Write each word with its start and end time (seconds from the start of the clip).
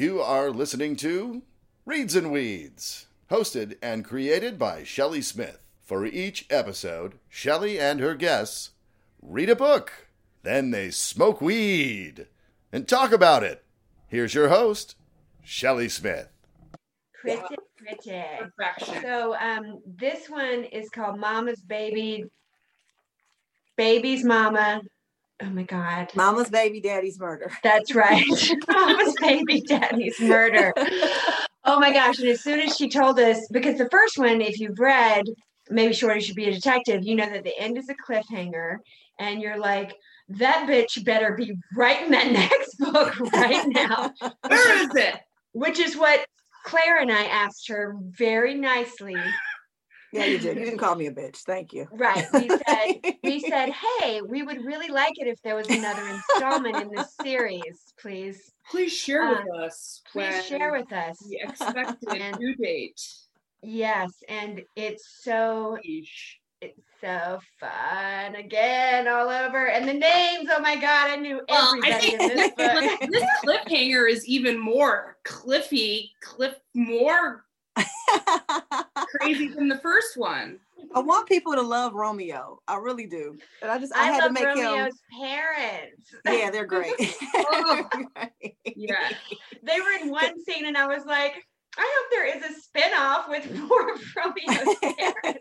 You 0.00 0.22
are 0.22 0.50
listening 0.50 0.96
to 0.96 1.42
Reads 1.84 2.16
and 2.16 2.32
Weeds, 2.32 3.06
hosted 3.30 3.76
and 3.82 4.02
created 4.02 4.58
by 4.58 4.82
Shelley 4.82 5.20
Smith. 5.20 5.58
For 5.84 6.06
each 6.06 6.46
episode, 6.48 7.18
Shelley 7.28 7.78
and 7.78 8.00
her 8.00 8.14
guests 8.14 8.70
read 9.20 9.50
a 9.50 9.54
book, 9.54 10.08
then 10.42 10.70
they 10.70 10.90
smoke 10.90 11.42
weed 11.42 12.28
and 12.72 12.88
talk 12.88 13.12
about 13.12 13.42
it. 13.42 13.62
Here's 14.06 14.32
your 14.32 14.48
host, 14.48 14.96
Shelley 15.44 15.90
Smith. 15.90 16.30
Pretty, 17.20 17.56
pretty. 17.76 18.22
Perfection. 18.38 19.02
So 19.02 19.36
um, 19.38 19.82
this 19.84 20.30
one 20.30 20.64
is 20.64 20.88
called 20.88 21.18
Mama's 21.18 21.60
Baby. 21.60 22.24
Baby's 23.76 24.24
Mama. 24.24 24.80
Oh 25.42 25.50
my 25.50 25.62
God. 25.62 26.10
Mama's 26.14 26.50
baby, 26.50 26.80
daddy's 26.80 27.18
murder. 27.18 27.50
That's 27.62 27.94
right. 27.94 28.24
Mama's 28.68 29.14
Baby 29.20 29.62
Daddy's 29.62 30.20
Murder. 30.20 30.72
Oh 31.64 31.80
my 31.80 31.92
gosh. 31.92 32.18
And 32.18 32.28
as 32.28 32.42
soon 32.42 32.60
as 32.60 32.76
she 32.76 32.88
told 32.88 33.18
us, 33.18 33.48
because 33.50 33.78
the 33.78 33.88
first 33.90 34.18
one, 34.18 34.40
if 34.40 34.60
you've 34.60 34.78
read 34.78 35.24
Maybe 35.70 35.94
Shorty 35.94 36.20
Should 36.20 36.36
Be 36.36 36.48
a 36.48 36.52
Detective, 36.52 37.04
you 37.04 37.14
know 37.14 37.28
that 37.30 37.44
the 37.44 37.58
end 37.58 37.78
is 37.78 37.88
a 37.88 37.94
cliffhanger. 37.94 38.78
And 39.18 39.40
you're 39.40 39.58
like, 39.58 39.94
that 40.28 40.66
bitch 40.68 41.04
better 41.04 41.34
be 41.34 41.54
writing 41.76 42.10
that 42.10 42.32
next 42.32 42.78
book 42.78 43.18
right 43.32 43.66
now. 43.68 44.12
Where 44.46 44.82
is 44.82 44.94
it? 44.94 45.20
Which 45.52 45.78
is 45.78 45.96
what 45.96 46.26
Claire 46.64 47.00
and 47.00 47.10
I 47.10 47.24
asked 47.24 47.68
her 47.68 47.96
very 47.98 48.54
nicely. 48.54 49.16
Yeah, 50.12 50.24
you 50.24 50.38
did. 50.38 50.56
You 50.58 50.64
didn't 50.64 50.78
call 50.78 50.96
me 50.96 51.06
a 51.06 51.12
bitch. 51.12 51.36
Thank 51.38 51.72
you. 51.72 51.86
Right. 51.92 52.26
We 52.32 52.48
said, 52.48 53.14
we 53.22 53.40
said, 53.48 53.70
hey, 53.70 54.20
we 54.22 54.42
would 54.42 54.64
really 54.64 54.88
like 54.88 55.12
it 55.16 55.28
if 55.28 55.40
there 55.42 55.54
was 55.54 55.68
another 55.68 56.02
installment 56.06 56.76
in 56.76 56.90
this 56.90 57.14
series, 57.22 57.92
please. 58.00 58.50
Please 58.70 58.92
share 58.92 59.22
Uh, 59.22 59.42
with 59.44 59.54
us. 59.62 60.02
Please 60.12 60.44
share 60.46 60.72
with 60.72 60.92
us. 60.92 61.18
the 61.28 61.38
expected 61.42 62.08
And- 62.20 62.36
due 62.38 62.54
date. 62.56 63.00
Yes, 63.62 64.10
and 64.28 64.62
it's 64.74 65.06
so 65.22 65.76
Yeesh. 65.86 66.36
it's 66.62 66.80
so 67.02 67.40
fun 67.60 68.34
again 68.34 69.06
all 69.06 69.28
over. 69.28 69.68
And 69.68 69.86
the 69.86 69.92
names, 69.92 70.48
oh 70.50 70.60
my 70.60 70.76
god, 70.76 71.10
I 71.10 71.16
knew 71.16 71.40
Well, 71.46 71.74
I 71.84 71.90
everybody 71.90 72.16
think 72.16 72.20
in 72.22 72.36
this 72.36 72.50
book. 72.56 73.10
this 73.10 73.24
cliffhanger 73.44 74.10
is 74.10 74.26
even 74.26 74.58
more 74.58 75.18
cliffy, 75.24 76.10
cliff 76.22 76.54
more 76.74 77.44
crazy 79.18 79.48
than 79.48 79.68
the 79.68 79.78
first 79.78 80.16
one. 80.16 80.58
I 80.94 81.00
want 81.00 81.28
people 81.28 81.54
to 81.54 81.62
love 81.62 81.94
Romeo. 81.94 82.60
I 82.66 82.76
really 82.76 83.06
do. 83.06 83.36
And 83.62 83.70
I 83.70 83.78
just 83.78 83.94
I, 83.94 84.08
I, 84.08 84.12
had 84.12 84.18
love 84.20 84.28
to 84.28 84.32
make 84.32 84.44
Romeo's 84.44 84.94
him. 85.10 85.20
parents. 85.20 86.14
Yeah, 86.26 86.50
they're 86.50 86.66
great. 86.66 86.94
Oh. 87.34 87.88
Yeah. 88.76 89.10
They 89.62 89.80
were 89.80 90.02
in 90.02 90.10
one 90.10 90.42
scene 90.44 90.66
and 90.66 90.76
I 90.76 90.86
was 90.86 91.04
like, 91.04 91.46
I 91.76 91.96
hope 91.96 92.10
there 92.10 92.36
is 92.36 92.42
a 92.42 92.60
spin-off 92.60 93.28
with 93.28 93.54
more 93.56 93.92
of 93.92 94.00
Romeo's 94.16 94.76
parents. 94.80 95.40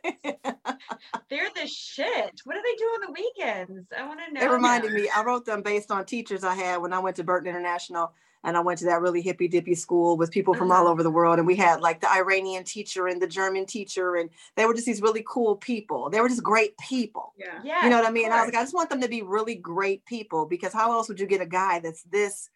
They're 1.29 1.49
the 1.55 1.67
shit. 1.67 2.41
What 2.43 2.55
do 2.55 2.61
they 2.63 2.75
do 2.75 2.85
on 2.85 3.01
the 3.07 3.11
weekends? 3.11 3.87
I 3.97 4.05
want 4.07 4.19
to 4.27 4.33
know. 4.33 4.41
It 4.41 4.51
reminded 4.51 4.91
now. 4.91 4.97
me. 4.97 5.09
I 5.15 5.23
wrote 5.23 5.45
them 5.45 5.61
based 5.61 5.91
on 5.91 6.05
teachers 6.05 6.43
I 6.43 6.55
had 6.55 6.77
when 6.77 6.93
I 6.93 6.99
went 6.99 7.15
to 7.17 7.23
Burton 7.23 7.49
International, 7.49 8.13
and 8.43 8.55
I 8.55 8.61
went 8.61 8.79
to 8.79 8.85
that 8.85 9.01
really 9.01 9.21
hippy 9.21 9.47
dippy 9.47 9.75
school 9.75 10.17
with 10.17 10.31
people 10.31 10.53
from 10.55 10.71
all 10.71 10.83
Uh-huh. 10.83 10.91
over 10.91 11.03
the 11.03 11.11
world. 11.11 11.39
And 11.39 11.47
we 11.47 11.55
had 11.55 11.81
like 11.81 11.99
the 12.01 12.09
Iranian 12.11 12.63
teacher 12.63 13.07
and 13.07 13.21
the 13.21 13.27
German 13.27 13.65
teacher, 13.65 14.15
and 14.15 14.29
they 14.55 14.65
were 14.65 14.73
just 14.73 14.85
these 14.85 15.01
really 15.01 15.23
cool 15.27 15.55
people. 15.57 16.09
They 16.09 16.21
were 16.21 16.29
just 16.29 16.43
great 16.43 16.77
people. 16.77 17.33
Yeah. 17.37 17.59
Yeah. 17.63 17.83
You 17.83 17.89
know 17.89 17.97
what 17.97 18.07
I 18.07 18.11
mean? 18.11 18.25
And 18.25 18.33
I 18.33 18.37
was 18.43 18.47
like, 18.53 18.55
I 18.59 18.63
just 18.63 18.73
want 18.73 18.89
them 18.89 19.01
to 19.01 19.07
be 19.09 19.21
really 19.21 19.55
great 19.55 20.05
people 20.05 20.45
because 20.45 20.73
how 20.73 20.91
else 20.91 21.09
would 21.09 21.19
you 21.19 21.27
get 21.27 21.41
a 21.41 21.45
guy 21.45 21.79
that's 21.79 22.03
this 22.03 22.49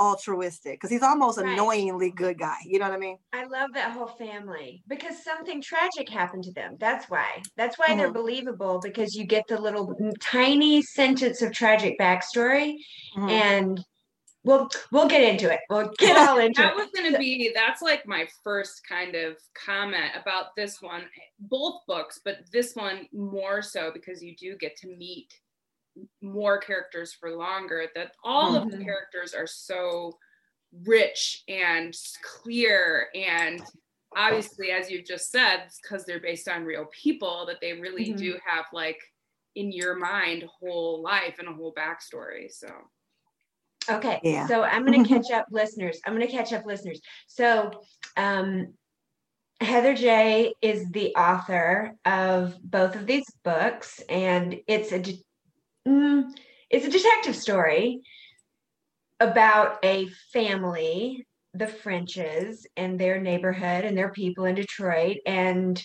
altruistic? 0.00 0.74
Because 0.74 0.90
he's 0.90 1.02
almost 1.02 1.38
Right. 1.38 1.52
annoyingly 1.52 2.10
good 2.10 2.38
guy. 2.38 2.58
You 2.64 2.78
know 2.78 2.86
what 2.86 2.94
I 2.94 2.98
mean? 2.98 3.18
I 3.32 3.44
love 3.44 3.70
that 3.74 3.92
whole 3.92 4.06
family 4.06 4.82
because 4.88 5.22
something 5.22 5.60
tragic 5.60 6.08
happened 6.08 6.44
to 6.44 6.52
them. 6.52 6.76
That's 6.80 7.08
why. 7.10 7.42
That's 7.56 7.78
why 7.78 7.94
they're 7.94 8.10
Mhm. 8.10 8.14
believable 8.14 8.80
because 8.80 9.14
you 9.14 9.24
get 9.24 9.44
the 9.48 9.60
little 9.60 9.94
tiny 10.20 10.82
sentence 10.82 11.42
of 11.42 11.52
tragic 11.52 11.98
backstory, 11.98 12.76
Mhm. 13.16 13.30
and 13.30 13.84
we'll 14.48 14.68
we'll 14.92 15.08
get 15.08 15.22
into 15.22 15.52
it. 15.52 15.60
We'll 15.68 15.92
get 15.98 16.16
all 16.16 16.38
into 16.46 16.60
That 16.62 16.72
it. 16.72 16.76
was 16.76 16.88
going 16.94 17.12
to 17.12 17.18
be, 17.18 17.52
that's 17.54 17.82
like 17.82 18.06
my 18.06 18.26
first 18.42 18.80
kind 18.88 19.14
of 19.14 19.36
comment 19.66 20.12
about 20.20 20.56
this 20.56 20.80
one. 20.80 21.02
Both 21.38 21.82
books, 21.86 22.20
but 22.24 22.38
this 22.52 22.74
one 22.74 23.06
more 23.12 23.60
so 23.62 23.90
because 23.92 24.22
you 24.22 24.34
do 24.36 24.56
get 24.56 24.76
to 24.78 24.88
meet 24.96 25.32
more 26.22 26.58
characters 26.58 27.12
for 27.12 27.36
longer. 27.36 27.86
That 27.94 28.12
all 28.24 28.54
of 28.56 28.70
the 28.70 28.76
Mhm. 28.78 28.84
characters 28.84 29.34
are 29.34 29.46
so 29.46 30.16
rich 30.84 31.42
and 31.48 31.94
clear. 32.22 33.08
And 33.14 33.62
obviously, 34.16 34.70
as 34.70 34.90
you've 34.90 35.06
just 35.06 35.30
said, 35.30 35.68
because 35.82 36.04
they're 36.06 36.20
based 36.20 36.48
on 36.48 36.64
real 36.64 36.86
people, 36.86 37.44
that 37.46 37.60
they 37.60 37.72
really 37.74 38.06
Mhm. 38.12 38.16
do 38.18 38.38
have 38.46 38.66
like 38.72 39.00
in 39.56 39.72
your 39.72 39.96
mind 39.96 40.44
whole 40.44 41.02
life 41.02 41.38
and 41.38 41.48
a 41.48 41.52
whole 41.52 41.74
backstory. 41.74 42.50
So, 42.50 42.68
Okay. 43.90 44.20
Yeah. 44.22 44.46
So 44.46 44.62
I'm 44.62 44.84
going 44.84 45.02
to 45.02 45.08
catch 45.08 45.30
up 45.30 45.46
listeners. 45.50 45.98
I'm 46.06 46.14
going 46.14 46.26
to 46.26 46.32
catch 46.32 46.52
up 46.52 46.66
listeners. 46.66 47.00
So 47.26 47.70
um, 48.16 48.74
Heather 49.60 49.94
J 49.94 50.54
is 50.62 50.88
the 50.90 51.14
author 51.14 51.94
of 52.04 52.56
both 52.62 52.94
of 52.94 53.06
these 53.06 53.24
books, 53.44 54.00
and 54.08 54.60
it's 54.66 54.92
a 54.92 55.00
de- 55.00 55.24
mm, 55.86 56.24
it's 56.70 56.86
a 56.86 56.90
detective 56.90 57.34
story 57.34 58.02
about 59.20 59.78
a 59.84 60.08
family, 60.32 61.26
the 61.54 61.66
Frenches, 61.66 62.66
and 62.76 62.98
their 62.98 63.20
neighborhood 63.20 63.84
and 63.84 63.98
their 63.98 64.12
people 64.12 64.44
in 64.44 64.54
Detroit, 64.54 65.18
and 65.26 65.82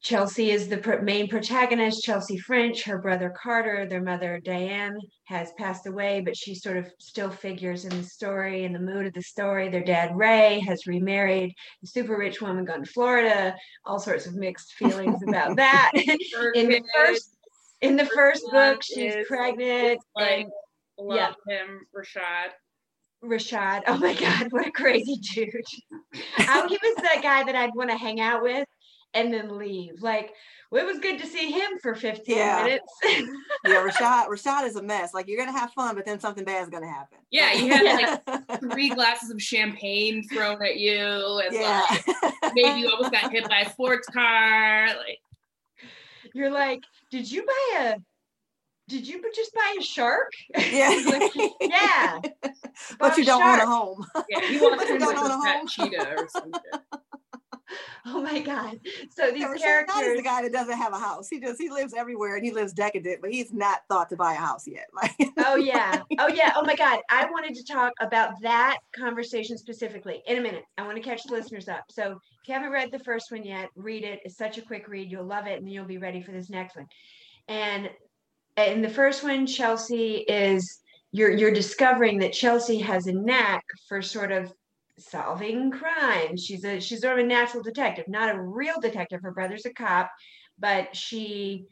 Chelsea 0.00 0.52
is 0.52 0.68
the 0.68 1.00
main 1.02 1.28
protagonist, 1.28 2.04
Chelsea 2.04 2.38
French. 2.38 2.84
Her 2.84 2.98
brother 2.98 3.34
Carter, 3.36 3.84
their 3.84 4.00
mother 4.00 4.40
Diane, 4.44 4.96
has 5.24 5.50
passed 5.58 5.86
away, 5.86 6.20
but 6.20 6.36
she 6.36 6.54
sort 6.54 6.76
of 6.76 6.86
still 7.00 7.30
figures 7.30 7.84
in 7.84 7.90
the 7.90 8.04
story, 8.04 8.64
in 8.64 8.72
the 8.72 8.78
mood 8.78 9.06
of 9.06 9.12
the 9.14 9.22
story. 9.22 9.68
Their 9.68 9.82
dad 9.82 10.16
Ray 10.16 10.60
has 10.60 10.86
remarried, 10.86 11.52
a 11.82 11.86
super 11.86 12.16
rich 12.16 12.40
woman 12.40 12.64
gone 12.64 12.84
to 12.84 12.90
Florida. 12.90 13.56
All 13.84 13.98
sorts 13.98 14.26
of 14.26 14.34
mixed 14.34 14.72
feelings 14.78 15.20
about 15.26 15.56
that. 15.56 15.90
in 16.54 16.68
the 16.68 16.82
first, 16.96 17.36
in 17.80 17.96
the 17.96 18.06
first 18.06 18.44
book, 18.52 18.82
she's 18.84 19.16
is 19.16 19.26
pregnant, 19.26 20.00
like 20.14 20.42
and 20.42 20.50
love 21.08 21.34
him, 21.48 21.80
Rashad. 21.96 22.50
Rashad. 23.24 23.82
Oh 23.88 23.98
my 23.98 24.14
God, 24.20 24.46
what 24.52 24.68
a 24.68 24.70
crazy 24.70 25.16
dude! 25.34 25.50
How 26.34 26.68
he 26.68 26.78
was 26.80 26.94
that 27.02 27.20
guy 27.20 27.42
that 27.42 27.56
I'd 27.56 27.74
want 27.74 27.90
to 27.90 27.96
hang 27.96 28.20
out 28.20 28.42
with 28.42 28.64
and 29.14 29.32
then 29.32 29.56
leave. 29.58 30.02
Like, 30.02 30.32
well, 30.70 30.82
it 30.82 30.86
was 30.86 30.98
good 30.98 31.18
to 31.18 31.26
see 31.26 31.50
him 31.50 31.78
for 31.82 31.94
15 31.94 32.36
Yeah. 32.36 32.62
minutes. 32.64 32.92
yeah, 33.04 33.24
Rashad. 33.88 34.28
Rashad 34.28 34.64
is 34.66 34.76
a 34.76 34.82
mess. 34.82 35.14
Like 35.14 35.26
you're 35.28 35.38
gonna 35.44 35.58
have 35.58 35.72
fun, 35.72 35.94
but 35.96 36.04
then 36.04 36.20
something 36.20 36.44
bad 36.44 36.62
is 36.62 36.68
gonna 36.68 36.88
happen. 36.92 37.18
Yeah, 37.30 37.52
you 37.54 37.72
had 37.72 38.22
like 38.28 38.60
three 38.72 38.90
glasses 38.90 39.30
of 39.30 39.40
champagne 39.42 40.22
thrown 40.28 40.62
at 40.62 40.76
you, 40.78 40.96
and 41.44 41.54
yeah. 41.54 41.84
like 42.22 42.34
maybe 42.54 42.80
you 42.80 42.90
almost 42.90 43.12
got 43.12 43.32
hit 43.32 43.48
by 43.48 43.60
a 43.60 43.70
sports 43.70 44.06
car. 44.08 44.88
Like, 44.88 45.18
You're 46.34 46.50
like, 46.50 46.82
did 47.10 47.30
you 47.30 47.44
buy 47.46 47.80
a? 47.80 47.96
Did 48.88 49.06
you 49.06 49.22
just 49.34 49.52
buy 49.54 49.76
a 49.78 49.82
shark? 49.82 50.30
yeah. 50.70 50.98
Like, 51.06 51.32
yeah. 51.60 52.20
but 52.98 53.18
you 53.18 53.24
don't 53.24 53.40
want 53.40 53.62
a 53.62 53.66
home. 53.66 54.06
yeah, 54.30 54.40
You 54.50 54.60
him 54.72 54.98
don't 54.98 55.00
like 55.00 55.18
own 55.18 55.30
a 55.30 55.34
a 55.34 55.42
pet 55.44 55.56
home. 55.58 55.66
cheetah 55.66 56.14
or 56.16 56.28
something. 56.30 56.52
Oh 58.06 58.22
my 58.22 58.40
God. 58.40 58.80
So 59.10 59.30
these 59.30 59.44
Rashad 59.44 59.56
is 59.56 59.62
characters. 59.62 60.16
the 60.16 60.22
guy 60.22 60.42
that 60.42 60.52
doesn't 60.52 60.78
have 60.78 60.94
a 60.94 60.98
house. 60.98 61.28
He 61.28 61.40
just 61.40 61.60
he 61.60 61.68
lives 61.68 61.92
everywhere 61.92 62.36
and 62.36 62.44
he 62.44 62.52
lives 62.52 62.72
decadent, 62.72 63.20
but 63.20 63.30
he's 63.30 63.52
not 63.52 63.80
thought 63.88 64.08
to 64.08 64.16
buy 64.16 64.32
a 64.32 64.36
house 64.36 64.66
yet. 64.66 64.86
Like 64.94 65.14
Oh 65.38 65.56
yeah. 65.56 66.02
Oh 66.18 66.28
yeah. 66.28 66.52
Oh 66.56 66.64
my 66.64 66.74
God. 66.74 67.00
I 67.10 67.26
wanted 67.30 67.54
to 67.56 67.64
talk 67.64 67.92
about 68.00 68.40
that 68.40 68.78
conversation 68.96 69.58
specifically 69.58 70.22
in 70.26 70.38
a 70.38 70.40
minute. 70.40 70.64
I 70.78 70.84
want 70.84 70.96
to 70.96 71.02
catch 71.02 71.24
the 71.24 71.32
listeners 71.32 71.68
up. 71.68 71.84
So 71.90 72.12
if 72.12 72.48
you 72.48 72.54
haven't 72.54 72.72
read 72.72 72.90
the 72.90 72.98
first 73.00 73.30
one 73.30 73.44
yet, 73.44 73.68
read 73.76 74.04
it. 74.04 74.20
It's 74.24 74.38
such 74.38 74.56
a 74.56 74.62
quick 74.62 74.88
read. 74.88 75.10
You'll 75.10 75.26
love 75.26 75.46
it 75.46 75.60
and 75.60 75.70
you'll 75.70 75.84
be 75.84 75.98
ready 75.98 76.22
for 76.22 76.32
this 76.32 76.48
next 76.48 76.76
one. 76.76 76.86
And 77.48 77.90
in 78.56 78.80
the 78.82 78.88
first 78.88 79.22
one, 79.22 79.46
Chelsea 79.46 80.24
is 80.28 80.80
you're 81.12 81.30
you're 81.30 81.52
discovering 81.52 82.18
that 82.20 82.32
Chelsea 82.32 82.78
has 82.78 83.06
a 83.06 83.12
knack 83.12 83.64
for 83.88 84.02
sort 84.02 84.32
of 84.32 84.52
solving 84.98 85.70
crimes. 85.70 86.44
She's 86.44 86.64
a 86.64 86.80
she's 86.80 87.00
sort 87.00 87.18
of 87.18 87.24
a 87.24 87.28
natural 87.28 87.62
detective, 87.62 88.06
not 88.08 88.34
a 88.34 88.40
real 88.40 88.80
detective. 88.80 89.22
Her 89.22 89.32
brother's 89.32 89.66
a 89.66 89.72
cop, 89.72 90.10
but 90.58 90.94
she 90.96 91.66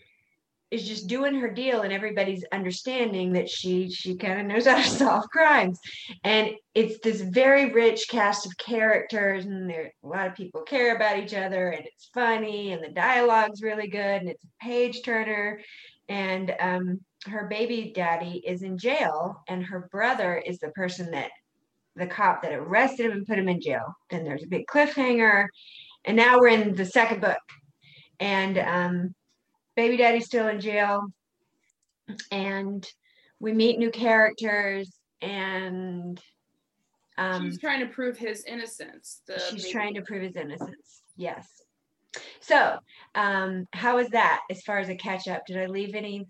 is 0.71 0.87
just 0.87 1.07
doing 1.07 1.35
her 1.37 1.51
deal 1.51 1.83
and 1.83 1.93
everybody's 1.93 2.45
understanding 2.51 3.33
that 3.33 3.49
she 3.49 3.89
she 3.89 4.17
kind 4.17 4.41
of 4.41 4.47
knows 4.47 4.67
how 4.67 4.77
to 4.77 4.89
solve 4.89 5.25
crimes 5.31 5.79
and 6.25 6.51
it's 6.75 6.99
this 7.01 7.21
very 7.21 7.73
rich 7.73 8.09
cast 8.09 8.47
of 8.47 8.57
characters 8.59 9.47
and 9.47 9.71
there 9.71 9.93
a 10.03 10.07
lot 10.07 10.27
of 10.27 10.35
people 10.35 10.63
care 10.63 10.97
about 10.97 11.19
each 11.19 11.35
other 11.35 11.69
and 11.69 11.87
it's 11.87 12.11
funny 12.13 12.73
and 12.73 12.83
the 12.83 12.89
dialogue's 12.89 13.63
really 13.63 13.87
good 13.87 14.23
and 14.23 14.29
it's 14.29 14.45
a 14.45 14.65
page 14.65 15.03
turner 15.05 15.61
and 16.09 16.55
um 16.59 17.01
her 17.27 17.47
baby 17.49 17.93
daddy 17.95 18.43
is 18.45 18.63
in 18.63 18.77
jail 18.77 19.43
and 19.49 19.65
her 19.65 19.89
brother 19.93 20.37
is 20.37 20.59
the 20.59 20.71
person 20.71 21.13
that 21.13 21.31
the 21.97 22.07
cop 22.07 22.43
that 22.43 22.53
arrested 22.53 23.07
him 23.07 23.13
and 23.13 23.27
put 23.27 23.39
him 23.39 23.49
in 23.49 23.61
jail. 23.61 23.97
Then 24.11 24.25
there's 24.25 24.45
a 24.45 24.49
big 24.49 24.67
cliffhanger, 24.67 25.47
and 26.05 26.17
now 26.17 26.39
we're 26.39 26.49
in 26.49 26.75
the 26.75 26.85
second 26.85 27.21
book, 27.21 27.39
and 28.21 28.59
um, 28.59 29.15
baby 29.77 29.97
daddy's 29.97 30.27
still 30.27 30.49
in 30.49 30.61
jail, 30.61 31.07
and 32.31 32.87
we 33.41 33.53
meet 33.53 33.79
new 33.79 33.91
characters, 33.91 34.93
and 35.21 36.21
um, 37.19 37.45
she's 37.51 37.59
trying 37.59 37.81
to 37.81 37.93
prove 37.93 38.17
his 38.17 38.45
innocence. 38.45 39.23
She's 39.51 39.63
baby- 39.63 39.73
trying 39.73 39.95
to 39.95 40.03
prove 40.03 40.23
his 40.23 40.37
innocence. 40.37 41.03
Yes. 41.17 41.47
So, 42.41 42.79
um, 43.15 43.67
how 43.73 43.99
is 43.99 44.09
that 44.11 44.41
as 44.51 44.63
far 44.63 44.79
as 44.79 44.89
a 44.89 44.95
catch 44.95 45.29
up? 45.29 45.45
Did 45.47 45.59
I 45.59 45.67
leave 45.67 45.95
any? 45.95 46.27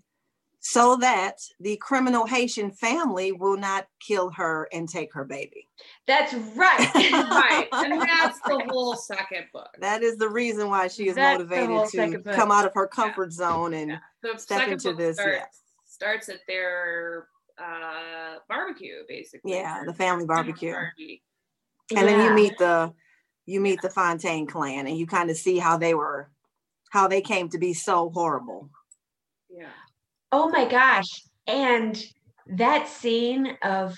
So 0.69 0.97
that 0.97 1.37
the 1.61 1.77
criminal 1.77 2.25
Haitian 2.25 2.71
family 2.71 3.31
will 3.31 3.55
not 3.55 3.87
kill 4.05 4.29
her 4.31 4.67
and 4.73 4.89
take 4.89 5.13
her 5.13 5.23
baby. 5.23 5.69
That's 6.07 6.33
right. 6.33 6.93
right, 6.95 7.69
and 7.71 8.01
that's 8.01 8.37
the 8.41 8.65
whole 8.67 8.97
second 8.97 9.45
book. 9.53 9.69
That 9.79 10.03
is 10.03 10.17
the 10.17 10.27
reason 10.27 10.67
why 10.67 10.89
she 10.89 11.07
is 11.07 11.15
That's 11.15 11.39
motivated 11.39 12.25
to 12.25 12.33
come 12.33 12.51
out 12.51 12.65
of 12.65 12.73
her 12.73 12.85
comfort 12.85 13.31
zone 13.31 13.75
and 13.75 13.91
Yeah. 13.91 14.35
Step 14.35 14.67
into 14.67 14.93
this, 14.93 15.15
starts, 15.15 15.37
yeah. 15.37 15.45
starts 15.85 16.27
at 16.27 16.41
their 16.49 17.29
uh, 17.57 18.39
barbecue, 18.49 19.03
basically. 19.07 19.53
yeah, 19.53 19.83
the 19.85 19.93
family 19.93 20.25
barbecue. 20.25 20.75
and 21.95 22.07
then 22.09 22.25
you 22.25 22.33
meet 22.33 22.57
the 22.57 22.93
you 23.45 23.61
meet 23.61 23.81
the 23.81 23.89
Fontaine 23.89 24.45
clan 24.45 24.85
and 24.85 24.97
you 24.97 25.07
kind 25.07 25.29
of 25.29 25.37
see 25.37 25.59
how 25.59 25.77
they 25.77 25.93
were 25.93 26.29
how 26.89 27.07
they 27.07 27.21
came 27.21 27.47
to 27.47 27.57
be 27.57 27.73
so 27.73 28.09
horrible. 28.09 28.69
Yeah. 29.49 29.69
Oh 30.31 30.49
my 30.49 30.65
gosh. 30.65 31.23
And 31.47 32.01
that 32.47 32.87
scene 32.87 33.57
of 33.63 33.95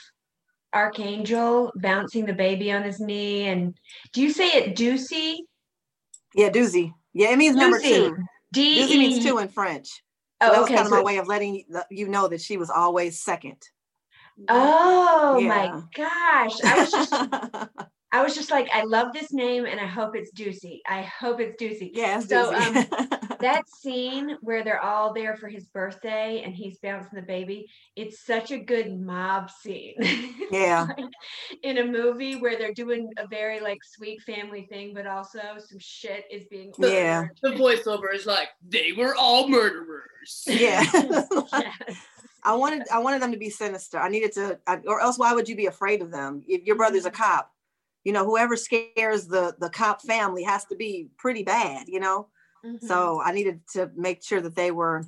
Archangel 0.74 1.72
bouncing 1.76 2.26
the 2.26 2.34
baby 2.34 2.72
on 2.72 2.84
his 2.84 3.00
knee. 3.00 3.48
And 3.48 3.76
do 4.14 4.22
you 4.22 4.32
say 4.32 4.48
it 4.50 4.76
doozy? 4.78 5.38
Yeah, 6.36 6.50
doozy. 6.50 6.94
Yeah, 7.14 7.32
it 7.32 7.38
means 7.38 7.56
number 7.56 7.80
Doozy. 7.80 7.90
two. 7.90 8.18
D 8.54 8.80
Doozy 8.80 8.98
means 9.00 9.24
two 9.24 9.40
in 9.40 9.48
French. 9.50 9.88
So 9.88 10.50
Oh, 10.50 10.52
that 10.52 10.60
was 10.60 10.66
okay. 10.66 10.76
kind 10.76 10.86
of 10.86 10.92
my 10.92 11.02
way 11.04 11.18
of 11.18 11.28
letting 11.28 11.56
you- 11.56 11.82
you 11.90 12.08
know 12.08 12.28
that 12.28 12.42
she 12.42 12.58
was 12.58 12.70
always 12.70 13.20
second. 13.22 13.62
Oh 14.48 15.38
Yeah. 15.40 15.48
my 15.48 15.84
gosh. 15.96 16.64
I 16.64 16.80
was 16.80 16.92
just 16.92 17.12
I 18.12 18.24
was 18.24 18.34
just 18.34 18.50
like, 18.50 18.68
I 18.74 18.84
love 18.86 19.14
this 19.14 19.32
name 19.32 19.66
and 19.66 19.80
I 19.80 19.86
hope 19.86 20.16
it's 20.16 20.32
Doocy. 20.32 20.80
I 20.88 21.04
hope 21.04 21.40
it's 21.40 21.62
Doocy. 21.62 21.92
yeah, 21.94 22.18
it's 22.18 22.28
So, 22.28 22.52
doozy. 22.52 22.92
Um, 22.92 23.38
that 23.40 23.70
scene 23.70 24.36
where 24.42 24.64
they're 24.64 24.82
all 24.82 25.14
there 25.14 25.38
for 25.38 25.48
his 25.48 25.66
birthday 25.66 26.42
and 26.44 26.56
he's 26.56 26.80
bouncing 26.80 27.12
the 27.14 27.22
baby, 27.22 27.68
it's 27.96 28.26
such 28.26 28.50
a 28.52 28.58
good 28.58 29.00
mob 29.00 29.50
scene. 29.50 29.96
Yeah. 30.52 30.88
Like, 30.98 31.06
in 31.62 31.78
a 31.78 31.86
movie 31.86 32.36
where 32.38 32.58
they're 32.58 32.74
doing 32.74 33.12
a 33.18 33.28
very 33.28 33.60
like 33.60 33.84
sweet 33.84 34.20
family 34.24 34.66
thing, 34.68 34.96
but 34.96 35.06
also 35.06 35.40
some 35.60 35.78
shit 35.78 36.26
is 36.32 36.46
being 36.50 36.74
Yeah. 36.80 37.28
The 37.44 37.50
voiceover 37.50 38.12
is 38.16 38.26
like, 38.26 38.50
they 38.68 38.94
were 38.94 39.14
all 39.16 39.48
murderers. 39.48 40.44
yeah. 40.48 40.84
Yes. 40.92 41.28
I 42.44 42.56
wanted 42.56 42.88
I 42.92 42.98
wanted 42.98 43.22
them 43.22 43.32
to 43.32 43.38
be 43.38 43.52
sinister. 43.52 44.00
I 44.00 44.10
needed 44.10 44.32
to, 44.34 44.60
I, 44.66 44.78
or 44.88 45.02
else 45.02 45.20
why 45.20 45.34
would 45.34 45.48
you 45.48 45.56
be 45.56 45.68
afraid 45.68 46.02
of 46.02 46.10
them? 46.10 46.44
If 46.48 46.66
your 46.66 46.78
brother's 46.78 47.06
a 47.06 47.12
mm-hmm. 47.12 47.22
cop, 47.22 47.52
you 48.04 48.14
know, 48.14 48.26
whoever 48.26 48.56
scares 48.56 49.28
the 49.28 49.56
the 49.60 49.70
cop 49.70 50.02
family 50.02 50.44
has 50.44 50.66
to 50.66 50.76
be 50.76 51.10
pretty 51.18 51.44
bad, 51.44 51.88
you 51.88 52.00
know. 52.00 52.30
Mhm. 52.66 52.82
So 52.82 53.22
I 53.22 53.32
needed 53.32 53.62
to 53.74 53.92
make 53.96 54.24
sure 54.24 54.42
that 54.42 54.56
they 54.56 54.72
were 54.72 55.06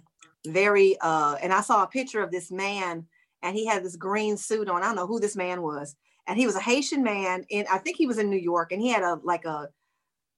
very. 0.48 0.98
uh 1.02 1.36
And 1.42 1.54
I 1.54 1.62
saw 1.62 1.84
a 1.84 1.88
picture 1.88 2.22
of 2.22 2.32
this 2.32 2.52
man, 2.52 3.08
and 3.42 3.56
he 3.56 3.66
had 3.66 3.84
this 3.84 3.96
green 3.96 4.38
suit 4.38 4.70
on. 4.70 4.84
I 4.84 4.88
don't 4.88 4.96
know 4.96 5.08
who 5.08 5.20
this 5.20 5.36
man 5.36 5.62
was, 5.62 5.96
and 6.28 6.38
he 6.38 6.46
was 6.46 6.56
a 6.56 6.62
Haitian 6.62 7.04
man, 7.04 7.46
and 7.52 7.68
I 7.68 7.78
think 7.80 7.98
he 7.98 8.08
was 8.08 8.18
in 8.18 8.30
New 8.30 8.38
York, 8.38 8.72
and 8.72 8.82
he 8.82 8.90
had 8.90 9.04
a 9.04 9.16
like 9.24 9.46
a 9.46 9.70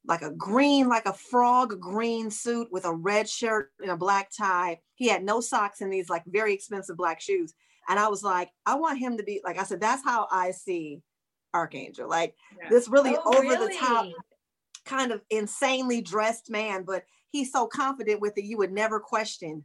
like 0.05 0.21
a 0.21 0.31
green, 0.31 0.89
like 0.89 1.05
a 1.05 1.13
frog 1.13 1.79
green 1.79 2.29
suit 2.29 2.67
with 2.71 2.85
a 2.85 2.94
red 2.94 3.29
shirt 3.29 3.71
and 3.81 3.89
a 3.91 3.97
black 3.97 4.29
tie. 4.38 4.79
He 4.95 5.07
had 5.07 5.23
no 5.23 5.39
socks 5.39 5.81
and 5.81 5.91
these 5.94 6.09
like 6.09 6.23
very 6.25 6.53
expensive 6.53 6.97
black 6.97 7.21
shoes. 7.21 7.53
And 7.88 7.97
I 8.00 8.07
was 8.09 8.23
like, 8.23 8.50
I 8.65 8.75
want 8.75 9.00
him 9.00 9.17
to 9.17 9.23
be 9.23 9.41
like 9.45 9.57
I 9.57 9.63
said, 9.63 9.79
that's 9.81 10.03
how 10.03 10.27
I 10.31 10.51
see 10.51 11.01
Archangel. 11.53 12.09
Like 12.09 12.35
Yeah. 12.57 12.69
this 12.69 12.88
really 12.88 13.15
Oh, 13.25 13.38
over 13.38 13.55
the 13.55 13.73
top, 13.79 14.07
kind 14.85 15.11
of 15.11 15.21
insanely 15.29 16.01
dressed 16.01 16.50
man, 16.50 16.83
but 16.83 17.05
he's 17.29 17.51
so 17.51 17.67
confident 17.67 18.19
with 18.19 18.38
it, 18.38 18.44
you 18.44 18.57
would 18.57 18.71
never 18.71 19.00
question 19.00 19.63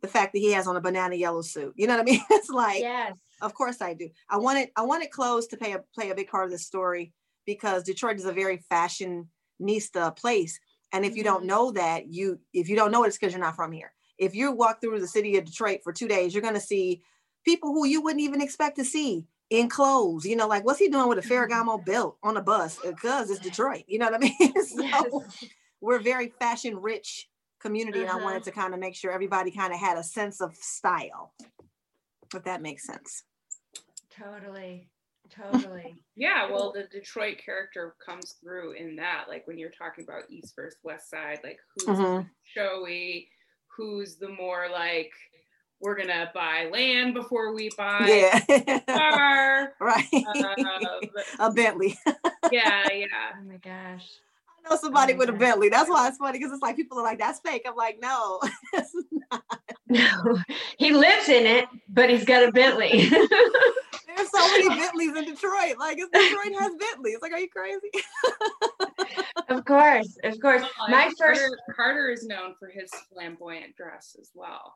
the 0.00 0.08
fact 0.08 0.32
that 0.32 0.38
he 0.40 0.52
has 0.52 0.66
on 0.66 0.76
a 0.76 0.80
banana 0.80 1.14
yellow 1.16 1.42
suit. 1.42 1.72
You 1.76 1.86
know 1.86 1.94
what 1.96 2.02
I 2.08 2.10
mean? 2.10 2.20
It's 2.30 2.50
like, 2.50 2.80
Yes. 2.82 3.16
of 3.40 3.54
course 3.54 3.80
I 3.80 3.94
do. 3.94 4.10
I 4.28 4.36
wanted 4.36 4.70
I 4.76 4.82
wanted 4.82 5.10
clothes 5.10 5.46
to 5.48 5.56
play 5.56 5.72
a 5.72 5.82
play 5.94 6.10
a 6.10 6.14
big 6.14 6.28
part 6.28 6.44
of 6.44 6.50
this 6.50 6.66
story 6.66 7.12
because 7.46 7.82
Detroit 7.84 8.16
is 8.16 8.24
a 8.26 8.32
very 8.32 8.58
fashionista 8.70 10.16
place. 10.16 10.60
And 10.92 11.04
if 11.04 11.16
you 11.16 11.24
don't 11.24 11.42
Mhm. 11.44 11.46
know 11.46 11.70
that, 11.72 12.08
you 12.08 12.40
if 12.52 12.68
you 12.68 12.76
don't 12.76 12.92
know 12.92 13.04
it, 13.04 13.08
it's 13.08 13.18
because 13.18 13.32
you're 13.32 13.40
not 13.40 13.56
from 13.56 13.72
here. 13.72 13.92
If 14.18 14.34
you 14.34 14.52
walk 14.52 14.80
through 14.80 15.00
the 15.00 15.08
city 15.08 15.36
of 15.36 15.44
Detroit 15.44 15.80
for 15.82 15.92
two 15.92 16.08
days, 16.08 16.34
you're 16.34 16.42
gonna 16.42 16.60
see 16.60 17.02
people 17.44 17.72
who 17.72 17.86
you 17.86 18.00
wouldn't 18.00 18.20
even 18.22 18.40
expect 18.40 18.76
to 18.76 18.84
see 18.84 19.26
in 19.50 19.68
clothes. 19.68 20.24
You 20.24 20.36
know, 20.36 20.46
like 20.46 20.64
what's 20.64 20.78
he 20.78 20.88
doing 20.88 21.08
with 21.08 21.18
a 21.18 21.22
Ferragamo 21.22 21.84
belt 21.84 22.16
on 22.22 22.36
a 22.36 22.42
bus? 22.42 22.78
Because 22.84 23.30
it's 23.30 23.40
Detroit. 23.40 23.84
You 23.86 23.98
know 23.98 24.06
what 24.10 24.14
I 24.14 24.18
mean? 24.18 24.62
so 24.66 24.82
Yes. 24.82 25.12
we're 25.80 25.98
a 25.98 26.02
very 26.02 26.28
fashion 26.38 26.76
rich 26.80 27.28
community, 27.60 28.00
and 28.02 28.10
I 28.10 28.14
Uh-huh. 28.14 28.24
wanted 28.24 28.42
to 28.44 28.50
kind 28.52 28.74
of 28.74 28.80
make 28.80 28.94
sure 28.94 29.10
everybody 29.10 29.50
kind 29.50 29.72
of 29.72 29.78
had 29.80 29.98
a 29.98 30.02
sense 30.04 30.40
of 30.40 30.54
style. 30.56 31.32
If 32.34 32.44
that 32.44 32.60
makes 32.62 32.84
sense. 32.86 33.24
Totally. 34.10 34.88
Totally. 35.30 35.96
Yeah, 36.16 36.50
well, 36.50 36.72
the 36.72 36.82
Detroit 36.90 37.38
character 37.38 37.94
comes 38.04 38.32
through 38.42 38.72
in 38.72 38.96
that, 38.96 39.26
like 39.28 39.46
when 39.46 39.56
you're 39.56 39.70
talking 39.70 40.02
about 40.02 40.24
East 40.28 40.52
versus 40.56 40.76
West 40.82 41.08
Side, 41.08 41.38
like 41.44 41.60
who's 41.76 41.86
Mhm. 41.86 42.28
showy, 42.42 43.28
who's 43.68 44.16
the 44.16 44.28
more 44.28 44.66
like 44.68 45.12
we're 45.80 45.96
gonna 45.96 46.30
buy 46.34 46.68
land 46.72 47.14
before 47.14 47.54
we 47.54 47.70
buy 47.76 48.04
Yeah. 48.08 48.40
a 48.48 48.80
car. 48.86 49.72
right. 49.80 50.04
Um, 50.12 51.10
a 51.38 51.52
Bentley. 51.52 51.98
yeah, 52.52 52.88
yeah. 52.92 53.06
Oh 53.38 53.44
my 53.46 53.56
gosh. 53.56 54.08
I 54.66 54.70
know 54.70 54.76
somebody 54.76 55.14
my 55.14 55.20
with 55.20 55.28
a 55.28 55.32
Bentley. 55.32 55.68
That's 55.68 55.88
why 55.88 56.08
it's 56.08 56.18
funny 56.18 56.38
because 56.38 56.52
it's 56.52 56.62
like 56.62 56.76
people 56.76 56.98
are 56.98 57.04
like, 57.04 57.18
that's 57.18 57.40
fake. 57.40 57.62
I'm 57.66 57.76
like, 57.76 57.98
no. 58.02 58.40
it's 58.72 58.94
not. 59.30 59.42
No, 59.90 60.38
he 60.76 60.92
lives 60.92 61.28
in 61.30 61.46
it, 61.46 61.66
but 61.88 62.10
he's 62.10 62.24
got 62.24 62.46
a 62.46 62.52
Bentley. 62.52 63.08
There's 63.08 64.30
so 64.30 64.46
many 64.48 64.68
Bentleys 64.68 65.16
in 65.16 65.24
Detroit. 65.24 65.78
Like, 65.78 65.96
it's 65.98 66.10
Detroit 66.10 66.60
has 66.60 66.72
Bentleys. 66.74 67.18
Like, 67.22 67.32
are 67.32 67.38
you 67.38 67.48
crazy? 67.48 67.88
of 69.48 69.64
course, 69.64 70.18
of 70.24 70.38
course. 70.40 70.62
Well, 70.62 70.90
My 70.90 71.04
and 71.04 71.14
first, 71.18 71.40
Carter, 71.40 71.58
Carter 71.74 72.10
is 72.10 72.24
known 72.26 72.54
for 72.58 72.68
his 72.68 72.90
flamboyant 73.12 73.76
dress 73.76 74.16
as 74.20 74.30
well. 74.34 74.74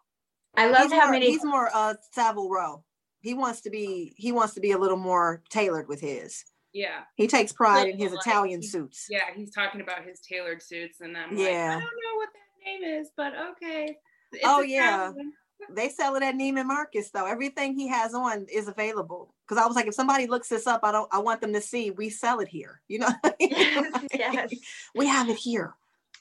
I 0.56 0.68
love 0.70 0.82
he's 0.90 0.92
how 0.92 1.04
more, 1.06 1.10
many. 1.12 1.26
He's 1.30 1.44
more 1.44 1.70
uh, 1.72 1.94
Savile 2.12 2.50
Row. 2.50 2.84
He 3.20 3.34
wants 3.34 3.60
to 3.62 3.70
be. 3.70 4.14
He 4.16 4.32
wants 4.32 4.54
to 4.54 4.60
be 4.60 4.72
a 4.72 4.78
little 4.78 4.96
more 4.98 5.42
tailored 5.50 5.88
with 5.88 6.00
his. 6.00 6.44
Yeah, 6.74 7.00
He 7.16 7.26
takes 7.26 7.52
pride 7.52 7.88
in 7.90 7.98
his 7.98 8.12
Like, 8.12 8.20
Italian 8.26 8.62
he- 8.62 8.66
suits. 8.66 9.06
yeah. 9.10 9.24
He's 9.36 9.50
talking 9.50 9.82
about 9.82 10.04
his 10.04 10.20
tailored 10.20 10.62
suits, 10.62 11.02
and 11.02 11.14
I'm 11.18 11.36
Yeah. 11.36 11.44
like, 11.44 11.52
I 11.52 11.72
don't 11.72 11.80
know 11.82 12.16
what 12.16 12.28
that 12.32 12.64
name 12.64 12.82
is, 12.82 13.10
but 13.14 13.34
okay. 13.50 13.94
It's 14.32 14.42
Oh, 14.42 14.62
yeah. 14.62 15.10
Italian. 15.10 15.32
They 15.70 15.90
sell 15.90 16.16
it 16.16 16.22
at 16.22 16.34
Neiman 16.34 16.64
Marcus 16.66 17.10
though. 17.10 17.26
Everything 17.26 17.74
he 17.74 17.86
has 17.88 18.14
on 18.14 18.46
is 18.50 18.68
available. 18.68 19.34
Because 19.46 19.62
I 19.62 19.66
was 19.66 19.76
like, 19.76 19.86
if 19.86 19.94
somebody 19.94 20.26
looks 20.26 20.48
this 20.48 20.66
up, 20.66 20.80
I 20.82 20.92
don't. 20.92 21.08
I 21.12 21.18
want 21.18 21.40
them 21.42 21.52
to 21.52 21.60
see 21.60 21.90
we 21.90 22.08
sell 22.08 22.40
it 22.40 22.48
here. 22.48 22.80
You 22.88 23.00
know. 23.00 23.10
yes, 23.38 23.90
yes. 24.14 24.50
we 24.94 25.06
have 25.06 25.28
it 25.28 25.36
here. 25.36 25.74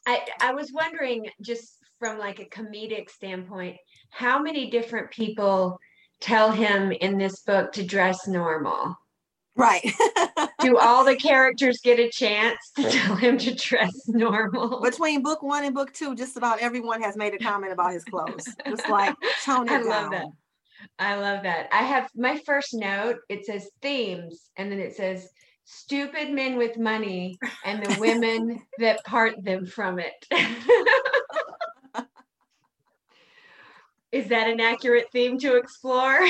I, 0.05 0.19
I 0.41 0.53
was 0.53 0.71
wondering, 0.73 1.29
just 1.41 1.77
from 1.97 2.19
like 2.19 2.39
a 2.39 2.45
comedic 2.45 3.09
standpoint, 3.09 3.77
how 4.11 4.39
many 4.41 4.69
different 4.69 5.09
people 5.09 5.79
tell 6.19 6.51
him 6.51 6.91
in 6.91 7.17
this 7.17 7.41
book 7.41 7.71
to 7.73 7.83
dress 7.83 8.27
normal? 8.27 8.95
Right. 9.55 9.91
Do 10.61 10.77
all 10.77 11.03
the 11.03 11.15
characters 11.15 11.81
get 11.83 11.99
a 11.99 12.09
chance 12.09 12.57
to 12.77 12.89
tell 12.89 13.15
him 13.15 13.37
to 13.39 13.53
dress 13.53 14.07
normal? 14.07 14.81
Between 14.81 15.23
book 15.23 15.43
one 15.43 15.65
and 15.65 15.75
book 15.75 15.91
two, 15.93 16.15
just 16.15 16.37
about 16.37 16.59
everyone 16.59 17.01
has 17.01 17.17
made 17.17 17.33
a 17.33 17.39
comment 17.39 17.73
about 17.73 17.91
his 17.93 18.03
clothes. 18.05 18.45
Just 18.67 18.87
like 18.87 19.15
tone 19.43 19.67
it 19.67 19.71
I 19.71 19.77
down. 19.77 19.87
love 19.87 20.11
that. 20.11 20.27
I 20.99 21.15
love 21.15 21.43
that. 21.43 21.67
I 21.71 21.83
have 21.83 22.09
my 22.15 22.37
first 22.45 22.73
note, 22.73 23.17
it 23.29 23.45
says 23.45 23.69
themes, 23.81 24.49
and 24.57 24.71
then 24.71 24.79
it 24.79 24.95
says 24.95 25.29
stupid 25.63 26.31
men 26.31 26.57
with 26.57 26.77
money 26.77 27.37
and 27.63 27.85
the 27.85 27.99
women 27.99 28.61
that 28.79 29.03
part 29.05 29.35
them 29.43 29.65
from 29.65 29.99
it. 29.99 30.27
Is 34.11 34.27
that 34.27 34.47
an 34.47 34.59
accurate 34.59 35.11
theme 35.11 35.37
to 35.39 35.55
explore? 35.55 36.19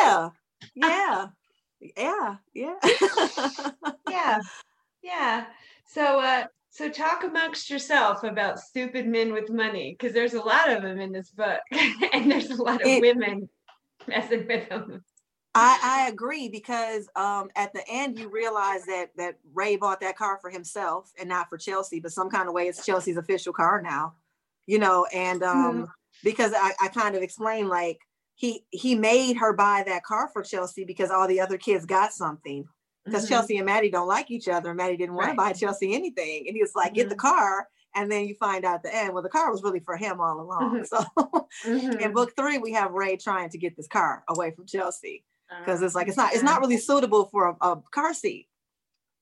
Yeah. 0.00 0.28
Yeah. 0.74 1.26
Yeah. 1.96 2.36
Yeah. 2.54 2.74
yeah. 4.08 4.38
Yeah. 5.02 5.46
So 5.86 6.20
uh 6.20 6.44
so 6.70 6.88
talk 6.88 7.24
amongst 7.24 7.68
yourself 7.70 8.22
about 8.22 8.60
stupid 8.60 9.06
men 9.06 9.32
with 9.32 9.50
money 9.50 9.96
because 9.98 10.12
there's 10.14 10.34
a 10.34 10.40
lot 10.40 10.70
of 10.70 10.82
them 10.82 11.00
in 11.00 11.10
this 11.12 11.30
book 11.30 11.60
and 12.12 12.30
there's 12.30 12.50
a 12.50 12.62
lot 12.62 12.80
of 12.82 12.86
It- 12.86 13.00
women 13.00 13.48
messing 14.06 14.46
with 14.46 14.68
them. 14.68 15.04
I, 15.54 15.78
I 15.82 16.08
agree 16.08 16.48
because 16.48 17.08
um, 17.14 17.50
at 17.56 17.74
the 17.74 17.82
end 17.88 18.18
you 18.18 18.30
realize 18.30 18.86
that 18.86 19.10
that 19.16 19.36
Ray 19.52 19.76
bought 19.76 20.00
that 20.00 20.16
car 20.16 20.38
for 20.40 20.48
himself 20.50 21.12
and 21.18 21.28
not 21.28 21.50
for 21.50 21.58
Chelsea, 21.58 22.00
but 22.00 22.12
some 22.12 22.30
kind 22.30 22.48
of 22.48 22.54
way 22.54 22.68
it's 22.68 22.86
Chelsea's 22.86 23.18
official 23.18 23.52
car 23.52 23.82
now, 23.82 24.14
you 24.66 24.78
know. 24.78 25.04
And 25.12 25.42
um, 25.42 25.82
Mhm. 25.82 25.88
Because 26.24 26.52
I, 26.56 26.72
I 26.80 26.88
kind 26.88 27.14
of 27.14 27.22
explained 27.22 27.68
like 27.68 27.98
he 28.34 28.64
he 28.70 28.94
made 28.94 29.36
her 29.36 29.52
buy 29.52 29.82
that 29.86 30.04
car 30.04 30.28
for 30.32 30.42
Chelsea 30.42 30.84
because 30.84 31.10
all 31.10 31.28
the 31.28 31.40
other 31.40 31.58
kids 31.58 31.84
got 31.86 32.12
something 32.12 32.64
because 33.04 33.26
Mhm. 33.26 33.28
Chelsea 33.28 33.56
and 33.58 33.66
Maddie 33.66 33.90
don't 33.90 34.08
like 34.08 34.30
each 34.30 34.48
other. 34.48 34.74
Maddie 34.74 34.96
didn't 34.96 35.14
want 35.14 35.26
Right. 35.28 35.32
to 35.32 35.36
buy 35.36 35.52
Chelsea 35.52 35.94
anything, 35.94 36.46
and 36.46 36.56
he 36.56 36.62
was 36.62 36.74
like, 36.74 36.94
"Get 36.94 37.08
the 37.08 37.16
car." 37.16 37.68
And 37.94 38.10
then 38.10 38.26
you 38.26 38.34
find 38.36 38.64
out 38.64 38.76
at 38.76 38.82
the 38.84 38.94
end, 38.94 39.12
well, 39.12 39.22
the 39.22 39.28
car 39.28 39.50
was 39.52 39.62
really 39.62 39.80
for 39.80 39.96
him 39.98 40.18
all 40.20 40.40
along. 40.40 40.82
Mhm. 40.82 40.86
So 40.86 41.48
in 42.00 42.12
book 42.12 42.32
three, 42.36 42.58
we 42.58 42.72
have 42.72 42.92
Ray 42.92 43.16
trying 43.16 43.50
to 43.50 43.58
get 43.58 43.76
this 43.76 43.86
car 43.88 44.24
away 44.28 44.50
from 44.52 44.66
Chelsea 44.66 45.24
because 45.60 45.82
it's 45.82 45.94
like 45.94 46.08
it's 46.08 46.16
not 46.16 46.32
it's 46.32 46.42
not 46.42 46.60
really 46.62 46.78
suitable 46.78 47.26
for 47.26 47.48
a, 47.48 47.56
a 47.68 47.82
car 47.90 48.14
seat 48.14 48.48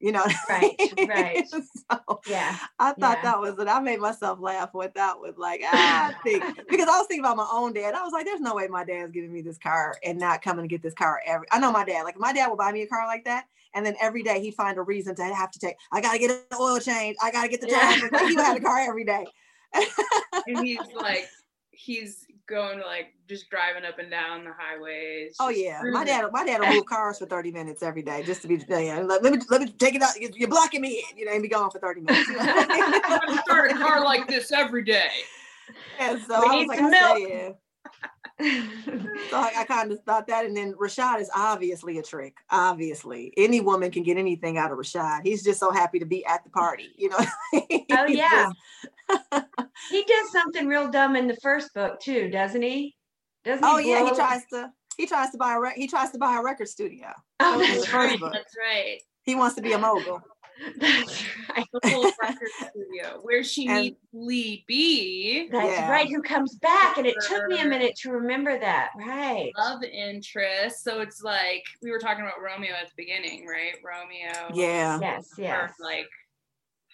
you 0.01 0.13
know 0.13 0.25
Right, 0.49 0.77
right. 1.09 1.47
so 1.91 2.21
Yeah. 2.27 2.57
i 2.79 2.93
thought 2.93 3.19
Yeah. 3.23 3.33
that 3.33 3.41
was 3.41 3.59
it 3.59 3.69
i 3.69 3.79
made 3.81 4.01
myself 4.01 4.41
laugh 4.41 4.73
with 4.75 4.95
that 4.95 5.19
was 5.21 5.35
like 5.37 5.61
ah, 5.65 6.09
I 6.09 6.13
think 6.25 6.45
because 6.69 6.89
i 6.89 6.99
was 6.99 7.07
thinking 7.07 7.25
about 7.25 7.37
my 7.37 7.49
own 7.53 7.73
dad 7.73 7.95
i 7.95 8.03
was 8.03 8.13
like 8.13 8.25
there's 8.25 8.41
no 8.41 8.55
way 8.55 8.67
my 8.69 8.85
dad's 8.85 9.13
giving 9.13 9.33
me 9.33 9.43
this 9.43 9.59
car 9.59 9.97
and 10.05 10.19
not 10.19 10.43
coming 10.43 10.65
to 10.65 10.69
get 10.69 10.83
this 10.83 10.95
car 10.95 11.21
every 11.27 11.47
i 11.53 11.59
know 11.59 11.71
my 11.71 11.85
dad 11.85 12.03
like 12.03 12.19
my 12.19 12.33
dad 12.33 12.49
would 12.49 12.59
buy 12.59 12.73
me 12.73 12.83
a 12.83 12.87
car 12.87 13.07
like 13.07 13.25
that 13.25 13.45
and 13.75 13.85
then 13.87 13.95
every 14.01 14.23
day 14.23 14.41
he'd 14.41 14.55
find 14.55 14.79
a 14.79 14.83
reason 14.83 15.15
to 15.15 15.25
have 15.25 15.51
to 15.51 15.59
take 15.59 15.77
i 15.93 16.01
gotta 16.01 16.19
get 16.19 16.31
an 16.31 16.41
oil 16.59 16.79
change 16.81 17.17
i 17.23 17.31
gotta 17.31 17.49
get 17.49 17.61
the 17.61 17.69
Yeah. 17.69 17.95
like 18.13 18.27
he 18.29 18.35
would 18.37 18.45
have 18.45 18.57
the 18.57 18.61
car 18.63 18.79
every 18.81 19.05
day 19.05 19.27
and 20.47 20.65
he's 20.65 20.81
like 20.95 21.29
he's 21.71 22.27
going 22.51 22.81
like 22.81 23.15
just 23.29 23.49
driving 23.49 23.85
up 23.85 23.99
and 23.99 24.11
down 24.11 24.45
the 24.45 24.51
highways. 24.53 25.37
Oh 25.41 25.49
yeah, 25.49 25.81
my 25.91 26.05
dad, 26.05 26.25
my 26.33 26.45
dad 26.45 26.61
will 26.61 26.69
move 26.75 26.87
cars 26.87 27.19
for 27.19 27.27
thirty 27.27 27.51
minutes 27.53 27.83
every 27.83 28.03
day 28.03 28.23
just 28.25 28.43
to 28.43 28.49
be. 28.49 28.63
Yeah, 28.69 29.01
let, 29.07 29.23
let 29.23 29.33
me 29.33 29.39
let 29.49 29.63
me 29.63 29.69
take 29.79 29.95
it 29.95 30.03
out. 30.03 30.21
You- 30.21 30.31
You're 30.35 30.49
blocking 30.49 30.81
me 30.83 31.03
in, 31.11 31.17
you 31.19 31.25
know, 31.25 31.33
and 31.33 31.41
be 31.43 31.49
gone 31.49 31.71
for 31.71 31.79
thirty 31.79 32.01
minutes. 32.03 32.29
I'm 32.39 33.21
gonna 33.27 33.43
start 33.43 33.71
a 33.73 33.75
car 33.77 34.05
like 34.05 34.27
this 34.29 34.53
every 34.53 34.85
day. 34.85 35.09
and 35.99 36.21
so 36.23 36.41
We 36.41 36.47
I 36.47 36.51
was 36.51 36.61
need 36.61 36.69
like, 36.69 36.79
some 36.79 36.87
I 36.87 36.91
said, 36.91 37.29
milk. 37.29 37.57
So 38.41 39.37
I, 39.37 39.53
I 39.59 39.65
kind 39.65 39.93
of 39.93 40.03
thought 40.05 40.27
that, 40.29 40.47
and 40.47 40.57
then 40.57 40.73
Rashad 40.73 41.21
is 41.21 41.31
obviously 41.37 41.99
a 41.99 42.03
trick. 42.03 42.37
Obviously, 42.51 43.35
any 43.37 43.61
woman 43.61 43.91
can 43.91 44.03
get 44.03 44.17
anything 44.17 44.57
out 44.57 44.73
of 44.73 44.79
Rashad. 44.79 45.21
He's 45.25 45.45
just 45.45 45.61
so 45.61 45.71
happy 45.71 45.99
to 45.99 46.07
be 46.07 46.25
at 46.25 46.43
the 46.43 46.49
party, 46.51 46.89
you 46.97 47.11
know. 47.11 47.19
Oh, 47.93 48.07
yeah. 48.07 48.47
just- 48.47 48.57
he 49.91 50.05
does 50.05 50.33
something 50.33 50.67
real 50.67 50.89
dumb 50.91 51.17
in 51.17 51.27
the 51.27 51.37
first 51.37 51.73
book 51.75 52.01
too, 52.01 52.31
doesn't 52.31 52.63
he? 52.63 52.95
Doesn't 53.45 53.65
he? 53.65 53.71
oh 53.71 53.79
yeah, 53.79 54.05
he 54.05 54.15
tries 54.15 54.43
to. 54.53 54.71
He 54.97 55.07
tries 55.07 55.31
to 55.31 55.39
buy 55.39 55.55
a 55.55 55.61
rec- 55.61 55.77
he 55.77 55.87
tries 55.89 56.11
to 56.11 56.19
buy 56.19 56.37
a 56.39 56.43
record 56.43 56.69
studio. 56.69 57.09
Oh, 57.41 57.59
that's 57.59 57.93
right. 57.93 58.21
book. 58.21 58.33
That's 58.33 58.55
right. 58.59 58.99
He 59.23 59.35
wants 59.35 59.57
to 59.57 59.63
be 59.63 59.73
a 59.73 59.79
mogul. 59.79 60.21
That's 60.79 61.25
right. 61.57 61.65
The 61.73 61.89
full 61.89 62.03
record 62.23 62.49
studio 62.69 63.19
where 63.23 63.43
she 63.43 63.67
And- 63.67 63.81
meets 63.81 64.01
Lee 64.13 64.65
B, 64.69 65.49
That's 65.51 65.67
Yeah. 65.67 65.91
right. 65.91 66.07
Who 66.07 66.21
comes 66.21 66.57
back? 66.57 66.99
And 66.99 67.07
it 67.07 67.15
took 67.27 67.47
me 67.47 67.61
a 67.61 67.65
minute 67.65 67.97
to 68.03 68.11
remember 68.11 68.59
that. 68.59 68.91
Right. 68.99 69.53
love 69.57 69.83
interest. 69.83 70.85
So 70.85 71.01
it's 71.01 71.23
like 71.23 71.63
we 71.83 71.91
were 71.91 71.99
talking 71.99 72.25
about 72.25 72.43
Romeo 72.45 72.73
at 72.75 72.89
the 72.89 72.95
beginning, 72.95 73.47
right? 73.47 73.73
Romeo. 73.83 74.51
Yeah. 74.53 74.99
Yes. 75.01 75.31
Yes. 75.39 75.73
like 75.81 76.09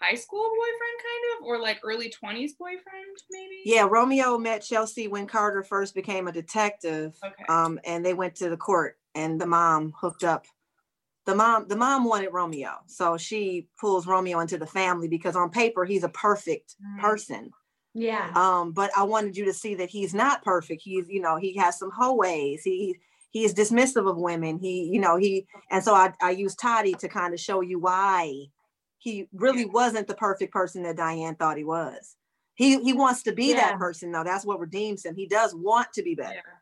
high 0.00 0.14
school 0.14 0.42
boyfriend, 0.42 0.98
kind 1.02 1.24
of, 1.40 1.46
or 1.46 1.60
like 1.60 1.80
early 1.82 2.10
twenties 2.10 2.54
boyfriend, 2.54 3.16
maybe. 3.30 3.62
Yeah, 3.64 3.86
Romeo 3.90 4.38
met 4.38 4.62
Chelsea 4.62 5.08
when 5.08 5.26
Carter 5.26 5.62
first 5.62 5.94
became 5.94 6.28
a 6.28 6.32
detective. 6.32 7.16
Okay. 7.24 7.44
Um, 7.48 7.80
and 7.84 8.04
they 8.04 8.14
went 8.14 8.34
to 8.36 8.50
the 8.50 8.56
court 8.56 8.98
and 9.14 9.40
the 9.40 9.46
mom 9.46 9.92
hooked 9.98 10.24
up. 10.24 10.46
The 11.24 11.34
mom, 11.34 11.66
the 11.66 11.76
mom 11.76 12.04
wanted 12.04 12.28
Romeo. 12.32 12.70
So 12.86 13.16
she 13.16 13.68
pulls 13.80 14.06
Romeo 14.06 14.38
into 14.40 14.58
the 14.58 14.66
family 14.66 15.08
because 15.08 15.34
on 15.34 15.50
paper 15.50 15.84
he's 15.84 16.04
a 16.04 16.08
perfect 16.08 16.76
Mm. 16.80 17.00
person. 17.00 17.50
Yeah. 17.94 18.30
Um, 18.36 18.72
but 18.72 18.90
I 18.96 19.02
wanted 19.04 19.36
you 19.36 19.46
to 19.46 19.54
see 19.54 19.74
that 19.76 19.88
he's 19.88 20.12
not 20.14 20.44
perfect. 20.44 20.82
He's, 20.82 21.08
you 21.08 21.20
know, 21.20 21.36
he 21.36 21.56
has 21.56 21.78
some 21.78 21.90
hoe 21.90 22.14
ways. 22.14 22.62
He 22.62 22.98
he 23.30 23.44
is 23.44 23.54
dismissive 23.54 24.08
of 24.08 24.16
women. 24.18 24.58
He, 24.58 24.84
you 24.84 25.00
know, 25.00 25.16
he 25.16 25.46
and 25.70 25.82
so 25.82 25.94
I, 25.94 26.12
I 26.22 26.30
use 26.30 26.54
Toddy 26.54 26.94
to 26.94 27.08
kind 27.08 27.34
of 27.34 27.40
show 27.40 27.60
you 27.62 27.78
why 27.78 28.46
he 28.98 29.28
really 29.32 29.64
wasn't 29.64 30.06
the 30.08 30.14
perfect 30.14 30.52
person 30.52 30.82
that 30.84 30.96
Diane 30.96 31.34
thought 31.36 31.56
he 31.56 31.64
was. 31.64 32.16
He 32.54 32.82
he 32.82 32.92
wants 32.92 33.22
to 33.24 33.32
be 33.32 33.50
Yeah. 33.50 33.56
that 33.70 33.78
person 33.78 34.10
though. 34.12 34.24
That's 34.24 34.44
what 34.46 34.60
redeems 34.60 35.04
him. 35.04 35.14
He 35.14 35.26
does 35.26 35.54
want 35.54 35.92
to 35.94 36.02
be 36.02 36.14
better. 36.14 36.34
Yeah. 36.34 36.52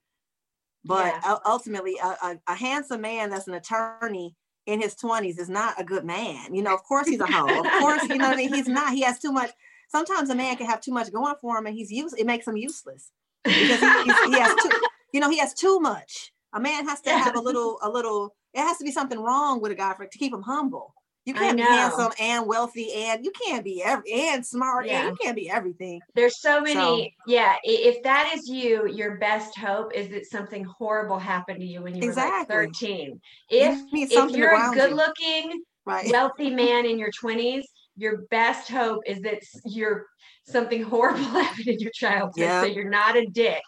But 0.85 1.15
Yeah. 1.25 1.37
ultimately, 1.47 1.97
a, 2.03 2.07
a, 2.07 2.41
a 2.49 2.55
handsome 2.55 3.01
man 3.01 3.31
that's 3.31 3.47
an 3.49 3.55
attorney 3.55 4.35
in 4.67 4.81
his 4.81 4.95
20s 4.95 5.39
is 5.39 5.49
not 5.49 5.81
a 5.81 5.85
good 5.85 6.05
man. 6.05 6.55
You 6.55 6.63
know, 6.63 6.75
of 6.75 6.83
course 6.83 7.07
he's 7.07 7.21
a 7.21 7.27
hoe. 7.27 7.61
Of 7.61 7.71
course, 7.81 8.03
you 8.09 8.17
know 8.19 8.29
what 8.29 8.35
I 8.35 8.37
mean? 8.37 8.53
He's 8.53 8.69
not. 8.69 8.93
He 8.93 9.03
has 9.03 9.19
too 9.19 9.33
much. 9.33 9.51
Sometimes 9.89 10.31
a 10.31 10.35
man 10.35 10.57
can 10.57 10.67
have 10.67 10.81
too 10.81 10.93
much 10.93 11.13
going 11.13 11.35
for 11.41 11.57
him 11.57 11.67
and 11.67 11.77
he's 11.77 11.93
use 11.93 12.13
it 12.15 12.27
makes 12.27 12.47
him 12.49 12.57
useless 12.57 13.11
because 13.45 13.81
he, 13.81 14.13
he 14.33 14.39
has 14.41 14.55
too, 14.61 14.71
you 15.13 15.21
know, 15.21 15.31
he 15.31 15.39
has 15.39 15.55
too 15.55 15.79
much. 15.79 16.33
A 16.55 16.61
man 16.61 16.87
has 16.89 17.01
to 17.03 17.11
have 17.11 17.37
a 17.37 17.41
little, 17.41 17.79
a 17.83 17.89
little, 17.91 18.35
it 18.55 18.61
has 18.61 18.79
to 18.79 18.85
be 18.85 18.91
something 18.91 19.21
wrong 19.21 19.61
with 19.61 19.71
a 19.73 19.75
guy 19.75 19.93
for 19.95 20.07
to 20.07 20.19
keep 20.19 20.33
him 20.33 20.43
humble. 20.43 20.95
You 21.27 21.33
can't 21.33 21.57
be 21.57 21.63
handsome 21.63 22.13
and 22.21 22.47
wealthy 22.47 22.93
and 22.93 23.25
you 23.25 23.31
can't 23.33 23.65
be 23.65 23.83
every 23.83 24.13
and 24.13 24.45
smart 24.45 24.87
Yeah. 24.87 25.01
and 25.01 25.09
you 25.11 25.17
can't 25.25 25.35
be 25.37 25.49
everything. 25.49 26.01
There's 26.15 26.39
so 26.41 26.61
many. 26.61 26.75
So- 26.75 27.07
yeah. 27.33 27.57
If 27.65 28.03
that 28.03 28.33
is 28.35 28.47
you, 28.47 28.87
your 28.89 29.17
best 29.17 29.57
hope 29.59 29.95
is 29.95 30.09
that 30.11 30.27
something 30.27 30.65
horrible 30.65 31.19
happened 31.19 31.61
to 31.61 31.67
you 31.67 31.83
when 31.83 31.95
you 31.95 32.03
Exactly. 32.07 32.55
were 32.55 32.63
like 32.65 32.73
13. 32.75 33.21
If 33.51 33.93
need 33.93 34.13
if 34.13 34.31
you're 34.37 34.55
a 34.55 34.71
good 34.75 34.93
looking, 34.93 35.63
right? 35.87 36.11
wealthy 36.13 36.51
man 36.55 36.85
in 36.85 36.99
your 36.99 37.11
20s, 37.11 37.63
your 37.97 38.23
best 38.31 38.69
hope 38.71 39.01
is 39.07 39.21
that 39.23 39.41
you're 39.65 40.07
something 40.47 40.83
horrible 40.83 41.23
happened 41.25 41.69
in 41.69 41.79
your 41.79 41.93
childhood. 41.95 42.33
Yeah. 42.37 42.61
So 42.61 42.67
you're 42.67 42.91
not 42.91 43.17
a 43.17 43.25
dick. 43.27 43.63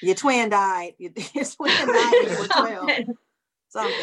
Your 0.00 0.14
twin 0.14 0.48
died. 0.48 0.94
Your, 0.98 1.12
your 1.34 1.44
twin 1.44 1.72
died 1.76 2.12
when 2.24 2.32
you 2.32 2.38
were 2.38 2.46
12. 2.46 2.90
Something. 3.68 3.94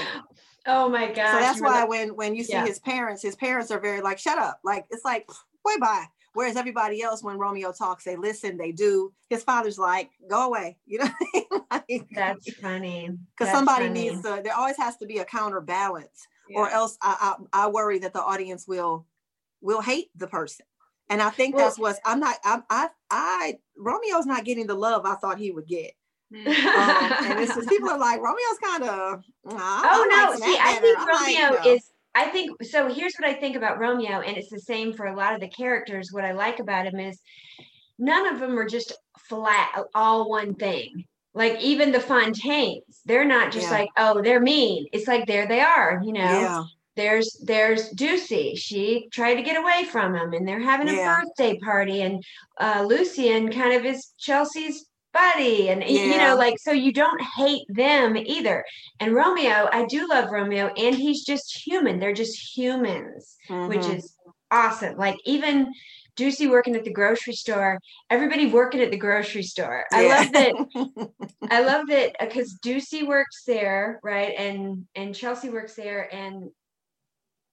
Oh 0.71 0.89
my 0.89 1.07
gosh. 1.11 1.33
so 1.33 1.39
that's 1.39 1.61
why 1.61 1.81
like- 1.81 1.89
when 1.89 2.15
when 2.15 2.35
you 2.35 2.43
see 2.43 2.53
Yeah. 2.53 2.65
his 2.65 2.79
parents, 2.79 3.21
his 3.21 3.35
parents 3.35 3.71
are 3.71 3.79
very 3.79 4.01
like, 4.01 4.19
shut 4.19 4.37
up. 4.37 4.59
Like 4.63 4.85
it's 4.89 5.05
like 5.05 5.29
way 5.65 5.77
bye. 5.79 6.05
Whereas 6.33 6.55
everybody 6.55 7.01
else, 7.01 7.23
when 7.23 7.37
Romeo 7.39 7.71
talks, 7.71 8.03
they 8.03 8.15
listen, 8.15 8.55
they 8.55 8.71
do. 8.71 9.11
His 9.31 9.43
father's 9.43 9.79
like, 9.79 10.09
go 10.29 10.47
away. 10.47 10.77
You 10.85 10.99
know, 10.99 11.09
because 11.87 12.07
that's 12.13 12.53
funny. 12.55 13.09
That's 13.39 13.51
somebody 13.51 13.87
funny. 13.87 14.09
needs 14.09 14.21
to. 14.23 14.41
There 14.43 14.55
always 14.55 14.77
has 14.77 14.95
to 14.97 15.05
be 15.05 15.17
a 15.17 15.25
counterbalance, 15.25 16.27
or 16.55 16.69
else 16.69 16.97
I, 17.01 17.35
I 17.53 17.65
I 17.65 17.67
worry 17.67 17.99
that 17.99 18.13
the 18.13 18.21
audience 18.21 18.67
will 18.67 19.05
will 19.61 19.81
hate 19.81 20.09
the 20.15 20.27
person. 20.27 20.65
And 21.09 21.21
I 21.21 21.29
think 21.31 21.55
Well- 21.55 21.65
that's 21.65 21.79
what's. 21.79 21.99
I'm 22.05 22.19
not. 22.19 22.37
I 22.43 22.61
I 22.69 22.89
I 23.09 23.53
Romeo's 23.77 24.25
not 24.27 24.45
getting 24.45 24.67
the 24.67 24.75
love 24.75 25.05
I 25.05 25.15
thought 25.15 25.39
he 25.39 25.51
would 25.51 25.67
get. 25.67 25.91
Um, 26.31 26.43
and 26.47 27.39
it's 27.39 27.55
just 27.55 27.69
people 27.69 27.89
are 27.89 27.97
like 27.97 28.19
Romeo's 28.21 28.59
kind 28.63 28.83
of. 28.83 29.23
oh 29.45 30.07
no 30.11 30.35
see 30.45 30.57
i 30.61 30.73
think 30.75 30.97
romeo 30.99 31.73
is 31.73 31.91
i 32.15 32.25
think 32.25 32.63
so 32.63 32.87
here's 32.87 33.13
what 33.17 33.27
i 33.29 33.33
think 33.33 33.55
about 33.55 33.79
romeo 33.79 34.19
and 34.21 34.37
it's 34.37 34.49
the 34.49 34.59
same 34.59 34.93
for 34.93 35.07
a 35.07 35.15
lot 35.15 35.33
of 35.33 35.39
the 35.39 35.47
characters 35.47 36.09
what 36.11 36.23
i 36.25 36.31
like 36.31 36.59
about 36.59 36.85
him 36.85 36.99
is 36.99 37.19
none 37.97 38.27
of 38.31 38.39
them 38.39 38.57
are 38.59 38.67
just 38.67 38.93
flat 39.17 39.71
all 39.95 40.29
one 40.29 40.53
thing 40.55 41.03
like 41.33 41.59
even 41.61 41.91
the 41.91 41.99
fontaines 41.99 43.01
they're 43.05 43.25
not 43.25 43.51
just 43.51 43.65
Yeah. 43.71 43.77
like 43.79 43.89
oh 43.97 44.21
they're 44.21 44.39
mean 44.41 44.85
it's 44.91 45.07
like 45.07 45.25
there 45.25 45.47
they 45.47 45.61
are 45.61 45.99
you 46.03 46.13
know 46.13 46.19
Yeah. 46.41 46.63
there's 46.95 47.37
there's 47.45 47.91
Ducey. 47.93 48.57
She 48.57 49.07
tried 49.11 49.35
to 49.35 49.41
get 49.41 49.55
away 49.55 49.85
from 49.85 50.13
him, 50.15 50.33
and 50.33 50.45
they're 50.45 50.59
having 50.59 50.89
a 50.89 50.93
Yeah. 50.93 51.21
birthday 51.21 51.57
party, 51.59 52.01
and 52.01 52.21
uh, 52.59 52.83
Lucian 52.85 53.49
kind 53.51 53.73
of 53.73 53.85
is 53.85 54.11
Chelsea's 54.17 54.85
buddy, 55.13 55.69
and 55.69 55.81
y- 55.81 55.87
you 55.87 56.17
know, 56.17 56.35
like 56.35 56.57
so 56.59 56.71
you 56.71 56.91
don't 56.93 57.21
hate 57.37 57.65
them 57.69 58.15
either. 58.17 58.63
And 58.99 59.13
Romeo, 59.15 59.69
I 59.71 59.85
do 59.85 60.07
love 60.07 60.31
Romeo, 60.31 60.67
and 60.67 60.95
he's 60.95 61.23
just 61.25 61.65
human. 61.65 61.99
They're 61.99 62.13
just 62.13 62.57
humans, 62.57 63.35
which 63.67 63.81
Mhm. 63.81 63.97
is 63.97 64.15
awesome. 64.51 64.97
Like 64.97 65.17
even. 65.25 65.73
Ducey 66.17 66.49
working 66.49 66.75
at 66.75 66.83
the 66.83 66.91
grocery 66.91 67.31
store, 67.31 67.79
everybody 68.09 68.47
working 68.47 68.81
at 68.81 68.91
the 68.91 68.97
grocery 68.97 69.43
store. 69.43 69.85
I 69.89 70.05
love 70.05 70.31
that 70.33 70.53
I 71.49 71.61
love 71.61 71.87
that 71.87 72.17
because 72.19 72.59
Ducey 72.59 73.07
works 73.07 73.43
there, 73.47 74.01
right? 74.03 74.33
And 74.37 74.85
and 74.95 75.15
Chelsea 75.15 75.47
works 75.49 75.75
there, 75.75 76.13
and 76.13 76.49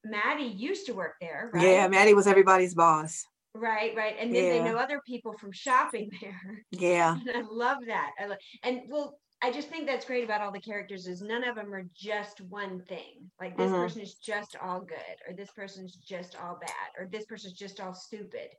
Maddie 0.03 0.43
used 0.47 0.85
to 0.87 0.93
work 0.93 1.13
there, 1.21 1.49
right? 1.53 1.63
Yeah, 1.63 1.87
Maddie 1.87 2.13
was 2.13 2.27
everybody's 2.27 2.75
boss. 2.75 3.25
Right, 3.57 3.95
right. 3.95 4.15
And 4.19 4.33
then 4.33 4.49
they 4.49 4.59
know 4.59 4.77
other 4.77 5.01
people 5.05 5.33
from 5.37 5.51
shopping 5.51 6.09
there. 6.21 6.63
Yeah. 6.71 7.17
And 7.19 7.29
I 7.37 7.41
love 7.49 7.79
that. 7.87 8.11
I 8.19 8.25
lo- 8.27 8.35
and 8.63 8.81
well, 8.89 9.19
I 9.41 9.51
just 9.51 9.69
think 9.69 9.85
that's 9.87 10.05
great 10.05 10.23
about 10.23 10.41
all 10.41 10.51
the 10.51 10.59
characters 10.59 11.07
is 11.07 11.21
none 11.21 11.43
of 11.43 11.55
them 11.55 11.73
are 11.73 11.85
just 11.95 12.41
one 12.41 12.83
thing. 12.85 13.31
Like 13.39 13.57
this 13.57 13.71
Mhm. 13.71 13.77
person 13.83 14.01
is 14.01 14.15
just 14.15 14.55
all 14.55 14.81
good, 14.81 15.17
or 15.27 15.35
this 15.35 15.51
person's 15.51 15.95
just 15.97 16.35
all 16.35 16.57
bad, 16.59 16.89
or 16.97 17.07
this 17.07 17.25
person's 17.25 17.53
just 17.53 17.79
all 17.79 17.93
stupid. 17.93 18.49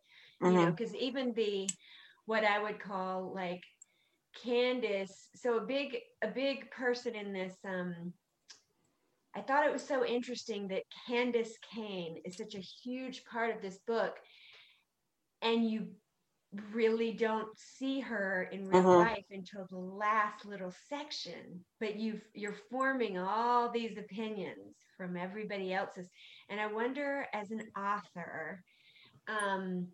You 0.40 0.50
know, 0.50 0.70
because 0.70 0.94
even 0.94 1.32
the 1.34 1.68
what 2.26 2.44
I 2.44 2.58
would 2.62 2.80
call 2.80 3.32
like 3.34 3.62
Candace, 4.42 5.30
so 5.34 5.58
a 5.58 5.66
big 5.66 5.98
a 6.22 6.28
big 6.28 6.70
person 6.70 7.14
in 7.14 7.32
this 7.32 7.56
um 7.64 8.12
I 9.34 9.42
thought 9.42 9.66
it 9.66 9.72
was 9.72 9.86
so 9.86 10.04
interesting 10.04 10.68
that 10.68 10.84
Candace 11.06 11.56
Kane 11.72 12.20
is 12.24 12.36
such 12.36 12.54
a 12.54 12.60
huge 12.60 13.24
part 13.24 13.54
of 13.54 13.62
this 13.62 13.78
book, 13.86 14.14
and 15.42 15.68
you 15.68 15.88
really 16.72 17.12
don't 17.12 17.48
see 17.56 18.00
her 18.00 18.48
in 18.52 18.66
real 18.66 18.90
Mhm. 18.90 18.96
life 18.96 19.24
until 19.30 19.66
the 19.70 19.78
last 19.78 20.44
little 20.46 20.72
section 20.88 21.64
but 21.80 21.96
you 21.96 22.20
you're 22.34 22.56
forming 22.70 23.18
all 23.18 23.70
these 23.70 23.98
opinions 23.98 24.76
from 24.96 25.16
everybody 25.16 25.72
else's 25.72 26.08
and 26.48 26.60
i 26.60 26.66
wonder 26.66 27.26
as 27.34 27.50
an 27.50 27.62
author 27.76 28.62
um 29.28 29.86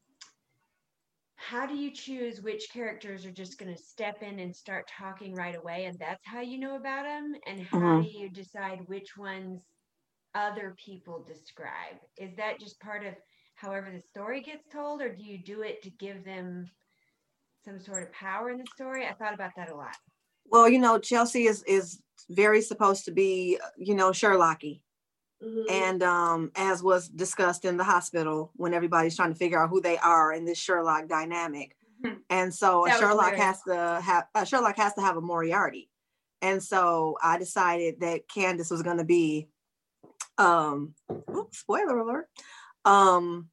how 1.36 1.66
do 1.66 1.74
you 1.76 1.90
choose 1.92 2.42
which 2.42 2.70
characters 2.72 3.24
are 3.26 3.32
just 3.32 3.58
going 3.58 3.74
to 3.74 3.80
step 3.82 4.22
in 4.22 4.38
and 4.40 4.54
start 4.54 4.88
talking 4.88 5.34
right 5.34 5.56
away 5.56 5.84
and 5.86 5.98
that's 5.98 6.24
how 6.26 6.40
you 6.40 6.58
know 6.58 6.76
about 6.76 7.04
them 7.04 7.34
and 7.46 7.60
how 7.62 7.94
Mhm. 7.94 8.00
do 8.00 8.06
you 8.06 8.28
decide 8.30 8.80
which 8.86 9.16
ones 9.16 9.60
other 10.34 10.74
people 10.84 11.24
describe 11.26 11.96
is 12.18 12.34
that 12.36 12.58
just 12.60 12.80
part 12.80 13.04
of 13.04 13.14
however 13.54 13.90
the 13.92 14.00
story 14.00 14.40
gets 14.40 14.66
told 14.72 15.00
or 15.00 15.14
do 15.14 15.22
you 15.22 15.38
do 15.38 15.62
it 15.62 15.82
to 15.82 15.90
give 15.90 16.24
them 16.24 16.68
some 17.64 17.80
sort 17.80 18.02
of 18.02 18.12
power 18.12 18.50
in 18.50 18.58
the 18.58 18.66
story 18.74 19.06
i 19.06 19.12
thought 19.12 19.34
about 19.34 19.52
that 19.56 19.70
a 19.70 19.74
lot 19.74 19.96
Well, 20.46 20.68
you 20.68 20.78
know, 20.78 20.98
Chelsea 20.98 21.46
is 21.46 21.62
is 21.66 22.00
very 22.28 22.60
supposed 22.60 23.06
to 23.06 23.12
be, 23.12 23.58
you 23.78 23.94
know, 23.94 24.10
Sherlocky. 24.10 24.82
And 25.70 26.02
um, 26.02 26.50
as 26.54 26.82
was 26.82 27.08
discussed 27.08 27.64
in 27.64 27.76
the 27.76 27.84
hospital 27.84 28.50
when 28.56 28.72
everybody's 28.72 29.16
trying 29.16 29.32
to 29.32 29.38
figure 29.38 29.58
out 29.62 29.68
who 29.68 29.80
they 29.80 29.98
are 29.98 30.32
in 30.32 30.44
this 30.44 30.58
Sherlock 30.58 31.06
dynamic. 31.08 31.76
Mhm. 32.02 32.18
And 32.30 32.54
so 32.54 32.86
a 32.86 32.90
Sherlock 32.90 33.34
has 33.34 33.62
to 33.62 34.00
have 34.02 34.26
uh, 34.34 34.44
Sherlock 34.44 34.76
has 34.76 34.94
to 34.94 35.00
have 35.02 35.16
a 35.16 35.20
Moriarty. 35.20 35.90
And 36.40 36.62
so 36.62 37.16
I 37.22 37.38
decided 37.38 38.00
that 38.00 38.28
Candace 38.28 38.70
was 38.70 38.82
going 38.82 38.98
to 38.98 39.04
be 39.04 39.48
um 40.38 40.94
oops, 41.34 41.58
spoiler 41.58 41.98
alert. 41.98 42.28
Um 42.84 43.48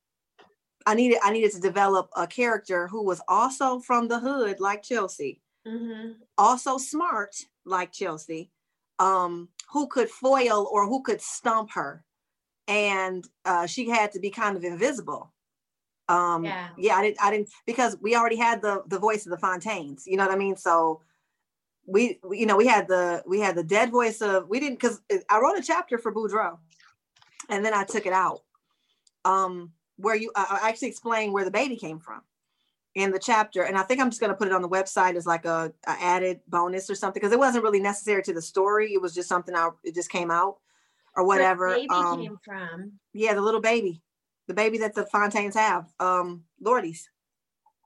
I 0.86 0.96
needed 0.96 1.20
I 1.24 1.32
needed 1.32 1.52
to 1.54 1.62
develop 1.62 2.10
a 2.16 2.28
character 2.28 2.88
who 2.88 3.04
was 3.04 3.22
also 3.28 3.80
from 3.80 4.08
the 4.08 4.20
hood 4.20 4.60
like 4.60 4.84
Chelsea 4.84 5.42
hmm 5.66 6.12
also 6.38 6.78
smart 6.78 7.36
like 7.66 7.92
Chelsea, 7.92 8.50
um, 9.00 9.50
who 9.72 9.88
could 9.88 10.10
foil 10.10 10.68
or 10.72 10.88
who 10.88 11.04
could 11.04 11.22
stump 11.22 11.72
her. 11.74 12.04
And 12.68 13.28
uh, 13.46 13.68
she 13.68 13.90
had 13.90 14.12
to 14.14 14.20
be 14.20 14.30
kind 14.30 14.58
of 14.58 14.64
invisible. 14.64 15.34
Um, 16.10 16.46
Yeah. 16.46 16.70
yeah, 16.78 16.96
I 16.96 17.02
didn't, 17.04 17.22
I 17.22 17.32
didn't, 17.32 17.50
because 17.66 17.98
we 18.02 18.16
already 18.16 18.38
had 18.38 18.62
the 18.62 18.84
the 18.88 19.00
voice 19.00 19.26
of 19.26 19.32
the 19.32 19.38
Fontaines, 19.38 20.06
you 20.08 20.18
know 20.18 20.26
what 20.26 20.34
I 20.34 20.38
mean? 20.38 20.58
So 20.58 21.02
we, 21.86 22.20
we 22.24 22.40
you 22.40 22.46
know, 22.46 22.58
we 22.58 22.68
had 22.68 22.88
the 22.88 23.24
we 23.28 23.40
had 23.40 23.56
the 23.56 23.64
dead 23.64 23.92
voice 23.92 24.22
of 24.22 24.50
we 24.50 24.60
didn't 24.60 24.80
because 24.80 25.02
I 25.30 25.40
wrote 25.40 25.58
a 25.58 25.64
chapter 25.64 25.98
for 25.98 26.14
Boudreaux 26.14 26.58
and 27.50 27.64
then 27.64 27.74
I 27.74 27.84
took 27.84 28.06
it 28.06 28.14
out. 28.14 28.42
Um, 29.26 29.72
where 29.98 30.16
you 30.16 30.32
I 30.36 30.60
actually 30.64 30.88
explained 30.90 31.34
where 31.34 31.46
the 31.46 31.52
baby 31.52 31.76
came 31.76 32.00
from 32.00 32.22
in 32.96 33.12
the 33.12 33.20
chapter. 33.20 33.64
And 33.64 33.78
i 33.78 33.84
think 33.84 34.02
i'm 34.02 34.10
just 34.10 34.20
going 34.20 34.32
to 34.32 34.36
put 34.38 34.48
it 34.48 34.54
on 34.54 34.62
the 34.62 34.70
website 34.70 35.16
as 35.16 35.26
like 35.26 35.46
a, 35.46 35.72
a 35.88 35.92
added 35.92 36.42
bonus 36.48 36.90
or 36.90 36.96
something 36.96 37.20
because 37.22 37.32
it 37.32 37.40
wasn't 37.40 37.64
really 37.64 37.80
necessary 37.80 38.22
to 38.24 38.34
the 38.34 38.42
story. 38.42 38.94
It 38.94 39.02
was 39.02 39.14
just 39.14 39.30
something 39.30 39.56
I, 39.56 39.70
it 39.84 39.96
just 39.96 40.10
came 40.10 40.32
out 40.32 40.58
or 41.16 41.26
Where 41.26 41.38
whatever 41.38 41.76
baby 41.76 41.88
um 41.90 42.20
came 42.22 42.38
from. 42.44 42.94
yeah 43.14 43.34
the 43.34 43.42
little 43.42 43.62
baby 43.62 44.02
the 44.48 44.54
baby 44.54 44.78
that 44.80 44.96
the 44.96 45.06
fontaines 45.06 45.56
have 45.56 45.86
um 46.00 46.44
lordy's 46.60 47.10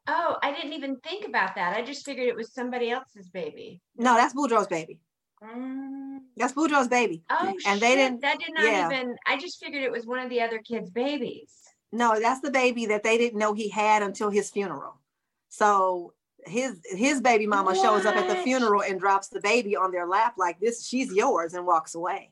oh 0.08 0.38
i 0.42 0.52
didn't 0.52 0.74
even 0.74 0.98
think 0.98 1.28
about 1.28 1.56
that. 1.56 1.76
I 1.76 1.82
just 1.82 2.06
figured 2.06 2.28
it 2.28 2.36
was 2.36 2.54
somebody 2.54 2.90
else's 2.92 3.30
baby. 3.30 3.82
No 3.98 4.16
that's 4.16 4.34
boudreaux's 4.34 4.68
baby 4.68 5.00
Um, 5.42 6.22
that's 6.38 6.54
boudreaux's 6.54 6.88
baby. 6.88 7.24
Oh 7.30 7.54
And 7.68 7.80
they 7.82 7.96
didn't- 7.96 8.22
that 8.22 8.40
did 8.40 8.54
not 8.54 8.64
yeah. 8.66 8.90
even 8.90 9.16
i 9.28 9.38
just 9.38 9.60
figured 9.64 9.84
it 9.84 9.92
was 9.92 10.06
one 10.06 10.20
of 10.20 10.30
the 10.30 10.42
other 10.42 10.60
kids 10.60 10.90
babies. 10.90 11.52
No 11.92 12.20
that's 12.20 12.42
the 12.42 12.52
baby 12.52 12.86
that 12.88 13.04
they 13.04 13.18
didn't 13.18 13.40
know 13.40 13.54
he 13.54 13.70
had 13.70 14.02
until 14.02 14.30
his 14.30 14.50
funeral. 14.50 15.00
So 15.50 16.14
his 16.46 16.80
his 16.86 17.22
baby 17.22 17.48
mama 17.48 17.76
shows 17.76 18.06
up 18.06 18.16
at 18.16 18.28
the 18.28 18.36
funeral 18.44 18.84
and 18.84 19.00
drops 19.00 19.30
the 19.30 19.42
baby 19.42 19.76
on 19.76 19.92
their 19.92 20.08
lap 20.08 20.36
like 20.38 20.60
this. 20.60 20.86
She's 20.86 21.14
yours 21.14 21.54
and 21.54 21.66
walks 21.66 21.96
away. 21.96 22.32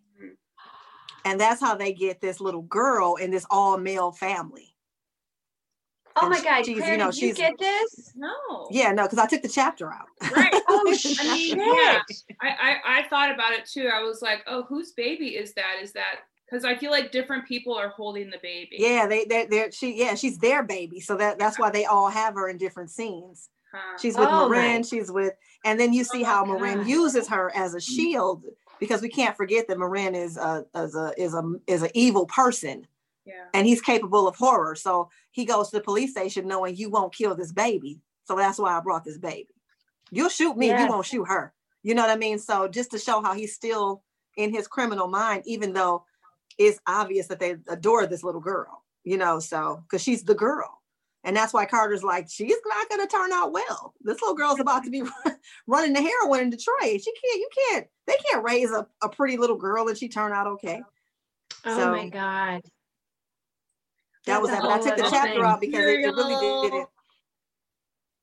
And 1.25 1.39
that's 1.39 1.61
how 1.61 1.75
they 1.75 1.93
get 1.93 2.19
this 2.19 2.41
little 2.41 2.63
girl 2.63 3.15
in 3.15 3.31
this 3.31 3.45
all 3.49 3.77
male 3.77 4.11
family 4.11 4.72
oh 6.17 6.29
my 6.29 6.41
god 6.41 6.65
she's, 6.65 6.77
Claire, 6.77 6.91
you 6.93 6.97
know, 6.97 7.11
did 7.11 7.21
you 7.21 7.33
get 7.33 7.53
this 7.59 8.13
no. 8.15 8.67
yeah 8.71 8.91
no 8.91 9.03
because 9.03 9.19
i 9.19 9.25
took 9.25 9.41
the 9.41 9.49
chapter 9.49 9.91
out 9.91 10.07
Right. 10.35 10.53
oh 10.69 10.83
I 10.87 10.93
shit 10.95 11.23
mean, 11.25 11.57
yeah. 11.59 12.01
I, 12.41 12.47
I 12.49 12.99
I 12.99 13.03
thought 13.09 13.31
about 13.33 13.53
it 13.53 13.65
too. 13.65 13.89
I 13.93 14.01
was 14.03 14.21
like, 14.21 14.43
oh, 14.47 14.63
whose 14.63 14.91
baby 14.93 15.29
is 15.29 15.53
that? 15.55 15.77
Is 15.81 15.91
that 15.93 16.19
because 16.49 16.63
I 16.65 16.75
feel 16.75 16.91
like 16.91 17.11
different 17.11 17.45
people 17.47 17.73
are 17.75 17.89
holding 17.89 18.29
the 18.29 18.37
baby. 18.41 18.75
yeah 18.79 19.07
they 19.07 19.25
they 19.25 19.45
they're 19.47 19.71
she 19.71 19.97
yeah 19.97 20.15
she's 20.15 20.37
their 20.37 20.63
baby 20.63 20.99
so 20.99 21.15
that 21.17 21.39
that's 21.39 21.57
why 21.59 21.69
they 21.71 21.85
all 21.85 22.09
have 22.09 22.35
her 22.35 22.49
in 22.49 22.57
different 22.57 22.91
scenes 22.91 23.49
Huh. 23.73 23.97
she's 23.99 24.15
with 24.15 24.27
Oh, 24.29 24.47
marin 24.49 24.77
my- 24.77 24.81
she's 24.83 25.11
with 25.11 25.33
and 25.65 25.79
then 25.79 25.93
you 25.93 26.01
oh 26.01 26.03
see 26.13 26.21
Oh, 26.23 26.25
how 26.27 26.45
my 26.45 26.59
marin 26.59 26.77
God. 26.79 26.87
uses 26.87 27.27
her 27.29 27.51
as 27.55 27.73
a 27.73 27.77
mm-hmm. 27.77 27.95
shield 27.95 28.43
because 28.79 29.01
we 29.01 29.09
can't 29.09 29.35
forget 29.35 29.67
that 29.67 29.79
marin 29.79 30.13
is 30.13 30.37
a 30.37 30.63
is 30.75 30.95
a 30.95 31.11
is 31.17 31.33
a 31.33 31.43
is 31.67 31.81
an 31.81 31.89
evil 31.95 32.27
person 32.27 32.85
yeah. 33.25 33.45
and 33.53 33.65
he's 33.65 33.81
capable 33.81 34.27
of 34.27 34.35
horror 34.35 34.75
so 34.75 35.09
he 35.31 35.45
goes 35.45 35.69
to 35.69 35.77
the 35.77 35.83
police 35.83 36.11
station 36.11 36.47
knowing 36.47 36.75
you 36.75 36.89
won't 36.89 37.13
kill 37.13 37.35
this 37.35 37.51
baby. 37.51 37.99
So 38.25 38.35
that's 38.35 38.57
why 38.59 38.77
i 38.77 38.79
brought 38.79 39.03
this 39.03 39.17
baby. 39.17 39.49
You'll 40.11 40.29
shoot 40.29 40.55
me 40.55 40.67
you 40.69 40.87
won't 40.87 41.05
shoot 41.05 41.25
her. 41.25 41.53
You 41.81 41.95
know 41.95 42.03
what 42.03 42.11
i 42.11 42.15
mean? 42.17 42.39
So 42.39 42.67
just 42.67 42.91
to 42.91 42.99
show 42.99 43.21
how 43.21 43.33
he's 43.33 43.55
still 43.55 44.03
in 44.37 44.51
his 44.51 44.67
criminal 44.67 45.07
mind 45.07 45.43
even 45.45 45.73
though 45.73 46.05
it's 46.57 46.79
obvious 46.87 47.27
that 47.27 47.39
they 47.39 47.55
adore 47.67 48.05
this 48.05 48.23
little 48.23 48.41
girl 48.41 48.83
you 49.03 49.17
know 49.17 49.39
so 49.39 49.83
because 49.83 50.01
she's 50.01 50.23
the 50.23 50.35
girl. 50.35 50.79
And 51.25 51.35
that's 51.37 51.53
why 51.53 51.65
carter's 51.65 52.03
like 52.03 52.29
she's 52.29 52.57
not 52.65 52.89
going 52.89 52.99
to 52.99 53.07
turn 53.07 53.31
out 53.31 53.53
well. 53.53 53.93
This 54.01 54.21
little 54.21 54.35
girl's 54.35 54.59
about 54.59 54.83
to 54.83 54.89
be 54.89 55.03
running 55.67 55.93
the 55.93 56.01
heroin 56.01 56.41
in 56.41 56.49
detroit. 56.49 57.01
She 57.01 57.13
can't 57.13 57.39
you 57.39 57.49
can't 57.69 57.87
they 58.07 58.17
can't 58.29 58.43
raise 58.43 58.71
a, 58.71 58.85
a 59.01 59.07
pretty 59.09 59.37
little 59.37 59.55
girl 59.55 59.87
and 59.87 59.97
she 59.97 60.09
turn 60.09 60.33
out 60.33 60.47
okay. 60.47 60.81
Oh 61.65 61.77
So- 61.77 61.91
my 61.91 62.09
god 62.09 62.61
that 64.25 64.41
was 64.41 64.49
that 64.51 64.61
but 64.61 64.71
i 64.71 64.77
took 64.79 64.95
the 64.97 65.07
chapter 65.09 65.33
thing. 65.33 65.41
out 65.43 65.59
because 65.61 65.79
it, 65.85 65.99
it 65.99 66.15
really 66.15 66.35
didn't 66.35 66.63
Material. 66.63 66.89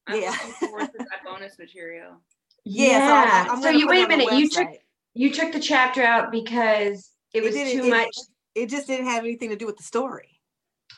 I'm 0.07 0.21
Yeah. 0.23 0.31
looking 0.31 0.53
forward 0.69 0.87
to 0.93 0.99
that 0.99 1.25
bonus 1.25 1.59
material. 1.59 2.17
Yeah, 2.65 3.07
so 3.07 3.15
I- 3.15 3.55
I'm 3.55 3.63
so 3.63 3.71
you 3.71 3.87
wait 3.89 4.05
a 4.05 4.09
minute 4.09 4.33
you 4.35 4.49
took 4.49 4.69
you 5.15 5.33
took 5.33 5.53
the 5.53 5.61
chapter 5.61 6.03
out 6.03 6.31
because 6.31 7.11
it 7.33 7.39
It 7.39 7.43
was 7.43 7.55
didn't- 7.55 7.81
too 7.81 7.87
it- 7.87 7.91
much 7.91 8.17
It 8.55 8.67
just 8.69 8.87
didn't 8.87 9.07
have 9.07 9.25
anything 9.25 9.49
to 9.51 9.57
do 9.57 9.65
with 9.67 9.77
the 9.77 9.83
story. 9.85 10.41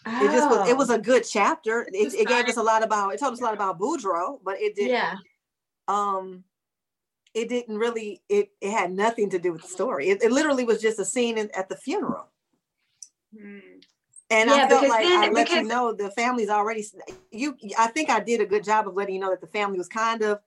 It 0.07 0.31
just 0.33 0.51
was. 0.51 0.69
It 0.69 0.73
Oh, 0.73 0.77
was 0.77 0.91
a 0.91 0.99
good 0.99 1.23
chapter. 1.29 1.87
It, 1.93 2.15
it 2.15 2.27
gave 2.27 2.47
us 2.47 2.57
a 2.57 2.63
lot 2.63 2.83
about. 2.83 3.13
It 3.15 3.21
told 3.21 3.35
us 3.35 3.41
a 3.41 3.45
lot 3.45 3.55
about 3.55 3.79
Boudreaux, 3.79 4.41
but 4.43 4.59
it 4.61 4.75
did. 4.75 4.89
yeah 4.89 5.15
Um, 5.87 6.43
it 7.35 7.49
didn't 7.49 7.77
really. 7.79 8.23
It 8.29 8.51
it 8.61 8.71
had 8.73 8.91
nothing 8.91 9.31
to 9.31 9.39
do 9.39 9.53
with 9.53 9.63
the 9.63 9.69
story. 9.69 10.09
It, 10.09 10.23
it 10.25 10.33
literally 10.33 10.65
was 10.65 10.81
just 10.83 10.99
a 10.99 11.05
scene 11.05 11.37
in, 11.39 11.51
at 11.55 11.69
the 11.69 11.77
funeral. 11.77 12.27
Hmm. 13.39 13.72
And 14.33 14.49
Yeah, 14.51 14.57
I 14.57 14.69
felt 14.69 14.89
like 14.89 15.05
then- 15.05 15.23
I 15.25 15.29
let 15.29 15.49
you 15.51 15.57
because- 15.57 15.69
know 15.69 15.93
the 15.93 16.11
family's 16.13 16.49
already. 16.49 16.85
You, 17.31 17.57
I 17.79 17.89
think 17.89 18.09
I 18.11 18.21
did 18.21 18.41
a 18.41 18.47
good 18.47 18.65
job 18.65 18.89
of 18.89 18.95
letting 18.95 19.15
you 19.15 19.21
know 19.21 19.31
that 19.31 19.41
the 19.41 19.47
family 19.59 19.79
was 19.79 19.89
kind 19.89 20.23
of 20.23 20.39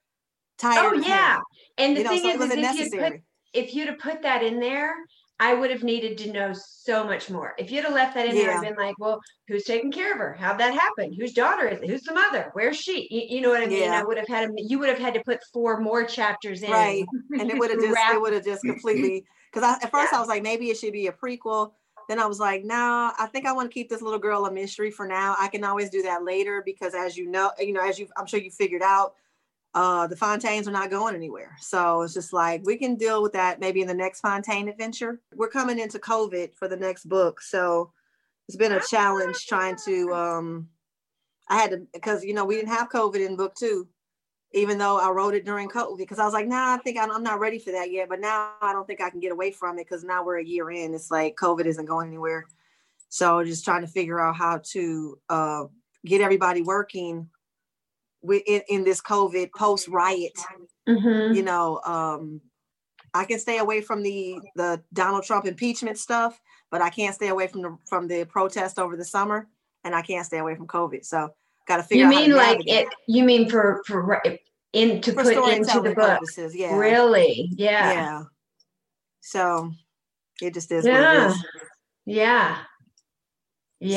tired. 0.57 0.93
oh 0.95 0.97
yeah 0.99 1.39
and 1.77 1.95
the 1.95 1.99
you 1.99 2.03
know, 2.05 2.09
thing 2.11 2.21
so 2.23 2.29
is, 2.29 2.35
is 2.35 2.41
if 2.51 2.55
you 2.55 2.61
necessary. 2.61 3.11
put 3.11 3.21
if 3.53 3.75
you'd 3.75 3.89
have 3.89 3.99
put 3.99 4.21
that 4.21 4.41
in 4.41 4.59
there 4.59 4.93
I 5.37 5.53
would 5.53 5.69
have 5.69 5.83
needed 5.83 6.17
to 6.19 6.31
know 6.31 6.53
so 6.53 7.03
much 7.03 7.29
more. 7.29 7.55
If 7.57 7.69
you'd 7.69 7.83
have 7.83 7.93
left 7.93 8.13
that 8.15 8.25
in 8.25 8.35
there 8.35 8.51
and 8.51 8.63
Yeah. 8.63 8.69
been 8.69 8.79
like, 8.79 8.95
well, 8.99 9.19
who's 9.49 9.65
taking 9.65 9.91
care 9.91 10.13
of 10.13 10.17
her? 10.17 10.33
How'd 10.39 10.57
that 10.61 10.73
happen? 10.73 11.11
Whose 11.11 11.33
daughter 11.33 11.67
is 11.67 11.81
it? 11.81 11.89
Who's 11.89 12.03
the 12.03 12.13
mother? 12.13 12.51
Where's 12.53 12.77
she? 12.77 13.05
You, 13.11 13.35
you 13.35 13.41
know 13.41 13.49
what 13.49 13.61
I 13.61 13.65
mean? 13.65 13.81
Yeah. 13.81 13.99
I 13.99 14.03
would 14.05 14.17
have 14.17 14.29
had, 14.29 14.49
a- 14.49 14.53
you 14.55 14.79
would 14.79 14.87
have 14.87 14.97
had 14.97 15.13
to 15.15 15.21
put 15.25 15.41
four 15.51 15.81
more 15.81 16.05
chapters 16.05 16.63
in. 16.63 16.71
right 16.71 17.03
and 17.37 17.51
it 17.51 17.57
would 17.59 17.69
have 17.69 17.81
just 17.81 17.97
it 18.13 18.21
would 18.21 18.31
have 18.31 18.45
just 18.45 18.61
completely 18.71 19.25
because 19.51 19.63
I 19.69 19.73
at 19.85 19.91
first 19.91 20.13
I 20.13 20.19
was 20.21 20.29
like 20.29 20.41
maybe 20.41 20.69
it 20.69 20.77
should 20.77 20.93
be 20.93 21.07
a 21.07 21.11
prequel. 21.11 21.73
Then 22.07 22.19
I 22.19 22.25
was 22.25 22.39
like, 22.39 22.63
no, 22.63 23.11
I 23.17 23.27
think 23.27 23.45
I 23.45 23.53
want 23.53 23.69
to 23.69 23.73
keep 23.73 23.89
this 23.89 24.01
little 24.01 24.19
girl 24.19 24.45
a 24.45 24.51
mystery 24.51 24.91
for 24.91 25.07
now. 25.07 25.35
I 25.39 25.47
can 25.47 25.63
always 25.63 25.89
do 25.89 26.01
that 26.03 26.23
later 26.23 26.61
because 26.65 26.93
as 26.93 27.17
you 27.17 27.29
know, 27.29 27.51
you 27.59 27.73
know, 27.73 27.85
as 27.85 27.99
you 27.99 28.07
I'm 28.17 28.25
sure 28.25 28.39
you 28.39 28.51
figured 28.51 28.81
out, 28.81 29.15
uh 29.73 30.07
the 30.07 30.15
Fontaines 30.15 30.67
are 30.67 30.71
not 30.71 30.89
going 30.89 31.15
anywhere. 31.15 31.55
So 31.59 32.01
it's 32.01 32.13
just 32.13 32.33
like 32.33 32.61
we 32.63 32.77
can 32.77 32.95
deal 32.95 33.21
with 33.21 33.33
that 33.33 33.59
maybe 33.59 33.81
in 33.81 33.87
the 33.87 33.93
next 33.93 34.21
Fontaine 34.21 34.69
adventure. 34.69 35.19
We're 35.33 35.49
coming 35.49 35.79
into 35.79 35.99
COVID 35.99 36.55
for 36.55 36.67
the 36.67 36.77
next 36.77 37.05
book. 37.09 37.41
So 37.41 37.91
it's 38.47 38.57
been 38.57 38.71
a 38.73 38.79
challenge 38.79 39.45
trying 39.47 39.75
to 39.85 40.13
um 40.13 40.69
I 41.47 41.57
had 41.57 41.71
to 41.71 41.87
because 41.93 42.23
you 42.23 42.33
know 42.33 42.45
we 42.45 42.55
didn't 42.55 42.69
have 42.69 42.89
COVID 42.89 43.25
in 43.25 43.35
book 43.35 43.55
two 43.55 43.87
even 44.55 44.77
though 44.77 44.97
I 44.97 45.09
wrote 45.11 45.35
it 45.35 45.45
during 45.45 45.67
COVID 45.69 45.97
because 45.97 46.17
I 46.17 46.23
was 46.23 46.33
like, 46.33 46.47
nah, 46.47 46.73
I 46.73 46.77
think 46.77 46.97
I'm, 46.97 47.11
I'm 47.11 47.21
not 47.23 47.39
ready 47.39 47.59
for 47.59 47.71
that 47.71 47.91
yet. 47.91 48.07
But 48.07 48.21
now 48.21 48.53
I 48.61 48.71
don't 48.71 48.87
think 48.87 49.01
I 49.01 49.09
can 49.09 49.19
get 49.19 49.33
away 49.33 49.51
from 49.51 49.77
it 49.77 49.83
because 49.83 50.03
now 50.03 50.23
we're 50.23 50.39
a 50.39 50.45
year 50.45 50.71
in. 50.71 50.93
It's 50.93 51.11
like 51.11 51.35
COVID 51.35 51.65
isn't 51.65 51.85
going 51.85 52.07
anywhere. 52.07 52.45
So 53.09 53.43
just 53.43 53.65
trying 53.65 53.81
to 53.81 53.87
figure 53.87 54.19
out 54.19 54.35
how 54.37 54.61
to 54.71 55.19
uh, 55.29 55.63
get 56.05 56.21
everybody 56.21 56.61
working 56.61 57.29
with 58.21 58.43
in, 58.47 58.61
in 58.69 58.83
this 58.85 59.01
COVID 59.01 59.51
post 59.55 59.87
riot, 59.89 60.33
Mhm. 60.87 61.35
you 61.35 61.43
know, 61.43 61.81
um, 61.85 62.41
I 63.13 63.25
can 63.25 63.39
stay 63.39 63.59
away 63.59 63.81
from 63.81 64.03
the 64.03 64.39
the 64.55 64.81
Donald 64.93 65.23
Trump 65.23 65.45
impeachment 65.45 65.97
stuff, 65.97 66.39
but 66.71 66.81
I 66.81 66.89
can't 66.89 67.15
stay 67.15 67.27
away 67.27 67.47
from 67.47 67.61
the 67.61 67.77
from 67.87 68.07
the 68.07 68.25
protest 68.25 68.79
over 68.79 68.95
the 68.95 69.05
summer, 69.05 69.47
and 69.83 69.93
I 69.93 70.01
can't 70.01 70.25
stay 70.25 70.37
away 70.39 70.55
from 70.55 70.67
COVID. 70.67 71.05
So 71.05 71.33
got 71.67 71.77
to 71.77 71.83
figure 71.83 72.05
You 72.05 72.11
to 72.11 72.17
mean 72.17 72.35
like 72.35 72.59
it, 72.65 72.87
you 73.07 73.23
mean 73.23 73.49
for, 73.49 73.81
for, 73.85 74.21
in, 74.73 75.01
to 75.01 75.13
for 75.13 75.23
put 75.23 75.53
into 75.53 75.81
the 75.81 75.95
book? 75.95 76.19
purposes. 76.19 76.55
Yeah. 76.55 76.75
Really? 76.75 77.49
Yeah. 77.55 77.91
Yeah. 77.91 78.23
So 79.21 79.71
it 80.41 80.53
just 80.53 80.71
is 80.71 80.85
what 80.85 80.93
it 80.93 80.99
Yeah. 80.99 81.27
is. 81.29 81.43
Yeah. 82.05 82.57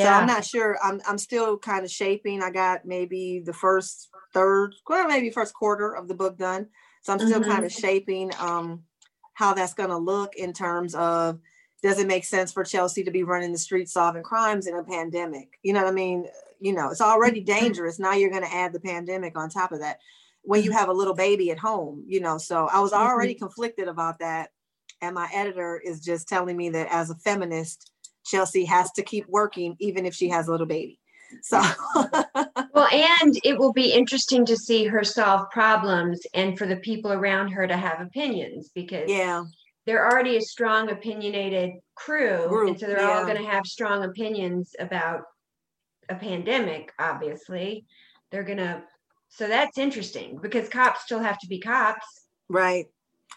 So 0.03 0.09
I'm 0.09 0.27
not 0.27 0.45
sure. 0.45 0.77
I'm 0.83 1.01
I'm 1.07 1.17
still 1.17 1.57
kind 1.57 1.83
of 1.85 1.91
shaping. 1.91 2.43
I 2.43 2.51
got 2.51 2.85
maybe 2.85 3.41
the 3.43 3.53
first 3.53 4.09
third, 4.33 4.75
well, 4.87 5.07
maybe 5.07 5.29
first 5.29 5.53
quarter 5.53 5.95
of 5.95 6.07
the 6.07 6.13
book 6.13 6.37
done. 6.37 6.67
So 7.01 7.13
I'm 7.13 7.19
still 7.19 7.39
Mhm. 7.41 7.47
kind 7.47 7.65
of 7.65 7.71
shaping 7.71 8.31
um 8.39 8.83
how 9.33 9.53
that's 9.53 9.73
gonna 9.73 9.97
look 9.97 10.35
in 10.35 10.53
terms 10.53 10.95
of 10.95 11.39
does 11.81 11.97
it 11.97 12.07
make 12.07 12.25
sense 12.25 12.51
for 12.51 12.63
Chelsea 12.65 13.03
to 13.05 13.11
be 13.11 13.23
running 13.23 13.53
the 13.53 13.57
streets 13.57 13.93
solving 13.93 14.21
crimes 14.21 14.67
in 14.67 14.75
a 14.75 14.83
pandemic? 14.83 15.57
You 15.63 15.73
know 15.73 15.81
what 15.83 15.89
I 15.89 15.93
mean? 15.93 16.27
You 16.59 16.73
know, 16.73 16.89
it's 16.89 17.01
already 17.01 17.41
mm-hmm. 17.41 17.59
dangerous. 17.59 17.99
Now 17.99 18.13
you're 18.13 18.31
gonna 18.31 18.47
add 18.51 18.73
the 18.73 18.79
pandemic 18.79 19.37
on 19.37 19.49
top 19.49 19.71
of 19.71 19.79
that 19.79 19.99
when 20.41 20.63
you 20.63 20.69
mm-hmm. 20.69 20.79
have 20.79 20.89
a 20.89 20.93
little 20.93 21.15
baby 21.15 21.51
at 21.51 21.59
home, 21.59 22.03
you 22.07 22.19
know. 22.19 22.37
So 22.37 22.67
I 22.67 22.79
was 22.79 22.91
mm-hmm. 22.91 23.07
already 23.07 23.35
conflicted 23.35 23.87
about 23.87 24.19
that. 24.19 24.49
And 25.01 25.15
my 25.15 25.29
editor 25.33 25.81
is 25.83 26.01
just 26.01 26.27
telling 26.27 26.57
me 26.57 26.69
that 26.71 26.87
as 26.91 27.09
a 27.09 27.15
feminist, 27.15 27.91
Chelsea 28.25 28.65
has 28.65 28.91
to 28.93 29.03
keep 29.03 29.25
working 29.27 29.75
even 29.79 30.05
if 30.05 30.13
she 30.13 30.29
has 30.29 30.47
a 30.47 30.51
little 30.51 30.67
baby. 30.67 30.99
So 31.41 31.61
Well, 32.73 32.87
and 32.91 33.39
it 33.43 33.57
will 33.57 33.73
be 33.73 33.91
interesting 33.91 34.45
to 34.45 34.55
see 34.55 34.85
her 34.85 35.03
solve 35.03 35.49
problems 35.51 36.21
and 36.33 36.57
for 36.57 36.65
the 36.65 36.77
people 36.77 37.11
around 37.11 37.49
her 37.49 37.67
to 37.67 37.77
have 37.77 38.01
opinions 38.01 38.71
because 38.73 39.09
yeah, 39.09 39.43
they're 39.85 40.09
already 40.09 40.37
a 40.37 40.41
strong 40.41 40.89
opinionated 40.89 41.71
crew. 41.95 42.67
and 42.67 42.79
so 42.79 42.87
they're 42.87 43.09
all 43.09 43.25
going 43.25 43.37
to 43.37 43.49
have 43.49 43.65
strong 43.65 44.03
opinions 44.03 44.75
about 44.79 45.21
a 46.09 46.15
pandemic, 46.15 46.93
obviously. 46.99 47.85
They're 48.31 48.43
going 48.43 48.57
to, 48.57 48.83
so 49.29 49.47
that's 49.47 49.77
interesting 49.77 50.39
because 50.41 50.69
cops 50.69 51.03
still 51.03 51.19
have 51.19 51.39
to 51.39 51.47
be 51.47 51.59
cops 51.59 52.25
right. 52.47 52.87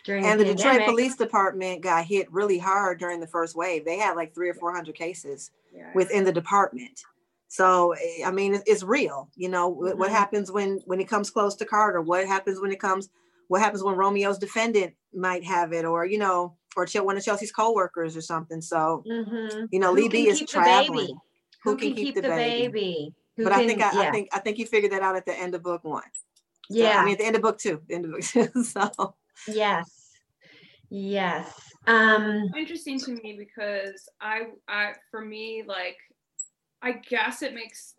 during 0.05 0.25
And 0.27 0.41
the 0.41 0.45
the. 0.45 0.55
Detroit 0.55 0.85
Police 0.87 1.17
Department 1.17 1.83
got 1.83 2.05
hit 2.05 2.31
really 2.33 2.59
hard 2.59 2.99
during 2.99 3.21
the 3.21 3.27
first 3.27 3.55
wave. 3.57 3.85
They 3.85 3.99
had 3.99 4.15
like 4.17 4.35
three 4.35 4.49
or 4.49 4.55
four 4.55 4.75
hundred 4.75 4.95
cases 4.95 5.51
Yeah. 5.75 5.91
within 5.95 6.25
the 6.25 6.33
department. 6.33 7.01
So 7.49 7.93
eh, 7.93 8.25
I 8.27 8.31
mean, 8.31 8.61
it's, 8.67 8.83
real. 8.83 9.29
You 9.37 9.51
know 9.51 9.69
what, 9.69 9.99
what 9.99 10.11
happens 10.11 10.51
when 10.51 10.81
when 10.87 11.01
it 11.01 11.09
comes 11.09 11.31
close 11.31 11.55
to 11.57 11.67
Carter? 11.67 12.01
What 12.01 12.27
happens 12.27 12.61
when 12.61 12.73
it 12.73 12.81
comes? 12.81 13.11
What 13.49 13.61
happens 13.61 13.83
when 13.83 13.95
Romeo's 13.97 14.39
defendant 14.39 14.95
might 15.15 15.45
have 15.45 15.75
it, 15.75 15.85
or 15.85 16.07
you 16.07 16.17
know, 16.17 16.57
or 16.77 16.87
one 17.03 17.19
of 17.19 17.25
Chelsea's 17.25 17.53
co-workers 17.53 18.17
or 18.17 18.23
something? 18.23 18.63
So 18.63 19.05
Mhm. 19.07 19.69
you 19.71 19.79
know, 19.79 19.93
Lee 19.93 20.09
B 20.09 20.29
is 20.29 20.41
traveling. 20.49 21.19
Baby? 21.65 21.71
Who 21.71 21.77
can 21.77 21.95
keep 21.95 22.15
the 22.15 22.23
baby? 22.23 23.15
Who 23.37 23.45
But 23.45 23.53
I 23.53 23.67
think 23.67 23.83
I, 23.83 23.93
yeah. 23.93 24.09
I 24.09 24.11
think 24.11 24.29
I 24.33 24.39
think 24.39 24.59
you 24.59 24.67
figured 24.67 24.93
that 24.93 25.03
out 25.03 25.17
at 25.17 25.27
the 25.27 25.39
end 25.39 25.55
of 25.55 25.63
book 25.63 25.85
one. 25.85 26.03
So, 26.71 26.79
yeah. 26.79 27.01
I 27.01 27.05
mean, 27.05 27.13
at 27.13 27.19
the 27.19 27.27
end 27.27 27.37
of 27.37 27.43
book 27.43 27.59
two. 27.59 27.81
The 27.89 27.95
end 27.95 28.05
of 28.05 28.13
book 28.13 28.23
two. 28.23 28.65
so 28.65 29.15
Yes. 29.49 30.13
Yes. 30.91 31.73
Um, 31.87 32.51
interesting 32.57 33.01
to 33.01 33.13
me 33.13 33.35
because 33.39 34.09
I, 34.21 34.43
I, 34.69 34.93
for 35.11 35.21
me, 35.21 35.65
like, 35.67 35.97
I 36.81 36.93
guess 36.93 37.43
it 37.43 37.55
makes, 37.55 37.95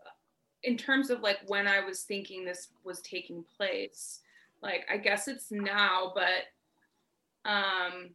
in 0.63 0.77
terms 0.77 1.09
of 1.09 1.21
like 1.21 1.39
when 1.47 1.67
I 1.67 1.81
was 1.81 2.03
thinking 2.03 2.45
this 2.45 2.69
was 2.83 3.01
taking 3.01 3.43
place, 3.57 4.19
like, 4.61 4.85
I 4.89 4.97
guess 4.97 5.27
it's 5.27 5.51
now, 5.51 6.13
but, 6.15 7.49
um, 7.49 8.11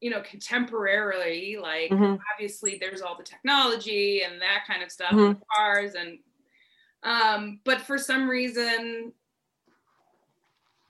you 0.00 0.10
know, 0.10 0.20
contemporarily, 0.22 1.60
like, 1.60 1.90
Mhm. 1.90 2.20
obviously 2.32 2.78
there's 2.78 3.02
all 3.02 3.16
the 3.16 3.24
technology 3.24 4.22
and 4.22 4.40
that 4.40 4.64
kind 4.66 4.82
of 4.82 4.92
stuff, 4.92 5.10
Mhm. 5.12 5.40
cars 5.56 5.94
and, 5.94 6.18
um, 7.02 7.60
but 7.64 7.80
for 7.80 7.98
some 7.98 8.28
reason, 8.28 9.12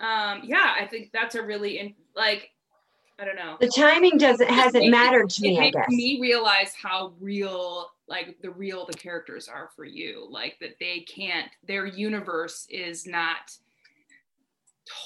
um, 0.01 0.43
yeah, 0.45 0.75
I 0.79 0.87
think 0.87 1.11
that's 1.13 1.35
a 1.35 1.43
really, 1.43 1.79
in, 1.79 1.95
like, 2.15 2.51
I 3.21 3.25
don't 3.25 3.35
know 3.35 3.57
the 3.61 3.67
timing 3.67 4.17
doesn't 4.17 4.49
hasn't 4.49 4.85
makes- 4.85 4.91
mattered 4.93 5.29
to 5.31 5.45
it 5.45 5.49
me, 5.49 5.57
I 5.57 5.61
makes 5.63 5.77
guess. 5.77 5.89
me 5.89 6.21
realize 6.21 6.73
how 6.75 7.17
real 7.19 7.91
like 8.07 8.41
the 8.43 8.51
real 8.51 8.87
the 8.87 8.95
characters 8.95 9.49
are 9.49 9.71
for 9.75 9.85
you 9.85 10.25
like 10.31 10.57
that 10.61 10.79
they 10.79 11.01
can't 11.01 11.51
their 11.65 11.85
universe 11.85 12.65
is 12.71 13.07
not 13.09 13.51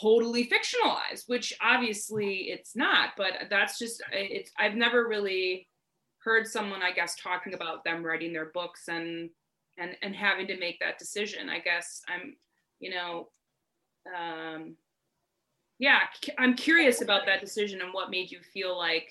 totally 0.01 0.49
fictionalized 0.49 1.25
which 1.27 1.53
obviously 1.61 2.51
it's 2.51 2.77
not 2.77 3.11
but 3.16 3.33
that's 3.51 3.79
just 3.79 4.03
it's 4.12 4.51
i've 4.59 4.75
never 4.75 5.09
really 5.09 5.66
heard 6.18 6.47
someone 6.47 6.83
i 6.83 6.92
guess 6.92 7.16
talking 7.16 7.55
about 7.55 7.83
them 7.85 8.05
writing 8.05 8.33
their 8.33 8.51
books 8.53 8.88
and 8.88 9.31
and 9.79 9.97
and 10.03 10.14
having 10.14 10.47
to 10.47 10.59
make 10.59 10.79
that 10.81 10.99
decision. 10.99 11.49
I 11.49 11.59
guess 11.59 12.03
i'm 12.09 12.37
you 12.81 12.90
know 12.90 13.29
um 14.16 14.77
yeah 15.79 16.01
i'm 16.38 16.55
curious 16.55 17.01
about 17.03 17.27
that 17.27 17.40
decision 17.40 17.81
and 17.81 17.92
what 17.92 18.11
made 18.11 18.31
you 18.31 18.40
feel 18.53 18.77
like 18.77 19.09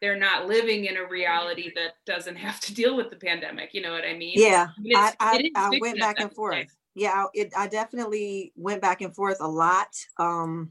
they're 0.00 0.18
not 0.18 0.46
living 0.46 0.84
in 0.84 0.98
a 0.98 1.08
reality 1.08 1.72
that 1.74 1.94
doesn't 2.04 2.36
have 2.36 2.60
to 2.60 2.74
deal 2.74 2.94
with 2.94 3.08
the 3.08 3.16
pandemic 3.16 3.72
you 3.72 3.80
know 3.80 3.92
what 3.92 4.04
i 4.04 4.14
mean? 4.14 4.34
Yeah, 4.36 4.68
I 4.94 5.14
I 5.18 5.32
I, 5.32 5.36
it 5.36 5.44
is 5.46 5.52
I 5.54 5.70
fiction 5.70 5.80
went 5.80 6.00
back 6.00 6.20
and 6.20 6.32
forth. 6.32 6.76
Yeah, 6.94 7.24
it 7.34 7.52
I 7.56 7.66
definitely 7.66 8.52
went 8.56 8.80
back 8.82 9.00
and 9.00 9.14
forth 9.14 9.38
a 9.40 9.48
lot 9.48 9.88
um, 10.18 10.70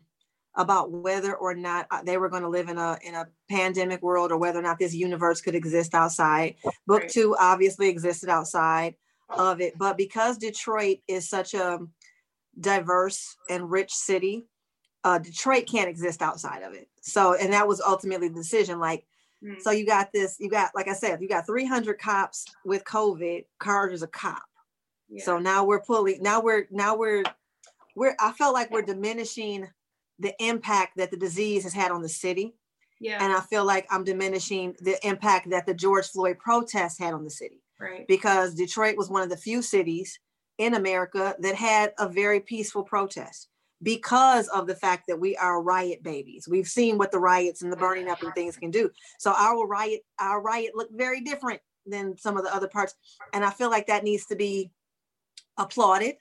about 0.55 0.91
whether 0.91 1.35
or 1.35 1.53
not 1.55 1.87
uh, 1.91 2.01
they 2.03 2.17
were 2.17 2.29
going 2.29 2.43
to 2.43 2.49
live 2.49 2.69
in 2.69 2.77
a 2.77 2.97
in 3.03 3.15
a 3.15 3.27
pandemic 3.49 4.01
world 4.01 4.31
or 4.31 4.37
whether 4.37 4.59
or 4.59 4.63
not 4.63 4.79
this 4.79 4.93
universe 4.93 5.41
could 5.41 5.55
exist 5.55 5.93
outside. 5.93 6.55
Book 6.87 7.01
Right. 7.03 7.11
two 7.11 7.35
obviously 7.39 7.89
existed 7.89 8.29
outside 8.29 8.95
of 9.29 9.61
it, 9.61 9.77
but 9.77 9.97
because 9.97 10.37
Detroit 10.37 10.99
is 11.07 11.27
such 11.27 11.53
a 11.53 11.79
diverse 12.59 13.35
and 13.49 13.69
rich 13.69 13.91
city, 13.93 14.45
uh, 15.03 15.17
Detroit 15.17 15.65
can't 15.67 15.89
exist 15.89 16.21
outside 16.21 16.63
of 16.63 16.73
it. 16.73 16.87
So, 17.01 17.33
and 17.35 17.51
that 17.51 17.67
was 17.67 17.81
ultimately 17.81 18.27
the 18.29 18.35
decision. 18.35 18.79
Like, 18.79 19.05
Mm. 19.43 19.61
so 19.61 19.71
you 19.71 19.85
got 19.85 20.13
this, 20.13 20.37
you 20.39 20.49
got, 20.49 20.71
like 20.73 20.87
I 20.87 20.93
said, 20.93 21.21
you 21.21 21.27
got 21.27 21.45
300 21.45 21.99
cops 21.99 22.45
with 22.63 22.85
COVID. 22.85 23.43
Carter's 23.59 24.01
a 24.01 24.07
cop. 24.07 24.43
Yeah. 25.13 25.23
So 25.23 25.39
now 25.39 25.63
we're 25.63 25.81
pulling, 25.81 26.21
now 26.21 26.41
we're, 26.41 26.67
now 26.71 26.95
we're, 26.95 27.23
we're, 27.95 28.15
I 28.19 28.31
felt 28.31 28.53
like 28.53 28.71
we're 28.71 28.81
diminishing 28.81 29.67
the 30.19 30.33
impact 30.43 30.97
that 30.97 31.11
the 31.11 31.17
disease 31.17 31.63
has 31.63 31.73
had 31.73 31.91
on 31.91 32.01
the 32.01 32.09
city. 32.09 32.55
yeah 32.99 33.23
And 33.23 33.31
I 33.31 33.41
feel 33.41 33.65
like 33.65 33.85
I'm 33.89 34.03
diminishing 34.03 34.75
the 34.79 34.97
impact 35.07 35.49
that 35.51 35.65
the 35.65 35.73
George 35.73 36.07
Floyd 36.07 36.39
protests 36.39 36.97
had 36.97 37.13
on 37.13 37.23
the 37.23 37.29
city 37.29 37.61
right 37.79 38.07
because 38.07 38.55
Detroit 38.55 38.97
was 38.97 39.09
one 39.09 39.23
of 39.23 39.29
the 39.29 39.37
few 39.37 39.61
cities 39.61 40.19
in 40.57 40.75
America 40.75 41.35
that 41.39 41.55
had 41.55 41.93
a 41.99 42.07
very 42.07 42.39
peaceful 42.39 42.83
protest 42.83 43.49
because 43.81 44.47
of 44.49 44.65
the 44.65 44.75
fact 44.75 45.05
that 45.07 45.19
we 45.19 45.35
are 45.35 45.61
riot 45.61 46.01
babies. 46.03 46.47
We've 46.49 46.67
seen 46.67 46.97
what 46.97 47.11
the 47.11 47.19
riots 47.19 47.61
and 47.61 47.71
the 47.71 47.77
burning 47.77 48.09
up 48.09 48.23
and 48.23 48.33
things 48.33 48.55
can 48.55 48.71
do. 48.71 48.89
So 49.19 49.33
our 49.37 49.67
riot, 49.67 50.01
our 50.19 50.41
riot 50.41 50.71
looked 50.73 50.95
very 50.95 51.21
different 51.21 51.59
than 51.85 52.17
some 52.17 52.37
of 52.37 52.43
the 52.45 52.55
other 52.55 52.69
parts. 52.69 52.95
And 53.33 53.43
I 53.43 53.49
feel 53.49 53.69
like 53.69 53.87
that 53.87 54.05
needs 54.05 54.25
to 54.27 54.35
be 54.35 54.71
applauded. 55.57 56.15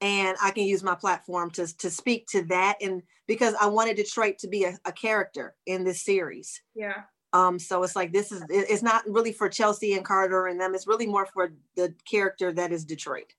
And 0.00 0.36
I 0.40 0.52
can 0.52 0.64
use 0.64 0.84
my 0.84 0.94
platform 0.94 1.50
to, 1.52 1.76
to 1.78 1.90
speak 1.90 2.26
to 2.28 2.44
that. 2.44 2.76
And 2.80 3.02
because 3.26 3.54
I 3.60 3.66
wanted 3.66 3.96
Detroit 3.96 4.38
to 4.38 4.48
be 4.48 4.64
a, 4.64 4.78
a 4.84 4.92
character 4.92 5.54
in 5.66 5.84
this 5.84 6.04
series. 6.04 6.62
yeah 6.74 7.02
Um, 7.32 7.58
so 7.58 7.82
it's 7.82 7.96
like 7.96 8.12
this 8.12 8.32
is 8.32 8.42
it's 8.48 8.82
not 8.82 9.02
really 9.06 9.32
for 9.32 9.48
Chelsea 9.48 9.94
and 9.94 10.04
Carter 10.04 10.46
and 10.46 10.60
them. 10.60 10.74
It's 10.74 10.86
really 10.86 11.06
more 11.06 11.26
for 11.26 11.52
the 11.76 11.94
character 12.10 12.52
that 12.52 12.72
is 12.72 12.84
Detroit. 12.84 13.34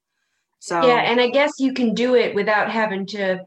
So 0.60 0.86
Yeah, 0.86 0.98
and 0.98 1.20
I 1.20 1.30
guess 1.30 1.54
you 1.58 1.74
can 1.74 1.94
do 1.94 2.16
it 2.16 2.36
without 2.36 2.70
having 2.70 3.06
to. 3.08 3.46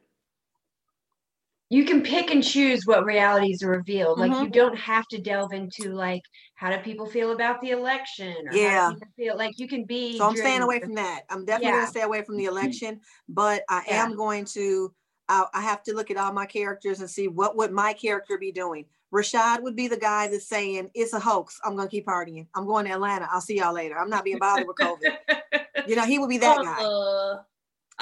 You 1.73 1.87
can 1.87 2.03
pick 2.03 2.31
and 2.31 2.45
choose 2.45 2.83
what 2.85 3.07
realities 3.07 3.63
are 3.63 3.71
revealed. 3.71 4.19
Like 4.19 4.31
Mhm. 4.31 4.43
you 4.43 4.49
don't 4.51 4.77
have 4.77 5.07
to 5.09 5.19
delve 5.19 5.55
into 5.55 5.95
like 5.95 6.21
how 6.55 6.71
do 6.71 6.77
people 6.83 7.07
feel 7.07 7.33
about 7.33 7.63
the 7.63 7.71
election 7.71 8.37
Yeah. 8.53 8.93
feel 9.17 9.39
like 9.39 9.59
you 9.59 9.67
can 9.67 9.85
be. 9.85 10.19
so 10.19 10.27
I'm 10.27 10.37
staying 10.37 10.61
away 10.61 10.81
from 10.81 10.95
that. 10.97 11.23
I'm 11.31 11.47
definitely 11.47 11.69
Yeah. 11.71 11.77
gonna 11.79 11.87
stay 11.87 12.03
away 12.03 12.23
from 12.25 12.37
the 12.37 12.45
election, 12.45 13.01
but 13.27 13.65
I 13.71 13.85
Yeah. 13.87 14.05
am 14.05 14.17
going 14.17 14.45
to. 14.57 14.95
I, 15.31 15.47
I 15.55 15.63
have 15.63 15.83
to 15.85 15.95
look 15.95 16.11
at 16.11 16.19
all 16.19 16.33
my 16.35 16.45
characters 16.45 17.01
and 17.01 17.09
see 17.09 17.27
what 17.29 17.57
would 17.57 17.73
my 17.73 17.95
character 17.95 18.37
be 18.37 18.53
doing. 18.53 18.85
Rashad 19.11 19.63
would 19.63 19.75
be 19.75 19.89
the 19.89 19.97
guy 19.97 20.29
that's 20.29 20.49
saying 20.49 20.91
it's 20.93 21.15
a 21.15 21.21
hoax. 21.21 21.59
I'm 21.65 21.75
gonna 21.75 21.89
keep 21.89 22.07
partying. 22.07 22.49
I'm 22.55 22.67
going 22.67 22.85
to 22.85 22.93
Atlanta. 22.93 23.29
I'll 23.33 23.41
see 23.41 23.57
y'all 23.57 23.73
later. 23.73 23.99
I'm 23.99 24.11
not 24.11 24.25
being 24.25 24.39
bothered 24.39 24.67
with 24.67 24.77
COVID. 24.77 25.17
You 25.89 25.97
know, 25.97 26.05
he 26.05 26.21
would 26.21 26.29
be 26.29 26.39
that 26.39 26.63
guy. 26.63 27.43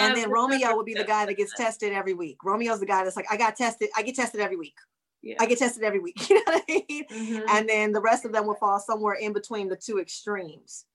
And 0.00 0.12
I 0.12 0.16
then 0.20 0.30
Romeo 0.30 0.74
would 0.76 0.86
be 0.86 0.94
the 0.94 1.04
guy 1.04 1.26
that 1.26 1.34
gets 1.36 1.54
tested 1.54 1.92
every 1.92 2.14
week. 2.14 2.38
Romeo's 2.44 2.80
the 2.80 2.86
guy 2.86 3.04
that's 3.04 3.16
like, 3.16 3.26
I 3.30 3.36
got 3.36 3.56
tested. 3.56 3.88
I 3.96 4.02
get 4.02 4.14
tested 4.16 4.40
every 4.40 4.56
week. 4.56 4.74
yeah. 5.22 5.36
I 5.38 5.46
get 5.46 5.58
tested 5.58 5.82
every 5.82 6.00
week. 6.00 6.18
You 6.30 6.36
know 6.36 6.42
what 6.52 6.64
I 6.68 6.84
mean? 6.88 7.04
Mhm. 7.10 7.44
and 7.48 7.68
then 7.68 7.92
the 7.92 8.00
rest 8.00 8.24
of 8.24 8.32
them 8.32 8.46
will 8.46 8.54
fall 8.54 8.78
somewhere 8.80 9.14
in 9.14 9.32
between 9.32 9.68
the 9.68 9.76
two 9.76 9.98
extremes 10.00 10.86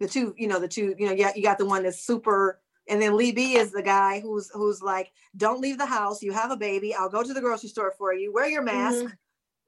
the 0.00 0.08
two 0.08 0.34
you 0.36 0.48
know 0.48 0.58
the 0.58 0.66
two 0.68 0.94
you 0.98 1.06
know 1.06 1.12
yeah 1.12 1.30
you 1.36 1.42
got 1.42 1.56
the 1.58 1.64
one 1.66 1.82
that's 1.84 2.04
super 2.04 2.60
And 2.88 3.00
then 3.00 3.16
Lee 3.16 3.32
B 3.32 3.56
is 3.56 3.70
the 3.72 3.82
guy 3.82 4.20
who's 4.20 4.50
who's 4.52 4.82
like, 4.82 5.10
don't 5.36 5.60
leave 5.60 5.78
the 5.78 5.86
house. 5.86 6.20
You 6.22 6.32
have 6.32 6.50
a 6.50 6.56
baby. 6.56 6.94
I'll 6.94 7.08
go 7.08 7.22
to 7.22 7.32
the 7.32 7.40
grocery 7.40 7.70
store 7.70 7.94
for 7.96 8.12
you. 8.12 8.30
Wear 8.32 8.46
your 8.48 8.62
mask. 8.62 9.06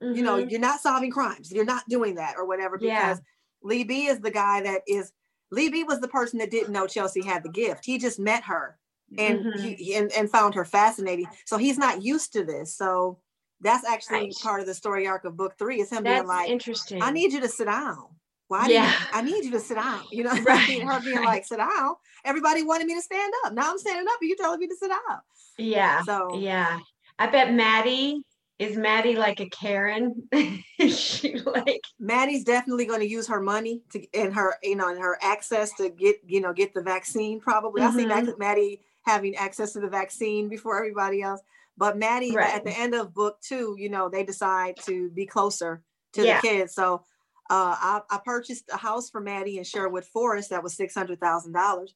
You 0.03 0.23
know, 0.23 0.37
Mhm. 0.37 0.51
you're 0.51 0.61
not 0.61 0.81
solving 0.81 1.11
crimes. 1.11 1.51
You're 1.51 1.65
not 1.65 1.85
doing 1.89 2.17
that 2.17 2.35
or 2.37 2.45
whatever. 2.47 2.77
Yeah. 2.79 3.15
Because 3.15 3.23
Lee 3.63 3.85
B 3.85 4.07
is 4.13 4.21
the 4.21 4.31
guy 4.31 4.61
that 4.63 4.83
is 4.87 5.13
Lee 5.51 5.85
was 5.85 6.01
the 6.01 6.09
person 6.09 6.39
that 6.41 6.51
didn't 6.51 6.73
know 6.73 6.87
Chelsea 6.87 7.25
had 7.25 7.43
the 7.43 7.49
gift. 7.51 7.85
He 7.85 7.99
just 7.99 8.19
met 8.19 8.45
her 8.45 8.79
and 9.19 9.39
Mhm. 9.41 9.77
he 9.77 9.95
and, 9.95 10.11
and 10.13 10.31
found 10.31 10.55
her 10.55 10.65
fascinating. 10.65 11.27
So 11.45 11.57
he's 11.59 11.79
not 11.79 12.03
used 12.03 12.33
to 12.33 12.45
this. 12.45 12.77
So 12.77 13.21
that's 13.61 13.87
actually 13.87 14.19
Right. 14.21 14.35
part 14.43 14.61
of 14.61 14.67
the 14.67 14.75
story 14.75 15.07
arc 15.07 15.25
of 15.25 15.37
book 15.37 15.55
three 15.59 15.81
is 15.81 15.91
him 15.91 16.03
That's 16.03 16.21
being 16.21 16.27
like, 16.27 16.51
interesting. 16.51 17.01
I 17.03 17.11
need 17.11 17.33
you 17.33 17.41
to 17.41 17.49
sit 17.49 17.67
down. 17.67 18.09
Why 18.49 18.67
do 18.67 18.73
you, 18.73 18.79
Yeah. 18.81 18.93
I 19.13 19.23
need 19.23 19.45
you 19.45 19.51
to 19.53 19.61
sit 19.61 19.75
down. 19.77 20.03
You 20.11 20.25
know, 20.25 20.31
Right, 20.45 20.83
her 20.83 21.01
being 21.01 21.17
right. 21.17 21.25
like, 21.27 21.45
sit 21.47 21.59
down. 21.59 21.95
Everybody 22.25 22.63
wanted 22.63 22.87
me 22.87 22.95
to 22.95 23.03
stand 23.03 23.33
up. 23.45 23.53
Now 23.55 23.71
I'm 23.71 23.79
standing 23.79 24.07
up 24.09 24.19
and 24.21 24.29
you're 24.29 24.37
telling 24.37 24.61
me 24.61 24.67
to 24.69 24.77
sit 24.77 24.91
down. 24.91 25.21
Yeah. 25.59 26.03
So 26.03 26.37
Yeah. 26.37 26.79
I 27.19 27.29
bet 27.29 27.53
Maddie 27.55 28.23
is 28.59 28.77
Maddie 28.77 29.17
like 29.17 29.41
a 29.41 29.49
Karen? 29.49 30.29
Is 30.79 30.99
she 30.99 31.39
like 31.39 31.81
Maddie's 31.99 32.45
definitely 32.45 32.85
going 32.87 33.01
to 33.01 33.09
use 33.09 33.27
her 33.29 33.41
money 33.41 33.83
to 33.93 34.07
and 34.15 34.35
her, 34.35 34.57
you 34.63 34.77
know, 34.77 34.89
and 34.91 34.99
her 34.99 35.19
access 35.23 35.73
to 35.75 35.89
get, 35.91 36.17
you 36.27 36.41
know, 36.41 36.53
get 36.53 36.75
the 36.75 36.83
vaccine. 36.83 37.41
Probably, 37.41 37.83
I 37.83 37.91
see. 37.91 38.07
Maddie 38.07 38.81
having 39.05 39.37
access 39.37 39.73
to 39.73 39.81
the 39.81 39.89
vaccine 39.89 40.49
before 40.49 40.77
everybody 40.79 41.23
else. 41.23 41.41
But 41.79 41.99
Maddie, 41.99 42.35
Right. 42.35 42.55
at 42.55 42.65
the 42.65 42.79
end 42.79 42.95
of 42.95 43.15
book 43.15 43.39
two, 43.41 43.77
you 43.79 43.89
know, 43.91 44.09
they 44.09 44.25
decide 44.25 44.77
to 44.85 45.11
be 45.11 45.27
closer 45.27 45.83
to 46.15 46.25
Yeah. 46.25 46.41
the 46.41 46.49
kids. 46.49 46.75
So, 46.75 47.05
uh, 47.51 47.77
I, 47.79 48.01
I 48.11 48.21
purchased 48.25 48.65
a 48.73 48.77
house 48.77 49.09
for 49.11 49.21
Maddie 49.21 49.59
in 49.59 49.65
Sherwood 49.65 50.05
Forest 50.05 50.51
that 50.51 50.63
was 50.63 50.75
six 50.75 50.95
hundred 50.95 51.21
thousand 51.21 51.53
dollars, 51.53 51.95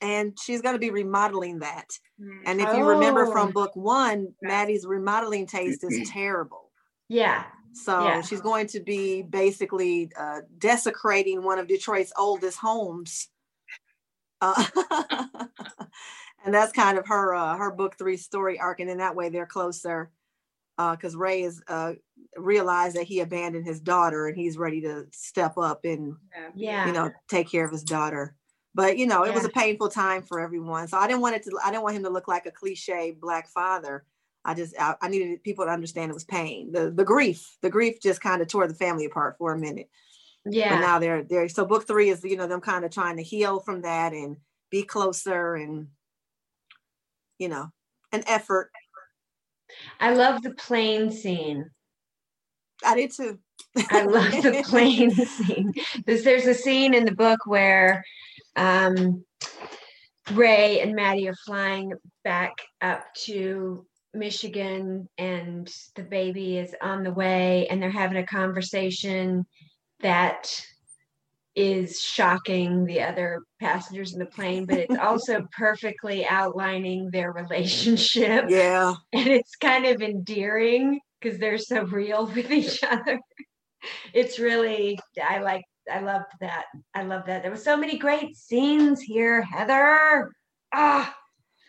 and 0.00 0.38
she's 0.40 0.62
going 0.62 0.74
to 0.74 0.78
be 0.78 0.90
remodeling 0.90 1.58
that. 1.60 1.88
Mm. 2.20 2.40
And 2.46 2.60
if 2.60 2.74
you 2.76 2.84
remember 2.88 3.26
Oh. 3.26 3.32
from 3.32 3.50
book 3.52 3.74
one, 3.74 4.34
Maddie's 4.42 4.86
remodeling 4.86 5.46
taste 5.46 5.84
is 5.84 6.08
terrible. 6.10 6.70
yeah. 7.08 7.44
So 7.74 8.04
Yeah. 8.04 8.22
she's 8.22 8.40
going 8.40 8.66
to 8.68 8.80
be 8.80 9.22
basically 9.22 10.10
uh, 10.18 10.40
desecrating 10.58 11.42
one 11.44 11.58
of 11.58 11.66
Detroit's 11.68 12.12
oldest 12.16 12.58
homes. 12.58 13.28
Uh, 14.40 14.64
and 16.44 16.54
that's 16.54 16.72
kind 16.72 16.98
of 16.98 17.06
her 17.06 17.34
uh, 17.34 17.56
her 17.56 17.70
book 17.70 17.96
three 17.98 18.16
story 18.16 18.58
arc, 18.58 18.80
and 18.80 18.88
in 18.90 18.98
that 18.98 19.14
way 19.16 19.28
they're 19.28 19.46
closer. 19.46 20.10
Because 20.76 21.16
Ray 21.16 21.42
is 21.42 21.60
uh, 21.66 21.94
realized 22.36 22.94
that 22.96 23.04
he 23.04 23.18
abandoned 23.20 23.66
his 23.66 23.80
daughter, 23.80 24.28
and 24.28 24.36
he's 24.36 24.56
ready 24.56 24.80
to 24.82 25.06
step 25.12 25.58
up 25.58 25.84
and 25.84 26.14
Yeah. 26.32 26.50
Yeah. 26.54 26.86
you 26.86 26.92
know 26.92 27.10
take 27.28 27.50
care 27.50 27.64
of 27.64 27.72
his 27.72 27.82
daughter. 27.84 28.34
But 28.78 28.96
you 28.96 29.08
know, 29.08 29.24
it 29.24 29.34
was 29.34 29.44
a 29.44 29.48
painful 29.48 29.88
time 29.88 30.22
for 30.22 30.38
everyone. 30.38 30.86
So 30.86 30.98
I 30.98 31.08
didn't 31.08 31.20
want 31.20 31.34
it 31.34 31.42
to. 31.42 31.58
I 31.64 31.72
didn't 31.72 31.82
want 31.82 31.96
him 31.96 32.04
to 32.04 32.10
look 32.10 32.28
like 32.28 32.46
a 32.46 32.52
cliche 32.52 33.10
black 33.10 33.48
father. 33.48 34.04
I 34.44 34.54
just 34.54 34.72
I, 34.78 34.94
I 35.02 35.08
needed 35.08 35.42
people 35.42 35.64
to 35.64 35.70
understand 35.72 36.12
it 36.12 36.14
was 36.14 36.22
pain. 36.22 36.70
The 36.70 36.88
the 36.88 37.02
grief, 37.02 37.56
the 37.60 37.70
grief 37.70 38.00
just 38.00 38.20
kind 38.20 38.40
of 38.40 38.46
tore 38.46 38.68
the 38.68 38.74
family 38.74 39.04
apart 39.04 39.34
for 39.36 39.52
a 39.52 39.58
minute. 39.58 39.88
But 40.44 40.52
Yeah. 40.52 40.78
now 40.78 41.00
they're 41.00 41.24
they're 41.24 41.48
so 41.48 41.66
book 41.66 41.88
three 41.88 42.10
is 42.10 42.22
you 42.22 42.36
know 42.36 42.46
them 42.46 42.60
kind 42.60 42.84
of 42.84 42.92
trying 42.92 43.16
to 43.16 43.22
heal 43.24 43.58
from 43.58 43.82
that 43.82 44.12
and 44.12 44.36
be 44.70 44.84
closer 44.84 45.56
and 45.56 45.88
you 47.36 47.48
know 47.48 47.72
an 48.12 48.22
effort. 48.28 48.70
I 49.98 50.14
love 50.14 50.40
the 50.42 50.52
plane 50.52 51.10
scene. 51.10 51.68
I 52.86 52.94
did 52.94 53.10
too. 53.10 53.40
I 53.90 54.04
love 54.04 54.30
the 54.40 54.62
plane 54.68 55.10
scene. 55.10 55.74
There's, 56.06 56.22
there's 56.22 56.46
a 56.46 56.54
scene 56.54 56.94
in 56.94 57.06
the 57.06 57.10
book 57.10 57.40
where 57.44 58.04
um, 58.58 59.24
Ray 60.32 60.80
and 60.80 60.94
Maddie 60.94 61.28
are 61.28 61.36
flying 61.46 61.92
back 62.24 62.52
up 62.82 63.04
to 63.24 63.86
Michigan, 64.12 65.08
and 65.16 65.72
the 65.94 66.02
baby 66.02 66.58
is 66.58 66.74
on 66.82 67.02
the 67.02 67.12
way, 67.12 67.66
and 67.68 67.82
they're 67.82 67.90
having 67.90 68.18
a 68.18 68.26
conversation 68.26 69.46
that 70.00 70.50
is 71.54 72.00
shocking 72.00 72.84
the 72.84 73.02
other 73.02 73.40
passengers 73.60 74.12
in 74.12 74.18
the 74.18 74.26
plane, 74.26 74.64
but 74.64 74.78
it's 74.78 74.96
also 75.00 75.46
perfectly 75.56 76.26
outlining 76.26 77.10
their 77.10 77.32
relationship. 77.32 78.44
yeah. 78.48 78.94
and 79.12 79.26
it's 79.26 79.56
kind 79.56 79.84
of 79.86 80.00
endearing 80.00 81.00
because 81.20 81.38
they're 81.38 81.58
so 81.58 81.82
real 81.84 82.26
with 82.26 82.50
each 82.50 82.82
other. 82.84 83.18
It's 84.12 84.38
really 84.38 84.98
I 85.22 85.40
like 85.40 85.64
I 85.92 86.00
loved 86.00 86.32
that. 86.40 86.66
I 86.94 87.02
love 87.02 87.24
that. 87.26 87.42
There 87.42 87.50
were 87.50 87.56
so 87.56 87.76
many 87.76 87.98
great 87.98 88.36
scenes 88.36 89.00
here, 89.00 89.42
Heather. 89.42 90.32
Ah, 90.72 91.14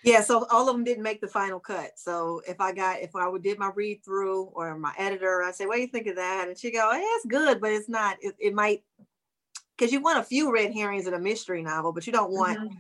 Yeah, 0.04 0.22
so 0.22 0.46
all 0.50 0.70
of 0.70 0.76
them 0.76 0.84
didn't 0.84 1.04
make 1.04 1.20
the 1.22 1.28
final 1.28 1.60
cut. 1.60 1.92
So 1.98 2.42
if 2.48 2.62
I 2.62 2.72
got, 2.72 3.02
if 3.02 3.16
I 3.16 3.28
would 3.28 3.44
did 3.44 3.60
my 3.60 3.72
read 3.76 4.04
through 4.04 4.44
or 4.54 4.78
my 4.78 4.94
editor, 4.98 5.44
I'd 5.44 5.56
say, 5.56 5.66
"What 5.66 5.76
do 5.76 5.82
you 5.82 5.88
think 5.88 6.08
of 6.08 6.16
that?" 6.16 6.48
And 6.48 6.58
she 6.58 6.72
go, 6.72 6.90
"Eh, 6.90 7.02
"It's 7.02 7.26
good, 7.26 7.60
but 7.60 7.72
it's 7.72 7.90
not. 7.90 8.18
It, 8.22 8.36
it 8.40 8.54
might 8.54 8.84
because 9.78 9.92
you 9.92 10.02
want 10.02 10.20
a 10.20 10.24
few 10.24 10.54
red 10.54 10.74
herrings 10.74 11.08
in 11.08 11.14
a 11.14 11.20
mystery 11.20 11.62
novel, 11.64 11.92
but 11.92 12.06
you 12.08 12.14
don't 12.14 12.32
want 12.32 12.60
mhm. 12.60 12.78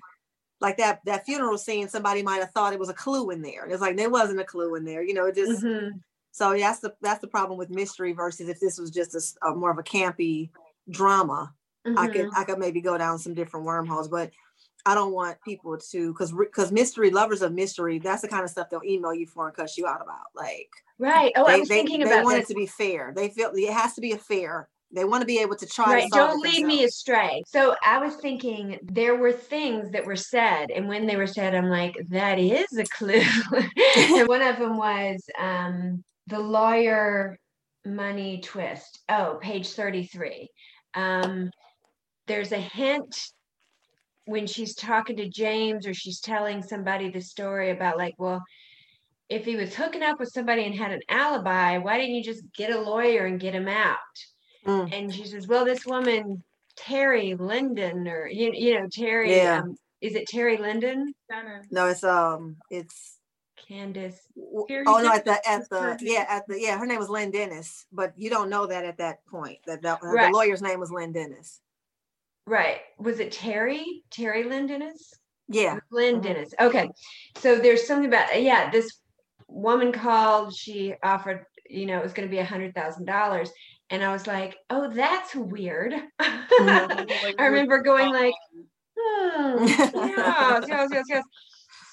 like 0.61 0.77
that 0.77 1.01
that 1.05 1.25
funeral 1.25 1.57
scene. 1.57 1.89
Somebody 1.89 2.23
might 2.23 2.39
have 2.39 2.51
thought 2.51 2.73
it 2.73 2.79
was 2.79 2.89
a 2.89 2.93
clue 2.93 3.31
in 3.31 3.41
there. 3.41 3.65
It's 3.65 3.81
like 3.81 3.97
there 3.97 4.09
wasn't 4.09 4.39
a 4.39 4.45
clue 4.45 4.75
in 4.75 4.85
there. 4.85 5.03
You 5.03 5.13
know, 5.13 5.25
it 5.25 5.35
just 5.35 5.63
Mhm. 5.63 6.01
so 6.31 6.57
that's 6.57 6.79
the 6.79 6.95
that's 7.01 7.21
the 7.21 7.27
problem 7.27 7.57
with 7.57 7.69
mystery 7.69 8.13
versus 8.13 8.47
if 8.49 8.59
this 8.59 8.77
was 8.77 8.91
just 8.91 9.37
a 9.41 9.55
more 9.55 9.71
of 9.71 9.77
a 9.77 9.83
campy 9.83 10.49
drama. 10.89 11.53
I 11.97 12.07
could 12.07 12.27
Mhm. 12.27 12.31
I 12.35 12.43
could 12.43 12.59
maybe 12.59 12.81
go 12.81 12.97
down 12.97 13.19
some 13.19 13.33
different 13.33 13.65
wormholes, 13.65 14.07
but 14.07 14.31
I 14.85 14.95
don't 14.95 15.13
want 15.13 15.37
people 15.43 15.77
to 15.77 16.13
because 16.13 16.31
because 16.31 16.71
mystery 16.71 17.09
lovers 17.09 17.41
of 17.41 17.53
mystery 17.53 17.99
that's 17.99 18.21
the 18.21 18.27
kind 18.27 18.43
of 18.43 18.49
stuff 18.49 18.69
they'll 18.69 18.83
email 18.83 19.13
you 19.13 19.25
for 19.25 19.47
and 19.47 19.55
cuss 19.55 19.77
you 19.77 19.87
out 19.87 20.01
about. 20.01 20.27
Like 20.35 20.69
right. 20.97 21.31
Oh, 21.35 21.45
I 21.45 21.57
was 21.57 21.69
they, 21.69 21.79
thinking 21.79 22.01
they 22.01 22.11
about 22.11 22.23
want 22.23 22.37
this. 22.37 22.49
it 22.49 22.53
to 22.53 22.59
be 22.59 22.65
fair. 22.65 23.13
They 23.15 23.29
feel 23.29 23.51
it 23.53 23.73
has 23.73 23.93
to 23.95 24.01
be 24.01 24.11
a 24.11 24.17
fair. 24.17 24.69
They 24.91 25.05
want 25.05 25.21
to 25.21 25.27
be 25.27 25.39
able 25.39 25.55
to 25.55 25.67
try. 25.67 25.93
Right, 25.93 26.11
don't 26.11 26.41
lead 26.41 26.65
me 26.65 26.83
astray. 26.83 27.43
So 27.45 27.75
I 27.85 27.99
was 27.99 28.15
thinking 28.15 28.79
there 28.83 29.15
were 29.15 29.31
things 29.31 29.91
that 29.91 30.05
were 30.05 30.15
said, 30.15 30.71
and 30.71 30.87
when 30.87 31.05
they 31.05 31.15
were 31.15 31.27
said, 31.27 31.53
I'm 31.53 31.69
like, 31.69 31.95
that 32.09 32.39
is 32.39 32.65
a 32.77 32.85
clue. 32.85 33.21
and 33.95 34.27
one 34.27 34.41
of 34.41 34.57
them 34.57 34.77
was 34.77 35.21
um, 35.37 36.03
the 36.25 36.39
lawyer 36.39 37.37
money 37.85 38.41
twist. 38.41 38.99
Oh, 39.09 39.37
page 39.41 39.69
33. 39.69 40.49
Um, 40.93 41.51
there's 42.27 42.51
a 42.51 42.59
hint 42.59 43.15
when 44.25 44.45
she's 44.45 44.75
talking 44.75 45.17
to 45.17 45.29
James 45.29 45.87
or 45.87 45.93
she's 45.93 46.19
telling 46.19 46.61
somebody 46.61 47.09
the 47.09 47.21
story 47.21 47.71
about, 47.71 47.97
like, 47.97 48.13
well, 48.17 48.43
if 49.29 49.45
he 49.45 49.55
was 49.55 49.75
hooking 49.75 50.03
up 50.03 50.19
with 50.19 50.29
somebody 50.29 50.65
and 50.65 50.75
had 50.75 50.91
an 50.91 51.01
alibi, 51.09 51.77
why 51.77 51.97
didn't 51.97 52.15
you 52.15 52.23
just 52.23 52.43
get 52.55 52.71
a 52.71 52.79
lawyer 52.79 53.25
and 53.25 53.39
get 53.39 53.53
him 53.55 53.67
out? 53.67 53.97
Mm. 54.67 54.93
and 54.93 55.13
she 55.13 55.23
says, 55.25 55.47
"Well, 55.47 55.63
this 55.63 55.85
woman, 55.85 56.43
Terry 56.75 57.33
Linden, 57.33 58.09
or 58.09 58.27
you, 58.27 58.51
you 58.53 58.77
know, 58.77 58.87
Terry, 58.91 59.37
Yeah. 59.37 59.61
um, 59.61 59.77
is 60.01 60.15
it 60.15 60.27
Terry 60.27 60.57
Linden? 60.57 61.13
No, 61.71 61.87
it's 61.87 62.03
um, 62.03 62.57
it's 62.69 63.18
Candace. 63.69 64.19
oh 64.35 64.65
no, 64.67 65.13
at 65.13 65.23
the 65.25 65.47
at 65.47 65.69
the 65.69 65.97
yeah 66.01 66.25
at 66.27 66.47
the 66.47 66.59
yeah 66.59 66.77
her 66.77 66.87
name 66.87 66.97
was 66.97 67.07
Lynn 67.09 67.29
Dennis, 67.29 67.85
but 67.91 68.13
you 68.17 68.29
don't 68.31 68.49
know 68.49 68.65
that 68.65 68.83
at 68.83 68.97
that 68.97 69.23
point. 69.27 69.59
That, 69.67 69.83
that 69.83 69.99
Right. 70.01 70.31
the 70.31 70.37
lawyer's 70.37 70.61
name 70.63 70.79
was 70.79 70.91
Lynn 70.91 71.11
Dennis. 71.13 71.61
Right? 72.47 72.81
Was 72.97 73.19
it 73.19 73.31
Terry? 73.31 74.03
Terry 74.09 74.43
Lynn 74.43 74.65
Dennis? 74.65 75.13
Yeah, 75.47 75.79
Lynn 75.91 76.15
Mhm. 76.19 76.23
Dennis. 76.23 76.53
Okay, 76.59 76.89
so 77.37 77.59
there's 77.59 77.85
something 77.85 78.07
about 78.07 78.41
yeah. 78.41 78.71
This 78.71 78.91
woman 79.47 79.91
called. 79.91 80.55
She 80.55 80.95
offered, 81.03 81.45
you 81.69 81.85
know, 81.85 81.97
it 81.99 82.03
was 82.03 82.13
going 82.13 82.27
to 82.27 82.31
be 82.31 82.39
a 82.39 82.45
hundred 82.45 82.73
thousand 82.73 83.05
dollars, 83.05 83.51
and 83.91 84.03
I 84.03 84.11
was 84.11 84.25
like, 84.25 84.57
oh, 84.71 84.89
that's 84.91 85.35
weird. 85.35 85.93
I 86.19 87.35
remember 87.37 87.81
going 87.81 88.11
like, 88.11 88.33
hmm, 88.99 89.65
yes, 89.67 90.65
yes, 90.67 90.89
yes, 90.91 91.05
yes. 91.07 91.23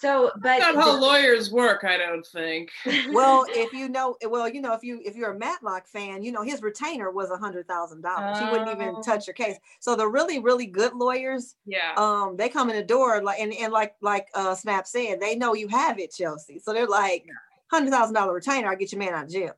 So, 0.01 0.31
but 0.35 0.43
That's 0.59 0.75
not 0.75 0.85
how 0.85 0.95
the- 0.97 1.01
lawyers 1.01 1.51
work, 1.51 1.85
I 1.85 1.97
don't 1.97 2.27
think. 2.27 2.71
well, 3.13 3.47
if 3.49 3.73
you 3.73 3.89
know, 3.89 4.17
well, 4.29 4.49
you 4.49 4.61
know, 4.61 4.73
if 4.75 4.83
you 4.83 5.01
if 5.05 5.17
you're 5.17 5.33
a 5.33 5.39
Matlock 5.39 5.87
fan, 5.87 6.23
you 6.23 6.33
know 6.33 6.43
his 6.43 6.61
retainer 6.63 7.11
was 7.11 7.31
a 7.31 7.37
hundred 7.37 7.67
thousand 7.67 8.03
dollars. 8.03 8.39
He 8.39 8.45
wouldn't 8.51 8.71
even 8.71 8.95
Oh. 8.97 9.03
touch 9.03 9.27
your 9.27 9.35
case. 9.35 9.57
So 9.81 9.97
the 9.97 10.07
really 10.07 10.39
really 10.39 10.67
good 10.67 10.93
lawyers, 10.95 11.55
Yeah. 11.65 11.95
um, 11.97 12.37
they 12.37 12.49
come 12.49 12.69
in 12.71 12.77
the 12.77 12.83
door 12.85 13.23
like 13.23 13.41
and, 13.41 13.53
and 13.55 13.73
like 13.73 13.95
like 14.03 14.29
uh 14.35 14.55
Snap 14.55 14.87
said, 14.87 15.21
they 15.21 15.35
know 15.37 15.55
you 15.55 15.69
have 15.69 15.99
it, 15.99 16.13
Chelsea. 16.13 16.59
So 16.59 16.73
they're 16.73 16.87
like 16.87 17.25
hundred 17.71 17.91
thousand 17.91 18.15
dollar 18.15 18.35
retainer, 18.35 18.69
I'll 18.69 18.77
get 18.77 18.93
your 18.93 18.99
man 18.99 19.15
out 19.15 19.25
of 19.25 19.31
jail. 19.31 19.53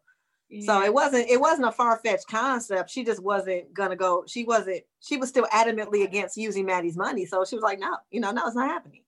So 0.65 0.83
it 0.83 0.95
wasn't 0.95 1.29
it 1.29 1.39
wasn't 1.39 1.69
a 1.69 1.73
far 1.73 1.99
fetched 2.03 2.27
concept. 2.29 2.89
She 2.91 3.05
just 3.05 3.23
wasn't 3.23 3.75
gonna 3.75 3.97
go. 3.97 4.25
She 4.27 4.45
wasn't. 4.45 4.83
She 5.01 5.19
was 5.19 5.29
still 5.29 5.45
adamantly 5.53 6.05
against 6.05 6.39
using 6.39 6.65
Maddie's 6.65 6.97
money. 6.97 7.27
So 7.27 7.45
she 7.45 7.55
was 7.55 7.63
like, 7.63 7.79
no, 7.79 7.97
you 8.11 8.21
know, 8.21 8.31
no, 8.31 8.47
it's 8.47 8.57
not 8.57 8.71
happening. 8.71 9.03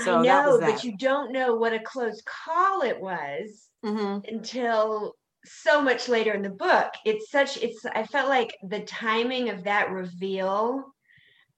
So 0.00 0.18
I 0.18 0.22
that 0.22 0.44
know, 0.46 0.50
was 0.52 0.60
but 0.60 0.84
you 0.84 0.96
don't 0.96 1.32
know 1.32 1.54
what 1.54 1.72
a 1.72 1.80
close 1.80 2.22
call 2.22 2.82
it 2.82 3.00
was 3.00 3.68
Mhm. 3.84 4.26
until 4.28 5.14
so 5.44 5.82
much 5.82 6.08
later 6.08 6.32
in 6.32 6.42
the 6.42 6.50
book. 6.50 6.92
It's 7.04 7.30
such 7.30 7.58
it's 7.58 7.84
I 7.86 8.04
felt 8.04 8.28
like 8.28 8.56
the 8.62 8.80
timing 8.80 9.50
of 9.50 9.64
that 9.64 9.90
reveal 9.90 10.84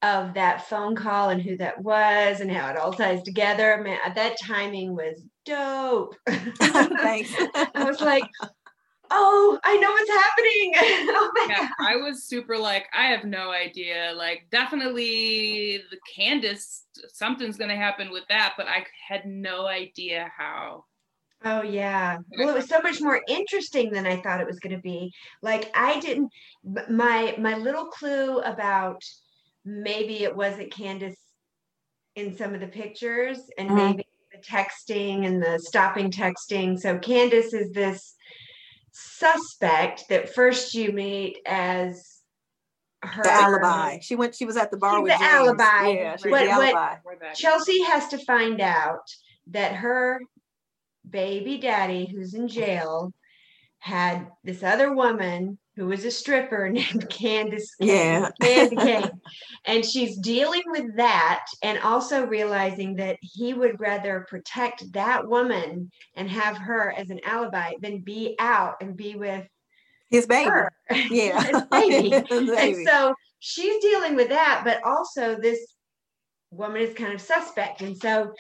of 0.03 0.35
that 0.35 0.69
phone 0.69 0.95
call 0.95 1.31
and 1.31 1.41
who 1.41 1.57
that 1.57 1.81
was 1.81 2.41
and 2.41 2.51
how 2.51 2.69
it 2.71 2.77
all 2.77 2.93
ties 2.93 3.23
together. 3.23 3.79
Man, 3.83 3.99
that 4.15 4.37
timing 4.43 4.95
was 4.95 5.23
dope. 5.45 6.15
Thanks. 6.27 7.31
I 7.75 7.85
was 7.85 8.01
like, 8.01 8.25
oh, 9.11 9.59
I 9.65 9.77
know 9.79 9.91
what's 9.91 10.11
happening. 10.11 10.73
oh 11.17 11.31
my 11.35 11.47
yeah, 11.51 11.61
God. 11.61 11.71
I 11.81 11.97
was 11.97 12.25
super 12.25 12.57
like, 12.59 12.87
I 12.95 13.07
have 13.07 13.25
no 13.25 13.51
idea. 13.51 14.13
Like, 14.17 14.47
definitely 14.51 15.83
the 15.91 15.99
Candace, 16.15 16.85
something's 17.09 17.57
gonna 17.57 17.77
happen 17.77 18.11
with 18.11 18.25
that, 18.29 18.55
but 18.57 18.67
I 18.67 18.85
had 19.09 19.27
no 19.27 19.67
idea 19.67 20.31
how. 20.37 20.85
Oh 21.45 21.63
yeah. 21.63 22.19
Well, 22.39 22.49
it 22.49 22.55
was 22.55 22.69
so 22.69 22.81
much 22.81 23.01
more 23.01 23.21
interesting 23.29 23.93
than 23.93 24.07
I 24.07 24.21
thought 24.21 24.41
it 24.41 24.47
was 24.47 24.59
going 24.59 24.75
to 24.75 24.83
be. 24.83 25.13
Like 25.43 25.71
I 25.77 26.01
didn't 26.01 26.33
my 26.91 27.37
my 27.39 27.57
little 27.57 27.87
clue 27.87 28.41
about 28.41 29.01
maybe 29.65 30.25
it 30.25 30.35
wasn't 30.35 30.73
Candace 30.73 31.19
in 32.17 32.37
some 32.37 32.55
of 32.55 32.61
the 32.61 32.67
pictures 32.67 33.39
and 33.59 33.71
Mhm. 33.71 33.77
maybe 33.77 34.07
the 34.33 34.39
texting 34.39 35.27
and 35.27 35.41
the 35.43 35.59
stopping 35.59 36.11
texting. 36.11 36.79
So 36.81 36.99
Candace 36.99 37.53
is 37.53 37.71
this 37.73 38.16
suspect 38.99 40.05
that 40.09 40.35
first 40.35 40.75
you 40.75 40.91
meet 40.93 41.39
as 41.47 42.21
her 43.03 43.23
The 43.23 43.31
alibi. 43.31 43.99
She 44.01 44.17
went. 44.17 44.35
She 44.35 44.47
was 44.47 44.57
at 44.57 44.71
the 44.71 44.79
bar 44.79 44.97
She's 44.97 45.03
with 45.03 45.13
the 45.13 45.19
James. 45.19 45.33
alibi. 45.33 45.89
Yeah, 45.89 46.17
she 46.17 46.31
What- 46.31 46.45
the 46.45 46.51
alibi. 46.51 46.97
Or 47.05 47.17
that. 47.21 47.35
Chelsea 47.37 47.83
has 47.83 48.09
to 48.09 48.19
find 48.19 48.61
out 48.61 49.03
that 49.49 49.75
her 49.77 50.21
baby 51.09 51.59
daddy, 51.59 52.07
who's 52.07 52.35
in 52.35 52.49
jail, 52.49 53.13
had 53.79 54.29
this 54.43 54.63
other 54.63 54.93
woman 54.95 55.59
who 55.77 55.87
was 55.87 56.05
a 56.05 56.11
stripper 56.11 56.69
named 56.73 57.09
Candace. 57.11 57.75
Yeah. 57.79 58.31
Candy 58.41 58.77
Kane. 58.77 59.11
And 59.67 59.85
she's 59.85 60.17
dealing 60.19 60.63
with 60.67 60.97
that 60.97 61.45
and 61.63 61.79
also 61.81 62.25
realizing 62.25 62.95
that 62.97 63.19
he 63.21 63.53
would 63.53 63.81
rather 63.81 64.25
protect 64.29 64.93
that 64.93 65.27
woman 65.27 65.91
and 66.15 66.31
have 66.31 66.57
her 66.57 66.93
as 66.97 67.11
an 67.11 67.21
alibi 67.25 67.73
than 67.83 67.99
be 67.99 68.37
out 68.39 68.77
and 68.81 68.97
be 68.97 69.17
with 69.17 69.45
His 70.09 70.27
baby. 70.27 70.51
her. 70.51 70.73
Yeah. 71.11 71.43
His 71.43 71.63
baby. 71.63 72.11
His 72.29 72.51
And 72.51 72.89
so 72.89 73.15
she's 73.41 73.83
dealing 73.83 74.15
with 74.15 74.29
that, 74.29 74.63
but 74.65 74.81
also 74.85 75.37
this 75.37 75.75
woman 76.53 76.81
is 76.81 76.95
kind 76.95 77.13
of 77.13 77.21
suspect. 77.21 77.83
And 77.83 77.97
so 77.97 78.33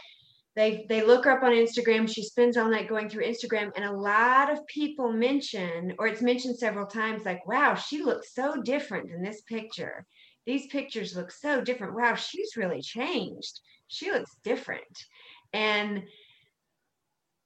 they 0.57 0.87
they 0.89 1.03
look 1.03 1.27
her 1.27 1.33
up 1.33 1.43
on 1.43 1.53
Instagram. 1.53 2.13
She 2.13 2.23
spends 2.23 2.57
all 2.57 2.71
night 2.71 2.89
going 2.89 3.11
through 3.11 3.27
Instagram, 3.27 3.71
and 3.77 3.85
a 3.85 3.93
lot 3.93 4.51
of 4.51 4.67
people 4.67 5.13
mention, 5.13 5.95
or 5.99 6.07
it's 6.07 6.23
mentioned 6.23 6.59
several 6.59 6.87
times, 6.87 7.27
like, 7.27 7.47
wow, 7.47 7.75
she 7.75 8.03
looks 8.03 8.35
so 8.35 8.61
different 8.63 9.11
in 9.11 9.23
this 9.23 9.43
picture. 9.43 10.07
These 10.47 10.69
pictures 10.69 11.15
look 11.15 11.31
so 11.31 11.61
different. 11.61 11.95
Wow, 11.95 12.15
she's 12.15 12.57
really 12.57 12.81
changed. 12.81 13.61
She 13.89 14.11
looks 14.11 14.31
different. 14.43 14.85
And 15.53 16.05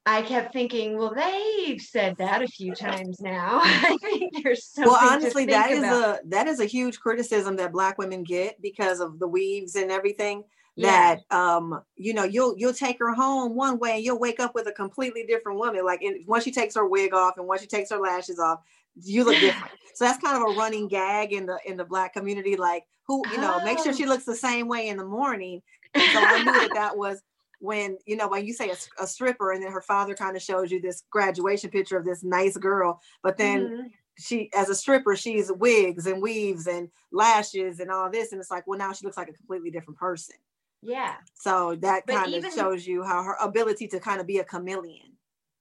I 0.06 0.22
kept 0.22 0.52
thinking, 0.52 0.96
well, 0.96 1.12
they've 1.14 1.80
said 1.80 2.16
that 2.18 2.42
a 2.42 2.46
few 2.46 2.74
times 2.74 3.20
now. 3.20 3.60
I 3.62 3.96
think 4.02 4.42
there's 4.42 4.66
something. 4.66 4.92
well 4.92 5.10
honestly 5.10 5.46
that 5.46 5.72
is 5.72 5.80
about. 5.80 6.18
a 6.18 6.28
that 6.28 6.46
is 6.46 6.60
a 6.60 6.64
huge 6.64 7.00
criticism 7.00 7.56
that 7.56 7.72
black 7.72 7.98
women 7.98 8.22
get 8.22 8.60
because 8.62 9.00
of 9.00 9.18
the 9.18 9.28
weaves 9.28 9.74
and 9.74 9.90
everything 9.90 10.44
Yeah. 10.76 11.16
that 11.16 11.36
um 11.36 11.82
you 11.96 12.14
know 12.14 12.24
you'll 12.24 12.56
you'll 12.56 12.72
take 12.72 12.98
her 13.00 13.12
home 13.12 13.54
one 13.54 13.78
way 13.78 13.96
and 13.96 14.04
you'll 14.04 14.18
wake 14.20 14.40
up 14.40 14.54
with 14.54 14.66
a 14.68 14.72
completely 14.72 15.24
different 15.26 15.58
woman 15.58 15.84
like 15.84 16.00
in, 16.02 16.24
once 16.26 16.44
she 16.44 16.52
takes 16.52 16.74
her 16.76 16.86
wig 16.86 17.12
off 17.12 17.36
and 17.38 17.46
once 17.46 17.60
she 17.60 17.66
takes 17.66 17.90
her 17.90 17.98
lashes 17.98 18.38
off 18.38 18.60
you 19.02 19.24
look 19.24 19.34
different 19.40 19.74
so 19.94 20.04
that's 20.04 20.22
kind 20.22 20.36
of 20.36 20.42
a 20.42 20.50
running 20.50 20.86
gag 20.88 21.32
in 21.32 21.44
the 21.46 21.58
in 21.66 21.76
the 21.76 21.84
black 21.84 22.12
community 22.12 22.56
like 22.56 22.84
who 23.06 23.22
you 23.32 23.38
know 23.40 23.60
make 23.64 23.78
sure 23.80 23.92
Oh. 23.92 23.96
she 23.96 24.06
looks 24.06 24.24
the 24.24 24.34
same 24.36 24.68
way 24.68 24.88
in 24.88 24.96
the 24.96 25.04
morning 25.04 25.60
and 25.94 26.08
so 26.12 26.24
i 26.24 26.38
knew 26.38 26.60
that 26.60 26.72
that 26.74 26.96
was 26.96 27.22
when 27.58 27.98
you 28.06 28.16
know 28.16 28.28
when 28.28 28.46
you 28.46 28.52
say 28.54 28.72
a 29.00 29.06
stripper 29.06 29.52
and 29.52 29.62
then 29.62 29.72
her 29.72 29.82
father 29.82 30.14
kind 30.14 30.36
of 30.36 30.42
shows 30.42 30.70
you 30.70 30.80
this 30.80 31.02
graduation 31.10 31.68
picture 31.70 31.98
of 31.98 32.04
this 32.04 32.22
nice 32.22 32.56
girl 32.56 33.00
but 33.22 33.36
then 33.36 33.68
Mhm. 33.68 33.90
she 34.16 34.50
as 34.54 34.68
a 34.70 34.74
stripper 34.74 35.16
she's 35.16 35.50
wigs 35.52 36.06
and 36.06 36.22
weaves 36.22 36.66
and 36.66 36.90
lashes 37.12 37.80
and 37.80 37.90
all 37.90 38.08
this 38.10 38.32
and 38.32 38.40
it's 38.40 38.50
like 38.50 38.66
well 38.66 38.78
now 38.78 38.92
she 38.92 39.04
looks 39.04 39.16
like 39.16 39.28
a 39.28 39.32
completely 39.32 39.70
different 39.70 39.98
person 39.98 40.36
Yeah. 40.82 41.16
so 41.34 41.76
that 41.80 42.06
kind 42.06 42.34
of 42.34 42.52
shows 42.52 42.86
you 42.86 43.02
how 43.02 43.22
her 43.22 43.36
ability 43.40 43.88
to 43.88 44.00
kind 44.00 44.20
of 44.20 44.26
be 44.26 44.38
a 44.38 44.44
chameleon 44.44 45.16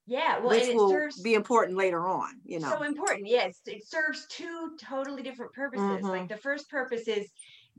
Yeah. 0.07 0.39
Well, 0.39 0.49
which 0.49 0.63
it 0.63 0.75
will 0.75 0.89
serves 0.89 1.21
be 1.21 1.33
important 1.33 1.77
later 1.77 2.07
on 2.07 2.39
you 2.45 2.59
know 2.59 2.69
so 2.71 2.83
important. 2.83 3.27
Yes, 3.27 3.59
it 3.65 3.85
serves 3.87 4.25
two 4.29 4.77
totally 4.81 5.21
different 5.23 5.53
purposes. 5.53 6.01
Like 6.01 6.21
Mm-hmm. 6.23 6.27
the 6.27 6.37
first 6.37 6.69
purpose 6.69 7.07
is 7.07 7.27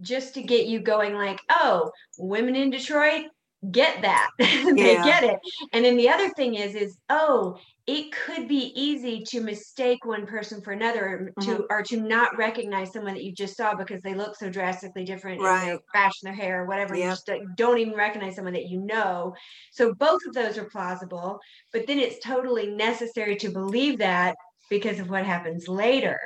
just 0.01 0.33
to 0.35 0.43
get 0.43 0.67
you 0.67 0.81
going, 0.81 1.15
like, 1.15 1.41
oh, 1.51 1.91
women 2.19 2.57
in 2.57 2.71
Detroit 2.71 3.27
get 3.71 4.01
that. 4.03 4.31
they 4.39 4.95
Yeah. 4.95 5.05
get 5.05 5.25
it. 5.25 5.39
And 5.75 5.85
then 5.85 5.97
the 5.99 6.09
other 6.09 6.31
thing 6.31 6.55
is, 6.55 6.75
is 6.75 6.97
oh, 7.11 7.59
it 7.93 8.13
could 8.13 8.47
be 8.47 8.73
easy 8.77 9.23
to 9.31 9.41
mistake 9.41 10.05
one 10.05 10.25
person 10.27 10.63
for 10.63 10.73
another, 10.73 11.05
or 11.09 11.19
to 11.45 11.51
Mm-hmm. 11.51 11.63
or 11.71 11.83
to 11.83 11.97
not 12.01 12.37
recognize 12.37 12.93
someone 12.93 13.15
that 13.15 13.25
you 13.25 13.33
just 13.33 13.57
saw 13.57 13.75
because 13.75 14.01
they 14.03 14.15
look 14.15 14.37
so 14.37 14.49
drastically 14.49 15.05
different 15.05 15.41
Right. 15.41 15.81
fashion, 15.93 16.25
their 16.27 16.35
hair, 16.35 16.67
whatever. 16.67 16.95
and 16.95 17.03
You 17.03 17.09
just 17.11 17.27
don't- 17.27 17.57
don't 17.57 17.79
even 17.79 17.95
recognize 17.95 18.37
someone 18.37 18.55
that 18.55 18.67
you 18.67 18.81
know. 18.81 19.35
So 19.73 19.95
both 19.95 20.21
of 20.27 20.35
those 20.35 20.57
are 20.59 20.65
plausible, 20.77 21.41
but 21.73 21.87
then 21.87 21.99
it's 21.99 22.19
totally 22.25 22.67
necessary 22.69 23.35
to 23.37 23.49
believe 23.51 23.99
that 23.99 24.37
because 24.69 25.01
of 25.01 25.11
what 25.11 25.25
happens 25.27 25.67
later. 25.69 26.19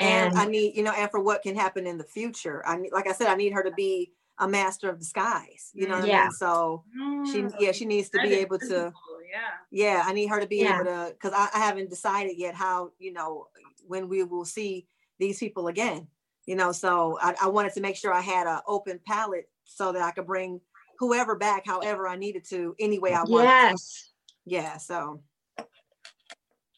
and 0.00 0.30
And, 0.30 0.38
i 0.38 0.44
need 0.44 0.76
you 0.76 0.82
know 0.82 0.92
and 0.92 1.10
for 1.10 1.20
what 1.20 1.42
can 1.42 1.54
happen 1.54 1.86
in 1.86 1.98
the 1.98 2.04
future 2.04 2.66
i 2.66 2.76
need 2.76 2.92
like 2.92 3.06
i 3.08 3.12
said 3.12 3.28
i 3.28 3.36
need 3.36 3.52
her 3.52 3.62
to 3.62 3.70
be 3.70 4.12
a 4.40 4.48
master 4.48 4.90
of 4.90 4.98
disguise 4.98 5.70
you 5.72 5.86
know 5.86 5.94
what 5.94 6.04
i 6.04 6.06
Yeah. 6.08 6.22
mean 6.24 6.32
so 6.32 6.84
she 7.30 7.38
Mm, 7.42 7.54
yeah 7.60 7.72
she 7.72 7.84
needs 7.84 8.08
to 8.10 8.18
that 8.18 8.24
be 8.28 8.34
able 8.34 8.58
to 8.58 8.66
visible, 8.66 8.92
Yeah. 9.34 9.50
yeah 9.72 10.02
i 10.06 10.12
need 10.12 10.28
her 10.28 10.38
to 10.40 10.46
be 10.46 10.58
Yeah. 10.58 10.76
able 10.76 10.84
to 10.84 11.12
because 11.12 11.32
I, 11.34 11.48
I 11.52 11.58
haven't 11.58 11.90
decided 11.90 12.38
yet 12.38 12.54
how 12.54 12.92
you 12.98 13.12
know 13.12 13.48
when 13.86 14.08
we 14.08 14.22
will 14.22 14.44
see 14.44 14.86
these 15.18 15.40
people 15.40 15.66
again 15.66 16.06
you 16.46 16.54
know 16.54 16.70
so 16.70 17.18
i, 17.20 17.34
I 17.42 17.48
wanted 17.48 17.72
to 17.74 17.80
make 17.80 17.96
sure 17.96 18.12
i 18.12 18.20
had 18.20 18.46
an 18.46 18.60
open 18.68 19.00
palette 19.04 19.48
so 19.64 19.90
that 19.92 20.02
i 20.02 20.12
could 20.12 20.26
bring 20.26 20.60
whoever 21.00 21.34
back 21.34 21.66
however 21.66 22.06
i 22.06 22.14
needed 22.14 22.44
to 22.50 22.76
any 22.78 23.00
way 23.00 23.12
i 23.12 23.24
wanted 23.24 23.48
yes. 23.48 24.12
yeah 24.44 24.76
so 24.76 25.20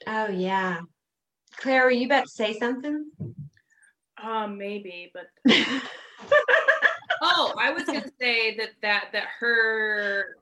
Oh, 0.07 0.29
yeah. 0.29 0.81
Claire, 1.57 1.85
were 1.85 1.91
you 1.91 2.07
about 2.07 2.25
to 2.25 2.31
say 2.31 2.59
something? 2.59 3.11
Um, 4.23 4.57
maybe, 4.57 5.13
but 5.13 5.27
oh, 7.23 7.55
I 7.59 7.73
was 7.73 7.85
gonna 7.85 8.05
say 8.21 8.57
that 8.57 8.71
that 8.83 9.09
that 9.13 9.27
her 9.41 10.37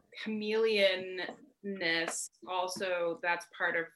chameleonness 1.64 2.30
also 2.48 3.18
that's 3.22 3.46
part 3.56 3.76
of 3.76 3.86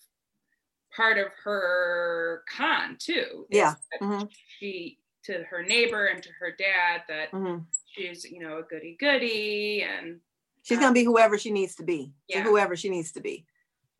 part 0.94 1.18
of 1.18 1.26
her 1.44 2.42
con 2.54 2.96
too. 2.98 3.46
Yeah, 3.50 3.74
that 3.92 4.00
mhm. 4.04 4.31
She 4.59 4.98
to 5.24 5.44
her 5.50 5.62
neighbor 5.62 6.07
and 6.07 6.22
to 6.22 6.31
her 6.40 6.52
dad 6.59 7.02
that 7.09 7.31
mhm. 7.33 7.64
she's 7.94 8.24
you 8.24 8.40
know 8.40 8.59
a 8.59 8.62
goody 8.62 8.96
goody 8.98 9.83
and 9.83 10.20
she's 10.62 10.78
gonna 10.78 10.92
be 10.94 11.04
whoever 11.04 11.37
she 11.37 11.50
needs 11.50 11.74
to 11.74 11.83
be 11.83 12.12
to 12.31 12.40
whoever 12.40 12.76
she 12.76 12.88
needs 12.88 13.12
to 13.12 13.20
be 13.20 13.44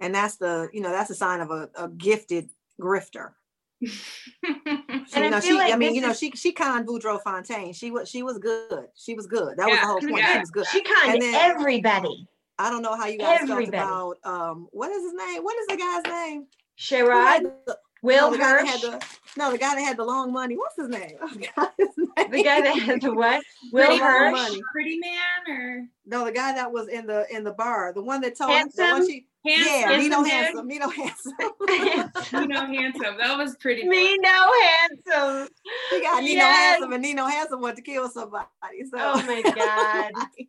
and 0.01 0.15
that's 0.15 0.37
the 0.37 0.71
you 0.73 0.81
know 0.81 0.91
that's 0.91 1.11
a 1.11 1.15
sign 1.15 1.41
of 1.41 1.51
a, 1.51 1.69
a 1.75 1.89
gifted 1.89 2.49
grifter 2.81 3.33
She, 3.83 5.15
And 5.15 5.25
you 5.25 5.25
I 5.25 5.29
know, 5.29 5.41
feel 5.41 5.57
she, 5.67 5.73
I 5.73 5.77
mean, 5.77 5.95
you 5.95 6.01
know, 6.01 6.11
is- 6.11 6.19
she 6.19 6.31
she 6.33 6.53
conned 6.53 6.87
Boudreaux 6.87 7.23
Fontaine. 7.23 7.73
She 7.73 7.91
was 7.91 8.09
she 8.11 8.23
was 8.23 8.39
good. 8.39 8.87
She 8.97 9.15
was 9.15 9.27
good. 9.27 9.57
That 9.57 9.69
was 9.69 9.79
the 9.81 9.87
whole 9.87 10.01
point. 10.01 10.25
She 10.33 10.39
was 10.39 10.51
good. 10.51 10.67
She 10.67 10.81
conned 10.83 11.15
And 11.15 11.23
then- 11.23 11.35
everybody. 11.35 12.27
I 12.59 12.71
don't 12.71 12.83
know 12.83 12.97
how 12.97 13.07
you 13.07 13.19
guys 13.19 13.41
Everybody. 13.43 13.67
felt 13.71 14.19
about 14.23 14.31
um 14.31 14.69
what 14.73 14.91
is 14.91 15.03
his 15.03 15.15
name? 15.15 15.43
What 15.45 15.57
is 15.59 15.67
the 15.69 15.77
guy's 15.77 16.05
name? 16.05 16.41
Who 16.41 16.47
Sherrod, 16.79 17.25
had 17.25 17.43
the- 17.67 17.79
Will 18.01 18.31
no, 18.31 18.33
the 18.33 18.39
guy 18.39 18.53
that 18.63 18.67
had 18.69 18.81
the 18.81 19.07
no, 19.37 19.51
the 19.51 19.59
guy 19.59 19.75
that 19.75 19.81
had 19.81 19.97
the 19.97 20.05
long 20.05 20.33
money. 20.33 20.57
What's 20.57 20.77
his 20.77 20.89
name? 20.89 21.17
I 21.23 21.29
forgot 21.29 21.75
his 21.77 21.89
name. 21.97 22.31
the 22.31 22.43
guy 22.45 22.61
that 22.61 22.79
had 22.79 23.01
the 23.03 23.13
what? 23.13 23.43
Will 23.73 23.87
pretty 23.87 24.01
Hirsch. 24.01 24.33
money. 24.33 24.61
pretty 24.73 24.99
man 24.99 25.57
or 25.57 25.87
No, 26.07 26.25
the 26.25 26.31
guy 26.33 26.55
that 26.55 26.71
was 26.73 26.87
in 26.89 27.07
the 27.07 27.27
in 27.35 27.43
the 27.45 27.53
bar. 27.53 27.93
The 27.93 28.03
one 28.03 28.21
that 28.21 28.37
told 28.37 28.51
the 28.51 28.55
one 28.55 28.61
Handsome? 28.77 29.07
she 29.09 29.27
handsome, 29.47 29.91
yeah, 29.91 29.97
Nino 29.99 30.23
dude. 30.23 30.33
Handsome. 30.33 30.69
Nino 30.69 30.89
Handsome. 30.89 31.33
you 31.69 32.47
know 32.49 32.67
handsome. 32.67 33.17
That 33.19 33.37
was 33.39 33.57
pretty. 33.57 33.87
Me 33.89 34.17
no 34.19 34.53
handsome. 34.63 35.49
She 35.91 36.01
got 36.03 36.23
Nino 36.23 36.41
Yes. 36.41 36.71
Handsome 36.73 36.93
and 36.93 37.03
Nino 37.03 37.27
Handsome 37.27 37.61
wanted 37.61 37.77
to 37.77 37.83
kill 37.83 38.09
somebody. 38.09 38.47
So 38.91 38.97
Oh 38.99 39.23
my 39.27 39.43
God. 39.43 40.13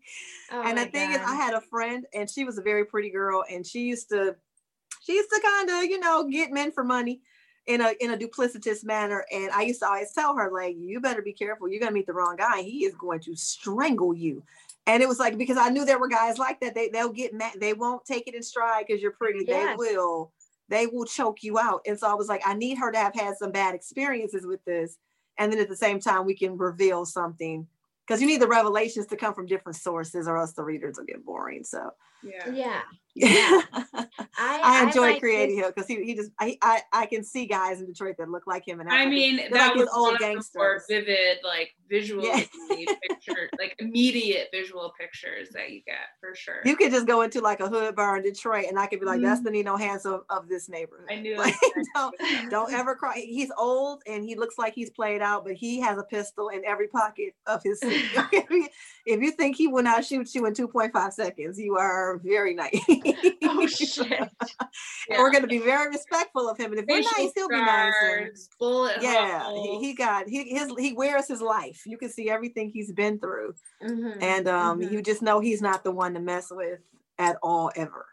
Oh 0.51 0.63
and 0.63 0.77
my 0.77 0.85
the 0.85 0.89
thing 0.91 1.11
is, 1.11 1.19
I 1.23 1.35
had 1.35 1.53
a 1.53 1.61
friend, 1.61 2.07
and 2.11 2.27
she 2.27 2.43
was 2.43 2.57
a 2.57 2.61
very 2.63 2.83
pretty 2.83 3.11
girl, 3.11 3.43
and 3.51 3.63
she 3.63 3.81
used 3.81 4.09
to, 4.09 4.35
she 5.03 5.13
used 5.13 5.29
to 5.29 5.39
kind 5.43 5.69
of, 5.69 5.83
you 5.83 5.99
know, 5.99 6.27
get 6.27 6.51
men 6.51 6.71
for 6.71 6.83
money 6.83 7.21
in 7.67 7.81
a 7.81 7.93
in 7.99 8.09
a 8.11 8.17
duplicitous 8.17 8.83
manner. 8.83 9.23
And 9.31 9.51
I 9.51 9.61
used 9.61 9.81
to 9.81 9.87
always 9.87 10.11
tell 10.11 10.35
her, 10.35 10.49
like, 10.51 10.75
you 10.75 10.99
better 11.01 11.21
be 11.21 11.33
careful. 11.33 11.69
You're 11.69 11.79
gonna 11.79 11.91
meet 11.91 12.07
the 12.07 12.13
wrong 12.13 12.35
guy. 12.35 12.63
He 12.63 12.83
is 12.85 12.95
going 12.95 13.19
to 13.21 13.35
strangle 13.35 14.15
you. 14.15 14.41
And 14.89 15.03
it 15.03 15.07
was 15.07 15.19
like 15.19 15.37
because 15.37 15.57
I 15.57 15.69
knew 15.69 15.85
there 15.85 15.99
were 15.99 16.07
guys 16.07 16.39
like 16.39 16.59
that. 16.61 16.73
They 16.73 16.89
they'll 16.89 17.13
get 17.13 17.31
mad. 17.31 17.53
They 17.59 17.73
won't 17.73 18.03
take 18.05 18.27
it 18.27 18.33
in 18.33 18.41
stride 18.41 18.85
because 18.87 19.03
you're 19.03 19.11
pretty. 19.11 19.45
Yes. 19.47 19.77
They 19.77 19.93
will. 19.93 20.31
They 20.67 20.87
will 20.87 21.05
choke 21.05 21.43
you 21.43 21.59
out. 21.59 21.81
And 21.85 21.97
so 21.97 22.09
I 22.09 22.15
was 22.15 22.27
like, 22.27 22.41
I 22.43 22.55
need 22.55 22.79
her 22.79 22.91
to 22.91 22.97
have 22.97 23.13
had 23.13 23.37
some 23.37 23.51
bad 23.51 23.75
experiences 23.75 24.47
with 24.47 24.65
this, 24.65 24.97
and 25.37 25.53
then 25.53 25.59
at 25.59 25.69
the 25.69 25.75
same 25.75 25.99
time 25.99 26.25
we 26.25 26.35
can 26.35 26.57
reveal 26.57 27.05
something 27.05 27.67
because 28.09 28.21
you 28.21 28.27
need 28.27 28.41
the 28.41 28.47
revelations 28.47 29.05
to 29.05 29.15
come 29.15 29.35
from 29.35 29.45
different 29.45 29.75
sources, 29.77 30.27
or 30.27 30.35
else 30.37 30.53
the 30.53 30.63
readers 30.63 30.97
will 30.97 31.05
get 31.05 31.23
boring. 31.23 31.63
So 31.63 31.91
Yeah. 32.23 32.49
Yeah. 32.51 32.81
yeah, 33.15 33.61
I, 33.93 34.05
I 34.37 34.83
enjoy 34.85 35.01
like 35.11 35.19
creating 35.19 35.57
this- 35.57 35.65
him 35.65 35.71
because 35.75 35.87
he, 35.87 36.03
he 36.03 36.15
just 36.15 36.31
I, 36.39 36.57
I 36.61 36.81
I 36.93 37.05
can 37.05 37.23
see 37.23 37.45
guys 37.47 37.79
in 37.81 37.87
Detroit 37.87 38.15
that 38.17 38.29
look 38.29 38.47
like 38.47 38.67
him, 38.67 38.79
and 38.79 38.89
I 38.89 38.95
act 38.97 39.05
like 39.05 39.13
mean, 39.13 39.37
They're 39.37 39.49
that 39.51 39.67
like 39.69 39.75
was 39.75 39.89
old 39.93 40.13
one 40.13 40.13
of 40.15 40.19
the 40.19 40.43
more 40.55 40.81
vivid, 40.87 41.37
like 41.43 41.71
visual 41.89 42.23
Yeah. 42.25 42.43
picture, 42.69 43.49
like 43.59 43.75
immediate 43.79 44.49
visual 44.53 44.93
pictures 44.99 45.49
that 45.53 45.71
you 45.71 45.81
get 45.85 45.97
for 46.21 46.35
sure. 46.35 46.61
you 46.65 46.75
could 46.75 46.91
just 46.91 47.07
go 47.07 47.21
into 47.21 47.41
like 47.41 47.59
a 47.61 47.67
hood 47.67 47.95
bar 47.95 48.17
in 48.17 48.23
Detroit, 48.23 48.65
and 48.69 48.77
I 48.79 48.85
could 48.87 48.99
be 48.99 49.05
like, 49.05 49.21
"That's 49.21 49.41
Mhm. 49.41 49.45
the 49.45 49.51
Nino 49.51 49.75
Handsome 49.75 50.21
of 50.29 50.47
this 50.47 50.69
neighborhood." 50.69 51.07
I 51.09 51.15
knew 51.15 51.35
Like, 51.37 51.55
don't 51.95 52.15
don't 52.51 52.73
ever 52.73 52.95
cry. 52.95 53.15
He's 53.15 53.51
old 53.57 54.03
and 54.07 54.23
he 54.23 54.35
looks 54.35 54.57
like 54.57 54.73
he's 54.75 54.91
played 54.91 55.21
out, 55.21 55.43
but 55.45 55.53
he 55.53 55.79
has 55.81 55.97
a 55.97 56.03
pistol 56.03 56.49
in 56.49 56.63
every 56.65 56.87
pocket 56.87 57.33
of 57.47 57.61
his 57.63 57.79
suit. 57.81 57.98
if 59.05 59.21
you 59.21 59.31
think 59.31 59.55
he 59.55 59.67
will 59.67 59.83
not 59.83 60.05
shoot 60.05 60.33
you 60.35 60.45
in 60.45 60.53
2.5 60.53 61.13
seconds, 61.13 61.59
you 61.59 61.77
are 61.77 62.19
very 62.23 62.53
nice. 62.53 62.79
Oh 63.51 63.65
shit. 63.67 64.11
And 64.11 65.17
we're 65.17 65.31
going 65.31 65.41
to 65.41 65.47
be 65.47 65.57
very 65.59 65.89
respectful 65.89 66.47
of 66.49 66.57
him. 66.57 66.71
And 66.71 66.79
if 66.81 66.85
we're 66.87 66.99
nice, 66.99 67.31
he'll 67.35 67.49
be 67.49 67.55
nice. 67.57 68.47
bullet 68.59 68.97
yeah, 69.01 69.39
he, 69.39 69.67
holes. 69.67 69.81
he 69.83 69.93
got 69.95 70.27
he 70.29 70.43
his 70.55 70.71
he 70.77 70.93
wears 70.93 71.27
his 71.27 71.41
life. 71.41 71.81
You 71.85 71.97
can 71.97 72.09
see 72.09 72.29
everything 72.29 72.69
he's 72.69 72.91
been 72.93 73.19
through, 73.19 73.53
Mhm, 73.83 74.21
and 74.21 74.47
um, 74.47 74.79
mhm. 74.79 74.91
you 74.91 75.01
just 75.01 75.21
know 75.21 75.39
he's 75.39 75.61
not 75.61 75.83
the 75.83 75.91
one 75.91 76.13
to 76.13 76.19
mess 76.19 76.47
with 76.51 76.79
at 77.17 77.37
all 77.41 77.71
ever. 77.75 78.05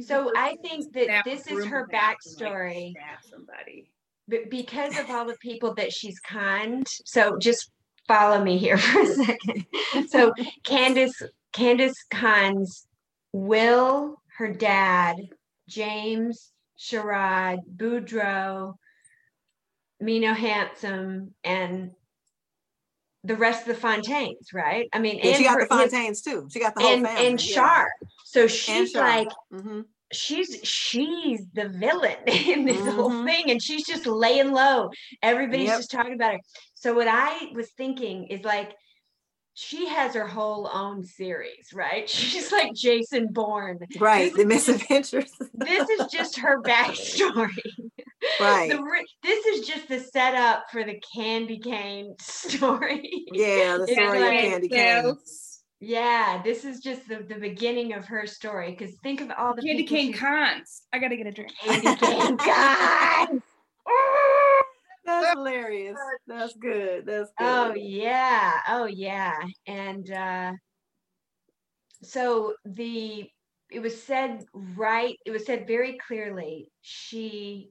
So 0.00 0.32
I 0.36 0.56
think 0.62 0.92
that 0.94 1.24
this 1.24 1.46
is 1.46 1.66
her 1.66 1.86
back 1.86 2.18
and, 2.24 2.40
like, 2.40 2.52
backstory. 2.52 2.94
somebody. 3.30 3.90
but 4.28 4.48
because 4.50 4.98
of 4.98 5.10
all 5.10 5.26
the 5.26 5.36
people 5.40 5.74
that 5.74 5.92
she's 5.92 6.18
conned 6.20 6.86
so 7.04 7.36
just 7.38 7.70
follow 8.08 8.42
me 8.42 8.58
here 8.58 8.76
for 8.78 9.00
a 9.00 9.06
second 9.06 9.66
so 10.08 10.32
candace 10.64 11.22
candace 11.52 12.04
cons 12.10 12.86
will 13.32 14.20
her 14.38 14.52
dad 14.52 15.16
james 15.68 16.52
sherrod 16.78 17.58
boudreaux 17.76 18.74
nino 20.00 20.34
handsome 20.34 21.32
and 21.44 21.92
the 23.24 23.36
rest 23.36 23.62
of 23.62 23.68
the 23.68 23.74
fontaines 23.80 24.52
right 24.52 24.88
i 24.92 24.98
mean 24.98 25.20
And 25.22 25.36
she 25.36 25.44
got 25.44 25.54
her- 25.60 25.66
the 25.68 25.76
his- 25.76 25.90
Fontaines 25.92 26.22
too. 26.22 26.48
She 26.52 26.58
got 26.58 26.74
the 26.74 26.82
whole 26.82 26.92
and 26.92 27.06
family. 27.06 27.26
and 27.28 27.40
Shar. 27.40 27.88
So 28.24 28.46
she's 28.48 28.90
Shar. 28.90 29.02
like 29.08 29.28
Mhm. 29.52 29.84
she's 30.12 30.58
she's 30.64 31.42
the 31.54 31.68
villain 31.68 32.16
in 32.26 32.64
this 32.64 32.80
whole 32.94 33.10
Mhm. 33.10 33.24
thing 33.26 33.50
and 33.52 33.62
she's 33.62 33.86
just 33.86 34.06
laying 34.06 34.50
low 34.52 34.90
everybody's 35.22 35.68
Yep. 35.68 35.78
just 35.78 35.90
talking 35.92 36.14
about 36.14 36.32
her 36.34 36.40
so 36.82 36.92
what 36.94 37.06
i 37.08 37.48
was 37.54 37.70
thinking 37.76 38.24
is 38.26 38.42
like 38.44 38.72
she 39.54 39.86
has 39.86 40.14
her 40.14 40.26
whole 40.26 40.68
own 40.72 41.04
series 41.04 41.72
right 41.72 42.08
she's 42.18 42.50
like 42.50 42.74
jason 42.74 43.28
bourne 43.30 43.78
right. 44.00 44.34
The 44.34 44.44
misadventures. 44.46 45.30
this 45.54 45.88
is 45.90 46.06
just 46.10 46.38
her 46.40 46.60
backstory 46.62 47.50
right. 48.40 48.70
The 48.70 49.04
this 49.22 49.46
is 49.46 49.66
just 49.66 49.88
the 49.88 50.00
setup 50.00 50.64
for 50.72 50.82
the 50.84 51.00
candy 51.14 51.58
kane 51.58 52.14
story 52.20 53.24
Yeah, 53.32 53.78
the 53.78 53.86
story 53.86 54.20
like 54.20 54.44
of 54.44 54.50
Candy 54.50 54.68
Kane. 54.68 55.16
Yeah 55.80 56.40
this 56.42 56.64
is 56.64 56.80
just 56.80 57.06
the, 57.08 57.18
the 57.28 57.34
beginning 57.38 57.92
of 57.92 58.06
her 58.06 58.26
story 58.26 58.74
because 58.76 58.94
think 59.02 59.20
of 59.20 59.30
all 59.36 59.54
the 59.54 59.62
Candy 59.62 59.84
Kane 59.84 60.12
she's- 60.12 60.20
cons. 60.20 60.82
I 60.92 60.98
gotta 60.98 61.16
get 61.16 61.26
a 61.26 61.32
drink. 61.32 61.52
candy 61.60 61.96
kane 61.96 62.36
guys 62.46 63.40
That's 65.04 65.30
hilarious. 65.30 65.98
That's 66.26 66.54
good. 66.56 67.06
That's 67.06 67.32
good. 67.38 67.38
Oh 67.38 67.74
yeah. 67.74 68.60
Oh 68.68 68.86
yeah. 68.86 69.36
And 69.66 70.10
uh 70.10 70.52
so 72.02 72.54
the 72.64 73.28
it 73.70 73.80
was 73.80 74.02
said 74.02 74.44
right, 74.52 75.16
it 75.24 75.30
was 75.30 75.46
said 75.46 75.66
very 75.66 75.98
clearly 76.06 76.70
she 76.82 77.70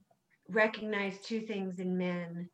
recognized 0.50 1.24
two 1.26 1.42
things 1.42 1.80
in 1.80 1.98
men, 1.98 2.50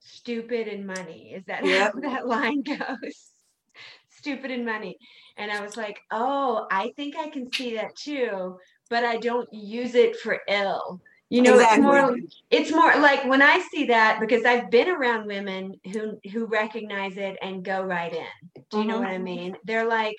stupid 0.00 0.68
and 0.68 0.86
money. 0.86 1.32
Is 1.34 1.44
that 1.46 1.64
Yep. 1.64 1.66
how 1.66 1.92
that 2.02 2.26
line 2.28 2.62
goes? 2.62 3.32
stupid 4.10 4.50
and 4.50 4.64
money. 4.64 4.96
And 5.36 5.50
I 5.50 5.60
was 5.60 5.76
like, 5.76 5.98
"Oh, 6.10 6.66
I 6.70 6.92
think 6.96 7.16
I 7.16 7.28
can 7.30 7.50
see 7.52 7.74
that 7.76 7.94
too, 7.96 8.58
but 8.90 9.04
I 9.04 9.16
don't 9.18 9.48
use 9.52 9.94
it 9.94 10.16
for 10.16 10.40
ill." 10.48 11.00
You 11.30 11.42
know, 11.42 11.58
it's 11.58 11.76
more 11.78 12.16
it's 12.50 12.70
more 12.70 12.96
like 13.00 13.24
when 13.24 13.42
I 13.42 13.58
see 13.72 13.86
that 13.86 14.18
because 14.20 14.44
I've 14.44 14.70
been 14.70 14.88
around 14.88 15.26
women 15.26 15.74
who 15.92 16.18
who 16.32 16.46
recognize 16.46 17.16
it 17.16 17.36
and 17.42 17.64
go 17.64 17.82
right 17.82 18.12
in. 18.12 18.62
Do 18.70 18.78
you 18.78 18.84
know 18.84 18.96
Mhm. 18.96 19.00
what 19.00 19.08
I 19.10 19.18
mean? 19.18 19.56
They're 19.64 19.86
like, 19.88 20.16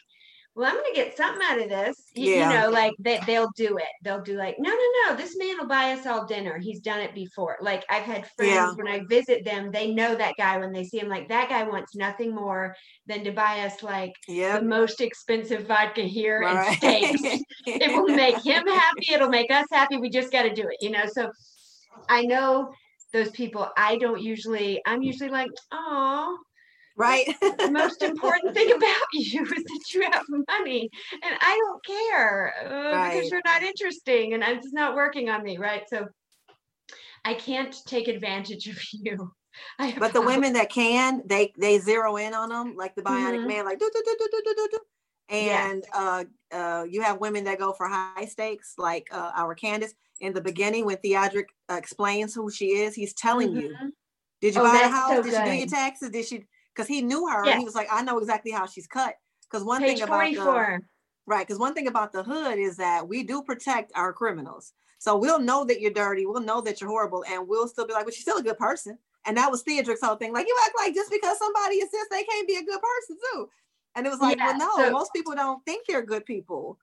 "Well, 0.55 0.69
I'm 0.69 0.75
going 0.77 0.93
to 0.93 0.95
get 0.95 1.17
something 1.17 1.41
out 1.45 1.61
of 1.61 1.69
this." 1.69 1.97
You, 2.13 2.31
you 2.31 2.39
know, 2.47 2.69
like 2.69 2.93
they 2.99 3.19
they'll 3.27 3.51
do 3.55 3.77
it. 3.77 3.87
They'll 4.03 4.21
do 4.21 4.37
like, 4.37 4.55
"No, 4.59 4.69
no, 4.69 5.09
no. 5.09 5.15
This 5.15 5.37
man 5.37 5.57
will 5.59 5.67
buy 5.67 5.91
us 5.91 6.05
all 6.05 6.25
dinner. 6.25 6.57
He's 6.57 6.79
done 6.79 7.01
it 7.01 7.13
before." 7.13 7.57
Like 7.61 7.83
I've 7.89 8.03
had 8.03 8.29
friends 8.35 8.51
Yeah. 8.51 8.71
when 8.73 8.87
I 8.87 9.01
visit 9.09 9.43
them, 9.45 9.71
they 9.71 9.93
know 9.93 10.15
that 10.15 10.35
guy 10.37 10.57
when 10.57 10.71
they 10.71 10.83
see 10.85 10.99
him. 10.99 11.09
Like 11.09 11.27
that 11.29 11.49
guy 11.49 11.63
wants 11.63 11.95
nothing 11.95 12.33
more 12.33 12.75
than 13.07 13.23
to 13.23 13.31
buy 13.31 13.61
us 13.61 13.83
like 13.83 14.13
the 14.27 14.61
most 14.61 15.01
expensive 15.01 15.67
vodka 15.67 16.01
here 16.01 16.41
and 16.41 16.57
Right. 16.57 16.77
steaks 16.77 17.43
it 17.65 17.91
will 17.91 18.15
make 18.15 18.35
him 18.43 18.65
happy 18.67 19.13
it'll 19.13 19.29
make 19.29 19.51
us 19.51 19.65
happy 19.71 19.97
we 19.97 20.09
just 20.09 20.31
got 20.31 20.43
to 20.43 20.53
do 20.53 20.63
it 20.63 20.77
you 20.81 20.89
know 20.91 21.05
so 21.05 21.29
i 22.09 22.21
know 22.23 22.71
those 23.13 23.29
people 23.31 23.69
i 23.77 23.97
don't 23.97 24.21
usually 24.21 24.81
i'm 24.85 25.01
usually 25.01 25.29
like 25.29 25.49
oh 25.71 26.37
right 26.95 27.27
the 27.41 27.71
most 27.71 28.01
important 28.01 28.53
thing 28.53 28.71
about 28.75 29.07
you 29.13 29.43
is 29.43 29.63
that 29.63 29.93
you 29.93 30.01
have 30.11 30.23
money 30.49 30.89
and 31.11 31.35
i 31.41 31.59
don't 31.65 31.85
care 31.85 32.53
uh, 32.65 32.95
right. 32.95 33.13
because 33.13 33.31
you're 33.31 33.41
not 33.45 33.63
interesting 33.63 34.33
and 34.33 34.43
it's 34.43 34.73
not 34.73 34.95
working 34.95 35.29
on 35.29 35.43
me 35.43 35.57
right 35.57 35.83
so 35.87 36.07
i 37.23 37.33
can't 37.33 37.75
take 37.85 38.07
advantage 38.07 38.67
of 38.67 38.77
you 38.93 39.31
but 39.99 40.13
the 40.13 40.21
women 40.21 40.53
that 40.53 40.69
can 40.69 41.21
they 41.25 41.51
they 41.57 41.79
zero 41.79 42.17
in 42.17 42.33
on 42.33 42.49
them 42.49 42.75
like 42.75 42.95
the 42.95 43.01
bionic 43.01 43.39
mm-hmm. 43.39 43.47
man 43.47 43.65
like 43.65 43.79
do 43.79 43.89
do 43.93 44.01
do 44.05 44.15
do 44.19 44.41
do 44.43 44.53
do 44.55 44.67
do 44.71 44.79
and 45.27 45.83
yes. 45.83 45.89
uh, 45.93 46.23
uh, 46.51 46.85
you 46.87 47.01
have 47.01 47.19
women 47.19 47.43
that 47.45 47.57
go 47.57 47.73
for 47.73 47.87
high 47.87 48.25
stakes 48.25 48.75
like 48.77 49.07
uh, 49.11 49.31
our 49.35 49.55
candace 49.55 49.93
in 50.21 50.33
the 50.33 50.41
beginning 50.41 50.85
when 50.85 50.97
theodric 50.97 51.45
explains 51.69 52.33
who 52.33 52.51
she 52.51 52.67
is 52.67 52.93
he's 52.93 53.13
telling 53.13 53.49
mm-hmm. 53.49 53.59
you 53.61 53.93
did 54.41 54.55
you 54.55 54.61
oh, 54.61 54.65
buy 54.65 54.81
a 54.83 54.89
house 54.89 55.09
so 55.09 55.23
did 55.23 55.31
good. 55.31 55.45
you 55.45 55.51
do 55.51 55.57
your 55.57 55.67
taxes 55.67 56.09
did 56.09 56.25
she 56.25 56.45
because 56.75 56.87
he 56.87 57.01
knew 57.01 57.27
her, 57.27 57.45
Yes. 57.45 57.53
and 57.53 57.59
he 57.59 57.65
was 57.65 57.75
like, 57.75 57.87
"I 57.91 58.01
know 58.01 58.17
exactly 58.19 58.51
how 58.51 58.65
she's 58.65 58.87
cut." 58.87 59.15
Because 59.49 59.63
one 59.63 59.81
page 59.81 59.99
thing 59.99 60.03
about 60.03 60.17
the 60.33 60.41
Right. 61.27 61.47
Because 61.47 61.59
one 61.59 61.73
thing 61.73 61.87
about 61.87 62.11
the 62.11 62.23
hood 62.23 62.59
is 62.59 62.77
that 62.77 63.07
we 63.07 63.23
do 63.23 63.41
protect 63.41 63.91
our 63.95 64.13
criminals. 64.13 64.73
So 64.99 65.15
we'll 65.17 65.39
know 65.39 65.65
that 65.65 65.81
you're 65.81 65.91
dirty. 65.91 66.25
We'll 66.25 66.41
know 66.41 66.61
that 66.61 66.79
you're 66.81 66.89
horrible. 66.89 67.23
And 67.27 67.47
we'll 67.47 67.67
still 67.67 67.87
be 67.87 67.93
like, 67.93 68.05
but 68.05 68.13
she's 68.13 68.23
still 68.23 68.37
a 68.37 68.43
good 68.43 68.57
person. 68.57 68.97
And 69.25 69.35
that 69.37 69.49
was 69.51 69.63
Theodric's 69.63 70.01
whole 70.03 70.15
thing. 70.17 70.33
Like, 70.33 70.47
you 70.47 70.55
act 70.65 70.75
like 70.77 70.93
just 70.93 71.09
because 71.11 71.37
somebody 71.39 71.75
is 71.77 71.89
this, 71.89 72.07
they 72.11 72.23
can't 72.23 72.47
be 72.47 72.57
a 72.57 72.63
good 72.63 72.79
person 72.79 73.17
too. 73.33 73.49
And 73.95 74.05
it 74.05 74.09
was 74.09 74.19
like, 74.19 74.37
Yeah, 74.37 74.57
well, 74.57 74.77
no, 74.77 74.83
so- 74.85 74.91
most 74.91 75.13
people 75.13 75.33
don't 75.33 75.63
think 75.65 75.85
they're 75.87 76.01
good 76.03 76.25
people. 76.25 76.77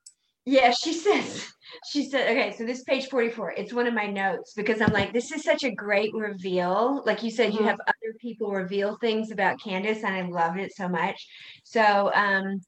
Yeah, 0.45 0.71
she 0.71 0.91
says, 0.93 1.47
she 1.89 2.09
said, 2.09 2.29
okay, 2.29 2.53
so 2.57 2.65
this 2.65 2.83
page 2.83 3.07
44, 3.07 3.53
it's 3.53 3.73
one 3.73 3.87
of 3.87 3.93
my 3.93 4.07
notes 4.07 4.53
because 4.55 4.81
I'm 4.81 4.91
like, 4.91 5.13
this 5.13 5.31
is 5.31 5.43
such 5.43 5.63
a 5.63 5.71
great 5.71 6.13
reveal. 6.13 7.01
Like 7.05 7.23
you 7.23 7.31
said, 7.31 7.53
you 7.53 7.61
Mhm. 7.61 7.65
have 7.65 7.79
other 7.87 8.13
people 8.19 8.51
reveal 8.51 8.97
things 8.97 9.31
about 9.31 9.61
Candace, 9.61 10.03
and 10.03 10.13
I 10.13 10.21
loved 10.23 10.59
it 10.59 10.73
so 10.75 10.89
much. 10.89 11.27
So, 11.63 12.11
um, 12.13 12.61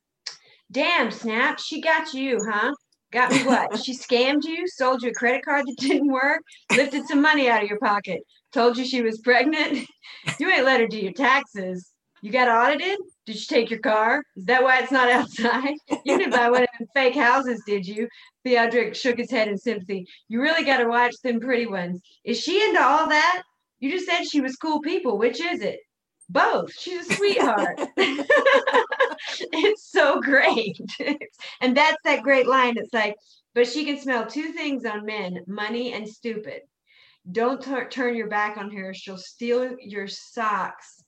damn, 0.72 1.12
Snap, 1.12 1.60
she 1.60 1.82
got 1.82 2.14
you, 2.14 2.40
huh? 2.50 2.74
Got 3.12 3.34
me 3.34 3.44
what? 3.44 3.70
she 3.86 3.94
scammed 3.94 4.44
you, 4.46 4.68
sold 4.68 5.04
you 5.04 5.10
a 5.10 5.14
credit 5.14 5.44
card 5.44 5.66
that 5.68 5.78
didn't 5.78 6.08
work, 6.12 6.42
lifted 6.72 7.06
some 7.08 7.22
money 7.22 7.50
out 7.50 7.64
of 7.64 7.70
your 7.70 7.80
pocket, 7.80 8.22
told 8.54 8.78
you 8.78 8.86
she 8.86 9.02
was 9.02 9.20
pregnant. 9.20 9.88
you 10.40 10.50
ain't 10.50 10.66
let 10.66 10.80
her 10.80 10.88
do 10.88 11.00
your 11.00 11.14
taxes. 11.14 11.92
You 12.26 12.32
got 12.32 12.48
audited? 12.48 12.98
Did 13.28 13.36
you 13.36 13.46
take 13.48 13.70
your 13.70 13.82
car? 13.82 14.24
Is 14.36 14.46
that 14.46 14.64
why 14.64 14.80
it's 14.80 14.92
not 14.92 15.10
outside? 15.12 15.76
You 16.06 16.18
didn't 16.18 16.32
buy 16.32 16.50
one 16.50 16.64
of 16.64 16.70
them 16.80 16.88
fake 16.92 17.14
houses, 17.14 17.62
did 17.68 17.86
you? 17.86 18.08
Theodric 18.44 18.96
shook 18.96 19.20
his 19.20 19.30
head 19.30 19.48
in 19.48 19.60
sympathy. 19.60 20.08
You 20.28 20.42
really 20.42 20.66
got 20.66 20.78
to 20.78 20.88
watch 20.88 21.14
them 21.24 21.40
pretty 21.40 21.68
ones. 21.68 22.02
Is 22.24 22.40
she 22.42 22.68
into 22.68 22.82
all 22.82 23.08
that? 23.10 23.44
You 23.80 23.92
just 23.92 24.08
said 24.08 24.24
she 24.24 24.42
was 24.42 24.56
cool 24.56 24.82
people. 24.82 25.20
Which 25.20 25.40
is 25.40 25.62
it? 25.62 25.82
Both. 26.28 26.74
She's 26.76 27.08
a 27.08 27.14
sweetheart. 27.14 27.80
it's 27.98 29.92
so 29.92 30.20
great. 30.20 30.80
and 31.62 31.78
that's 31.78 31.98
that 32.06 32.24
great 32.24 32.48
line. 32.48 32.74
It's 32.78 32.92
like, 32.92 33.18
but 33.54 33.68
she 33.68 33.86
can 33.86 34.00
smell 34.00 34.26
two 34.26 34.52
things 34.52 34.84
on 34.84 35.06
men 35.06 35.42
money 35.46 35.94
and 35.94 36.10
stupid. 36.10 36.62
Don't 37.32 37.62
tur- 37.62 37.88
turn 37.88 38.16
your 38.16 38.30
back 38.30 38.58
on 38.58 38.72
her. 38.72 38.96
She'll 38.96 39.20
steal 39.20 39.76
your 39.80 40.08
socks 40.08 41.04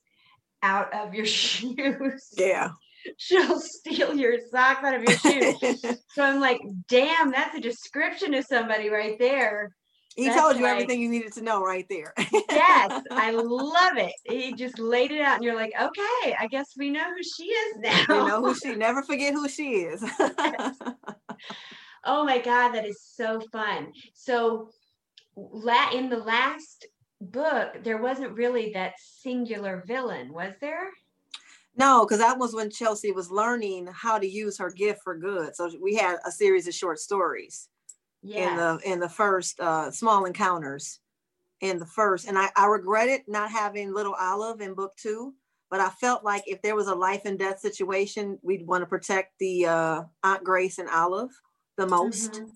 out 0.62 0.92
of 0.94 1.14
your 1.14 1.26
shoes. 1.40 2.28
Yeah. 2.36 2.70
She'll 3.16 3.60
steal 3.60 4.14
your 4.14 4.38
socks 4.50 4.84
out 4.84 4.94
of 4.94 5.02
your 5.04 5.16
shoes. 5.18 5.84
So 6.14 6.22
I'm 6.24 6.40
like, 6.40 6.60
damn, 6.88 7.30
that's 7.30 7.56
a 7.56 7.60
description 7.60 8.34
of 8.34 8.44
somebody 8.44 8.88
right 8.90 9.16
there. 9.20 9.74
He 10.16 10.24
That's 10.26 10.40
told 10.40 10.56
you 10.56 10.64
like- 10.64 10.72
everything 10.72 11.00
you 11.00 11.08
needed 11.08 11.32
to 11.34 11.42
know 11.42 11.62
right 11.62 11.86
there. 11.88 12.12
yes, 12.32 13.02
I 13.12 13.30
love 13.34 13.96
it. 13.98 14.12
He 14.24 14.52
just 14.52 14.80
laid 14.80 15.12
it 15.12 15.20
out, 15.20 15.36
and 15.36 15.44
you're 15.44 15.54
like, 15.54 15.70
okay, 15.80 16.34
I 16.40 16.48
guess 16.50 16.72
we 16.76 16.90
know 16.90 17.04
who 17.04 17.22
she 17.22 17.44
is 17.44 17.76
now. 17.78 18.00
you 18.08 18.28
know 18.28 18.42
who 18.42 18.52
she 18.54 18.74
never 18.74 19.02
forget 19.04 19.32
who 19.32 19.48
she 19.48 19.74
is. 19.74 20.02
oh 22.04 22.24
my 22.24 22.38
god, 22.38 22.72
that 22.72 22.84
is 22.86 23.00
so 23.00 23.40
fun. 23.52 23.92
So, 24.14 24.70
la- 25.36 25.90
in 25.92 26.08
the 26.08 26.18
last 26.18 26.86
book, 27.20 27.82
there 27.82 27.98
wasn't 28.02 28.32
really 28.36 28.72
that 28.72 28.94
singular 29.00 29.82
villain, 29.86 30.32
was 30.32 30.54
there? 30.60 30.90
no, 31.76 32.04
because 32.04 32.18
that 32.18 32.38
was 32.38 32.54
when 32.54 32.70
Chelsea 32.70 33.12
was 33.12 33.30
learning 33.30 33.86
how 33.88 34.18
to 34.18 34.26
use 34.26 34.58
her 34.58 34.70
gift 34.70 35.00
for 35.04 35.16
good. 35.16 35.54
So 35.54 35.70
we 35.80 35.94
had 35.94 36.18
a 36.26 36.30
series 36.32 36.66
of 36.66 36.74
short 36.74 36.98
stories 36.98 37.68
Yeah. 38.22 38.50
in 38.50 38.56
the 38.56 38.80
in 38.84 39.00
the 39.00 39.08
first 39.08 39.60
uh, 39.60 39.90
small 39.90 40.24
encounters 40.26 41.00
in 41.60 41.78
the 41.78 41.86
first, 41.86 42.28
and 42.28 42.38
I, 42.38 42.50
I 42.56 42.66
regretted 42.66 43.22
not 43.28 43.50
having 43.52 43.92
little 43.94 44.14
Olive 44.14 44.60
in 44.60 44.74
book 44.74 44.94
two. 44.96 45.34
But 45.70 45.80
I 45.80 45.90
felt 45.90 46.24
like 46.24 46.44
if 46.46 46.62
there 46.62 46.76
was 46.76 46.88
a 46.88 46.94
life 46.94 47.22
and 47.26 47.38
death 47.38 47.60
situation, 47.60 48.38
we'd 48.42 48.66
want 48.66 48.82
to 48.82 48.86
protect 48.86 49.38
the 49.40 49.66
uh, 49.66 50.04
Aunt 50.24 50.44
Grace 50.44 50.78
and 50.78 50.88
Olive 50.90 51.30
the 51.76 51.86
most. 51.86 52.42
Mhm. 52.42 52.52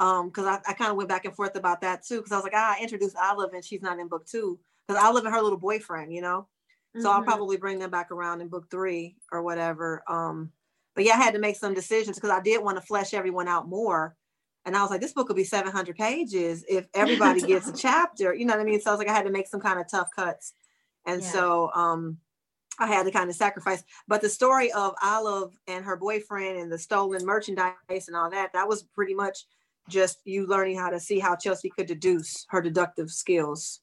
Um 0.00 0.28
because 0.28 0.46
I, 0.46 0.60
I 0.68 0.72
kind 0.74 0.90
of 0.90 0.96
went 0.96 1.08
back 1.08 1.24
and 1.24 1.34
forth 1.34 1.56
about 1.56 1.80
that 1.82 2.04
too 2.04 2.18
because 2.18 2.32
i 2.32 2.36
was 2.36 2.44
like 2.44 2.54
ah, 2.54 2.76
i 2.78 2.82
introduced 2.82 3.16
olive 3.16 3.52
and 3.52 3.64
she's 3.64 3.82
not 3.82 3.98
in 3.98 4.08
book 4.08 4.26
two 4.26 4.58
because 4.86 5.02
olive 5.02 5.24
and 5.24 5.34
her 5.34 5.42
little 5.42 5.58
boyfriend 5.58 6.12
you 6.12 6.20
know 6.20 6.48
so 6.98 7.10
i'll 7.10 7.20
Mhm. 7.20 7.24
probably 7.24 7.56
bring 7.56 7.78
them 7.78 7.90
back 7.90 8.10
around 8.10 8.40
in 8.40 8.48
book 8.48 8.70
three 8.70 9.16
or 9.32 9.42
whatever 9.42 10.02
um 10.08 10.52
but 10.94 11.04
yeah 11.04 11.14
i 11.14 11.16
had 11.16 11.34
to 11.34 11.40
make 11.40 11.56
some 11.56 11.74
decisions 11.74 12.16
because 12.16 12.30
i 12.30 12.40
did 12.40 12.62
want 12.62 12.76
to 12.78 12.82
flesh 12.86 13.14
everyone 13.14 13.48
out 13.48 13.68
more 13.68 14.16
and 14.64 14.76
i 14.76 14.82
was 14.82 14.90
like 14.90 15.00
this 15.00 15.12
book 15.12 15.28
will 15.28 15.34
be 15.36 15.44
700 15.44 15.96
pages 15.96 16.64
if 16.68 16.86
everybody 16.94 17.42
gets 17.42 17.68
a 17.68 17.72
chapter 17.76 18.34
you 18.34 18.44
know 18.44 18.54
what 18.54 18.60
i 18.60 18.64
mean 18.64 18.80
so 18.80 18.90
i 18.90 18.92
was 18.92 18.98
like 18.98 19.08
i 19.08 19.14
had 19.14 19.26
to 19.26 19.32
make 19.32 19.46
some 19.48 19.60
kind 19.60 19.80
of 19.80 19.88
tough 19.90 20.08
cuts 20.14 20.54
and 21.06 21.22
Yeah. 21.22 21.32
so 21.32 21.70
um 21.74 22.18
I 22.80 22.86
had 22.86 23.06
to 23.06 23.10
kind 23.10 23.28
of 23.28 23.36
sacrifice. 23.36 23.82
But 24.06 24.20
the 24.20 24.28
story 24.28 24.70
of 24.72 24.94
Olive 25.02 25.58
and 25.66 25.84
her 25.84 25.96
boyfriend 25.96 26.58
and 26.58 26.70
the 26.70 26.78
stolen 26.78 27.24
merchandise 27.26 27.74
and 28.06 28.16
all 28.16 28.30
that, 28.30 28.52
that 28.52 28.68
was 28.68 28.84
pretty 28.84 29.14
much 29.14 29.46
just 29.88 30.18
you 30.24 30.46
learning 30.46 30.78
how 30.78 30.90
to 30.90 31.00
see 31.00 31.18
how 31.18 31.36
Chelsea 31.36 31.70
could 31.70 31.86
deduce 31.86 32.46
her 32.50 32.60
deductive 32.60 33.10
skills. 33.10 33.80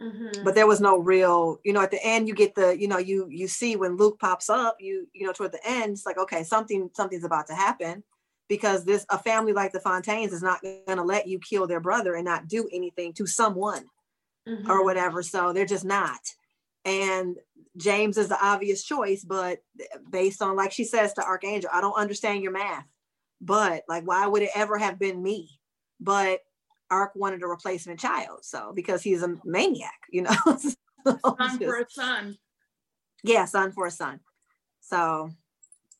Mhm. 0.00 0.44
But 0.44 0.54
there 0.54 0.66
was 0.66 0.80
no 0.80 0.98
real, 0.98 1.60
you 1.64 1.72
know, 1.72 1.82
at 1.82 1.90
the 1.90 2.04
end 2.04 2.26
you 2.26 2.34
get 2.34 2.54
the, 2.54 2.78
you 2.78 2.88
know, 2.88 2.98
you 2.98 3.28
you 3.30 3.46
see 3.48 3.76
when 3.76 3.96
Luke 3.96 4.18
pops 4.18 4.50
up, 4.50 4.76
you 4.80 5.08
you 5.12 5.26
know, 5.26 5.32
toward 5.32 5.52
the 5.52 5.66
end, 5.66 5.92
it's 5.92 6.06
like, 6.06 6.18
okay, 6.18 6.42
something 6.42 6.90
something's 6.94 7.24
about 7.24 7.46
to 7.48 7.54
happen 7.54 8.02
because 8.48 8.84
this 8.84 9.06
a 9.10 9.18
family 9.18 9.52
like 9.52 9.72
the 9.72 9.80
Fontaines 9.80 10.32
is 10.32 10.42
not 10.42 10.60
gonna 10.86 11.04
let 11.04 11.28
you 11.28 11.38
kill 11.38 11.66
their 11.66 11.80
brother 11.80 12.14
and 12.14 12.24
not 12.24 12.48
do 12.48 12.68
anything 12.72 13.12
to 13.14 13.26
someone 13.26 13.88
or 14.68 14.80
Mhm. 14.80 14.84
whatever. 14.84 15.22
So 15.22 15.52
they're 15.52 15.64
just 15.66 15.84
not. 15.84 16.20
And 16.84 17.38
James 17.76 18.18
is 18.18 18.28
the 18.28 18.44
obvious 18.44 18.82
choice, 18.82 19.24
but 19.24 19.62
based 20.10 20.42
on, 20.42 20.56
like 20.56 20.72
she 20.72 20.84
says 20.84 21.12
to 21.14 21.24
Archangel, 21.24 21.70
I 21.72 21.80
don't 21.80 21.94
understand 21.94 22.42
your 22.42 22.52
math, 22.52 22.86
but 23.42 23.82
like, 23.88 24.06
why 24.06 24.26
would 24.26 24.42
it 24.42 24.50
ever 24.54 24.78
have 24.78 24.98
been 24.98 25.22
me? 25.22 25.50
But 26.00 26.40
Ark 26.90 27.12
wanted 27.14 27.42
a 27.42 27.46
replacement 27.46 27.98
child. 28.00 28.44
So 28.44 28.72
because 28.74 29.02
he's 29.02 29.22
a 29.22 29.34
maniac, 29.44 30.00
you 30.10 30.22
know? 30.22 30.36
So 31.04 31.16
Son 31.36 31.58
for 31.58 31.80
a 31.80 31.90
son. 31.90 32.38
yeah, 33.24 33.44
son 33.46 33.72
for 33.72 33.86
a 33.86 33.90
son. 33.90 34.20
So, 34.78 35.30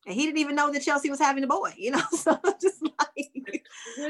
and 0.07 0.15
he 0.15 0.27
didn't 0.27 0.39
even 0.39 0.55
know 0.55 0.71
that 0.73 0.83
Chelsea 0.83 1.11
was 1.11 1.19
having 1.19 1.43
a 1.43 1.49
boy, 1.49 1.73
you 1.77 1.91
know? 1.91 2.03
So 2.13 2.39
just 2.61 2.81
like 2.83 3.65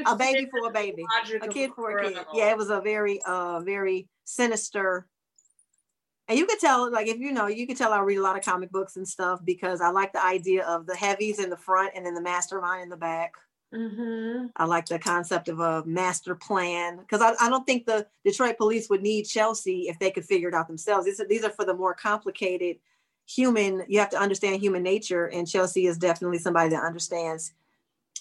a 0.05 0.15
baby 0.15 0.47
for 0.51 0.67
a 0.67 0.71
baby 0.71 1.03
a 1.41 1.47
kid 1.47 1.71
for 1.75 1.97
a 1.97 2.03
kid. 2.11 2.25
Yeah, 2.35 2.51
it 2.51 2.57
was 2.57 2.69
a 2.69 2.79
very 2.79 3.21
uh 3.25 3.61
very 3.61 4.07
sinister. 4.25 5.07
And 6.27 6.39
you 6.39 6.45
could 6.45 6.59
tell, 6.59 6.89
like 6.91 7.07
if 7.07 7.17
you 7.17 7.31
know, 7.31 7.47
you 7.47 7.67
could 7.67 7.77
tell 7.77 7.91
I 7.91 7.99
read 7.99 8.17
a 8.17 8.21
lot 8.21 8.37
of 8.37 8.45
comic 8.45 8.71
books 8.71 8.95
and 8.95 9.07
stuff 9.07 9.41
because 9.43 9.81
I 9.81 9.89
like 9.89 10.13
the 10.13 10.25
idea 10.25 10.65
of 10.65 10.85
the 10.85 10.95
heavies 10.95 11.39
in 11.39 11.49
the 11.49 11.57
front 11.57 11.91
and 11.95 12.05
then 12.05 12.13
the 12.13 12.21
mastermind 12.21 12.83
in 12.83 12.89
the 12.89 12.97
back. 12.97 13.33
Mhm. 13.73 14.51
I 14.55 14.65
like 14.65 14.85
the 14.85 14.99
concept 14.99 15.49
of 15.49 15.59
a 15.59 15.83
master 15.85 16.35
plan 16.35 16.97
because 16.97 17.21
I, 17.21 17.33
I 17.45 17.49
don't 17.49 17.65
think 17.65 17.85
the 17.85 18.07
Detroit 18.23 18.57
police 18.57 18.89
would 18.89 19.01
need 19.01 19.23
Chelsea 19.23 19.89
if 19.89 19.97
they 19.99 20.11
could 20.11 20.25
figure 20.25 20.47
it 20.47 20.53
out 20.53 20.67
themselves. 20.67 21.05
These 21.05 21.19
are, 21.19 21.27
these 21.27 21.43
are 21.43 21.49
for 21.49 21.65
the 21.65 21.73
more 21.73 21.95
complicated 21.95 22.77
human. 23.25 23.83
You 23.87 23.99
have 23.99 24.11
to 24.11 24.19
understand 24.19 24.61
human 24.61 24.83
nature, 24.83 25.25
and 25.25 25.47
Chelsea 25.47 25.87
is 25.87 25.97
definitely 25.97 26.37
somebody 26.37 26.69
that 26.69 26.83
understands 26.83 27.53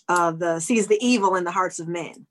uh, 0.09 0.33
the 0.33 0.59
sees 0.59 0.87
the 0.87 0.99
evil 1.05 1.37
in 1.37 1.45
the 1.45 1.51
hearts 1.51 1.79
of 1.79 1.87
men. 1.87 2.27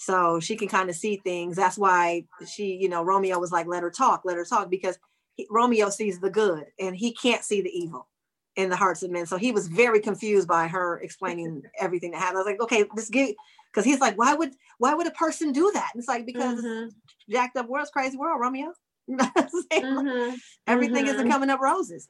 So 0.00 0.38
she 0.38 0.54
can 0.54 0.68
kind 0.68 0.88
of 0.88 0.94
see 0.94 1.16
things. 1.16 1.56
That's 1.56 1.76
why 1.76 2.24
she, 2.46 2.76
you 2.76 2.88
know, 2.88 3.02
Romeo 3.02 3.40
was 3.40 3.50
like, 3.50 3.66
"Let 3.66 3.82
her 3.82 3.90
talk, 3.90 4.22
let 4.24 4.36
her 4.36 4.44
talk," 4.44 4.70
because 4.70 4.96
he, 5.34 5.48
Romeo 5.50 5.90
sees 5.90 6.20
the 6.20 6.30
good 6.30 6.66
and 6.78 6.96
he 6.96 7.12
can't 7.12 7.42
see 7.42 7.62
the 7.62 7.76
evil 7.76 8.08
in 8.54 8.70
the 8.70 8.76
hearts 8.76 9.02
of 9.02 9.10
men. 9.10 9.26
So 9.26 9.36
he 9.36 9.50
was 9.50 9.66
very 9.66 9.98
confused 9.98 10.46
by 10.46 10.68
her 10.68 11.00
explaining 11.00 11.64
everything 11.80 12.12
that 12.12 12.18
happened. 12.18 12.36
I 12.36 12.40
was 12.40 12.46
like, 12.46 12.62
okay, 12.62 12.84
let's 12.94 13.10
get 13.10 13.34
because 13.72 13.84
he's 13.84 13.98
like, 13.98 14.16
why 14.16 14.34
would 14.34 14.52
why 14.78 14.94
would 14.94 15.08
a 15.08 15.12
person 15.12 15.50
do 15.50 15.68
that? 15.74 15.90
And 15.92 16.00
it's 16.00 16.08
like 16.08 16.24
because 16.24 16.62
Mhm. 16.62 16.90
jacked 17.28 17.56
up 17.56 17.68
world's 17.68 17.90
crazy 17.90 18.16
world, 18.16 18.40
Romeo. 18.40 18.72
You 19.08 19.16
know 19.16 19.28
what 19.32 19.50
I'm 19.52 19.62
saying? 19.72 19.84
Mhm. 19.84 20.38
Everything 20.68 21.08
isn't 21.08 21.26
Mhm. 21.26 21.30
coming 21.30 21.50
up 21.50 21.60
roses. 21.60 22.06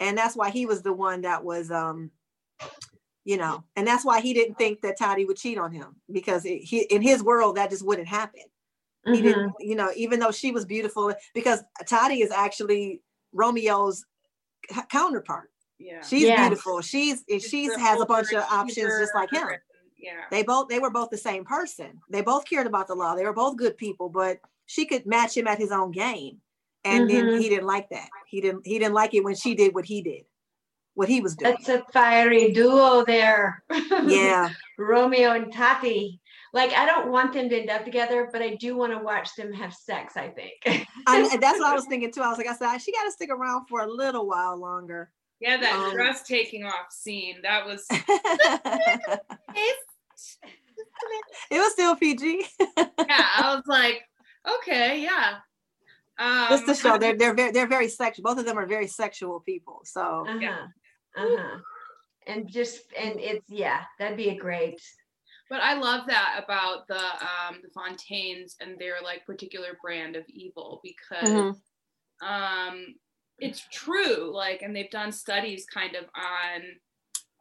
And 0.00 0.18
that's 0.18 0.36
why 0.36 0.50
he 0.50 0.66
was 0.66 0.82
the 0.82 0.92
one 0.92 1.22
that 1.22 1.42
was 1.44 1.70
um 1.70 2.10
you 3.26 3.36
know, 3.36 3.64
and 3.74 3.84
that's 3.86 4.04
why 4.04 4.20
he 4.20 4.32
didn't 4.32 4.56
think 4.56 4.80
that 4.82 4.96
Toddy 4.96 5.24
would 5.24 5.36
cheat 5.36 5.58
on 5.58 5.72
him 5.72 5.96
because 6.12 6.44
it, 6.46 6.58
he 6.58 6.82
in 6.84 7.02
his 7.02 7.24
world 7.24 7.56
that 7.56 7.70
just 7.70 7.84
wouldn't 7.84 8.06
happen. 8.06 8.42
He 9.04 9.18
Mhm. 9.20 9.22
didn't 9.22 9.52
you 9.58 9.74
know 9.74 9.90
even 9.96 10.20
though 10.20 10.30
she 10.30 10.52
was 10.52 10.64
beautiful 10.64 11.12
because 11.34 11.60
toddy 11.86 12.22
is 12.22 12.30
actually 12.30 13.02
romeo's 13.32 14.04
counterpart. 14.88 15.50
Yeah. 15.78 16.02
she's 16.02 16.22
Yes. 16.22 16.40
beautiful. 16.40 16.80
She's 16.80 17.24
she's 17.28 17.72
the 17.74 17.80
has 17.80 18.00
a 18.00 18.06
bunch 18.06 18.32
of 18.32 18.44
options 18.44 18.92
just 18.98 19.14
like 19.14 19.30
him. 19.30 19.48
Yeah. 19.98 20.24
they 20.30 20.42
both 20.44 20.68
they 20.68 20.78
were 20.78 20.90
both 20.90 21.10
the 21.10 21.18
same 21.18 21.44
person. 21.44 22.00
They 22.08 22.22
both 22.22 22.44
cared 22.48 22.66
about 22.66 22.86
the 22.86 22.94
law. 22.94 23.14
They 23.16 23.24
were 23.24 23.32
both 23.32 23.56
good 23.56 23.76
people 23.76 24.08
but 24.08 24.38
she 24.66 24.86
could 24.86 25.04
match 25.06 25.36
him 25.36 25.46
at 25.46 25.58
his 25.58 25.72
own 25.72 25.90
game. 25.90 26.40
And 26.84 27.10
then 27.10 27.26
Mhm. 27.26 27.40
he 27.40 27.48
didn't 27.48 27.66
like 27.66 27.88
that. 27.90 28.08
He 28.28 28.40
didn't 28.40 28.64
he 28.66 28.78
didn't 28.78 28.94
like 28.94 29.14
it 29.14 29.24
when 29.24 29.34
she 29.34 29.54
did 29.54 29.74
what 29.74 29.84
he 29.84 30.00
did 30.02 30.24
what 30.96 31.08
he 31.08 31.20
was 31.20 31.36
doing 31.36 31.54
That's 31.54 31.68
a 31.68 31.84
fiery 31.92 32.52
duo 32.52 33.04
there. 33.04 33.62
yeah 34.06 34.50
Romeo 34.78 35.32
and 35.32 35.52
Tati. 35.52 36.20
Like 36.52 36.72
I 36.72 36.86
don't 36.86 37.12
want 37.12 37.34
them 37.34 37.48
to 37.50 37.60
end 37.60 37.70
up 37.70 37.84
together, 37.84 38.28
but 38.32 38.40
I 38.42 38.54
do 38.54 38.76
want 38.76 38.92
to 38.92 38.98
watch 38.98 39.34
them 39.36 39.52
have 39.52 39.74
sex, 39.74 40.16
I 40.16 40.28
think. 40.28 40.54
I, 41.06 41.36
that's 41.40 41.58
what 41.58 41.68
i 41.68 41.74
was 41.74 41.84
thinking 41.86 42.10
too 42.10 42.22
i 42.22 42.28
was 42.28 42.38
like 42.38 42.48
i 42.48 42.54
said 42.54 42.78
she 42.78 42.90
got 42.92 43.04
to 43.04 43.12
stick 43.12 43.30
around 43.30 43.66
for 43.68 43.82
a 43.82 43.86
little 43.86 44.26
while 44.26 44.56
longer 44.56 45.12
Yeah, 45.38 45.58
that 45.58 45.74
Um, 45.74 45.92
dress 45.92 46.22
taking 46.22 46.64
off 46.64 46.90
scene. 46.90 47.36
That 47.42 47.66
was 47.66 47.86
it 51.50 51.58
was 51.60 51.72
still 51.72 51.94
pg 51.96 52.44
yeah, 52.58 53.26
I 53.36 53.54
was 53.54 53.62
like, 53.66 54.02
okay, 54.58 55.02
yeah. 55.02 55.36
Um, 56.18 56.46
just 56.48 56.66
to 56.66 56.74
show 56.74 56.96
they're 56.98 57.16
they're 57.16 57.34
very 57.34 57.52
they're 57.52 57.66
very 57.66 57.88
sexual. 57.88 58.22
Both 58.24 58.38
of 58.38 58.46
them 58.46 58.58
are 58.58 58.66
very 58.66 58.86
sexual 58.86 59.40
people. 59.40 59.82
So 59.84 60.24
Uh-huh. 60.26 60.38
Yeah. 60.40 60.66
Uh-huh. 61.16 61.58
And 62.26 62.48
just 62.48 62.80
and 62.98 63.18
it's 63.20 63.44
yeah, 63.48 63.82
that'd 63.98 64.16
be 64.16 64.30
a 64.30 64.36
great. 64.36 64.80
but 65.48 65.60
I 65.62 65.74
love 65.74 66.06
that 66.08 66.40
about 66.42 66.88
the 66.88 66.98
um 67.00 67.60
the 67.62 67.70
Fontaines 67.72 68.56
and 68.60 68.78
their 68.78 68.96
like 69.02 69.24
particular 69.26 69.78
brand 69.82 70.16
of 70.16 70.24
evil 70.28 70.80
because 70.82 71.28
Mhm. 71.28 71.56
um 72.26 72.94
it's 73.38 73.62
true 73.70 74.32
like 74.34 74.62
and 74.62 74.74
they've 74.74 74.90
done 74.90 75.12
studies 75.12 75.66
kind 75.66 75.94
of 75.94 76.04
on 76.14 76.62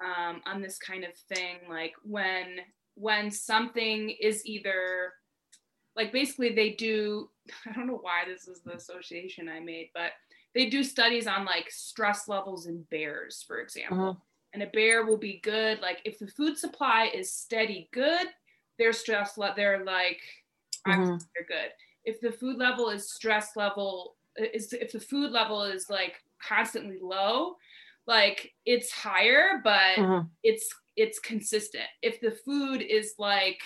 um 0.06 0.42
on 0.46 0.62
this 0.62 0.78
kind 0.78 1.04
of 1.06 1.16
thing 1.34 1.58
like 1.70 1.94
when 2.04 2.60
when 2.96 3.32
something 3.32 4.10
is 4.10 4.46
either 4.46 5.14
like 5.96 6.12
basically 6.12 6.54
they 6.54 6.72
do 6.72 7.30
i 7.66 7.72
don't 7.72 7.88
know 7.88 8.00
why 8.02 8.24
this 8.28 8.48
is 8.50 8.62
the 8.62 8.74
association 8.76 9.48
i 9.48 9.60
made 9.60 9.90
but 9.94 10.12
they 10.56 10.70
do 10.70 10.84
studies 10.84 11.28
on 11.28 11.46
like 11.46 11.70
stress 11.70 12.28
levels 12.28 12.66
in 12.66 12.84
bears 12.84 13.44
for 13.48 13.60
example. 13.60 14.18
And 14.54 14.64
a 14.64 14.68
bear 14.68 15.06
will 15.06 15.18
be 15.18 15.40
good 15.44 15.82
like 15.82 16.00
if 16.06 16.18
the 16.20 16.28
food 16.28 16.58
supply 16.58 17.12
is 17.14 17.32
steady 17.32 17.90
good 17.92 18.28
their 18.80 18.94
stress 18.94 19.38
le- 19.38 19.54
they're 19.56 19.84
like 19.84 20.22
I'm 20.86 21.02
Mhm. 21.02 21.20
they're 21.36 21.46
good. 21.46 21.72
If 22.06 22.22
the 22.22 22.32
food 22.32 22.58
level 22.58 22.90
is 22.90 23.12
stress 23.12 23.56
level 23.56 24.16
is 24.38 24.72
if 24.74 24.92
the 24.92 25.00
food 25.00 25.32
level 25.32 25.64
is 25.64 25.90
like 25.90 26.24
constantly 26.40 27.00
low 27.00 27.58
like 28.08 28.54
it's 28.66 28.92
higher 28.92 29.62
but 29.64 29.98
Mhm. 29.98 30.30
it's 30.44 30.70
it's 30.96 31.20
consistent. 31.20 31.90
If 32.02 32.22
the 32.22 32.32
food 32.32 32.82
is 32.82 33.16
like 33.18 33.62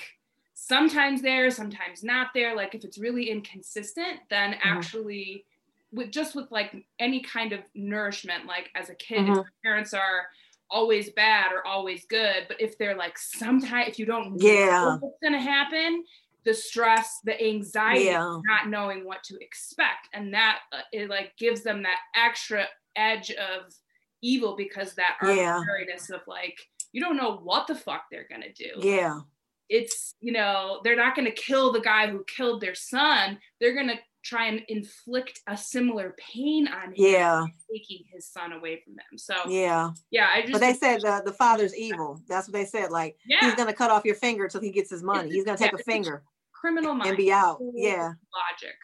sometimes 0.55 1.21
there 1.21 1.51
sometimes 1.51 2.03
not 2.03 2.27
there 2.33 2.55
like 2.55 2.73
if 2.75 2.83
it's 2.83 2.97
really 2.97 3.29
inconsistent 3.29 4.21
then 4.29 4.55
actually 4.61 5.45
with 5.91 6.11
just 6.11 6.35
with 6.35 6.49
like 6.51 6.75
any 6.99 7.21
kind 7.21 7.51
of 7.53 7.61
nourishment 7.75 8.45
like 8.45 8.69
as 8.75 8.89
a 8.89 8.95
kid 8.95 9.21
if 9.21 9.27
Mhm. 9.29 9.35
your 9.35 9.53
parents 9.63 9.93
are 9.93 10.27
always 10.69 11.09
bad 11.11 11.51
or 11.51 11.65
always 11.65 12.05
good 12.05 12.45
but 12.47 12.61
if 12.61 12.77
they're 12.77 12.95
like 12.95 13.17
sometimes 13.17 13.87
if 13.89 13.97
you 13.99 14.05
don't 14.05 14.39
Yeah. 14.39 14.65
know 14.69 14.97
what's 15.01 15.17
gonna 15.23 15.41
happen 15.41 16.03
the 16.45 16.53
stress, 16.53 17.19
the 17.25 17.39
anxiety, 17.43 18.05
Yeah. 18.05 18.39
not 18.45 18.69
knowing 18.69 19.03
what 19.03 19.23
to 19.25 19.37
expect, 19.41 20.07
and 20.13 20.33
that 20.33 20.61
uh, 20.71 20.81
it 20.93 21.09
like 21.09 21.35
gives 21.37 21.63
them 21.63 21.83
that 21.83 21.99
extra 22.15 22.65
edge 22.95 23.29
of 23.31 23.73
evil 24.21 24.55
because 24.55 24.95
that 24.95 25.17
Yeah. 25.21 25.59
of 25.59 26.21
like 26.27 26.57
you 26.93 27.01
don't 27.01 27.17
know 27.17 27.37
what 27.43 27.67
the 27.67 27.75
fuck 27.75 28.05
they're 28.09 28.27
gonna 28.31 28.53
do. 28.53 28.71
Yeah. 28.77 29.19
It's 29.67 30.15
you 30.21 30.31
know 30.31 30.79
they're 30.83 30.95
not 30.95 31.13
gonna 31.13 31.29
kill 31.29 31.73
the 31.73 31.81
guy 31.81 32.07
who 32.07 32.23
killed 32.23 32.61
their 32.61 32.73
son. 32.73 33.39
They're 33.59 33.75
gonna 33.75 33.99
try 34.23 34.47
and 34.47 34.61
inflict 34.67 35.39
a 35.47 35.55
similar 35.55 36.15
pain 36.17 36.67
on 36.67 36.89
him, 36.89 36.93
Yeah. 36.95 37.45
taking 37.71 38.05
his 38.11 38.27
son 38.27 38.51
away 38.51 38.81
from 38.83 38.95
them. 38.95 39.17
So 39.17 39.33
Yeah. 39.47 39.91
yeah, 40.11 40.27
I 40.33 40.41
just 40.41 40.53
But 40.53 40.61
they 40.61 40.73
said 40.73 41.01
the, 41.01 41.21
the 41.25 41.33
father's 41.33 41.75
evil. 41.75 42.21
That's 42.27 42.47
what 42.47 42.53
they 42.53 42.65
said. 42.65 42.91
Like 42.91 43.17
yeah, 43.25 43.39
he's 43.41 43.55
gonna 43.55 43.73
cut 43.73 43.91
off 43.91 44.05
your 44.05 44.15
finger 44.15 44.43
until 44.45 44.61
he 44.61 44.71
gets 44.71 44.89
his 44.89 45.03
money. 45.03 45.29
He's 45.29 45.45
gonna 45.45 45.57
take 45.57 45.71
Yeah, 45.71 45.77
a 45.77 45.79
it's 45.79 45.87
a 45.87 45.91
finger 45.91 46.23
criminal 46.51 46.93
mind 46.93 47.09
and 47.09 47.17
be 47.17 47.31
out. 47.31 47.59
Yeah. 47.73 48.11
logic. 48.33 48.75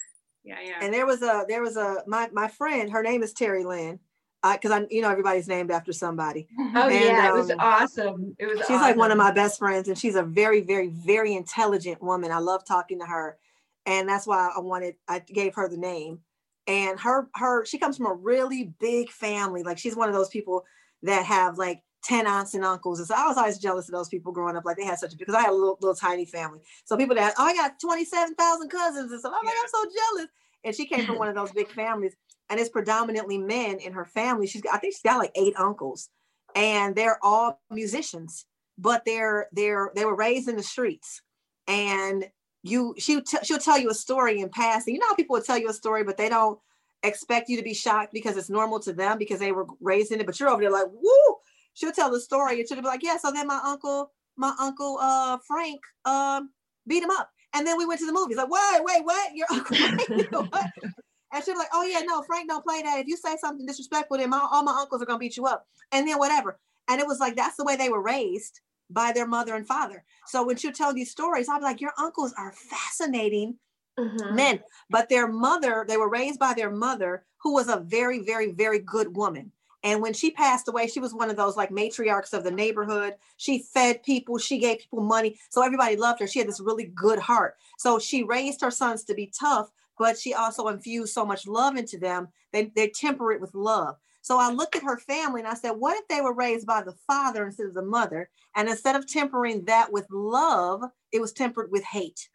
Yeah, 0.44 0.60
yeah. 0.64 0.80
And 0.82 0.94
there 0.94 1.06
was 1.06 1.22
a 1.22 1.46
there 1.48 1.62
was 1.62 1.76
a 1.76 2.04
my 2.08 2.30
my 2.32 2.48
friend. 2.48 2.90
Her 2.92 3.04
name 3.04 3.24
is 3.24 3.34
Terry 3.34 3.64
Lynn. 3.64 4.00
Because 4.44 4.70
I, 4.70 4.86
you 4.92 5.02
know, 5.02 5.10
everybody's 5.10 5.48
named 5.48 5.72
after 5.72 5.92
somebody. 5.92 6.48
Oh 6.76 6.88
And, 6.88 6.94
yeah, 6.94 7.30
it 7.30 7.34
was 7.34 7.50
um, 7.50 7.58
awesome. 7.60 8.36
It 8.38 8.46
was. 8.46 8.60
She's 8.68 8.80
like 8.80 8.96
one 8.96 9.10
of 9.10 9.18
my 9.18 9.32
best 9.32 9.58
friends, 9.58 9.88
and 9.88 9.98
she's 9.98 10.14
a 10.16 10.22
very, 10.22 10.62
very, 10.62 10.90
very 10.90 11.34
intelligent 11.34 12.00
woman. 12.04 12.32
I 12.32 12.38
love 12.38 12.64
talking 12.64 13.00
to 13.00 13.06
her, 13.08 13.40
and 13.86 14.08
that's 14.08 14.28
why 14.28 14.52
I 14.56 14.60
wanted. 14.60 14.96
I 15.08 15.20
gave 15.20 15.56
her 15.56 15.70
the 15.70 15.78
name, 15.78 16.20
and 16.68 17.00
her 17.00 17.30
her 17.36 17.66
she 17.66 17.78
comes 17.78 17.98
from 17.98 18.08
a 18.08 18.14
really 18.14 18.74
big 18.80 19.10
family. 19.10 19.64
Like 19.64 19.78
she's 19.78 19.96
one 19.96 20.10
of 20.10 20.16
those 20.16 20.30
people 20.30 20.64
that 21.04 21.26
have 21.26 21.58
like 21.58 21.82
ten 22.04 22.28
aunts 22.28 22.54
and 22.54 22.64
uncles. 22.64 23.00
And 23.00 23.08
so 23.08 23.16
I 23.16 23.28
was 23.28 23.38
always 23.38 23.58
jealous 23.58 23.88
of 23.90 23.94
those 23.94 24.10
people 24.10 24.32
growing 24.32 24.56
up. 24.56 24.66
Like 24.66 24.78
they 24.78 24.86
had 24.86 25.00
such 25.00 25.14
a 25.14 25.18
because 25.18 25.36
I 25.36 25.42
had 25.42 25.52
a 25.52 25.54
little, 25.54 25.78
little 25.82 25.96
tiny 25.96 26.26
family. 26.26 26.60
So 26.86 26.98
people 26.98 27.16
that 27.16 27.34
oh 27.38 27.46
I 27.46 27.54
got 27.54 27.80
twenty 27.80 28.06
seven 28.06 28.36
thousand 28.36 28.70
cousins 28.70 29.12
and 29.12 29.20
stuff. 29.20 29.34
I'm 29.36 29.46
like 29.46 29.56
I'm 29.62 29.70
so 29.70 29.84
jealous. 29.84 30.30
And 30.64 30.76
she 30.76 30.88
came 30.88 31.06
from 31.06 31.20
one 31.20 31.28
of 31.28 31.36
those 31.36 31.52
big 31.52 31.70
families, 31.70 32.16
and 32.50 32.60
it's 32.60 32.70
predominantly 32.70 33.38
men 33.38 33.78
in 33.78 33.94
her 33.94 34.06
family. 34.06 34.48
She's 34.48 34.64
got, 34.64 34.74
I 34.74 34.80
think 34.80 34.94
she's 34.94 35.04
got 35.04 35.20
like 35.20 35.32
eight 35.36 35.54
uncles, 35.58 36.10
and 36.56 36.96
they're 36.96 37.20
all 37.24 37.62
musicians, 37.70 38.46
but 38.78 39.04
they're 39.06 39.48
they're 39.52 39.92
they 39.96 40.06
were 40.06 40.16
raised 40.16 40.50
in 40.50 40.56
the 40.56 40.64
streets, 40.64 41.22
and 41.68 42.26
you 42.66 42.96
she 42.98 43.22
t- 43.22 43.38
she'll 43.44 43.60
tell 43.60 43.78
you 43.78 43.92
a 43.92 43.94
story 43.94 44.40
in 44.42 44.50
passing. 44.50 44.96
You 44.96 45.00
know 45.00 45.08
how 45.08 45.16
people 45.16 45.36
will 45.36 45.44
tell 45.44 45.58
you 45.58 45.70
a 45.70 45.74
story, 45.74 46.04
but 46.04 46.18
they 46.18 46.30
don't 46.30 46.60
expect 47.04 47.48
you 47.48 47.58
to 47.58 47.64
be 47.64 47.76
shocked 47.76 48.12
because 48.12 48.38
it's 48.38 48.50
normal 48.50 48.80
to 48.80 48.92
them 48.94 49.20
because 49.20 49.40
they 49.40 49.52
were 49.52 49.68
raised 49.80 50.12
in 50.12 50.20
it. 50.20 50.26
But 50.26 50.40
you're 50.40 50.50
over 50.50 50.62
there 50.62 50.72
like, 50.72 50.88
woo! 50.92 51.36
She'll 51.76 51.92
tell 51.92 52.12
the 52.12 52.20
story 52.20 52.60
and 52.60 52.68
she'll 52.68 52.82
be 52.82 52.84
like, 52.84 53.04
yeah. 53.04 53.18
So 53.18 53.32
then 53.32 53.46
my 53.46 53.62
uncle, 53.64 54.12
my 54.36 54.56
uncle 54.60 54.98
uh 55.00 55.38
Frank, 55.48 55.80
um, 56.06 56.50
beat 56.88 57.04
him 57.04 57.12
up, 57.12 57.30
and 57.54 57.68
then 57.68 57.78
we 57.78 57.86
went 57.86 58.00
to 58.00 58.08
the 58.08 58.14
movies. 58.14 58.38
Like, 58.38 58.50
wait, 58.50 58.82
wait, 58.84 59.06
what? 59.06 59.36
Your 59.36 59.48
uncle 59.52 59.76
Frank? 59.78 60.32
what? 60.32 60.72
And 61.34 61.44
she'll 61.44 61.56
be 61.56 61.60
like, 61.60 61.68
oh 61.74 61.84
yeah, 61.84 62.00
no, 62.00 62.22
Frank 62.22 62.48
don't 62.48 62.64
play 62.64 62.82
that. 62.82 63.00
If 63.00 63.08
you 63.08 63.18
say 63.18 63.36
something 63.36 63.66
disrespectful, 63.66 64.18
then 64.18 64.30
my, 64.30 64.48
all 64.50 64.64
my 64.64 64.78
uncles 64.80 65.02
are 65.02 65.06
gonna 65.06 65.20
beat 65.20 65.36
you 65.36 65.46
up. 65.46 65.68
And 65.92 66.08
then 66.08 66.18
whatever. 66.18 66.58
And 66.88 67.02
it 67.02 67.08
was 67.08 67.20
like 67.20 67.36
that's 67.36 67.58
the 67.58 67.66
way 67.66 67.76
they 67.76 67.90
were 67.90 68.02
raised 68.02 68.62
by 68.90 69.12
their 69.12 69.28
mother 69.28 69.56
and 69.56 69.68
father. 69.68 70.04
So 70.28 70.46
when 70.46 70.58
she'll 70.58 70.72
tell 70.72 70.94
these 70.94 71.12
stories, 71.12 71.50
I'll 71.50 71.60
be 71.60 71.66
like, 71.66 71.82
your 71.82 71.94
uncles 71.98 72.34
are 72.38 72.52
fascinating 72.52 73.58
Mhm. 73.98 74.32
men, 74.32 74.64
but 74.90 75.08
their 75.08 75.28
mother, 75.28 75.86
they 75.88 75.98
were 75.98 76.10
raised 76.10 76.40
by 76.40 76.54
their 76.54 76.70
mother, 76.70 77.26
who 77.38 77.54
was 77.54 77.70
a 77.70 77.78
very, 77.78 78.20
very, 78.20 78.52
very 78.52 78.80
good 78.80 79.16
woman. 79.16 79.52
And 79.84 80.02
when 80.02 80.14
she 80.14 80.32
passed 80.32 80.68
away, 80.68 80.88
she 80.88 81.00
was 81.00 81.14
one 81.14 81.30
of 81.30 81.38
those 81.38 81.56
like 81.56 81.70
matriarchs 81.70 82.34
of 82.34 82.44
the 82.44 82.52
neighborhood. 82.52 83.16
She 83.38 83.60
fed 83.60 84.02
people, 84.04 84.38
she 84.40 84.58
gave 84.58 84.80
people 84.80 85.02
money. 85.02 85.40
So 85.50 85.62
everybody 85.62 85.96
loved 85.96 86.20
her. 86.20 86.28
She 86.28 86.40
had 86.40 86.48
this 86.48 86.60
really 86.60 86.86
good 86.88 87.20
heart. 87.20 87.56
So 87.78 88.00
she 88.00 88.24
raised 88.24 88.62
her 88.62 88.72
sons 88.72 89.04
to 89.06 89.14
be 89.14 89.28
tough, 89.28 89.72
but 89.98 90.18
she 90.18 90.34
also 90.34 90.68
infused 90.70 91.14
so 91.14 91.24
much 91.24 91.48
love 91.48 91.78
into 91.78 92.00
them. 92.00 92.30
They, 92.52 92.66
they 92.76 92.90
temper 92.90 93.32
it 93.32 93.40
with 93.40 93.54
love. 93.54 93.98
So 94.26 94.40
I 94.40 94.50
looked 94.50 94.76
at 94.76 94.82
her 94.82 94.98
family 94.98 95.42
and 95.42 95.48
I 95.48 95.54
said, 95.54 95.74
what 95.74 95.96
if 95.96 96.08
they 96.08 96.20
were 96.20 96.34
raised 96.34 96.66
by 96.66 96.82
the 96.82 96.96
father 97.06 97.46
instead 97.46 97.68
of 97.68 97.76
the 97.76 97.84
mother? 97.84 98.32
And 98.56 98.68
instead 98.68 98.96
of 98.96 99.06
tempering 99.06 99.66
that 99.66 99.92
with 99.92 100.08
love, 100.10 100.82
it 101.12 101.22
was 101.22 101.32
tempered 101.32 101.72
with 101.72 101.84
hate. 101.84 102.28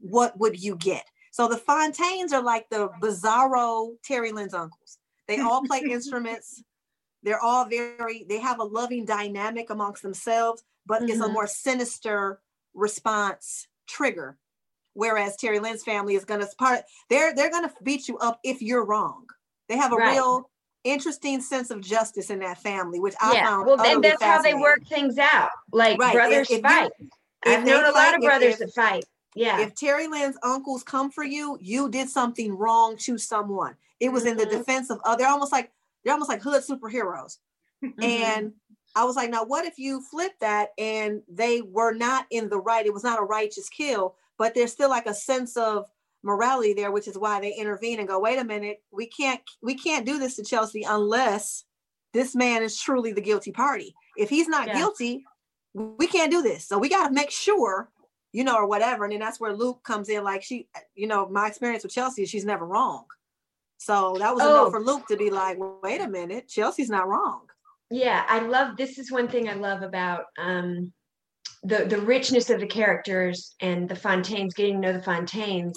What 0.00 0.38
would 0.38 0.62
you 0.62 0.76
get? 0.76 1.06
So 1.32 1.48
the 1.48 1.56
Fontaines 1.56 2.34
are 2.34 2.42
like 2.42 2.68
the 2.68 2.90
bizarro 3.00 3.94
Terry 4.04 4.32
Lynn's 4.32 4.52
uncles. 4.52 4.98
They 5.28 5.40
all 5.40 5.62
play 5.62 5.80
instruments. 5.90 6.62
They're 7.22 7.40
all 7.40 7.64
very, 7.64 8.24
they 8.28 8.38
have 8.40 8.60
a 8.60 8.64
loving 8.64 9.06
dynamic 9.06 9.70
amongst 9.70 10.02
themselves, 10.02 10.62
but 10.84 11.08
it's 11.08 11.22
a 11.22 11.24
Mhm. 11.24 11.32
more 11.32 11.46
sinister 11.46 12.42
response 12.74 13.66
trigger. 13.86 14.36
Whereas 14.92 15.36
Terry 15.36 15.58
Lynn's 15.58 15.84
family 15.84 16.16
is 16.16 16.26
gonna 16.26 16.48
part, 16.58 16.82
they're 17.08 17.34
they're 17.34 17.50
gonna 17.50 17.72
beat 17.82 18.08
you 18.08 18.18
up 18.18 18.40
if 18.44 18.60
you're 18.60 18.84
wrong. 18.84 19.26
They 19.70 19.78
have 19.78 19.92
a 19.94 19.96
Right. 19.96 20.12
real 20.12 20.49
interesting 20.84 21.40
sense 21.40 21.70
of 21.70 21.80
justice 21.80 22.30
in 22.30 22.38
that 22.40 22.58
family, 22.58 23.00
which 23.00 23.14
I 23.20 23.34
yeah. 23.34 23.46
found. 23.46 23.66
Well, 23.66 23.80
and 23.80 24.02
that's 24.02 24.22
how 24.22 24.40
they 24.42 24.54
work 24.54 24.80
things 24.88 25.18
out. 25.18 25.50
Like 25.72 25.98
Right, 25.98 26.12
brothers 26.14 26.50
if 26.50 26.56
you- 26.58 26.62
fight. 26.62 26.90
if 27.00 27.08
I've 27.58 27.64
known 27.64 27.84
a 27.84 27.90
lot 27.90 28.14
of 28.14 28.20
brothers 28.22 28.54
if- 28.54 28.58
that 28.60 28.74
fight. 28.74 29.04
Yeah. 29.36 29.60
if 29.60 29.74
Terry 29.76 30.08
Lynn's 30.08 30.36
uncles 30.42 30.82
come 30.82 31.10
for 31.10 31.22
you, 31.22 31.56
you 31.60 31.88
did 31.88 32.08
something 32.10 32.56
wrong 32.56 32.96
to 32.98 33.16
someone. 33.16 33.76
It 34.00 34.08
was 34.10 34.24
in 34.26 34.36
the 34.36 34.44
Mhm. 34.46 34.50
defense 34.50 34.90
of 34.90 35.00
other. 35.04 35.18
They're 35.18 35.28
almost 35.32 35.52
like 35.52 35.70
they're 36.02 36.12
almost 36.14 36.30
like 36.30 36.42
hood 36.42 36.62
superheroes. 36.64 37.38
Mhm. 37.84 38.02
And 38.02 38.52
I 38.96 39.04
was 39.04 39.14
like, 39.16 39.30
now 39.30 39.44
what 39.44 39.66
if 39.66 39.78
you 39.78 40.00
flip 40.02 40.32
that 40.40 40.70
and 40.78 41.22
they 41.28 41.60
were 41.62 41.92
not 41.92 42.26
in 42.30 42.48
the 42.48 42.58
right? 42.58 42.84
It 42.86 42.92
was 42.94 43.04
not 43.04 43.20
a 43.20 43.24
righteous 43.24 43.68
kill, 43.68 44.16
but 44.36 44.54
there's 44.54 44.72
still 44.72 44.88
like 44.88 45.06
a 45.06 45.14
sense 45.14 45.56
of 45.56 45.86
morality 46.22 46.72
there, 46.74 46.90
which 46.90 47.08
is 47.08 47.18
why 47.18 47.40
they 47.40 47.54
intervene 47.54 47.98
and 47.98 48.08
go, 48.08 48.18
wait 48.20 48.38
a 48.38 48.44
minute, 48.44 48.82
we 48.92 49.06
can't 49.06 49.40
we 49.62 49.74
can't 49.74 50.06
do 50.06 50.18
this 50.18 50.36
to 50.36 50.44
Chelsea 50.44 50.82
unless 50.88 51.64
this 52.12 52.34
man 52.34 52.62
is 52.62 52.78
truly 52.80 53.12
the 53.12 53.20
guilty 53.20 53.52
party. 53.52 53.94
If 54.16 54.28
he's 54.30 54.48
not 54.48 54.68
Yeah. 54.68 54.78
guilty, 54.78 55.24
we 55.74 56.06
can't 56.06 56.30
do 56.32 56.42
this. 56.42 56.66
So 56.66 56.78
we 56.78 56.88
got 56.88 57.08
to 57.08 57.14
make 57.14 57.30
sure, 57.30 57.90
you 58.32 58.42
know, 58.44 58.56
or 58.56 58.66
whatever. 58.66 59.04
And 59.04 59.12
then 59.12 59.20
that's 59.20 59.38
where 59.40 59.52
Luke 59.54 59.82
comes 59.84 60.08
in. 60.08 60.24
Like 60.24 60.42
she, 60.42 60.68
you 60.94 61.06
know, 61.06 61.28
my 61.28 61.46
experience 61.46 61.84
with 61.84 61.92
Chelsea 61.92 62.22
is 62.24 62.28
she's 62.30 62.44
never 62.44 62.66
wrong. 62.66 63.04
So 63.78 64.18
that 64.18 64.34
was 64.34 64.42
Oh. 64.44 64.50
enough 64.50 64.70
for 64.72 64.80
Luke 64.82 65.06
to 65.08 65.16
be 65.16 65.30
like, 65.30 65.56
wait 65.82 66.00
a 66.00 66.08
minute, 66.08 66.48
Chelsea's 66.48 66.90
not 66.90 67.08
wrong. 67.08 67.46
yeah 67.92 68.24
i 68.28 68.38
love 68.40 68.76
this 68.76 68.98
is 68.98 69.10
one 69.10 69.26
thing 69.26 69.48
i 69.48 69.54
love 69.54 69.82
about 69.82 70.26
um 70.38 70.92
the 71.64 71.84
the 71.86 72.00
richness 72.00 72.48
of 72.50 72.60
the 72.60 72.66
characters 72.66 73.54
and 73.60 73.88
the 73.88 73.96
fontaines 73.96 74.54
getting 74.54 74.74
to 74.74 74.80
know 74.80 74.92
the 74.92 75.02
fontaines 75.02 75.76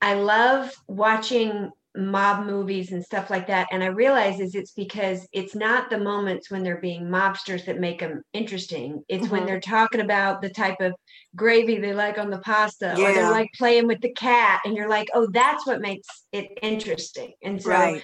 i 0.00 0.14
love 0.14 0.72
watching 0.88 1.70
mob 1.96 2.44
movies 2.44 2.92
and 2.92 3.02
stuff 3.02 3.30
like 3.30 3.46
that 3.46 3.66
and 3.72 3.82
i 3.82 3.86
realize 3.86 4.38
is 4.38 4.54
it's 4.54 4.72
because 4.72 5.26
it's 5.32 5.54
not 5.54 5.88
the 5.88 5.98
moments 5.98 6.50
when 6.50 6.62
they're 6.62 6.80
being 6.80 7.04
mobsters 7.04 7.64
that 7.64 7.80
make 7.80 8.00
them 8.00 8.22
interesting 8.34 9.02
it's 9.08 9.28
when 9.28 9.42
Mhm. 9.42 9.46
they're 9.46 9.60
talking 9.60 10.02
about 10.02 10.42
the 10.42 10.50
type 10.50 10.78
of 10.80 10.92
gravy 11.34 11.78
they 11.78 11.94
like 11.94 12.18
on 12.18 12.28
the 12.28 12.38
pasta 12.40 12.92
or 13.00 13.12
they're 13.14 13.30
like 13.30 13.48
playing 13.56 13.86
with 13.86 14.00
the 14.02 14.12
cat 14.12 14.60
and 14.66 14.76
you're 14.76 14.90
like 14.90 15.08
oh 15.14 15.26
that's 15.32 15.66
what 15.66 15.80
makes 15.80 16.06
it 16.32 16.46
interesting 16.60 17.32
and 17.42 17.62
so 17.62 17.70
Right. 17.70 18.02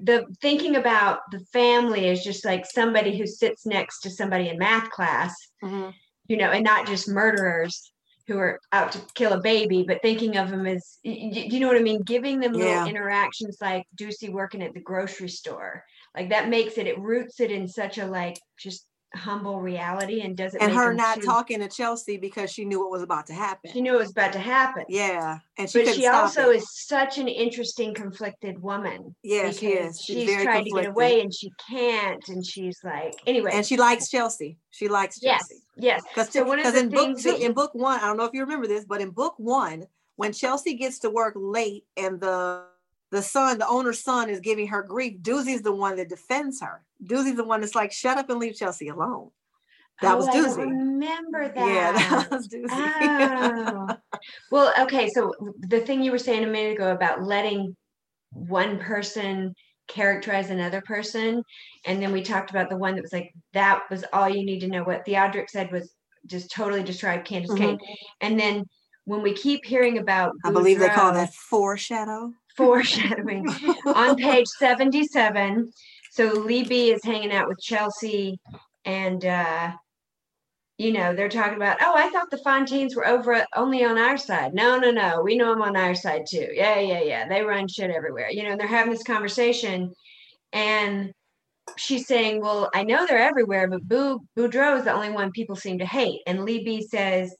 the 0.00 0.24
thinking 0.40 0.76
about 0.76 1.20
the 1.32 1.40
family 1.52 2.08
is 2.08 2.24
just 2.24 2.44
like 2.44 2.64
somebody 2.64 3.18
who 3.18 3.26
sits 3.26 3.66
next 3.66 4.00
to 4.00 4.10
somebody 4.10 4.48
in 4.48 4.58
math 4.58 4.90
class, 4.90 5.34
Mhm. 5.62 5.92
you 6.28 6.36
know, 6.36 6.50
and 6.50 6.64
not 6.64 6.86
just 6.86 7.08
murderers 7.08 7.92
who 8.26 8.38
are 8.38 8.60
out 8.72 8.92
to 8.92 9.00
kill 9.14 9.32
a 9.32 9.40
baby, 9.40 9.84
but 9.86 10.02
thinking 10.02 10.36
of 10.36 10.50
them 10.50 10.66
as, 10.66 10.98
you 11.04 11.60
know 11.60 11.68
what 11.68 11.76
I 11.76 11.82
mean? 11.82 12.02
Giving 12.02 12.40
them 12.40 12.54
Yeah. 12.54 12.64
little 12.64 12.88
interactions 12.88 13.58
like 13.60 13.86
Ducey 13.96 14.30
working 14.30 14.62
at 14.62 14.74
the 14.74 14.80
grocery 14.80 15.28
store, 15.28 15.84
like 16.14 16.30
that 16.30 16.48
makes 16.48 16.76
it, 16.78 16.86
it 16.86 16.98
roots 16.98 17.40
it 17.40 17.50
in 17.50 17.68
such 17.68 17.98
a 17.98 18.06
like 18.06 18.38
just 18.58 18.86
humble 19.16 19.60
reality 19.60 20.20
and 20.20 20.36
doesn't. 20.36 20.60
And 20.62 20.70
make 20.72 20.78
her 20.78 20.92
not 20.94 21.22
talking 21.22 21.60
to 21.60 21.68
Chelsea 21.68 22.16
because 22.18 22.52
she 22.52 22.64
knew 22.64 22.78
what 22.80 22.90
was 22.90 23.02
about 23.02 23.26
to 23.28 23.34
happen. 23.34 23.70
She 23.72 23.80
knew 23.80 23.94
it 23.94 23.98
was 23.98 24.10
about 24.10 24.32
to 24.34 24.38
happen. 24.38 24.84
yeah. 24.88 25.38
And 25.58 25.68
she 25.70 25.84
But 25.84 25.94
she 25.94 26.06
also 26.06 26.50
it. 26.50 26.56
is 26.56 26.66
such 26.86 27.18
an 27.18 27.28
interesting, 27.28 27.94
conflicted 27.94 28.60
woman. 28.62 29.16
Yeah, 29.22 29.50
she 29.50 29.68
is. 29.68 30.00
She's 30.00 30.28
She's, 30.28 30.42
trying 30.42 30.64
to 30.64 30.70
get 30.70 30.86
away 30.86 31.20
and 31.22 31.34
she 31.34 31.50
can't, 31.68 32.26
and 32.28 32.44
she's 32.44 32.78
like, 32.84 33.14
anyway. 33.26 33.50
and 33.54 33.64
she 33.64 33.76
likes 33.76 34.10
Chelsea. 34.10 34.58
She 34.70 34.88
likes 34.88 35.18
yes, 35.22 35.48
Chelsea. 35.48 35.62
yes. 35.76 36.02
Because 36.14 36.30
So 36.32 36.44
one 36.44 36.58
of 36.64 36.72
the 36.74 36.80
in 36.80 36.88
book 36.90 37.18
two, 37.18 37.32
that 37.32 37.40
in 37.40 37.52
book 37.54 37.74
one, 37.74 37.98
I 38.00 38.06
don't 38.06 38.18
know 38.18 38.24
if 38.24 38.34
you 38.34 38.42
remember 38.42 38.66
this, 38.66 38.84
but 38.84 39.00
in 39.00 39.10
book 39.10 39.34
one, 39.38 39.86
when 40.16 40.32
Chelsea 40.32 40.74
gets 40.74 40.98
to 41.00 41.10
work 41.10 41.34
late 41.36 41.84
and 41.96 42.20
the 42.20 42.64
the 43.12 43.22
son, 43.22 43.58
the 43.58 43.68
owner's 43.68 44.02
son, 44.02 44.28
is 44.28 44.40
giving 44.40 44.66
her 44.66 44.82
grief, 44.82 45.18
Doozy's 45.22 45.62
the 45.62 45.72
one 45.72 45.96
that 45.96 46.08
defends 46.08 46.60
her. 46.60 46.82
Doozy's 47.04 47.36
the 47.36 47.44
one 47.44 47.60
that's 47.60 47.74
like, 47.74 47.92
"Shut 47.92 48.18
up 48.18 48.30
and 48.30 48.38
leave 48.38 48.56
Chelsea 48.56 48.88
alone." 48.88 49.30
That 50.02 50.14
Oh, 50.14 50.16
was 50.18 50.28
I 50.28 50.32
Doozy. 50.32 50.58
Remember 50.58 51.48
that? 51.54 51.56
Yeah, 51.56 51.92
that 51.92 52.30
was 52.30 52.48
Doozy. 52.48 52.68
Oh. 52.70 53.96
well, 54.50 54.72
okay. 54.80 55.08
So 55.08 55.32
the 55.60 55.80
thing 55.80 56.02
you 56.02 56.10
were 56.10 56.18
saying 56.18 56.44
a 56.44 56.48
minute 56.48 56.74
ago 56.74 56.92
about 56.92 57.22
letting 57.22 57.76
one 58.30 58.78
person 58.78 59.54
characterize 59.88 60.50
another 60.50 60.82
person, 60.82 61.42
and 61.86 62.02
then 62.02 62.12
we 62.12 62.22
talked 62.22 62.50
about 62.50 62.68
the 62.68 62.76
one 62.76 62.94
that 62.96 63.02
was 63.02 63.12
like 63.12 63.32
that 63.52 63.82
was 63.90 64.04
all 64.12 64.28
you 64.28 64.44
need 64.44 64.60
to 64.60 64.68
know. 64.68 64.82
What 64.84 65.06
Theodric 65.06 65.48
said 65.48 65.72
was 65.72 65.92
just 66.26 66.50
totally 66.50 66.82
described 66.82 67.26
Candace 67.26 67.50
mm-hmm. 67.52 67.62
Kane, 67.62 67.78
and 68.20 68.38
then 68.38 68.64
when 69.06 69.22
we 69.22 69.32
keep 69.32 69.64
hearing 69.64 69.98
about 69.98 70.32
I 70.44 70.50
believe 70.50 70.78
they 70.78 70.88
call 70.88 71.12
that 71.12 71.32
foreshadow. 71.32 72.32
foreshadowing 72.56 73.46
on 73.86 74.16
page 74.16 74.46
77 74.58 75.70
so 76.16 76.32
lee 76.32 76.92
is 76.92 77.04
hanging 77.04 77.32
out 77.32 77.48
with 77.48 77.60
chelsea 77.60 78.38
and 78.84 79.24
uh 79.24 79.70
you 80.78 80.92
know 80.92 81.14
they're 81.14 81.28
talking 81.28 81.56
about 81.56 81.78
oh 81.80 81.94
i 81.96 82.08
thought 82.10 82.30
the 82.30 82.38
fontaines 82.38 82.94
were 82.94 83.06
over 83.06 83.44
only 83.56 83.84
on 83.84 83.98
our 83.98 84.16
side. 84.16 84.52
No 84.54 84.78
no 84.78 84.90
no. 84.90 85.22
We 85.22 85.36
know 85.36 85.50
them 85.50 85.62
on 85.62 85.76
our 85.76 85.94
side 85.94 86.24
too. 86.28 86.48
Yeah 86.52 86.78
yeah 86.78 87.00
yeah. 87.00 87.28
They 87.28 87.42
run 87.42 87.68
shit 87.68 87.90
everywhere. 87.90 88.28
You 88.30 88.42
know 88.42 88.50
and 88.50 88.60
they're 88.60 88.66
having 88.66 88.92
this 88.92 89.02
conversation 89.02 89.92
and 90.52 91.12
she's 91.76 92.06
saying 92.06 92.40
well 92.40 92.70
i 92.74 92.84
know 92.84 93.04
they're 93.06 93.18
everywhere 93.18 93.68
but 93.68 93.82
Bou 93.88 94.20
boudreaux 94.38 94.78
is 94.78 94.84
the 94.84 94.92
only 94.92 95.10
one 95.10 95.32
people 95.32 95.56
seem 95.56 95.78
to 95.78 95.86
hate. 95.86 96.20
And 96.26 96.44
lee 96.44 96.86
says 96.90 97.34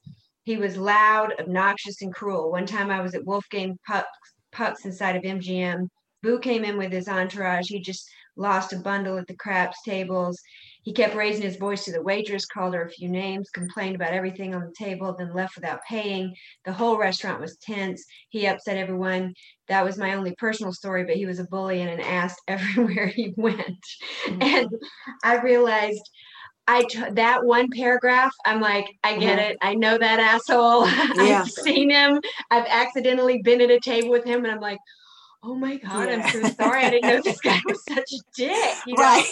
he 0.45 0.57
was 0.57 0.77
loud 0.77 1.35
obnoxious 1.39 2.03
and 2.03 2.15
cruel. 2.15 2.51
One 2.51 2.67
time 2.67 2.91
i 2.91 3.01
was 3.01 3.15
at 3.15 3.25
wolfgang 3.25 3.79
puck's 3.87 4.09
pucks 4.53 4.85
inside 4.87 5.17
of 5.17 5.23
MGM. 5.23 5.89
Boo 6.23 6.39
came 6.39 6.65
in 6.65 6.79
with 6.79 6.91
his 6.91 7.09
entourage. 7.09 7.69
He 7.69 7.81
just 7.81 8.09
lost 8.37 8.73
a 8.73 8.79
bundle 8.79 9.19
at 9.19 9.27
the 9.27 9.35
craps 9.37 9.79
tables. 9.85 10.41
He 10.83 10.93
kept 10.93 11.17
raising 11.17 11.43
his 11.43 11.57
voice 11.57 11.85
to 11.85 11.93
the 11.93 12.03
waitress, 12.03 12.47
called 12.47 12.75
her 12.75 12.85
a 12.85 12.91
few 12.91 13.09
names, 13.09 13.51
complained 13.51 13.97
about 13.97 14.13
everything 14.13 14.55
on 14.55 14.61
the 14.67 14.75
table, 14.79 15.15
then 15.19 15.35
left 15.35 15.57
without 15.57 15.81
paying. 15.89 16.35
The 16.65 16.73
whole 16.73 16.97
restaurant 16.97 17.41
was 17.41 17.57
tense. 17.57 18.05
He 18.29 18.47
upset 18.47 18.77
everyone. 18.77 19.35
That 19.69 19.85
was 19.85 19.99
my 19.99 20.15
only 20.15 20.35
personal 20.37 20.73
story, 20.73 21.05
but 21.05 21.17
he 21.17 21.27
was 21.27 21.41
a 21.41 21.45
bully 21.45 21.81
and 21.81 21.91
an 21.91 22.01
ass 22.01 22.37
everywhere 22.49 23.07
he 23.09 23.35
went. 23.37 23.85
And 24.41 24.69
I 25.25 25.41
realized 25.41 26.09
I 26.69 26.83
t- 26.85 27.01
that 27.13 27.45
one 27.45 27.69
paragraph, 27.71 28.33
I'm 28.45 28.61
like, 28.61 28.87
I 29.05 29.19
get 29.19 29.39
Mhm. 29.39 29.51
it. 29.51 29.57
I 29.63 29.75
know 29.75 29.97
that 29.99 30.19
asshole. 30.19 30.87
Yeah. 31.17 31.43
I've 31.43 31.51
seen 31.51 31.91
him. 31.91 32.21
I've 32.51 32.67
accidentally 32.69 33.41
been 33.43 33.61
at 33.61 33.71
a 33.71 33.79
table 33.81 34.11
with 34.11 34.25
him, 34.25 34.45
and 34.45 34.53
I'm 34.53 34.61
like, 34.61 34.79
oh 35.47 35.55
my 35.55 35.77
god, 35.77 36.09
I'm 36.09 36.29
so 36.31 36.43
sorry. 36.51 36.85
I 36.85 36.91
didn't 36.91 37.09
know 37.09 37.21
this 37.23 37.41
guy 37.41 37.59
was 37.67 37.83
such 37.89 38.13
a 38.13 38.19
dick. 38.37 38.77
You 38.87 38.95
know, 38.97 39.03
right. 39.03 39.25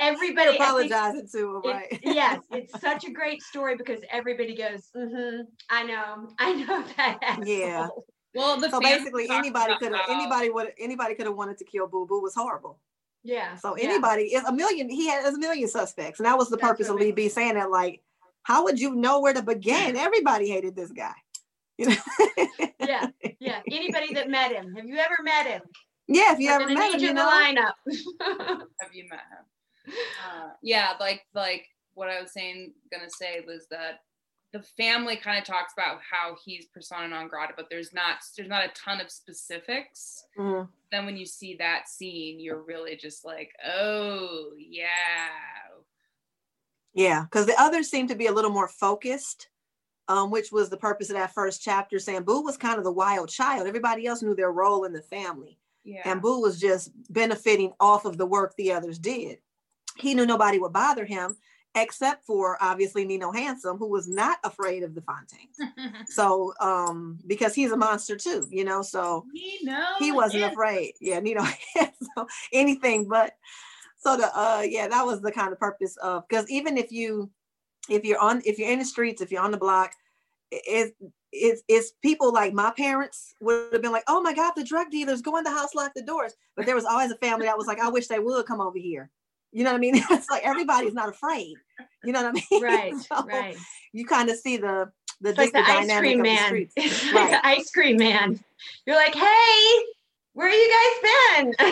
everybody 0.00 0.48
I 0.48 0.52
think- 0.52 0.60
apologizing 0.62 1.28
to 1.32 1.56
him, 1.56 1.62
it- 1.64 1.68
right? 1.68 2.00
yes, 2.02 2.40
it's 2.50 2.80
such 2.80 3.04
a 3.04 3.10
great 3.10 3.42
story 3.42 3.76
because 3.76 4.00
everybody 4.10 4.56
goes, 4.56 4.90
mm-hmm, 4.96 5.42
I 5.70 5.82
know, 5.84 6.28
I 6.38 6.52
know 6.54 6.84
that. 6.96 7.38
Yeah. 7.44 7.88
Well, 8.34 8.58
the 8.60 8.68
So 8.70 8.80
basically, 8.80 9.28
anybody 9.30 9.74
could 9.78 9.92
have 9.92 10.06
anybody 10.08 10.50
would 10.50 10.72
anybody 10.78 11.14
could 11.14 11.26
have 11.26 11.36
wanted 11.36 11.58
to 11.58 11.64
kill 11.64 11.86
Boo 11.86 12.06
Boo 12.06 12.20
was 12.20 12.34
horrible. 12.34 12.80
Yeah. 13.22 13.54
So 13.56 13.76
yeah. 13.76 13.84
anybody 13.84 14.22
is 14.34 14.44
a 14.44 14.52
million. 14.52 14.88
He 14.88 15.08
had 15.08 15.24
a 15.32 15.38
million 15.38 15.68
suspects, 15.68 16.18
and 16.18 16.26
that 16.26 16.36
was 16.36 16.48
the 16.50 16.56
That's 16.56 16.68
purpose 16.68 16.88
of 16.88 16.94
what 16.94 17.00
Lee 17.02 17.06
we- 17.08 17.12
B 17.12 17.28
saying 17.28 17.54
that. 17.54 17.70
Like, 17.70 18.00
how 18.42 18.64
would 18.64 18.80
you 18.80 18.94
know 18.94 19.20
where 19.20 19.32
to 19.34 19.42
begin? 19.42 19.96
Everybody 19.96 20.48
hated 20.48 20.74
this 20.74 20.90
guy. 20.90 21.14
You 21.76 21.88
know? 21.88 21.96
Yeah, 22.80 23.06
yeah. 23.40 23.60
Anybody 23.70 24.14
that 24.14 24.28
met 24.28 24.52
him. 24.52 24.74
Have 24.76 24.84
you 24.86 24.96
ever 24.96 25.16
met 25.22 25.46
him? 25.46 25.62
yeah, 26.06 26.32
if 26.32 26.38
you 26.38 26.50
We're 26.50 26.60
ever 26.62 26.72
met 26.74 26.94
him, 26.94 27.00
you 27.00 27.04
you 27.06 27.10
in 27.10 27.16
the 27.16 27.22
lineup. 27.22 27.72
have 28.80 28.94
you 28.94 29.08
met 29.08 29.20
him? 29.20 29.92
Uh, 30.26 30.50
yeah, 30.62 30.92
like 31.00 31.22
like 31.34 31.66
what 31.94 32.08
I 32.08 32.20
was 32.20 32.32
saying, 32.32 32.74
gonna 32.92 33.10
say 33.10 33.42
was 33.46 33.66
that 33.70 34.00
the 34.52 34.62
family 34.62 35.16
kind 35.16 35.36
of 35.36 35.44
talks 35.44 35.72
about 35.72 35.98
how 36.08 36.36
he's 36.44 36.66
persona 36.66 37.08
non 37.08 37.26
grata, 37.28 37.54
but 37.56 37.66
there's 37.70 37.92
not 37.92 38.18
there's 38.36 38.48
not 38.48 38.64
a 38.64 38.68
ton 38.68 39.00
of 39.00 39.10
specifics. 39.10 40.24
Mhm. 40.38 40.68
Then 40.92 41.06
when 41.06 41.16
you 41.16 41.26
see 41.26 41.56
that 41.56 41.88
scene, 41.88 42.38
you're 42.38 42.62
really 42.62 42.96
just 42.96 43.24
like, 43.24 43.50
oh 43.66 44.52
yeah, 44.56 45.30
Yeah, 46.92 47.22
because 47.24 47.46
the 47.46 47.60
others 47.60 47.90
seem 47.90 48.06
to 48.08 48.14
be 48.14 48.26
a 48.26 48.32
little 48.32 48.52
more 48.52 48.68
focused, 48.68 49.48
um, 50.08 50.30
which 50.30 50.52
was 50.52 50.70
the 50.70 50.76
purpose 50.76 51.10
of 51.10 51.16
that 51.16 51.34
first 51.34 51.62
chapter. 51.62 51.98
Saying 51.98 52.22
Boo 52.24 52.42
was 52.42 52.56
kind 52.56 52.78
of 52.78 52.84
the 52.84 52.92
wild 52.92 53.28
child. 53.28 53.66
Everybody 53.66 54.06
else 54.06 54.22
knew 54.22 54.34
their 54.34 54.52
role 54.52 54.84
in 54.84 54.92
the 54.92 55.02
family. 55.02 55.58
yeah. 55.84 56.02
and 56.04 56.22
Boo 56.22 56.40
was 56.40 56.60
just 56.60 56.90
benefiting 57.10 57.72
off 57.80 58.04
of 58.04 58.16
the 58.16 58.26
work 58.26 58.54
the 58.56 58.72
others 58.72 58.98
did. 58.98 59.38
He 59.96 60.14
knew 60.14 60.26
nobody 60.26 60.58
would 60.58 60.72
bother 60.72 61.04
him 61.04 61.36
except 61.76 62.24
for 62.24 62.56
obviously 62.60 63.04
Nino 63.04 63.32
Handsome, 63.32 63.78
who 63.78 63.88
was 63.88 64.08
not 64.08 64.38
afraid 64.44 64.82
of 64.84 64.94
the 64.94 65.02
Fontaines. 65.02 65.58
So, 66.06 66.52
um, 66.60 67.18
because 67.26 67.54
he's 67.54 67.72
a 67.72 67.76
monster 67.76 68.16
too, 68.16 68.46
you 68.50 68.64
know, 68.64 68.82
so 68.82 69.24
he 69.32 69.58
he 69.98 70.12
wasn't 70.12 70.44
afraid. 70.44 70.94
Yeah, 71.00 71.18
Nino 71.20 71.42
Handsome, 71.74 72.26
anything 72.52 73.08
but. 73.08 73.34
So 73.98 74.16
the 74.18 74.26
uh, 74.38 74.62
yeah, 74.68 74.86
that 74.86 75.04
was 75.06 75.20
the 75.22 75.32
kind 75.32 75.52
of 75.52 75.58
purpose 75.58 75.96
of 75.96 76.28
because 76.28 76.48
even 76.50 76.76
if 76.76 76.92
you, 76.92 77.30
if 77.88 78.04
you're 78.04 78.18
on, 78.18 78.42
if 78.44 78.58
you're 78.58 78.70
in 78.70 78.78
the 78.78 78.84
streets, 78.84 79.20
if 79.22 79.30
you're 79.30 79.42
on 79.42 79.50
the 79.50 79.56
block, 79.58 79.92
it, 80.50 80.94
it's 81.32 81.62
it's 81.68 81.92
people 82.02 82.32
like 82.32 82.52
my 82.52 82.70
parents 82.76 83.34
would 83.40 83.72
have 83.72 83.82
been 83.82 83.92
like, 83.92 84.04
oh 84.08 84.20
my 84.20 84.32
God, 84.32 84.52
the 84.56 84.64
drug 84.64 84.90
dealers 84.90 85.20
go 85.20 85.36
in 85.36 85.44
the 85.44 85.50
house, 85.50 85.74
lock 85.74 85.92
the 85.94 86.02
doors. 86.02 86.34
But 86.56 86.66
there 86.66 86.76
was 86.76 86.84
always 86.84 87.10
a 87.10 87.16
family 87.16 87.46
that 87.46 87.58
was 87.58 87.66
like, 87.66 87.80
I 87.80 87.88
wish 87.88 88.06
they 88.06 88.18
would 88.20 88.46
come 88.46 88.60
over 88.60 88.78
here. 88.78 89.10
You 89.52 89.64
know 89.64 89.70
what 89.70 89.78
I 89.78 89.80
mean? 89.80 89.96
It's 90.10 90.30
like 90.30 90.44
everybody's 90.44 90.94
not 90.94 91.08
afraid. 91.08 91.56
You 92.04 92.12
know 92.12 92.22
what 92.22 92.34
I 92.52 92.56
mean? 92.56 92.62
right, 92.62 92.94
So 93.08 93.24
right. 93.26 93.56
You 93.92 94.06
kind 94.06 94.28
of 94.30 94.36
see 94.36 94.56
the 94.56 94.90
the 95.20 95.30
It's 95.30 95.38
like 95.38 95.52
the 95.52 95.60
the 95.60 95.70
ice 95.70 95.98
cream 95.98 96.20
of 96.20 96.26
the 96.26 96.32
man. 96.32 96.46
streets. 96.46 96.74
Like 97.12 97.30
Right. 97.30 97.30
the 97.32 97.46
ice 97.46 97.70
cream 97.70 97.96
man. 97.96 98.38
You're 98.86 98.96
like, 98.96 99.14
hey, 99.14 99.84
where 100.34 100.48
are 100.48 100.50
you 100.52 100.70
guys 100.70 101.44
been? 101.44 101.54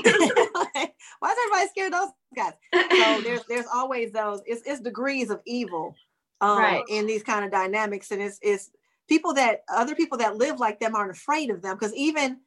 Why 1.19 1.31
is 1.31 1.37
everybody 1.45 1.69
scared 1.69 1.93
of 1.93 2.01
those 2.01 2.11
guys? 2.35 2.53
So 2.99 3.21
there's 3.21 3.45
there's 3.49 3.67
always 3.73 4.13
those. 4.13 4.41
It's 4.47 4.63
it's 4.65 4.81
degrees 4.81 5.31
of 5.31 5.41
evil, 5.47 5.95
um, 6.41 6.59
Right. 6.59 6.85
in 6.89 7.07
these 7.07 7.23
kind 7.23 7.45
of 7.45 7.51
dynamics, 7.51 8.11
and 8.11 8.23
it's 8.23 8.39
it's 8.43 8.71
people 9.09 9.35
that 9.35 9.63
other 9.69 9.95
people 9.95 10.19
that 10.19 10.37
live 10.37 10.59
like 10.61 10.81
them 10.81 10.95
aren't 10.95 11.11
afraid 11.11 11.51
of 11.51 11.61
them 11.63 11.77
because 11.77 11.95
even 11.95 12.39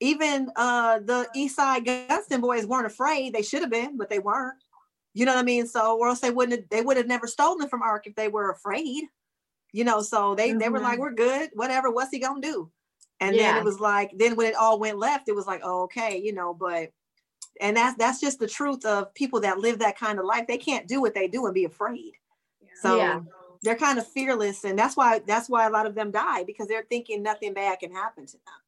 even 0.00 0.50
uh 0.56 0.98
the 1.00 1.28
East 1.34 1.56
Side 1.56 1.84
Gunston 1.84 2.40
boys 2.40 2.66
weren't 2.66 2.86
afraid. 2.86 3.34
They 3.34 3.42
should 3.42 3.62
have 3.62 3.70
been, 3.70 3.96
but 3.96 4.08
they 4.10 4.18
weren't. 4.18 4.56
You 5.12 5.24
know 5.26 5.32
what 5.34 5.40
I 5.40 5.44
mean? 5.44 5.66
So 5.66 5.96
or 5.98 6.08
else 6.08 6.20
they 6.20 6.30
wouldn't 6.32 6.60
have, 6.60 6.68
they 6.70 6.82
would 6.82 6.96
have 6.96 7.06
never 7.06 7.26
stolen 7.28 7.68
from 7.68 7.82
Ark 7.82 8.06
if 8.06 8.14
they 8.16 8.28
were 8.28 8.50
afraid. 8.50 9.04
You 9.72 9.84
know, 9.84 10.02
so 10.02 10.34
they 10.34 10.52
they 10.52 10.68
were 10.68 10.80
like, 10.80 10.98
Mhm. 10.98 11.02
we're 11.02 11.12
good, 11.14 11.50
whatever. 11.54 11.90
What's 11.90 12.10
he 12.10 12.18
gonna 12.20 12.40
do? 12.40 12.70
And 13.24 13.38
then 13.38 13.56
it 13.56 13.64
was 13.64 13.80
like, 13.80 14.12
then 14.16 14.36
when 14.36 14.46
it 14.46 14.54
all 14.54 14.78
went 14.78 14.98
left, 14.98 15.28
it 15.28 15.34
was 15.34 15.46
like, 15.46 15.60
oh, 15.64 15.82
okay, 15.84 16.20
you 16.22 16.32
know, 16.32 16.54
but 16.54 16.90
and 17.60 17.76
that's 17.76 17.96
that's 17.96 18.20
just 18.20 18.38
the 18.38 18.48
truth 18.48 18.84
of 18.84 19.14
people 19.14 19.40
that 19.40 19.58
live 19.58 19.78
that 19.78 19.98
kind 19.98 20.18
of 20.18 20.24
life. 20.24 20.46
They 20.46 20.58
can't 20.58 20.88
do 20.88 21.00
what 21.00 21.14
they 21.14 21.28
do 21.28 21.44
and 21.46 21.54
be 21.54 21.64
afraid. 21.64 22.12
So 22.80 22.96
Yeah. 22.96 23.20
they're 23.62 23.76
kind 23.76 23.98
of 23.98 24.06
fearless, 24.06 24.64
and 24.64 24.78
that's 24.78 24.96
why 24.96 25.20
that's 25.20 25.48
why 25.48 25.66
a 25.66 25.70
lot 25.70 25.86
of 25.86 25.94
them 25.94 26.10
die 26.10 26.44
because 26.44 26.66
they're 26.68 26.86
thinking 26.88 27.22
nothing 27.22 27.54
bad 27.54 27.78
can 27.78 27.92
happen 27.92 28.26
to 28.26 28.32
them. 28.32 28.60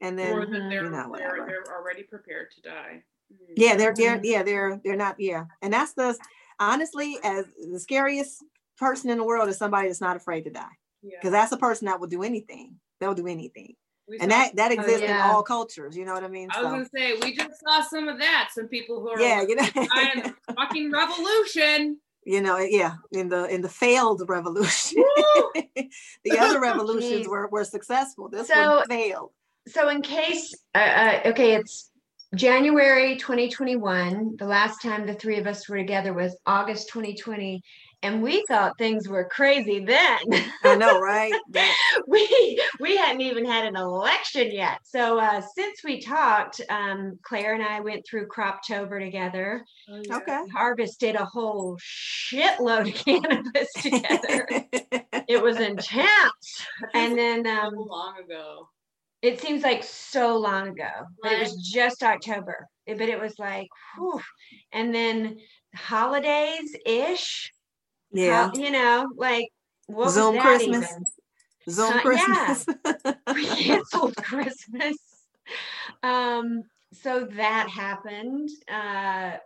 And 0.00 0.18
then 0.18 0.32
or 0.32 0.46
that 0.46 0.68
they're, 0.68 0.84
you 0.84 0.90
know, 0.90 1.14
they're 1.16 1.44
they're 1.46 1.76
already 1.76 2.02
prepared 2.02 2.50
to 2.52 2.62
die. 2.62 3.04
Mm. 3.32 3.52
yeah, 3.56 3.76
they're 3.76 3.94
they're 3.94 4.18
Mhm. 4.18 4.24
yeah 4.24 4.42
they're 4.42 4.80
they're 4.82 4.96
not 4.96 5.20
yeah, 5.20 5.44
and 5.60 5.72
that's 5.72 5.92
the 5.92 6.16
honestly 6.58 7.18
as 7.22 7.46
the 7.70 7.78
scariest 7.78 8.42
person 8.78 9.10
in 9.10 9.18
the 9.18 9.24
world 9.24 9.48
is 9.48 9.58
somebody 9.58 9.88
that's 9.88 10.00
not 10.00 10.16
afraid 10.16 10.42
to 10.44 10.50
die 10.50 10.76
yeah. 11.02 11.18
because 11.20 11.32
that's 11.32 11.52
a 11.52 11.56
person 11.56 11.86
that 11.86 12.00
will 12.00 12.08
do 12.08 12.22
anything. 12.22 12.80
They'll 12.98 13.14
do 13.14 13.26
anything, 13.26 13.74
We 14.12 14.18
and 14.20 14.30
saw- 14.30 14.38
that 14.38 14.56
that 14.56 14.72
exists 14.72 15.00
yeah. 15.02 15.24
in 15.26 15.30
all 15.34 15.42
cultures. 15.42 15.96
You 15.96 16.04
know 16.04 16.12
what 16.14 16.22
I 16.22 16.28
mean? 16.28 16.48
I 16.54 16.62
was 16.62 16.66
So 16.66 16.70
gonna 16.70 16.88
say 16.94 17.14
we 17.22 17.34
just 17.34 17.58
saw 17.66 17.80
some 17.82 18.06
of 18.08 18.18
that. 18.18 18.50
Some 18.52 18.68
people 18.68 19.00
who 19.00 19.08
are 19.08 19.20
yeah, 19.20 19.40
like, 19.40 19.48
you 19.48 19.56
know. 19.56 19.86
dying 19.94 20.34
fucking 20.56 20.90
revolution. 20.92 21.98
you 22.24 22.40
know 22.40 22.56
yeah 22.58 22.94
in 23.10 23.28
the 23.28 23.46
in 23.54 23.60
the 23.62 23.68
failed 23.68 24.22
revolution 24.28 25.02
the 26.24 26.38
other 26.38 26.60
revolutions 26.60 27.26
were, 27.32 27.48
were 27.48 27.64
successful 27.64 28.28
this 28.28 28.46
So- 28.48 28.76
one 28.76 28.86
failed 28.86 29.30
so 29.66 29.88
in 29.88 30.02
case 30.02 30.54
uh, 30.74 30.78
uh, 30.78 31.20
okay 31.30 31.54
it's 31.56 31.90
january 32.36 33.16
2021 33.16 34.36
the 34.38 34.46
last 34.46 34.80
time 34.82 35.06
the 35.06 35.14
three 35.14 35.38
of 35.38 35.46
us 35.46 35.68
were 35.68 35.78
together 35.78 36.12
was 36.14 36.36
august 36.46 36.88
2020 36.90 37.60
and 38.04 38.22
we 38.22 38.44
thought 38.48 38.76
things 38.78 39.08
were 39.08 39.24
crazy 39.24 39.84
then 39.84 40.18
i 40.64 40.74
know 40.74 40.98
right 41.12 41.32
That- 41.50 41.76
we 42.06 42.60
we 42.80 42.96
hadn't 42.96 43.20
even 43.20 43.44
had 43.44 43.64
an 43.64 43.76
election 43.76 44.50
yet 44.50 44.78
so 44.84 45.18
uh, 45.18 45.40
since 45.54 45.82
we 45.84 46.00
talked 46.00 46.60
um, 46.68 47.18
claire 47.22 47.54
and 47.54 47.62
i 47.62 47.80
went 47.80 48.04
through 48.06 48.26
croptober 48.28 48.98
together 49.00 49.64
okay 50.10 50.42
harvested 50.52 51.14
a 51.16 51.24
whole 51.24 51.76
shitload 51.78 52.88
of 52.88 52.94
cannabis 53.04 53.68
together 53.80 54.46
it 55.28 55.42
was 55.42 55.58
intense 55.60 56.66
and 56.94 57.16
then 57.16 57.44
so 57.44 57.50
um, 57.50 57.74
long 57.76 58.14
ago. 58.24 58.68
it 59.22 59.40
seems 59.40 59.62
like 59.62 59.84
so 59.84 60.36
long 60.36 60.68
ago, 60.68 60.90
but 61.22 61.32
it 61.32 61.38
was 61.40 61.70
just 61.72 62.02
October. 62.02 62.66
It- 62.86 62.98
But 62.98 63.08
it 63.08 63.20
was 63.20 63.34
like, 63.38 63.68
whew. 63.96 64.20
and 64.72 64.92
then 64.94 65.36
holidays 65.76 66.74
ish. 66.84 67.52
Yeah 68.12 68.50
you 68.54 68.70
know, 68.70 69.06
like 69.16 69.48
what 69.86 70.10
Zoom 70.10 70.36
was 70.36 70.44
that 70.44 70.58
Christmas. 70.58 70.90
even? 70.90 71.04
zoom 71.70 71.92
Uh, 71.92 72.00
christmas 72.00 72.66
We 73.34 73.46
canceled 73.46 74.16
Christmas. 74.22 74.96
Um, 76.02 76.64
so 76.92 77.24
that 77.24 77.68
happened. 77.68 78.48
Uh, 78.70 79.36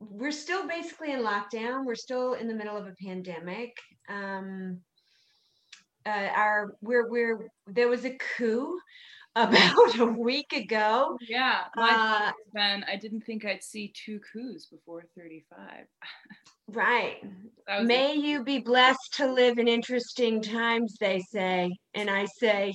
we're 0.00 0.32
still 0.32 0.66
basically 0.66 1.12
in 1.12 1.20
lockdown. 1.20 1.84
We're 1.84 1.94
still 1.94 2.32
in 2.34 2.48
the 2.48 2.54
middle 2.54 2.76
of 2.76 2.86
a 2.86 2.94
pandemic. 3.04 3.76
Um, 4.08 4.80
uh, 6.06 6.28
our 6.34 6.74
we're 6.80 7.08
we're 7.10 7.50
there 7.66 7.88
was 7.88 8.04
a 8.06 8.16
coup 8.16 8.80
about 9.36 9.98
a 9.98 10.06
week 10.06 10.52
ago. 10.54 11.18
Yeah, 11.20 11.64
my 11.76 11.90
Uh, 11.90 12.32
Ben, 12.54 12.84
I 12.88 12.96
didn't 12.96 13.20
think 13.22 13.44
I'd 13.44 13.62
see 13.62 13.92
two 13.94 14.18
coups 14.32 14.66
before 14.66 15.04
35. 15.16 15.86
Right. 16.72 17.16
That 17.66 17.78
was 17.80 17.84
a- 17.84 17.88
May 17.88 18.14
you 18.14 18.42
be 18.44 18.58
blessed 18.58 19.14
to 19.14 19.26
live 19.32 19.58
in 19.58 19.68
interesting 19.68 20.42
times, 20.42 20.96
they 21.00 21.20
say. 21.20 21.76
And 21.94 22.10
I 22.10 22.26
say, 22.26 22.74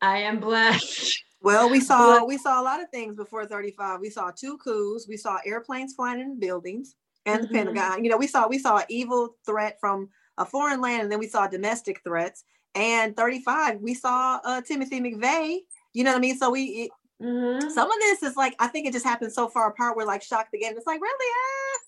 I 0.00 0.18
am 0.18 0.40
blessed. 0.40 1.22
Well, 1.42 1.70
we 1.70 1.78
saw 1.80 2.24
we 2.24 2.38
saw 2.38 2.60
a 2.60 2.64
lot 2.64 2.82
of 2.82 2.88
things 2.90 3.14
before 3.14 3.46
35. 3.46 4.00
We 4.00 4.10
saw 4.10 4.32
two 4.32 4.58
coups. 4.58 5.06
We 5.08 5.16
saw 5.16 5.38
airplanes 5.46 5.94
flying 5.94 6.18
in 6.18 6.40
buildings 6.40 6.96
and 7.24 7.44
the 7.44 7.46
Mhm. 7.48 7.52
Pentagon. 7.52 8.02
You 8.02 8.10
know, 8.10 8.16
we 8.16 8.26
saw 8.26 8.48
we 8.48 8.58
saw 8.58 8.82
evil 8.88 9.36
threat 9.44 9.76
from 9.78 10.08
a 10.38 10.44
foreign 10.46 10.80
land, 10.80 11.02
and 11.02 11.12
then 11.12 11.20
we 11.20 11.28
saw 11.28 11.46
domestic 11.46 12.00
threats. 12.02 12.42
And 12.74 13.14
35, 13.16 13.80
we 13.80 13.94
saw 13.94 14.40
uh, 14.42 14.60
Timothy 14.62 14.98
McVeigh. 15.00 15.58
You 15.92 16.02
know 16.04 16.10
what 16.12 16.16
I 16.18 16.20
mean? 16.20 16.36
So 16.38 16.50
we 16.50 16.62
it, 16.64 16.90
Mhm. 17.22 17.70
some 17.70 17.90
of 17.92 17.98
this 18.00 18.24
is 18.24 18.34
like 18.36 18.56
I 18.58 18.66
think 18.66 18.88
it 18.88 18.92
just 18.92 19.06
happened 19.06 19.32
so 19.32 19.46
far 19.46 19.68
apart. 19.68 19.96
We're 19.96 20.04
like 20.04 20.22
shocked 20.22 20.52
again. 20.54 20.74
It's 20.76 20.86
like 20.86 21.00
really, 21.00 21.32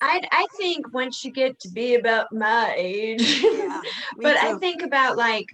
I, 0.01 0.22
I 0.30 0.46
think 0.57 0.92
once 0.92 1.24
you 1.24 1.30
get 1.32 1.59
to 1.61 1.68
be 1.70 1.94
about 1.96 2.32
my 2.32 2.74
age, 2.76 3.42
ah, 3.44 3.82
yeah. 3.82 3.90
but 4.20 4.36
I 4.36 4.57
think 4.59 4.82
about 4.82 5.16
like, 5.16 5.46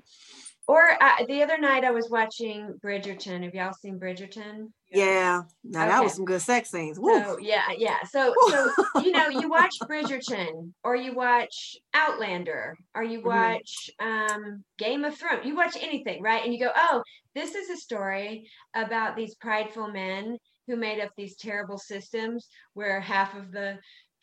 or 0.66 1.02
uh, 1.02 1.24
the 1.28 1.42
other 1.42 1.58
night 1.58 1.84
I 1.84 1.90
was 1.90 2.08
watching 2.10 2.74
Bridgerton. 2.82 3.42
Have 3.44 3.54
y'all 3.54 3.74
seen 3.74 3.98
Bridgerton? 3.98 4.70
yeah. 4.90 5.42
Now 5.62 5.88
that 5.88 6.02
was 6.02 6.14
some 6.14 6.24
good 6.24 6.40
sex 6.40 6.70
scenes. 6.70 6.98
Woo. 6.98 7.18
So 7.20 7.38
yeah, 7.38 7.64
yeah. 7.76 7.98
So 8.04 8.32
so 8.48 8.70
you 9.02 9.10
know, 9.12 9.28
you 9.28 9.48
watch 9.58 9.74
Bridgerton 9.82 10.72
or 10.84 10.94
you 10.96 11.14
watch 11.14 11.76
Outlander 11.92 12.76
or 12.94 13.02
you 13.02 13.20
Mhm. 13.20 13.24
watch 13.24 13.90
um 14.00 14.64
Game 14.78 15.04
of 15.04 15.16
Thrones. 15.16 15.44
You 15.44 15.54
watch 15.56 15.76
anything, 15.80 16.22
right? 16.22 16.44
And 16.44 16.52
you 16.54 16.60
go, 16.60 16.70
"Oh, 16.74 17.02
this 17.34 17.54
is 17.54 17.68
a 17.70 17.76
story 17.76 18.48
about 18.74 19.16
these 19.16 19.34
prideful 19.34 19.88
men 19.88 20.38
who 20.66 20.76
made 20.76 20.98
up 21.00 21.10
these 21.16 21.36
terrible 21.36 21.76
systems 21.76 22.48
where 22.72 22.98
half 23.00 23.34
of 23.36 23.52
the 23.52 23.78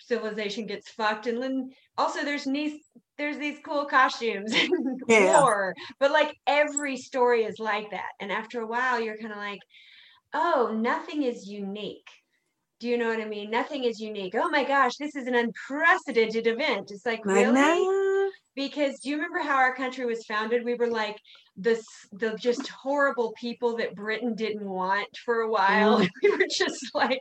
civilization 0.05 0.65
gets 0.67 0.89
fucked. 0.91 1.27
And 1.27 1.41
then 1.41 1.69
also 1.97 2.23
there's 2.23 2.45
these 2.45 2.79
there's 3.17 3.37
these 3.37 3.59
cool 3.65 3.85
costumes 3.85 4.53
and 4.53 4.99
Yeah. 5.07 5.41
war 5.41 5.73
but 5.99 6.11
like 6.11 6.33
every 6.47 6.97
story 6.97 7.43
is 7.43 7.59
like 7.59 7.91
that. 7.91 8.11
And 8.19 8.31
after 8.31 8.61
a 8.61 8.67
while 8.67 8.99
you're 8.99 9.17
kind 9.17 9.31
of 9.31 9.37
like 9.37 9.59
oh 10.33 10.75
nothing 10.75 11.23
is 11.23 11.47
unique. 11.47 12.09
Do 12.79 12.87
you 12.87 12.97
know 12.97 13.09
what 13.09 13.21
i 13.21 13.25
mean? 13.25 13.51
Nothing 13.51 13.83
is 13.83 13.99
unique. 13.99 14.33
Oh 14.35 14.49
my 14.49 14.63
gosh 14.63 14.93
this 14.99 15.15
is 15.15 15.27
an 15.27 15.35
unprecedented 15.35 16.47
event. 16.47 16.91
It's 16.91 17.05
like 17.05 17.25
Like, 17.25 17.45
really? 17.45 17.53
nah. 17.53 18.00
Because 18.55 18.99
do 18.99 19.09
you 19.09 19.15
remember 19.15 19.39
how 19.39 19.55
our 19.55 19.73
country 19.75 20.05
was 20.05 20.25
founded 20.25 20.63
we 20.65 20.75
were 20.75 20.87
like 20.87 21.17
this 21.57 21.85
the 22.13 22.35
just 22.37 22.67
horrible 22.69 23.33
people 23.39 23.75
that 23.77 23.93
britain 23.95 24.33
didn't 24.35 24.67
want 24.67 25.07
for 25.25 25.41
a 25.41 25.49
while 25.49 25.99
Mhm. 25.99 26.09
we 26.23 26.31
were 26.31 26.47
just 26.55 26.83
like 26.93 27.19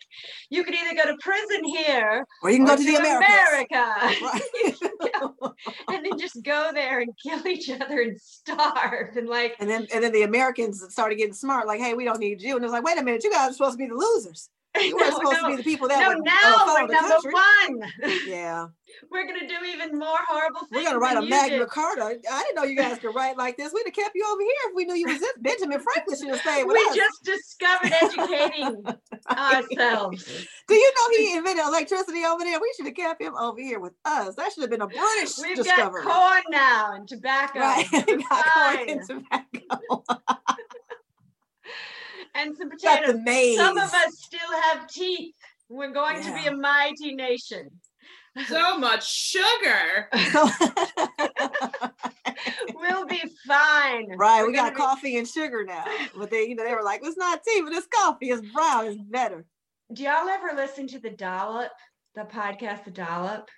you 0.50 0.64
could 0.64 0.74
either 0.74 0.94
go 0.96 1.04
to 1.10 1.16
prison 1.20 1.64
here 1.64 2.24
Or 2.42 2.50
you 2.50 2.56
can 2.58 2.66
or 2.66 2.70
go 2.70 2.76
to 2.76 2.84
the 2.84 2.96
Americas. 2.96 3.28
america 3.28 4.16
Right. 4.22 5.52
and 5.88 6.04
then 6.04 6.18
just 6.18 6.42
go 6.44 6.70
there 6.72 7.00
and 7.00 7.10
kill 7.22 7.46
each 7.46 7.70
other 7.70 8.00
and 8.00 8.18
starve 8.20 9.16
and 9.16 9.28
like 9.28 9.54
And 9.60 9.68
then 9.68 9.86
and 9.92 10.02
then 10.04 10.12
the 10.12 10.22
Americans 10.22 10.84
started 10.90 11.16
getting 11.16 11.34
smart, 11.34 11.66
like, 11.66 11.80
hey, 11.80 11.94
we 11.94 12.04
don't 12.04 12.20
need 12.20 12.40
you. 12.42 12.54
And 12.56 12.64
it 12.64 12.66
was 12.66 12.72
like, 12.72 12.84
wait 12.84 12.98
a 12.98 13.02
minute, 13.02 13.24
you 13.24 13.30
guys 13.30 13.50
are 13.50 13.52
supposed 13.52 13.72
to 13.72 13.78
be 13.78 13.86
the 13.88 13.94
losers. 13.94 14.48
You 14.78 14.94
were 14.94 15.00
no, 15.04 15.10
supposed 15.10 15.42
no, 15.42 15.50
to 15.50 15.56
be 15.56 15.56
the 15.56 15.62
people 15.64 15.88
that 15.88 16.00
no 16.00 16.08
would, 16.08 16.18
uh, 16.18 16.22
now 16.22 16.58
follow 16.58 16.80
we're 16.82 16.86
the 16.88 16.92
number 16.94 17.32
country. 17.32 17.32
one 17.32 18.20
Yeah. 18.28 18.66
we're 19.10 19.26
gonna 19.26 19.48
do 19.48 19.56
even 19.66 19.98
more 19.98 20.18
horrible 20.28 20.60
things 20.60 20.70
We're 20.72 20.84
gonna 20.84 20.98
write 20.98 21.16
a 21.16 21.22
Magna 21.22 21.58
did. 21.58 21.68
Carta. 21.68 22.02
I 22.04 22.42
didn't 22.44 22.54
know 22.56 22.64
you 22.64 22.76
guys 22.76 22.98
could 22.98 23.14
write 23.14 23.36
like 23.36 23.56
this. 23.56 23.72
We'd 23.72 23.82
have 23.86 23.94
kept 23.94 24.12
you 24.14 24.24
over 24.30 24.40
here 24.40 24.50
if 24.66 24.74
we 24.76 24.84
knew 24.84 24.94
you 24.94 25.06
was 25.08 25.18
this. 25.20 25.32
Benjamin 25.40 25.80
Franklin 25.80 26.16
should 26.18 26.28
have 26.30 26.40
stayed 26.40 26.64
with 26.64 26.76
we 26.76 26.84
us. 26.90 26.96
just 26.96 27.24
discovered 27.24 27.92
educating 28.02 28.84
ourselves 29.30 30.46
Do 30.68 30.74
you 30.74 30.92
know 30.96 31.16
he 31.16 31.36
invented 31.36 31.64
electricity 31.66 32.24
over 32.24 32.44
there? 32.44 32.60
We 32.60 32.72
should 32.76 32.86
have 32.86 32.94
kept 32.96 33.20
him 33.22 33.34
over 33.36 33.60
here 33.60 33.80
with 33.80 33.92
us. 34.04 34.34
That 34.36 34.52
should 34.52 34.62
have 34.62 34.70
been 34.70 34.82
a 34.82 34.86
British 34.86 35.36
we've 35.42 35.56
discovery. 35.56 36.04
got 36.04 36.12
corn 36.32 36.42
now 36.50 36.92
and 36.94 37.08
tobacco 37.08 37.58
Right. 37.58 37.86
Got 37.90 38.44
corn 38.54 38.88
and 38.88 39.06
tobacco. 39.06 40.04
And 42.40 42.56
some 42.56 42.70
potatoes 42.70 43.16
some 43.56 43.78
of 43.78 43.92
us 43.92 44.18
still 44.18 44.60
have 44.62 44.86
teeth 44.88 45.34
we're 45.68 45.92
going 45.92 46.22
to 46.22 46.34
be 46.34 46.46
a 46.46 46.56
mighty 46.56 47.14
nation 47.14 47.70
so 48.46 48.78
much 48.78 49.10
sugar. 49.12 50.08
we'll 52.74 53.06
be 53.06 53.22
fine 53.46 54.08
right, 54.16 54.42
We're 54.42 54.48
we 54.48 54.52
got 54.54 54.62
gonna 54.62 54.70
be- 54.70 54.76
coffee 54.76 55.16
and 55.18 55.26
sugar 55.26 55.64
now. 55.64 55.84
But 56.16 56.30
they, 56.30 56.46
you 56.46 56.54
know, 56.54 56.64
they 56.64 56.74
were 56.74 56.82
like, 56.82 57.00
it's 57.02 57.16
not 57.16 57.40
tea, 57.42 57.60
but 57.62 57.72
it's 57.72 57.88
coffee. 57.88 58.30
It's 58.30 58.46
brown. 58.52 58.86
It's 58.86 59.00
better. 59.02 59.44
Do 59.92 60.04
y'all 60.04 60.28
ever 60.28 60.52
listen 60.54 60.86
to 60.88 61.00
the 61.00 61.10
Dollop, 61.10 61.72
the 62.14 62.22
podcast, 62.22 62.84
the 62.84 62.92
Dollop? 62.92 63.48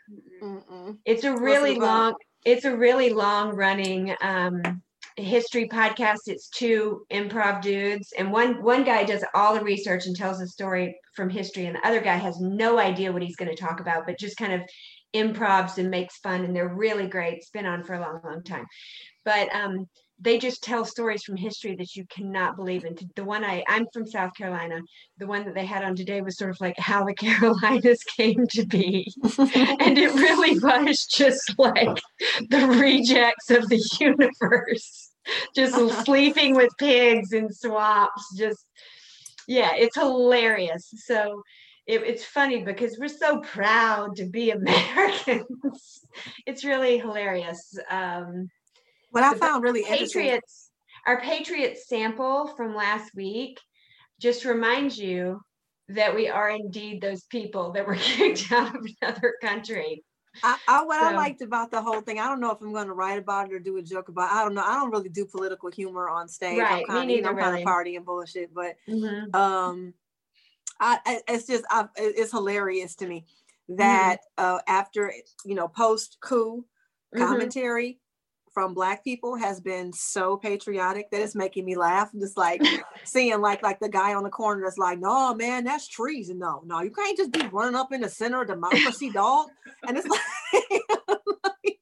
Mm-mm. 0.43 0.97
It's 1.05 1.24
a 1.24 1.37
really 1.37 1.74
long. 1.74 2.14
It's 2.45 2.64
a 2.64 2.74
really 2.74 3.11
long 3.11 3.51
running 3.55 4.16
um, 4.22 4.83
history 5.16 5.68
podcast. 5.68 6.20
It's 6.26 6.48
two 6.48 7.04
improv 7.12 7.62
dudes, 7.62 8.12
and 8.16 8.32
one 8.32 8.62
one 8.62 8.84
guy 8.84 9.04
does 9.04 9.24
all 9.34 9.54
the 9.54 9.64
research 9.64 10.06
and 10.06 10.16
tells 10.16 10.40
a 10.40 10.46
story 10.46 10.96
from 11.14 11.30
history, 11.30 11.66
and 11.66 11.76
the 11.76 11.86
other 11.86 12.00
guy 12.00 12.16
has 12.16 12.40
no 12.40 12.78
idea 12.78 13.12
what 13.12 13.22
he's 13.22 13.36
going 13.36 13.54
to 13.54 13.62
talk 13.62 13.80
about, 13.80 14.06
but 14.06 14.18
just 14.18 14.36
kind 14.36 14.52
of 14.52 14.62
improvs 15.14 15.78
and 15.78 15.90
makes 15.90 16.18
fun. 16.18 16.44
And 16.44 16.54
they're 16.56 16.74
really 16.74 17.06
great. 17.06 17.34
It's 17.34 17.50
been 17.50 17.66
on 17.66 17.84
for 17.84 17.94
a 17.94 18.00
long, 18.00 18.20
long 18.24 18.42
time, 18.42 18.66
but 19.24 19.54
um, 19.54 19.86
they 20.22 20.38
just 20.38 20.62
tell 20.62 20.84
stories 20.84 21.24
from 21.24 21.36
history 21.36 21.74
that 21.76 21.96
you 21.96 22.06
cannot 22.06 22.56
believe. 22.56 22.84
And 22.84 22.98
the 23.16 23.24
one 23.24 23.44
I 23.44 23.64
I'm 23.68 23.86
from 23.92 24.06
South 24.06 24.34
Carolina. 24.34 24.80
The 25.18 25.26
one 25.26 25.44
that 25.44 25.54
they 25.54 25.66
had 25.66 25.84
on 25.84 25.96
today 25.96 26.20
was 26.20 26.38
sort 26.38 26.50
of 26.50 26.60
like 26.60 26.78
how 26.78 27.04
the 27.04 27.14
Carolinas 27.22 28.02
came 28.04 28.46
to 28.50 28.64
be. 28.64 29.12
And 29.82 29.98
it 29.98 30.14
really 30.14 30.58
was 30.60 31.06
just 31.06 31.58
like 31.58 32.00
the 32.50 32.66
rejects 32.66 33.50
of 33.50 33.68
the 33.68 33.82
universe. 34.00 35.10
Just 35.54 36.04
sleeping 36.04 36.54
with 36.54 36.70
pigs 36.78 37.32
in 37.32 37.52
swamps 37.52 38.36
just 38.36 38.64
yeah 39.48 39.72
it's 39.74 39.96
hilarious. 39.96 40.88
So 41.06 41.42
it, 41.86 42.02
it's 42.02 42.24
funny 42.24 42.62
because 42.62 42.96
we're 43.00 43.08
so 43.08 43.40
proud 43.40 44.16
to 44.16 44.26
be 44.26 44.50
americans. 44.50 46.00
It's 46.46 46.64
really 46.64 46.98
hilarious. 46.98 47.60
Um 47.90 48.48
What 49.12 49.22
I 49.22 49.34
found 49.34 49.62
really 49.62 49.80
interesting. 49.80 50.06
patriots 50.08 50.70
our 51.06 51.20
patriot 51.20 51.78
sample 51.78 52.48
from 52.56 52.74
last 52.74 53.14
week 53.14 53.58
just 54.20 54.44
reminds 54.44 54.98
you 54.98 55.40
that 55.88 56.14
we 56.14 56.28
are 56.28 56.48
indeed 56.50 57.00
those 57.00 57.24
people 57.24 57.72
that 57.72 57.86
were 57.86 57.94
kicked 58.00 58.50
out 58.52 58.74
of 58.74 58.86
another 59.00 59.34
country 59.42 60.04
I, 60.42 60.56
I 60.66 60.84
what 60.84 61.00
I 61.00 61.14
liked 61.14 61.42
about 61.42 61.70
the 61.70 61.82
whole 61.82 62.00
thing, 62.00 62.18
I 62.18 62.26
don't 62.26 62.40
know 62.40 62.50
if 62.50 62.60
I'm 62.60 62.72
going 62.72 62.86
to 62.86 62.94
write 62.94 63.18
about 63.18 63.50
it 63.50 63.54
or 63.54 63.58
do 63.58 63.76
a 63.76 63.82
joke 63.82 64.08
about. 64.08 64.30
it. 64.30 64.34
I 64.34 64.44
don't 64.44 64.54
know. 64.54 64.64
I 64.64 64.74
don't 64.76 64.90
really 64.90 65.08
do 65.10 65.26
political 65.26 65.70
humor 65.70 66.08
on 66.08 66.26
stage. 66.26 66.58
Right, 66.58 66.72
I'm 66.72 66.80
me 66.80 66.84
kind 66.88 67.10
of, 67.10 67.16
you 67.16 67.22
know, 67.22 67.28
neither, 67.32 67.40
kind 67.42 67.58
of 67.58 67.64
party 67.64 67.96
and 67.96 68.04
bullshit. 68.06 68.52
But 68.54 68.76
Mhm. 68.88 69.34
um, 69.36 69.94
I, 70.80 71.20
it's 71.28 71.46
just 71.46 71.64
I, 71.70 71.86
it's 71.96 72.32
hilarious 72.32 72.96
to 72.96 73.06
me 73.06 73.26
Mm-hmm. 73.70 73.76
that 73.78 74.20
uh, 74.36 74.58
after 74.66 75.12
you 75.44 75.54
know 75.54 75.68
post 75.68 76.18
coup 76.20 76.64
Mhm. 77.14 77.26
commentary 77.26 78.00
from 78.53 78.74
black 78.74 79.03
people 79.05 79.36
has 79.36 79.61
been 79.61 79.92
so 79.92 80.36
patriotic 80.36 81.11
that 81.11 81.22
it's 81.22 81.34
making 81.34 81.64
me 81.64 81.76
laugh. 81.76 82.11
Just 82.18 82.36
like 82.36 82.62
seeing 83.05 83.40
like 83.40 83.62
like 83.62 83.80
the 83.80 83.88
guy 83.88 84.14
on 84.14 84.22
the 84.22 84.30
corner 84.30 84.62
that's 84.64 84.78
like, 84.78 84.98
no 84.98 85.34
man, 85.34 85.64
that's 85.64 85.88
treason. 85.88 86.38
No, 86.38 86.62
no, 86.64 86.80
you 86.82 86.90
can't 86.90 87.16
just 87.16 87.32
be 87.32 87.46
running 87.53 87.74
up 87.74 87.92
in 87.92 88.00
the 88.03 88.09
center 88.09 88.42
of 88.42 88.48
democracy, 88.48 89.11
dog. 89.11 89.48
And 89.86 89.96
it's 89.96 90.07
like 90.09 91.78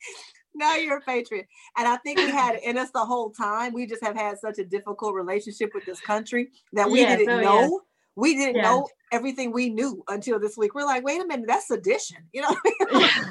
now 0.54 0.76
you're 0.76 0.98
a 0.98 1.02
patriot. 1.02 1.46
And 1.76 1.88
I 1.88 1.96
think 1.98 2.18
we 2.18 2.30
had 2.30 2.56
it 2.56 2.64
in 2.64 2.76
us 2.78 2.90
the 2.92 3.04
whole 3.04 3.30
time. 3.30 3.72
We 3.72 3.86
just 3.86 4.04
have 4.04 4.16
had 4.16 4.38
such 4.38 4.58
a 4.58 4.64
difficult 4.64 5.14
relationship 5.14 5.70
with 5.74 5.84
this 5.86 6.00
country 6.00 6.50
that 6.74 6.88
we 6.90 7.00
Yes, 7.00 7.18
didn't 7.18 7.40
oh, 7.40 7.40
know. 7.40 7.60
yes. 7.60 7.70
We 8.16 8.34
didn't 8.34 8.56
Yes. 8.56 8.64
know 8.64 8.88
everything 9.12 9.52
we 9.52 9.70
knew 9.70 10.02
until 10.08 10.38
this 10.38 10.56
week. 10.56 10.74
We're 10.74 10.84
like, 10.84 11.04
wait 11.04 11.22
a 11.22 11.26
minute, 11.26 11.46
that's 11.48 11.68
sedition. 11.68 12.18
You 12.32 12.42
know, 12.42 12.48
what 12.48 12.92
I 12.92 13.22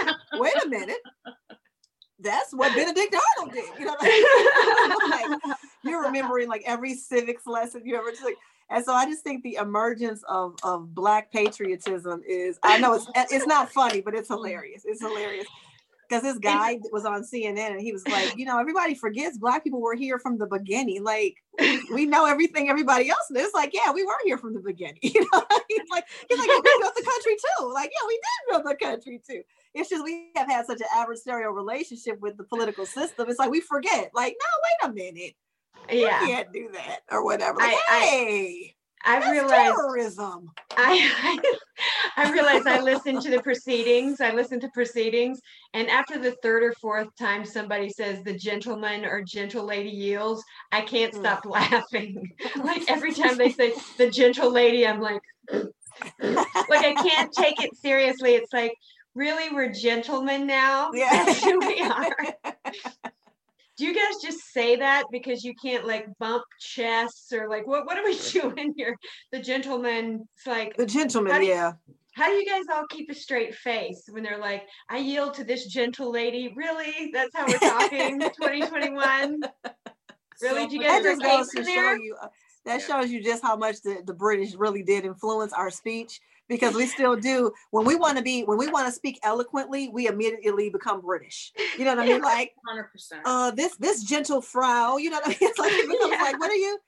mean? 0.00 0.14
wait 0.40 0.54
a 0.64 0.68
minute. 0.68 0.98
That's 2.20 2.52
what 2.52 2.74
Benedict 2.74 3.14
Arnold 3.38 3.54
did. 3.54 3.64
You 3.78 3.86
know, 3.86 3.92
what 3.92 4.00
I 4.02 5.28
mean? 5.28 5.40
like, 5.50 5.58
you're 5.84 6.02
remembering 6.02 6.48
like 6.48 6.62
every 6.66 6.94
civics 6.94 7.46
lesson 7.46 7.82
you 7.84 7.96
ever 7.96 8.10
took. 8.10 8.34
And 8.70 8.84
so 8.84 8.92
I 8.92 9.06
just 9.06 9.22
think 9.22 9.42
the 9.42 9.54
emergence 9.54 10.22
of 10.28 10.56
of 10.62 10.94
black 10.94 11.32
patriotism 11.32 12.22
is 12.28 12.58
I 12.62 12.78
know 12.78 12.94
it's 12.94 13.06
eh, 13.14 13.26
it's 13.30 13.46
not 13.46 13.70
funny, 13.72 14.00
but 14.00 14.14
it's 14.14 14.28
hilarious. 14.28 14.82
It's 14.84 15.00
hilarious. 15.00 15.46
because 16.08 16.22
this 16.22 16.38
guy 16.38 16.78
was 16.90 17.04
on 17.04 17.22
CNN 17.22 17.72
and 17.72 17.80
he 17.80 17.92
was 17.92 18.06
like, 18.08 18.36
you 18.36 18.44
know, 18.46 18.58
everybody 18.58 18.94
forgets 18.94 19.38
black 19.38 19.62
people 19.62 19.80
were 19.80 19.94
here 19.94 20.18
from 20.18 20.38
the 20.38 20.46
beginning. 20.46 21.04
Like 21.04 21.36
we 21.92 22.06
know 22.06 22.26
everything 22.26 22.68
everybody 22.68 23.10
else 23.10 23.26
knows. 23.30 23.50
Like, 23.54 23.72
yeah, 23.74 23.92
we 23.92 24.04
were 24.04 24.18
here 24.24 24.38
from 24.38 24.54
the 24.54 24.60
beginning. 24.60 24.98
You 25.02 25.26
know, 25.32 25.42
he's 25.68 25.88
like, 25.90 26.04
he's 26.28 26.38
like, 26.38 26.48
we 26.48 26.60
built 26.80 26.94
the 26.94 27.02
country 27.04 27.36
too. 27.36 27.72
Like, 27.72 27.90
yeah, 27.90 28.06
we 28.06 28.14
did 28.14 28.50
build 28.50 28.64
the 28.64 28.84
country 28.84 29.20
too. 29.26 29.42
It's 29.78 29.88
just 29.88 30.04
we 30.04 30.30
have 30.36 30.48
had 30.48 30.66
such 30.66 30.80
an 30.80 30.86
adversarial 30.96 31.54
relationship 31.54 32.18
with 32.20 32.36
the 32.36 32.44
political 32.44 32.84
system. 32.86 33.28
It's 33.28 33.38
like 33.38 33.50
we 33.50 33.60
forget. 33.60 34.10
Like, 34.14 34.36
no, 34.38 34.90
wait 34.90 34.90
a 34.90 34.94
minute. 34.94 35.34
Yeah, 35.90 36.20
we 36.20 36.26
can't 36.26 36.52
do 36.52 36.68
that 36.72 37.00
or 37.10 37.24
whatever. 37.24 37.58
Like, 37.58 37.76
I, 37.88 38.00
hey. 38.00 38.74
I 39.04 39.20
That's 39.20 39.30
realized 39.30 39.76
terrorism. 39.76 40.50
I, 40.76 41.40
I 42.16 42.32
realized 42.32 42.66
I 42.66 42.80
listened 42.80 43.22
to 43.22 43.30
the 43.30 43.40
proceedings. 43.40 44.20
I 44.20 44.32
listened 44.32 44.60
to 44.62 44.68
proceedings, 44.74 45.40
and 45.72 45.88
after 45.88 46.18
the 46.18 46.32
third 46.42 46.64
or 46.64 46.72
fourth 46.80 47.08
time 47.16 47.44
somebody 47.44 47.90
says 47.90 48.22
the 48.24 48.36
gentleman 48.36 49.04
or 49.04 49.22
gentle 49.22 49.64
lady 49.64 49.90
yields, 49.90 50.42
I 50.72 50.80
can't 50.80 51.14
Mm. 51.14 51.20
stop 51.20 51.46
laughing. 51.46 52.32
like 52.56 52.90
every 52.90 53.14
time 53.14 53.38
they 53.38 53.50
say 53.50 53.72
the 53.98 54.10
gentle 54.10 54.50
lady, 54.50 54.86
I'm 54.86 55.00
like, 55.00 55.22
like 55.52 56.84
I 56.84 56.94
can't 56.94 57.32
take 57.32 57.62
it 57.62 57.76
seriously. 57.76 58.34
It's 58.34 58.52
like, 58.52 58.74
really, 59.18 59.52
we're 59.54 59.72
gentlemen 59.72 60.46
now. 60.46 60.90
Yeah. 60.94 61.10
That's 61.26 61.42
who 61.44 61.58
we 61.58 61.80
are. 61.82 62.16
Do 63.76 63.86
you 63.86 63.94
guys 63.94 64.20
just 64.22 64.40
say 64.52 64.76
that 64.76 65.04
because 65.12 65.44
you 65.44 65.54
can't 65.62 65.86
like 65.86 66.06
bump 66.18 66.42
chests 66.60 67.32
or 67.32 67.48
like 67.48 67.66
what? 67.66 67.86
What 67.86 67.98
are 67.98 68.04
we 68.04 68.18
doing 68.32 68.74
here? 68.76 68.96
The 69.32 69.40
gentleman. 69.40 70.26
It's 70.36 70.46
like 70.46 70.76
the 70.76 70.82
How 70.84 70.86
gentleman, 70.88 71.40
do 71.40 71.46
you- 71.46 71.52
yeah. 71.52 71.72
how 72.14 72.26
do 72.28 72.34
you 72.34 72.46
guys 72.46 72.64
all 72.72 72.86
keep 72.88 73.08
a 73.10 73.14
straight 73.14 73.54
face 73.54 74.04
when 74.10 74.22
they're 74.24 74.38
like, 74.38 74.64
I 74.88 74.98
yield 74.98 75.34
to 75.34 75.44
this 75.44 75.66
gentle 75.66 76.10
lady? 76.10 76.52
Really? 76.56 77.10
That's 77.12 77.30
how 77.36 77.46
we're 77.46 77.58
talking? 77.58 78.20
2021? 78.40 79.40
Really? 80.42 80.66
Do 80.66 80.74
you 80.76 80.82
that 80.82 81.02
guys 81.02 81.02
just 81.04 81.22
have 81.22 81.38
goes 81.38 81.48
to 81.50 81.58
in 81.60 81.64
show 81.66 81.72
there? 81.74 81.98
you 81.98 82.16
uh, 82.20 82.28
that 82.64 82.80
Yeah. 82.80 82.86
shows 82.86 83.10
you 83.10 83.22
just 83.22 83.42
how 83.42 83.56
much 83.56 83.80
the, 83.82 84.02
the 84.04 84.12
british 84.14 84.54
really 84.54 84.82
did 84.82 85.04
influence 85.04 85.52
our 85.52 85.70
speech 85.70 86.20
because 86.48 86.74
we 86.74 86.86
still 86.86 87.16
do 87.16 87.52
when 87.70 87.84
we 87.84 87.94
want 87.94 88.16
to 88.16 88.22
be 88.22 88.42
when 88.42 88.58
we 88.58 88.68
want 88.68 88.86
to 88.86 88.92
speak 88.92 89.18
eloquently 89.22 89.88
we 89.88 90.06
immediately 90.06 90.70
become 90.70 91.00
british 91.00 91.52
you 91.78 91.84
know 91.84 91.94
what 91.94 92.04
i 92.04 92.06
mean 92.06 92.22
like 92.22 92.52
100%. 92.74 92.84
uh 93.24 93.50
this 93.52 93.76
this 93.76 94.02
gentle 94.02 94.40
frau 94.40 94.96
you 94.96 95.10
know 95.10 95.16
what 95.18 95.26
i 95.26 95.30
mean 95.30 95.38
it's 95.42 95.58
like 95.58 95.72
it 95.72 95.88
becomes 95.88 96.12
Yeah. 96.12 96.22
like 96.22 96.40
what 96.40 96.50
are 96.50 96.54
you 96.54 96.78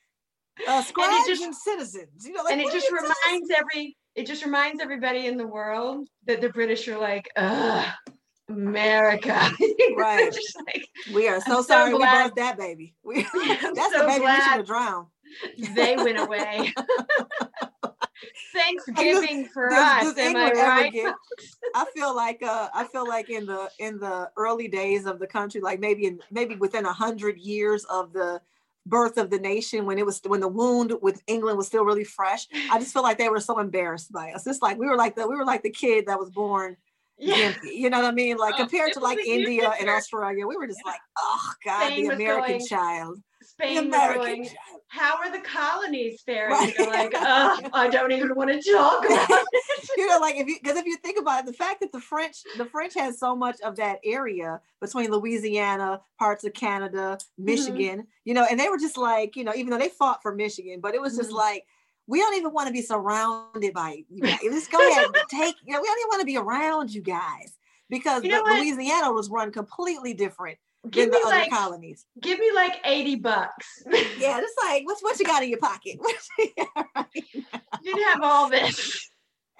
uh 0.68 0.82
scribes 0.82 1.28
and, 1.28 1.38
just- 1.38 1.62
citizens 1.64 2.26
you 2.26 2.32
know 2.32 2.42
like 2.42 2.52
and 2.52 2.60
it 2.60 2.72
just 2.72 2.90
reminds 2.90 3.50
every 3.50 3.96
it 4.16 4.26
just 4.26 4.44
reminds 4.44 4.80
everybody 4.82 5.26
in 5.26 5.36
the 5.36 5.46
world 5.46 6.08
that 6.26 6.40
the 6.40 6.48
British 6.48 6.88
are 6.88 6.98
like, 6.98 7.28
ugh, 7.36 7.86
America. 8.48 9.50
Right. 9.96 10.34
like 10.66 10.84
we 11.14 11.28
are 11.28 11.40
so 11.40 11.56
so 11.56 11.62
sorry 11.62 11.92
we 11.92 11.98
glad- 11.98 12.32
birthed 12.32 12.36
that 12.36 12.58
baby 12.58 12.94
we, 13.04 13.22
that's 13.22 13.92
so 13.92 14.00
the 14.00 14.06
baby 14.06 14.24
we 14.24 14.32
should 14.32 14.42
have 14.42 14.66
drowned 14.66 15.06
they 15.74 15.94
went 15.96 16.18
away. 16.18 16.72
Thanksgiving 18.52 19.46
for 19.46 19.70
does, 19.70 20.08
us, 20.08 20.18
am 20.18 20.36
I 20.36 20.52
right? 20.52 20.92
get? 20.92 21.14
I 21.74 21.84
feel 21.94 22.14
like 22.14 22.42
uh, 22.42 22.68
I 22.74 22.84
feel 22.84 23.06
like 23.06 23.30
in 23.30 23.46
the 23.46 23.70
in 23.78 23.98
the 23.98 24.30
early 24.36 24.68
days 24.68 25.06
of 25.06 25.18
the 25.18 25.26
country, 25.26 25.60
like 25.60 25.80
maybe 25.80 26.06
in 26.06 26.20
maybe 26.30 26.56
within 26.56 26.84
a 26.86 26.92
hundred 26.92 27.38
years 27.38 27.84
of 27.84 28.12
the 28.12 28.40
birth 28.86 29.18
of 29.18 29.30
the 29.30 29.38
nation, 29.38 29.86
when 29.86 29.98
it 29.98 30.06
was 30.06 30.20
when 30.26 30.40
the 30.40 30.48
wound 30.48 30.94
with 31.02 31.22
England 31.26 31.56
was 31.58 31.66
still 31.66 31.84
really 31.84 32.04
fresh, 32.04 32.46
I 32.70 32.78
just 32.78 32.92
feel 32.92 33.02
like 33.02 33.18
they 33.18 33.28
were 33.28 33.40
so 33.40 33.58
embarrassed 33.58 34.12
by 34.12 34.32
us. 34.32 34.46
It's 34.46 34.62
like 34.62 34.78
we 34.78 34.86
were 34.86 34.96
like 34.96 35.16
the 35.16 35.28
we 35.28 35.36
were 35.36 35.44
like 35.44 35.62
the 35.62 35.70
kid 35.70 36.06
that 36.06 36.18
was 36.18 36.30
born 36.30 36.76
Yeah. 37.20 37.54
You 37.62 37.90
know 37.90 37.98
what 38.00 38.06
I 38.06 38.12
mean? 38.12 38.36
Like 38.38 38.54
Oh, 38.54 38.58
compared 38.58 38.92
to 38.94 39.00
like 39.00 39.18
India 39.26 39.72
and. 39.78 39.88
Australia, 39.90 40.46
we 40.46 40.56
were 40.56 40.66
just 40.66 40.80
like, 40.86 41.00
oh 41.18 41.52
God, 41.64 41.86
Spain 41.88 42.08
the 42.08 42.14
American 42.14 42.52
going- 42.58 42.66
child, 42.66 43.16
the 43.40 43.46
Spain 43.46 43.74
was 43.76 43.84
American 43.86 44.22
going, 44.22 44.44
child. 44.44 44.80
how 44.88 45.16
are 45.18 45.30
the 45.30 45.40
colonies 45.40 46.22
faring? 46.24 46.52
Right. 46.52 46.74
They're 46.76 46.86
like, 46.86 47.12
oh, 47.14 47.60
I 47.74 47.88
don't 47.88 48.12
even 48.12 48.34
want 48.34 48.50
to 48.50 48.72
talk 48.72 49.04
about 49.04 49.28
it. 49.52 49.88
you 49.98 50.06
know, 50.08 50.18
like 50.18 50.36
if 50.36 50.46
you 50.46 50.56
because 50.62 50.78
if 50.78 50.86
you 50.86 50.96
think 50.98 51.18
about 51.18 51.40
it, 51.40 51.46
the 51.46 51.52
fact 51.52 51.80
that 51.80 51.92
the 51.92 52.00
French 52.00 52.36
the 52.56 52.64
French 52.64 52.94
has 52.94 53.18
so 53.18 53.34
much 53.36 53.60
of 53.62 53.76
that 53.76 53.98
area 54.04 54.60
between 54.80 55.10
Louisiana, 55.10 56.00
parts 56.18 56.44
of 56.44 56.54
Canada, 56.54 57.18
Michigan, 57.36 58.06
you 58.24 58.32
know, 58.34 58.46
and 58.50 58.58
they 58.58 58.68
were 58.68 58.78
just 58.78 58.96
like, 58.96 59.36
you 59.36 59.44
know, 59.44 59.52
even 59.54 59.70
though 59.70 59.78
they 59.78 59.88
fought 59.90 60.22
for 60.22 60.34
Michigan, 60.34 60.80
but 60.80 60.94
it 60.94 61.00
was 61.00 61.16
just 61.16 61.30
Mhm. 61.30 61.34
like 61.34 61.64
we 62.10 62.18
don't 62.18 62.34
even 62.34 62.52
want 62.52 62.66
to 62.66 62.72
be 62.72 62.82
surrounded 62.82 63.72
by 63.72 64.02
you 64.10 64.20
guys. 64.20 64.40
Just 64.42 64.70
go 64.70 64.78
ahead 64.78 65.04
and 65.04 65.14
take, 65.30 65.54
you 65.64 65.72
know, 65.72 65.80
we 65.80 65.86
don't 65.86 65.98
even 66.00 66.08
want 66.08 66.20
to 66.20 66.26
be 66.26 66.36
around 66.36 66.92
you 66.92 67.02
guys 67.02 67.56
because 67.88 68.24
You 68.24 68.30
know? 68.30 68.42
Louisiana 68.44 69.12
was 69.12 69.30
run 69.30 69.52
completely 69.52 70.12
different 70.12 70.58
Give 70.90 71.04
than 71.04 71.12
me 71.12 71.20
the 71.22 71.28
other 71.28 71.36
like, 71.38 71.50
colonies. 71.50 72.06
give 72.20 72.40
me 72.40 72.50
like 72.52 72.80
80 72.84 73.14
bucks. 73.16 73.84
Yeah, 74.18 74.40
it's 74.42 74.54
like 74.64 74.84
what's 74.86 75.02
what 75.02 75.18
you 75.20 75.24
got 75.24 75.42
in 75.44 75.50
your 75.50 75.60
pocket? 75.60 75.98
You 77.82 78.04
have 78.08 78.22
all 78.22 78.50
this. 78.50 79.08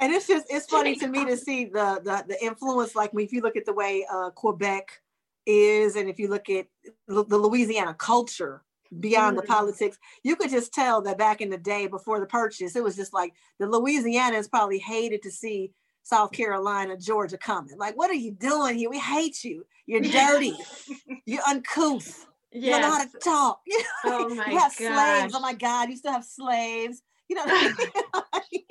and 0.01 0.13
it's 0.13 0.27
just 0.27 0.47
it's 0.51 0.67
funny 0.67 0.97
to 0.97 1.07
me 1.07 1.25
to 1.27 1.37
see 1.37 1.67
the 1.67 2.01
the, 2.05 2.25
the 2.27 2.45
influence 2.45 2.95
like 2.97 3.13
if 3.15 3.33
you 3.33 3.41
look 3.43 3.57
at 3.57 3.65
the 3.65 3.73
way 3.73 4.05
uh, 4.13 4.31
quebec 4.31 5.01
is 5.47 5.95
and 5.97 6.09
if 6.09 6.19
you 6.19 6.29
look 6.29 6.51
at 6.51 6.67
the 7.09 7.39
louisiana 7.39 7.95
culture 7.95 8.63
beyond 8.99 9.39
the 9.39 9.43
Mhm. 9.43 9.47
politics. 9.49 9.99
You 10.25 10.35
could 10.37 10.51
just 10.51 10.73
tell 10.75 11.01
that 11.03 11.17
back 11.19 11.41
in 11.41 11.49
the 11.51 11.59
day 11.59 11.87
before 11.87 12.19
the 12.19 12.27
purchase 12.27 12.75
it 12.75 12.83
was 12.83 12.97
just 12.97 13.13
like 13.13 13.33
the 13.59 13.67
louisianans 13.67 14.51
probably 14.51 14.79
hated 14.79 15.23
to 15.23 15.31
see 15.31 15.73
south 16.03 16.33
carolina 16.33 16.97
georgia 16.97 17.39
coming. 17.39 17.79
Like 17.79 17.97
what 17.97 18.11
are 18.11 18.15
you 18.15 18.33
doing 18.33 18.77
here? 18.77 18.91
We 18.91 18.99
hate 18.99 19.45
you. 19.45 19.65
You're 19.87 20.01
dirty. 20.01 20.57
You're 21.27 21.43
uncouth. 21.49 22.27
You 22.53 22.71
don't 22.73 22.81
know 22.81 22.91
how 22.91 23.05
to 23.05 23.19
talk. 23.19 23.61
You, 23.67 23.81
Oh 24.07 24.29
my 24.35 24.47
you 24.47 24.59
have 24.59 24.73
slaves. 24.73 25.35
Oh 25.37 25.41
my 25.41 25.55
god 25.55 25.89
you 25.91 25.97
still 25.97 26.13
have 26.13 26.25
slaves. 26.25 27.03
You 27.29 27.37
know 27.37 27.45
I 27.47 28.41
mean? 28.53 28.65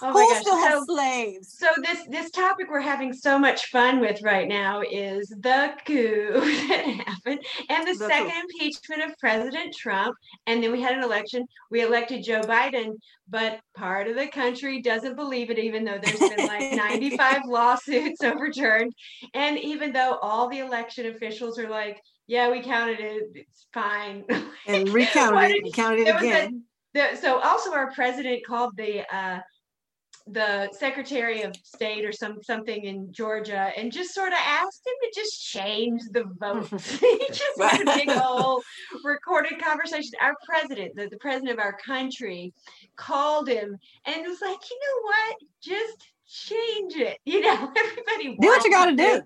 Oh 0.00 0.12
my 0.12 0.26
gosh. 0.32 0.40
still 0.42 0.56
has 0.56 0.72
So, 0.78 0.84
slaves 0.84 1.58
so 1.58 1.66
this 1.82 2.06
this 2.08 2.30
topic 2.30 2.68
we're 2.70 2.80
having 2.80 3.12
so 3.12 3.38
much 3.38 3.66
fun 3.66 4.00
with 4.00 4.22
right 4.22 4.46
now 4.48 4.80
is 4.82 5.28
the 5.28 5.72
coup 5.86 6.32
that 6.68 6.84
happened 7.06 7.40
and 7.68 7.86
the, 7.86 7.92
The 7.94 7.98
coup. 7.98 8.08
second 8.08 8.32
impeachment 8.42 9.02
of 9.02 9.18
President 9.18 9.74
Trump. 9.74 10.14
And 10.46 10.62
then 10.62 10.72
we 10.72 10.80
had 10.80 10.96
an 10.96 11.02
election. 11.02 11.44
We 11.70 11.82
elected 11.82 12.22
Joe 12.24 12.40
Biden, 12.42 12.92
but 13.28 13.60
part 13.76 14.06
of 14.08 14.16
the 14.16 14.28
country 14.28 14.80
doesn't 14.80 15.16
believe 15.16 15.50
it, 15.50 15.58
even 15.58 15.84
though 15.84 15.98
there's 16.00 16.18
been 16.18 16.46
like 16.46 16.72
95 16.74 17.42
lawsuits 17.46 18.22
overturned. 18.22 18.92
And 19.34 19.58
even 19.58 19.92
though 19.92 20.18
all 20.22 20.48
the 20.48 20.58
election 20.60 21.06
officials 21.06 21.58
are 21.58 21.68
like, 21.68 22.00
yeah, 22.26 22.50
we 22.50 22.62
counted 22.62 23.00
it, 23.00 23.22
it's 23.34 23.66
fine. 23.72 24.24
and 24.66 24.88
recounted 24.90 25.50
it 25.66 25.74
counted 25.74 26.06
it 26.06 26.14
was 26.14 26.22
a- 26.24 26.26
again. 26.26 26.62
The, 26.94 27.16
so 27.20 27.38
also 27.40 27.72
our 27.74 27.90
president 27.92 28.46
called 28.46 28.74
the 28.76 29.02
uh, 29.14 29.40
the 30.32 30.68
Secretary 30.72 31.42
of 31.42 31.54
State 31.56 32.04
or 32.04 32.12
some 32.12 32.42
something 32.42 32.84
in 32.84 33.12
Georgia 33.12 33.72
and 33.76 33.90
just 33.90 34.14
sort 34.14 34.32
of 34.32 34.38
asked 34.44 34.86
him 34.86 34.92
to 35.02 35.20
just 35.20 35.46
change 35.46 36.02
the 36.12 36.24
votes. 36.38 36.98
he 37.00 37.26
just 37.28 37.60
had 37.60 37.82
a 37.82 37.96
big 37.96 38.10
old 38.10 38.62
recorded 39.04 39.62
conversation. 39.62 40.12
Our 40.20 40.34
president, 40.46 40.96
the, 40.96 41.08
the 41.08 41.18
president 41.18 41.52
of 41.52 41.58
our 41.58 41.76
country, 41.78 42.52
called 42.96 43.48
him 43.48 43.76
and 44.04 44.26
was 44.26 44.40
like, 44.40 44.58
you 44.70 44.78
know 44.80 45.02
what? 45.04 45.36
Just 45.62 46.08
change 46.26 46.96
it. 46.96 47.18
You 47.24 47.40
know, 47.40 47.72
everybody 47.76 48.36
Do 48.40 48.48
what 48.48 48.64
you 48.64 48.70
gotta 48.70 48.96
do. 48.96 49.22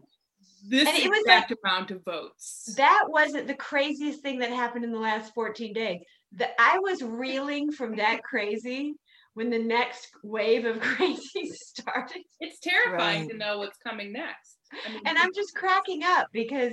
this 0.69 0.89
and 0.89 0.99
it 0.99 1.09
was 1.09 1.21
exact 1.21 1.53
amount 1.65 1.91
of 1.91 2.05
votes. 2.05 2.75
that 2.77 3.05
wasn't 3.09 3.47
the 3.47 3.55
craziest 3.55 4.21
thing 4.21 4.39
that 4.41 4.51
happened 4.51 4.85
in 4.85 4.93
the 4.93 4.99
last 4.99 5.33
14 5.35 5.73
days. 5.73 6.03
The, 6.33 6.49
I 6.61 6.79
was 6.79 7.03
reeling 7.03 7.73
from 7.73 7.97
that 7.97 8.23
crazy 8.23 8.95
when 9.35 9.51
the 9.51 9.59
next 9.59 10.09
wave 10.23 10.65
of 10.65 10.81
crazy 10.81 11.51
started. 11.53 12.23
It's 12.41 12.59
terrifying 12.61 13.23
Right. 13.23 13.31
to 13.31 13.37
know 13.37 13.59
what's 13.59 13.79
coming 13.79 14.13
next. 14.13 14.59
I 14.87 14.91
mean, 14.93 15.01
And 15.07 15.19
I'm 15.19 15.33
just 15.35 15.55
cracking 15.55 16.03
up 16.05 16.27
because 16.33 16.73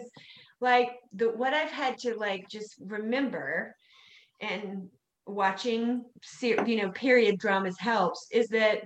like 0.61 0.89
the 1.13 1.29
what 1.29 1.53
I've 1.53 1.71
had 1.71 1.97
to 1.99 2.15
like 2.15 2.47
just 2.49 2.75
remember 2.79 3.75
and 4.41 4.89
watching 5.25 6.03
ser- 6.23 6.65
you 6.65 6.77
know 6.81 6.89
period 6.91 7.37
dramas 7.39 7.77
helps 7.79 8.27
is 8.31 8.47
that 8.49 8.83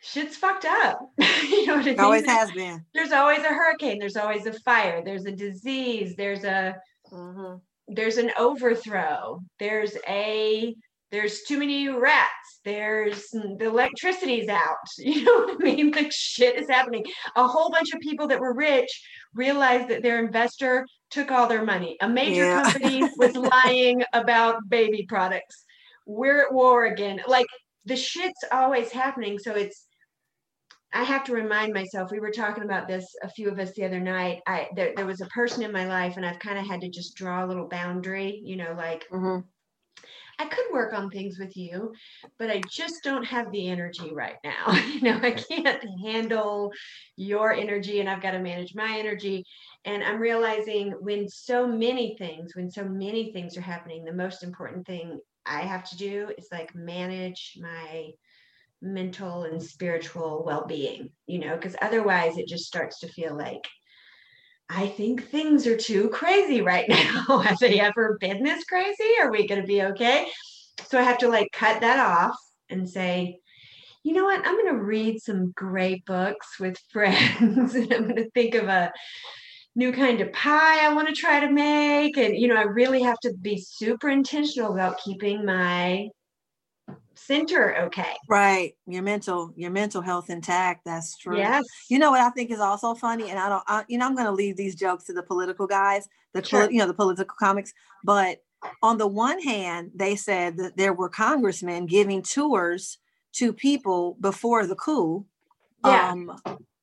shit's 0.00 0.36
fucked 0.36 0.64
up. 0.64 0.98
you 1.18 1.66
know 1.66 1.76
what 1.76 1.82
I 1.82 1.90
mean? 1.90 1.94
It 1.94 2.00
always 2.00 2.26
has 2.26 2.50
been. 2.52 2.84
There's 2.94 3.12
always 3.12 3.40
a 3.40 3.48
hurricane, 3.54 3.98
there's 3.98 4.16
always 4.16 4.46
a 4.46 4.52
fire, 4.60 5.02
there's 5.04 5.26
a 5.26 5.32
disease, 5.32 6.14
there's 6.16 6.44
a 6.44 6.76
Mhm. 7.12 7.60
there's 7.88 8.16
an 8.16 8.30
overthrow 8.38 9.40
there's 9.58 9.96
a 10.08 10.74
there's 11.12 11.42
too 11.42 11.58
many 11.58 11.88
rats 11.88 12.60
there's 12.64 13.28
the 13.30 13.64
electricity's 13.66 14.48
out 14.48 14.78
you 14.98 15.22
know 15.22 15.40
what 15.40 15.50
i 15.60 15.64
mean 15.64 15.90
like 15.92 16.10
shit 16.10 16.58
is 16.58 16.68
happening 16.68 17.04
a 17.36 17.46
whole 17.46 17.70
bunch 17.70 17.92
of 17.92 18.00
people 18.00 18.26
that 18.26 18.40
were 18.40 18.54
rich 18.54 18.90
realized 19.34 19.88
that 19.88 20.02
their 20.02 20.24
investor 20.24 20.84
took 21.10 21.30
all 21.30 21.46
their 21.46 21.64
money 21.64 21.96
a 22.00 22.08
major 22.08 22.42
Yeah. 22.46 22.62
company 22.62 23.02
was 23.16 23.36
lying 23.36 24.02
about 24.12 24.68
baby 24.68 25.06
products 25.08 25.64
we're 26.06 26.42
at 26.42 26.52
war 26.52 26.86
again 26.86 27.20
like 27.28 27.46
the 27.84 27.96
shit's 27.96 28.44
always 28.50 28.90
happening 28.90 29.38
so 29.38 29.52
it's 29.54 29.86
I 30.94 31.04
have 31.04 31.24
to 31.24 31.32
remind 31.32 31.72
myself. 31.72 32.10
We 32.10 32.20
were 32.20 32.30
talking 32.30 32.64
about 32.64 32.86
this, 32.86 33.06
a 33.22 33.30
few 33.30 33.48
of 33.48 33.58
us 33.58 33.72
the 33.72 33.86
other 33.86 33.98
night. 33.98 34.40
I 34.46 34.68
there, 34.76 34.92
there 34.94 35.06
was 35.06 35.22
a 35.22 35.26
person 35.28 35.62
in 35.62 35.72
my 35.72 35.86
life, 35.86 36.18
and 36.18 36.26
I've 36.26 36.38
kind 36.38 36.58
of 36.58 36.66
had 36.66 36.82
to 36.82 36.90
just 36.90 37.16
draw 37.16 37.42
a 37.42 37.48
little 37.48 37.66
boundary. 37.66 38.42
You 38.44 38.56
know, 38.56 38.74
like 38.76 39.06
Mhm. 39.10 39.44
I 40.42 40.46
could 40.46 40.64
work 40.72 40.92
on 40.92 41.08
things 41.08 41.38
with 41.38 41.56
you, 41.56 41.92
but 42.36 42.50
I 42.50 42.60
just 42.68 43.04
don't 43.04 43.24
have 43.24 43.52
the 43.52 43.68
energy 43.68 44.12
right 44.12 44.38
now. 44.42 44.72
you 44.92 45.02
know, 45.02 45.20
I 45.22 45.30
can't 45.30 45.84
handle 46.04 46.72
your 47.16 47.52
energy, 47.52 48.00
and 48.00 48.08
I've 48.08 48.22
got 48.22 48.32
to 48.32 48.40
manage 48.40 48.74
my 48.74 48.98
energy. 48.98 49.44
And 49.84 50.02
I'm 50.02 50.18
realizing 50.18 50.90
when 51.00 51.28
so 51.28 51.66
many 51.66 52.16
things, 52.18 52.56
when 52.56 52.70
so 52.70 52.84
many 52.84 53.32
things 53.32 53.56
are 53.56 53.62
happening, 53.62 54.04
the 54.04 54.12
most 54.12 54.42
important 54.42 54.84
thing 54.84 55.20
I 55.46 55.60
have 55.60 55.88
to 55.90 55.96
do 55.96 56.32
is 56.36 56.48
like 56.50 56.74
manage 56.74 57.56
my 57.60 58.10
mental 58.80 59.44
and 59.44 59.62
spiritual 59.62 60.42
well-being 60.44 61.08
you 61.28 61.38
know 61.38 61.54
because 61.54 61.76
otherwise 61.80 62.36
it 62.36 62.48
just 62.48 62.64
starts 62.64 62.98
to 62.98 63.06
feel 63.06 63.36
like 63.36 63.64
i 64.68 64.86
think 64.86 65.28
things 65.28 65.66
are 65.66 65.76
too 65.76 66.08
crazy 66.10 66.62
right 66.62 66.88
now. 66.88 67.38
Have 67.38 67.58
they 67.58 67.80
ever 67.80 68.16
been 68.20 68.42
this 68.42 68.64
crazy? 68.64 69.18
Are 69.20 69.30
we 69.30 69.46
going 69.46 69.60
to 69.60 69.66
be 69.66 69.82
okay? 69.82 70.28
So 70.88 70.98
i 70.98 71.02
have 71.02 71.18
to 71.18 71.28
like 71.28 71.48
cut 71.52 71.80
that 71.80 71.98
off 71.98 72.36
and 72.70 72.88
say 72.88 73.38
you 74.04 74.14
know 74.14 74.24
what? 74.24 74.44
I'm 74.44 74.56
going 74.56 74.74
to 74.74 74.82
read 74.82 75.22
some 75.22 75.52
great 75.52 76.04
books 76.04 76.58
with 76.58 76.76
friends 76.92 77.74
and 77.74 77.92
i'm 77.92 78.02
going 78.02 78.16
to 78.16 78.30
think 78.30 78.54
of 78.54 78.68
a 78.68 78.92
new 79.74 79.92
kind 79.92 80.20
of 80.20 80.32
pie 80.32 80.84
i 80.84 80.92
want 80.92 81.08
to 81.08 81.14
try 81.14 81.40
to 81.40 81.50
make. 81.50 82.16
And 82.16 82.36
you 82.36 82.48
know 82.48 82.56
i 82.56 82.62
really 82.62 83.02
have 83.02 83.18
to 83.20 83.32
be 83.40 83.58
super 83.58 84.08
intentional 84.08 84.72
about 84.72 85.00
keeping 85.02 85.44
my 85.44 86.08
center 87.14 87.76
okay 87.76 88.14
Right. 88.28 88.74
Your 88.86 89.02
mental, 89.02 89.52
your 89.56 89.70
mental 89.70 90.00
health 90.02 90.30
intact. 90.30 90.84
That's 90.84 91.16
true. 91.18 91.36
yes 91.36 91.64
You 91.88 91.98
know 91.98 92.10
what 92.10 92.20
I 92.20 92.30
think 92.30 92.50
is 92.50 92.60
also 92.60 92.94
funny, 92.94 93.30
and 93.30 93.38
I 93.38 93.48
don't, 93.48 93.62
I, 93.66 93.84
you 93.88 93.98
know, 93.98 94.06
I'm 94.06 94.14
going 94.14 94.26
to 94.26 94.32
leave 94.32 94.56
these 94.56 94.74
jokes 94.74 95.04
to 95.04 95.12
the 95.12 95.22
political 95.22 95.66
guys, 95.66 96.08
the 96.32 96.42
Sure. 96.44 96.70
you 96.70 96.78
know, 96.78 96.86
the 96.86 96.94
political 96.94 97.36
comics. 97.38 97.72
But 98.04 98.42
on 98.82 98.96
the 98.98 99.06
one 99.06 99.40
hand, 99.40 99.90
they 99.94 100.16
said 100.16 100.56
that 100.58 100.76
there 100.76 100.92
were 100.92 101.08
congressmen 101.08 101.86
giving 101.86 102.22
tours 102.22 102.98
to 103.34 103.52
people 103.52 104.16
before 104.20 104.66
the 104.66 104.76
coup. 104.76 105.26
Yeah. 105.84 106.10
Um, 106.12 106.38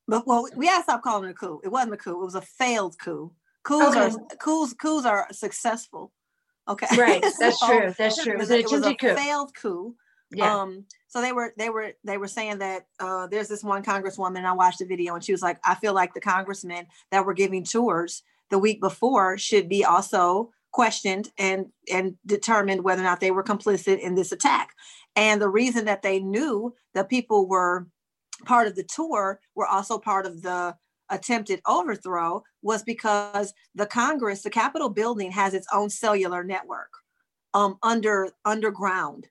but 0.08 0.28
well, 0.28 0.48
we 0.56 0.68
had 0.68 0.78
to 0.80 0.84
stop 0.84 1.04
calling 1.04 1.30
it 1.30 1.32
a 1.32 1.36
coup. 1.36 1.62
It 1.64 1.70
wasn't 1.70 1.94
a 1.94 1.98
coup. 1.98 2.22
It 2.22 2.26
was 2.26 2.36
a 2.36 2.42
failed 2.42 2.98
coup. 3.00 3.32
Coups 3.64 3.96
Okay. 3.96 4.00
are 4.16 4.36
coups. 4.38 4.74
Coups 4.74 5.06
are 5.06 5.28
successful. 5.32 6.12
Okay. 6.68 6.88
right 6.98 7.24
that's 7.40 7.60
So, 7.60 7.68
true 7.68 7.94
that's 7.98 8.24
true 8.24 8.34
it 8.34 8.40
was 8.40 8.52
it 8.52 8.70
was 8.72 8.86
a 8.86 8.94
coup 8.94 9.16
failed 9.16 9.56
coup. 9.56 9.96
Yeah 10.32 10.56
Um, 10.56 10.86
so 11.08 11.22
they 11.22 11.32
were 11.32 11.54
they 11.58 11.70
were 11.70 11.94
they 12.04 12.18
were 12.18 12.28
saying 12.28 12.60
that 12.60 12.86
uh, 13.00 13.28
there's 13.28 13.48
this 13.48 13.64
one 13.64 13.84
congresswoman. 13.84 14.46
I 14.46 14.54
watched 14.54 14.80
the 14.80 14.86
video, 14.86 15.16
and 15.16 15.24
she 15.24 15.32
was 15.32 15.42
like, 15.42 15.60
"I 15.64 15.76
feel 15.76 15.94
like 15.94 16.14
the 16.14 16.22
congressmen 16.22 16.86
that 17.12 17.26
were 17.26 17.34
giving 17.34 17.64
tours 17.64 18.24
the 18.50 18.60
week 18.60 18.80
before 18.80 19.38
should 19.38 19.68
be 19.68 19.84
also 19.84 20.52
questioned 20.72 21.30
and 21.40 21.68
and 21.92 22.16
determined 22.26 22.84
whether 22.84 23.02
or 23.02 23.06
not 23.06 23.20
they 23.20 23.32
were 23.32 23.44
complicit 23.44 24.00
in 24.00 24.16
this 24.16 24.32
attack." 24.32 24.70
And 25.16 25.42
the 25.42 25.50
reason 25.50 25.86
that 25.86 26.04
they 26.04 26.20
knew 26.20 26.76
that 26.94 27.10
people 27.10 27.48
were 27.48 27.88
part 28.46 28.68
of 28.68 28.76
the 28.76 28.84
tour 28.84 29.40
were 29.56 29.68
also 29.68 29.98
part 29.98 30.26
of 30.26 30.44
the 30.44 30.76
attempted 31.10 31.60
overthrow 31.66 32.44
was 32.62 32.84
because 32.84 33.52
the 33.74 33.88
Congress, 33.88 34.44
the 34.44 34.50
Capitol 34.50 34.90
building, 34.90 35.32
has 35.32 35.56
its 35.56 35.68
own 35.74 35.90
cellular 35.90 36.44
network 36.44 36.92
um, 37.56 37.78
under 37.82 38.30
underground 38.46 39.28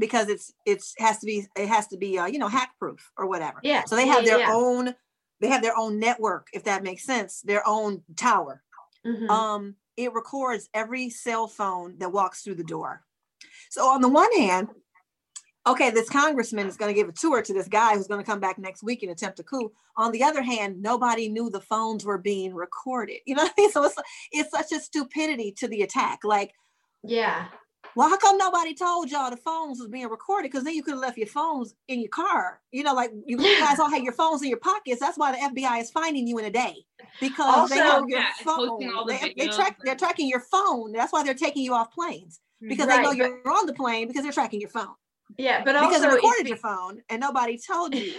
because 0.00 0.28
it's 0.28 0.52
it's 0.66 0.94
has 0.98 1.18
to 1.18 1.26
be 1.26 1.46
it 1.56 1.68
has 1.68 1.86
to 1.88 1.96
be 1.96 2.18
uh, 2.18 2.26
you 2.26 2.38
know 2.38 2.48
hack 2.48 2.70
proof 2.78 3.12
or 3.16 3.28
whatever. 3.28 3.60
yeah 3.62 3.84
So 3.84 3.94
they 3.94 4.06
yeah, 4.06 4.14
have 4.14 4.24
their 4.24 4.40
yeah. 4.40 4.52
own 4.52 4.94
they 5.40 5.48
have 5.48 5.62
their 5.62 5.76
own 5.76 6.00
network 6.00 6.48
if 6.52 6.64
that 6.64 6.82
makes 6.82 7.04
sense, 7.04 7.42
their 7.42 7.62
own 7.66 8.02
tower. 8.16 8.62
Mhm. 9.06 9.28
Um, 9.30 9.76
it 9.96 10.12
records 10.12 10.68
every 10.74 11.10
cell 11.10 11.46
phone 11.46 11.98
that 11.98 12.10
walks 12.12 12.42
through 12.42 12.56
the 12.56 12.64
door. 12.64 13.04
So 13.70 13.86
on 13.86 14.00
the 14.00 14.08
one 14.08 14.32
hand, 14.36 14.68
okay, 15.66 15.90
this 15.90 16.08
congressman 16.08 16.66
is 16.66 16.76
going 16.76 16.92
to 16.92 16.98
give 16.98 17.08
a 17.08 17.12
tour 17.12 17.42
to 17.42 17.52
this 17.52 17.68
guy 17.68 17.94
who's 17.94 18.06
going 18.08 18.20
to 18.20 18.26
come 18.30 18.40
back 18.40 18.58
next 18.58 18.82
week 18.82 19.02
and 19.02 19.12
attempt 19.12 19.38
a 19.40 19.42
coup. 19.42 19.70
On 19.96 20.10
the 20.12 20.22
other 20.24 20.42
hand, 20.42 20.80
nobody 20.82 21.28
knew 21.28 21.50
the 21.50 21.60
phones 21.60 22.04
were 22.04 22.18
being 22.18 22.54
recorded. 22.54 23.18
You 23.26 23.34
know 23.34 23.42
what 23.44 23.52
I 23.56 23.60
mean? 23.60 23.70
So 23.72 23.84
it's 23.84 23.96
it's 24.32 24.50
such 24.50 24.72
a 24.72 24.80
stupidity 24.80 25.52
to 25.58 25.68
the 25.68 25.82
attack. 25.82 26.20
Like, 26.24 26.52
yeah 27.02 27.48
well, 27.96 28.08
how 28.08 28.16
come 28.16 28.36
nobody 28.38 28.74
told 28.74 29.10
y'all 29.10 29.30
the 29.30 29.36
phones 29.36 29.78
was 29.78 29.88
being 29.88 30.08
recorded? 30.08 30.50
Because 30.50 30.64
then 30.64 30.74
you 30.74 30.82
could 30.82 30.92
have 30.94 31.00
left 31.00 31.18
your 31.18 31.26
phones 31.26 31.74
in 31.88 32.00
your 32.00 32.08
car. 32.10 32.60
You 32.72 32.82
know, 32.82 32.94
like 32.94 33.10
you 33.26 33.36
guys 33.58 33.78
all 33.78 33.90
had 33.90 34.02
your 34.02 34.12
phones 34.12 34.42
in 34.42 34.48
your 34.48 34.58
pockets. 34.58 35.00
That's 35.00 35.18
why 35.18 35.32
the 35.32 35.38
FBI 35.38 35.80
is 35.80 35.90
finding 35.90 36.26
you 36.26 36.38
in 36.38 36.44
a 36.44 36.50
day 36.50 36.84
because 37.20 37.68
they 37.70 37.80
Also- 37.80 37.92
have 37.92 38.08
your 38.08 38.20
Yeah, 38.20 38.30
phone. 38.44 38.78
the 38.78 39.04
They, 39.06 39.34
they 39.36 39.48
track. 39.48 39.78
They're 39.82 39.96
tracking 39.96 40.28
your 40.28 40.40
phone. 40.40 40.92
That's 40.92 41.12
why 41.12 41.22
they're 41.24 41.34
taking 41.34 41.62
you 41.62 41.74
off 41.74 41.92
planes 41.92 42.40
because 42.60 42.86
they 42.88 43.00
know 43.00 43.10
you're 43.12 43.40
on 43.50 43.66
the 43.66 43.72
plane 43.72 44.06
because 44.06 44.22
they're 44.22 44.32
tracking 44.32 44.60
your 44.60 44.68
phone 44.68 44.94
yeah 45.38 45.62
but 45.64 45.72
because 45.72 46.02
also 46.02 46.08
they 46.08 46.14
recorded 46.14 46.46
your 46.48 46.56
phone 46.58 47.00
and 47.08 47.20
nobody 47.20 47.56
told 47.58 47.94
you. 47.94 48.12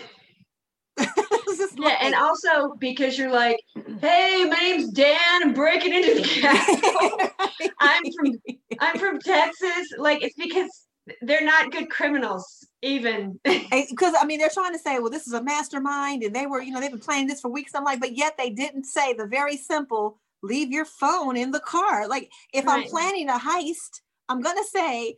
Just 1.61 1.77
yeah 1.77 1.97
and 2.01 2.15
also 2.15 2.73
because 2.79 3.17
you're 3.19 3.31
like 3.31 3.59
hey 3.99 4.45
my 4.49 4.57
name's 4.59 4.89
dan 4.89 5.19
i'm 5.43 5.53
breaking 5.53 5.93
into 5.93 6.15
the 6.15 6.27
castle 6.27 7.69
I'm 7.79 8.03
from- 8.13 8.41
i'm 8.79 8.97
from 8.97 9.19
texas 9.19 9.93
like 9.99 10.23
it's 10.23 10.35
because 10.35 10.87
they're 11.21 11.45
not 11.45 11.71
good 11.71 11.89
criminals 11.89 12.65
even 12.81 13.39
because 13.45 14.15
I 14.19 14.25
mean 14.25 14.39
they're 14.39 14.49
trying 14.49 14.73
to 14.73 14.79
say, 14.79 14.99
well, 14.99 15.09
this 15.11 15.27
is 15.27 15.33
a 15.33 15.43
mastermind, 15.43 16.23
and 16.23 16.35
they 16.35 16.47
were, 16.47 16.61
you 16.61 16.71
know, 16.71 16.79
they've 16.79 16.91
been 16.91 16.99
planning 16.99 17.27
this 17.27 17.41
for 17.41 17.49
weeks. 17.51 17.73
I'm 17.75 17.83
like, 17.83 17.99
but 17.99 18.15
yet 18.15 18.37
they 18.37 18.49
didn't 18.49 18.85
say 18.85 19.13
the 19.13 19.27
very 19.27 19.57
simple, 19.57 20.19
leave 20.41 20.71
your 20.71 20.85
phone 20.85 21.37
in 21.37 21.51
the 21.51 21.59
car. 21.59 22.07
Like 22.07 22.31
if 22.53 22.67
I'm 22.67 22.83
planning 22.85 23.29
a 23.29 23.37
heist, 23.37 24.01
I'm 24.29 24.41
gonna 24.41 24.63
say 24.63 25.15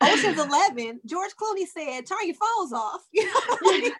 Ocean's 0.00 0.38
Eleven. 0.46 1.00
George 1.06 1.32
Clooney 1.32 1.66
said, 1.66 2.06
turn 2.06 2.26
your 2.26 2.36
phones 2.36 2.72
off. 2.72 3.02
You 3.12 3.26
know 3.26 3.56
mean? 3.62 3.92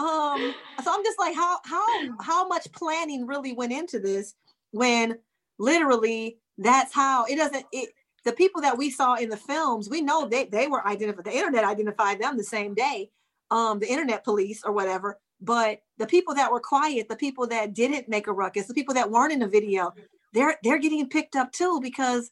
Um, 0.00 0.54
so 0.82 0.92
I'm 0.92 1.04
just 1.04 1.18
like, 1.18 1.34
how 1.34 1.58
how 1.64 1.86
how 2.20 2.48
much 2.48 2.70
planning 2.72 3.26
really 3.26 3.52
went 3.52 3.72
into 3.72 3.98
this 3.98 4.34
when 4.70 5.18
literally 5.58 6.38
that's 6.56 6.94
how 6.94 7.26
it 7.26 7.36
doesn't 7.36 7.66
it 7.72 7.90
the 8.24 8.32
people 8.32 8.62
that 8.62 8.76
we 8.76 8.90
saw 8.90 9.14
in 9.14 9.28
the 9.28 9.36
films, 9.36 9.88
we 9.88 10.00
know 10.00 10.26
they 10.26 10.44
they 10.46 10.66
were 10.66 10.86
identified. 10.86 11.24
The 11.24 11.36
internet 11.36 11.64
identified 11.64 12.20
them 12.20 12.36
the 12.36 12.44
same 12.44 12.74
day, 12.74 13.10
um, 13.50 13.78
the 13.78 13.90
internet 13.90 14.24
police 14.24 14.62
or 14.64 14.72
whatever. 14.72 15.18
But 15.40 15.80
the 15.98 16.06
people 16.06 16.34
that 16.34 16.52
were 16.52 16.60
quiet, 16.60 17.08
the 17.08 17.16
people 17.16 17.46
that 17.48 17.74
didn't 17.74 18.08
make 18.08 18.26
a 18.26 18.32
ruckus, 18.32 18.66
the 18.66 18.74
people 18.74 18.94
that 18.94 19.10
weren't 19.10 19.32
in 19.32 19.38
the 19.38 19.48
video, 19.48 19.92
they're 20.32 20.56
they're 20.62 20.78
getting 20.78 21.08
picked 21.08 21.36
up 21.36 21.52
too 21.52 21.80
because 21.82 22.30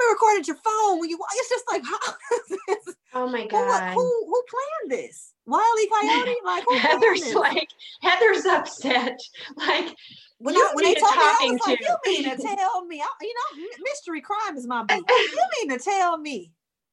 we 0.00 0.12
recorded 0.12 0.48
your 0.48 0.56
phone 0.56 0.98
when 1.00 1.10
you. 1.10 1.18
It's 1.34 1.48
just 1.48 1.64
like 1.68 1.82
how 1.84 1.98
is 2.36 2.58
this? 2.66 2.94
oh 3.14 3.28
my 3.28 3.46
god 3.46 3.94
who 3.94 4.02
who 4.26 4.42
planned 4.48 5.00
this? 5.00 5.32
Wiley 5.46 5.88
Coyote? 5.88 6.36
Like 6.44 6.64
who 6.64 6.76
heather's 6.76 7.34
like 7.34 7.68
heather's 8.00 8.44
upset 8.46 9.18
like 9.56 9.94
when, 10.38 10.54
you 10.54 10.62
I, 10.62 10.70
when 10.74 10.84
they 10.84 10.90
need 10.90 10.96
a 10.96 11.00
told 11.00 11.16
me, 11.16 11.20
I 11.20 11.32
talking 11.32 11.52
was 11.52 11.60
like, 11.66 11.78
to. 11.78 11.84
"You 11.84 11.96
mean 12.06 12.24
to 12.24 12.42
tell 12.42 12.84
me? 12.86 13.02
I, 13.02 13.08
you 13.20 13.34
know, 13.34 13.66
mystery 13.82 14.22
crime 14.22 14.56
is 14.56 14.66
my 14.66 14.84
beat. 14.84 15.04
You 15.08 15.44
mean 15.60 15.78
to 15.78 15.84
tell 15.84 16.16
me 16.16 16.50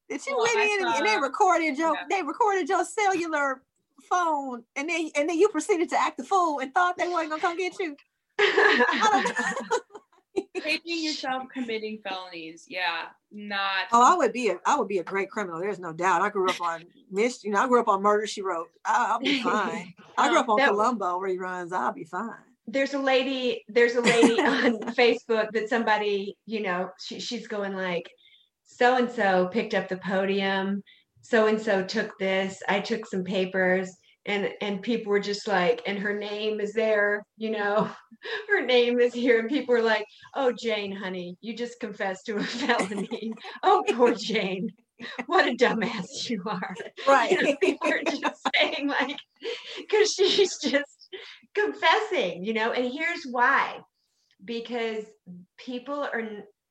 that 0.09 0.25
you 0.27 0.35
Well, 0.35 0.45
went 0.53 0.69
in 0.69 0.85
and, 0.85 0.95
and 0.95 1.05
they 1.05 1.15
uh, 1.15 1.21
recorded 1.21 1.77
your 1.77 1.95
yeah. 1.95 2.03
they 2.09 2.23
recorded 2.23 2.67
your 2.67 2.83
cellular 2.83 3.61
phone, 4.09 4.63
and 4.75 4.89
then 4.89 5.11
and 5.15 5.29
then 5.29 5.37
you 5.37 5.47
proceeded 5.49 5.89
to 5.89 5.97
act 5.99 6.17
the 6.17 6.23
fool 6.25 6.59
and 6.59 6.73
thought 6.73 6.97
they 6.97 7.07
weren't 7.07 7.29
gonna 7.29 7.41
come 7.41 7.57
get 7.57 7.73
you? 7.79 7.95
I 10.37 10.41
don't 10.41 10.65
know. 10.65 10.71
Taping 10.71 11.03
yourself 11.03 11.43
committing 11.53 11.99
felonies. 12.07 12.65
Yeah, 12.67 13.05
not. 13.31 13.87
Oh, 13.91 14.01
I 14.13 14.15
would 14.17 14.33
be 14.33 14.49
a 14.49 14.57
I 14.65 14.77
would 14.77 14.87
be 14.87 14.99
a 14.99 15.03
great 15.03 15.29
criminal. 15.29 15.59
There's 15.59 15.79
no 15.79 15.93
doubt. 15.93 16.21
I 16.21 16.29
grew 16.29 16.49
up 16.49 16.61
on 16.61 16.83
mis, 17.11 17.43
you 17.43 17.51
know, 17.51 17.61
I 17.63 17.67
grew 17.67 17.79
up 17.79 17.87
on 17.87 18.01
Murder 18.01 18.27
She 18.27 18.41
Wrote. 18.41 18.69
I, 18.85 19.07
I'll 19.11 19.19
be 19.19 19.41
fine. 19.41 19.93
I 20.17 20.29
grew 20.29 20.37
um, 20.37 20.43
up 20.43 20.49
on 20.49 20.57
That- 20.57 20.69
Columbo 20.69 21.19
reruns. 21.19 21.71
I'll 21.73 21.93
be 21.93 22.03
fine. 22.03 22.29
there's 22.67 22.93
a 22.93 22.99
lady 22.99 23.63
there's 23.69 23.95
a 23.95 24.01
lady 24.01 24.39
on 24.53 24.79
facebook 24.93 25.49
that 25.53 25.69
somebody 25.69 26.35
you 26.45 26.61
know 26.61 26.89
she, 26.99 27.19
she's 27.19 27.47
going 27.47 27.73
like 27.73 28.09
so 28.65 28.97
and 28.97 29.09
so 29.09 29.47
picked 29.47 29.73
up 29.73 29.87
the 29.87 29.95
podium 29.97 30.83
so 31.21 31.47
and 31.47 31.61
so 31.61 31.81
took 31.83 32.17
this 32.19 32.61
i 32.67 32.77
took 32.79 33.05
some 33.05 33.23
papers 33.23 33.89
and 34.27 34.53
and 34.61 34.81
people 34.81 35.09
were 35.09 35.19
just 35.19 35.47
like 35.47 35.81
and 35.87 35.97
her 35.97 36.13
name 36.13 36.59
is 36.59 36.73
there 36.73 37.25
you 37.37 37.49
know? 37.49 37.89
Her 38.49 38.65
name 38.65 38.99
is 38.99 39.13
here 39.13 39.39
and 39.39 39.47
people 39.47 39.75
were 39.75 39.81
like 39.81 40.05
oh 40.35 40.51
jane 40.51 40.91
honey 40.91 41.37
you 41.41 41.55
just 41.55 41.79
confessed 41.79 42.25
to 42.25 42.37
a 42.37 42.43
felony. 42.43 43.33
Oh 43.63 43.83
poor 43.89 44.13
jane. 44.13 44.69
What 45.27 45.47
a 45.47 45.51
dumbass 45.51 46.29
you 46.29 46.43
are. 46.45 46.75
Right. 47.07 47.31
you 47.31 47.41
know, 47.43 47.55
people 47.57 47.91
are 47.91 48.03
just 48.03 48.47
saying 48.55 48.87
like 48.87 49.17
because 49.77 50.13
she's 50.13 50.57
just 50.57 51.09
confessing 51.55 52.43
you 52.43 52.53
know? 52.53 52.71
And 52.71 52.91
here's 52.91 53.25
why. 53.29 53.79
Because 54.43 55.05
people 55.57 56.07
are 56.13 56.23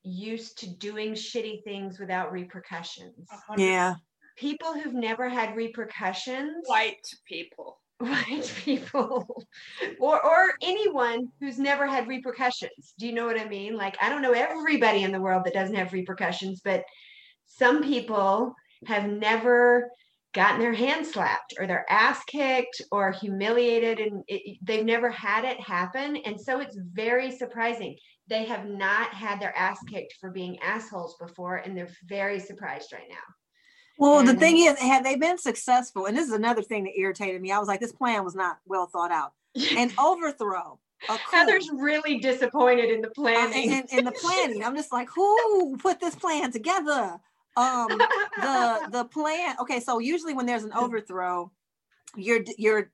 used 0.03 0.59
to 0.59 0.71
doing 0.77 1.15
shitty 1.15 1.65
things 1.65 1.99
without 1.99 2.33
repercussions. 2.33 3.29
Yeah. 3.57 3.95
People 4.37 4.75
who've 4.75 4.95
never 4.95 5.29
had 5.29 5.57
repercussions 5.57 6.65
White 6.67 7.07
people. 7.27 7.79
white 7.99 8.53
people 8.63 9.47
or 9.99 10.23
or 10.23 10.53
anyone 10.63 11.29
who's 11.41 11.59
never 11.59 11.87
had 11.87 12.07
repercussions. 12.07 12.93
Do 12.99 13.07
you 13.07 13.15
know 13.15 13.25
what 13.25 13.41
I 13.41 13.49
mean? 13.49 13.75
Like 13.75 13.97
I 14.03 14.11
don't 14.11 14.21
know 14.21 14.33
everybody 14.33 15.03
in 15.03 15.13
the 15.13 15.21
world 15.21 15.45
that 15.47 15.55
doesn't 15.55 15.77
have 15.77 15.95
repercussions, 15.95 16.61
but 16.63 16.85
some 17.47 17.83
people 17.83 18.55
have 18.85 19.09
never 19.09 19.91
gotten 20.35 20.61
their 20.61 20.75
hand 20.75 21.07
slapped 21.07 21.55
or 21.59 21.67
their 21.67 21.87
ass 21.89 22.23
kicked 22.25 22.83
or 22.93 23.11
humiliated 23.13 23.99
and 23.99 24.23
it, 24.29 24.59
they've 24.61 24.85
never 24.85 25.09
had 25.09 25.47
it 25.47 25.59
happen 25.59 26.17
and 26.27 26.39
so 26.39 26.61
it's 26.61 26.77
very 26.93 27.31
surprising 27.31 27.97
they 28.29 28.45
have 28.45 28.69
not 28.69 29.15
had 29.15 29.41
their 29.41 29.57
ass 29.57 29.79
kicked 29.89 30.13
for 30.21 30.31
being 30.31 30.59
assholes 30.59 31.17
before 31.19 31.57
and 31.57 31.75
they're 31.75 31.89
very 32.07 32.39
surprised 32.39 32.93
right 32.93 33.09
now 33.09 33.17
Well, 33.99 34.23
the 34.23 34.35
thing 34.35 34.59
is, 34.59 34.79
had 34.79 35.05
they 35.05 35.17
been 35.17 35.39
successful, 35.39 36.07
and 36.07 36.17
this 36.17 36.27
is 36.27 36.35
another 36.35 36.63
thing 36.63 36.85
that 36.85 36.99
irritated 36.99 37.41
me. 37.41 37.51
I 37.51 37.59
was 37.59 37.69
like, 37.69 37.81
this 37.81 37.93
plan 37.93 38.25
was 38.25 38.35
not 38.35 38.59
well 38.67 38.87
thought 38.87 39.11
out. 39.11 39.33
An 39.77 39.91
overthrow, 39.99 40.79
heather's 41.31 41.71
really 41.73 42.19
disappointed 42.19 42.91
in 42.91 43.01
the 43.01 43.09
uh, 43.09 43.15
planning 43.15 43.73
in, 43.73 43.85
in 43.99 44.05
the 44.05 44.13
planning. 44.13 44.65
I'm 44.65 44.77
just 44.77 44.93
like, 44.93 45.09
who 45.15 45.77
put 45.79 46.01
this 46.01 46.15
plan 46.15 46.53
together? 46.53 47.19
Um, 47.57 47.89
the 47.89 48.89
the 48.91 49.05
plan. 49.05 49.57
Okay, 49.61 49.81
so 49.81 49.99
usually 49.99 50.35
when 50.35 50.47
there's 50.47 50.65
an 50.65 50.73
overthrow, 50.77 51.51
you're 52.17 52.41
you're 52.59 52.91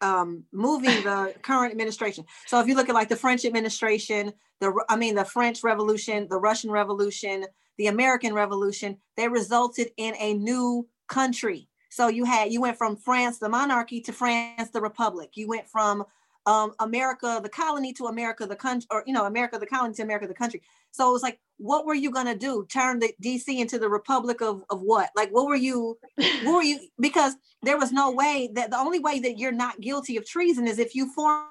um, 0.00 0.44
moving 0.52 1.02
the 1.02 1.34
current 1.42 1.72
administration. 1.72 2.24
So 2.46 2.60
if 2.60 2.66
you 2.66 2.74
look 2.74 2.88
at 2.88 2.94
like 2.94 3.08
the 3.08 3.16
French 3.16 3.44
administration, 3.44 4.32
the 4.60 4.84
I 4.88 4.96
mean 4.96 5.14
the 5.14 5.24
French 5.24 5.62
Revolution, 5.62 6.26
the 6.28 6.38
Russian 6.38 6.70
Revolution, 6.70 7.46
the 7.78 7.86
American 7.86 8.34
Revolution, 8.34 8.98
they 9.16 9.28
resulted 9.28 9.90
in 9.96 10.14
a 10.18 10.34
new 10.34 10.88
country. 11.08 11.68
So 11.90 12.08
you 12.08 12.24
had 12.24 12.52
you 12.52 12.60
went 12.60 12.76
from 12.76 12.96
France 12.96 13.38
the 13.38 13.48
monarchy 13.48 14.00
to 14.02 14.12
France 14.12 14.70
the 14.70 14.80
republic. 14.80 15.30
You 15.34 15.48
went 15.48 15.68
from 15.68 16.04
um, 16.46 16.72
America 16.80 17.40
the 17.42 17.48
colony 17.48 17.92
to 17.94 18.06
America 18.06 18.46
the 18.46 18.56
country, 18.56 18.86
or 18.90 19.04
you 19.06 19.12
know 19.12 19.24
America 19.24 19.58
the 19.58 19.66
colony 19.66 19.94
to 19.94 20.02
America 20.02 20.26
the 20.26 20.34
country. 20.34 20.62
So 20.90 21.08
it 21.08 21.12
was 21.12 21.22
like, 21.22 21.40
what 21.58 21.86
were 21.86 21.94
you 21.94 22.10
gonna 22.10 22.36
do? 22.36 22.66
Turn 22.72 22.98
the 22.98 23.12
DC 23.22 23.48
into 23.48 23.78
the 23.78 23.88
republic 23.88 24.40
of 24.40 24.62
of 24.70 24.80
what? 24.80 25.10
Like 25.16 25.30
what 25.30 25.46
were 25.46 25.56
you? 25.56 25.98
What 26.16 26.54
were 26.54 26.62
you? 26.62 26.80
Because 27.00 27.34
there 27.62 27.78
was 27.78 27.92
no 27.92 28.10
way 28.10 28.50
that 28.54 28.70
the 28.70 28.78
only 28.78 28.98
way 28.98 29.18
that 29.20 29.38
you're 29.38 29.52
not 29.52 29.80
guilty 29.80 30.16
of 30.16 30.26
treason 30.26 30.66
is 30.66 30.78
if 30.78 30.94
you 30.94 31.12
form 31.12 31.46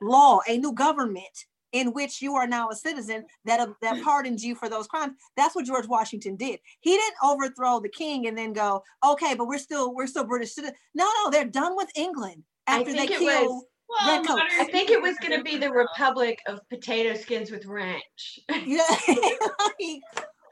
law, 0.00 0.40
a 0.48 0.58
new 0.58 0.72
government 0.72 1.46
in 1.72 1.92
which 1.92 2.20
you 2.20 2.34
are 2.34 2.46
now 2.46 2.68
a 2.68 2.74
citizen 2.74 3.24
that 3.44 3.60
uh, 3.60 3.68
that 3.80 4.02
pardons 4.04 4.44
you 4.44 4.54
for 4.54 4.68
those 4.68 4.86
crimes. 4.86 5.14
That's 5.36 5.54
what 5.54 5.64
George 5.64 5.88
Washington 5.88 6.36
did. 6.36 6.60
He 6.80 6.90
didn't 6.90 7.16
overthrow 7.22 7.80
the 7.80 7.88
king 7.88 8.26
and 8.26 8.36
then 8.36 8.52
go, 8.52 8.82
okay, 9.04 9.34
but 9.34 9.46
we're 9.46 9.58
still 9.58 9.94
we're 9.94 10.06
still 10.06 10.24
British 10.24 10.54
citizens. 10.54 10.78
No, 10.94 11.08
no, 11.24 11.30
they're 11.30 11.44
done 11.44 11.76
with 11.76 11.90
England 11.96 12.44
after 12.66 12.92
they 12.92 13.06
kill. 13.06 13.62
Was- 13.92 14.06
Well, 14.06 14.10
oh, 14.10 14.18
Red 14.18 14.26
coats. 14.26 14.54
I 14.60 14.64
think 14.64 14.90
it 14.90 15.00
was 15.02 15.16
going 15.20 15.36
to 15.36 15.42
be 15.42 15.56
the. 15.58 15.70
Republic 15.72 16.38
of 16.46 16.60
potato 16.68 17.14
skins 17.14 17.50
with 17.50 17.66
ranch. 17.66 18.38
Yeah, 18.66 18.82
like, 19.08 20.02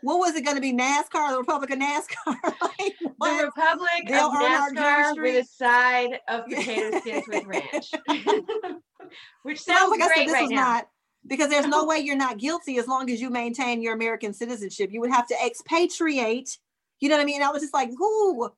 what 0.03 0.19
was 0.19 0.35
it 0.35 0.45
going 0.45 0.57
to 0.57 0.61
be? 0.63 0.73
NASCAR, 0.73 1.31
the 1.33 1.39
Republic 1.39 1.71
of 1.71 1.79
NASCAR? 1.79 2.27
like, 2.63 2.95
The? 3.01 3.45
Republic 3.45 4.07
Dale 4.07 4.27
of 4.27 4.33
NASCAR 4.33 5.23
with 5.23 5.45
a 5.45 5.49
side 5.49 6.19
of 6.29 6.47
potato 6.47 6.99
skins 7.01 7.25
with 7.29 7.45
ranch, 7.45 7.91
which 9.43 9.61
sounds 9.61 9.91
was 9.91 10.01
like, 10.01 10.11
I 10.11 10.15
said, 10.15 10.27
this 10.27 10.33
right 10.33 10.45
is 10.45 10.51
now. 10.51 10.57
not 10.57 10.89
because 11.27 11.51
there's 11.51 11.67
no 11.67 11.85
way 11.85 11.99
you're 11.99 12.17
not 12.17 12.39
guilty 12.39 12.79
as 12.79 12.89
long 12.89 13.11
as 13.11 13.21
you 13.21 13.29
maintain 13.31 13.83
your 13.83 13.95
American 13.95 14.33
citizenship. 14.33 14.91
You 14.91 15.01
would 15.01 15.11
have 15.11 15.27
to 15.29 15.35
expatriate. 15.47 16.59
You 17.01 17.09
know 17.09 17.17
what 17.17 17.23
I 17.23 17.27
mean? 17.27 17.37
And 17.37 17.45
I 17.45 17.51
was 17.51 17.61
just 17.63 17.75
like, 17.75 17.91
who? 17.97 18.51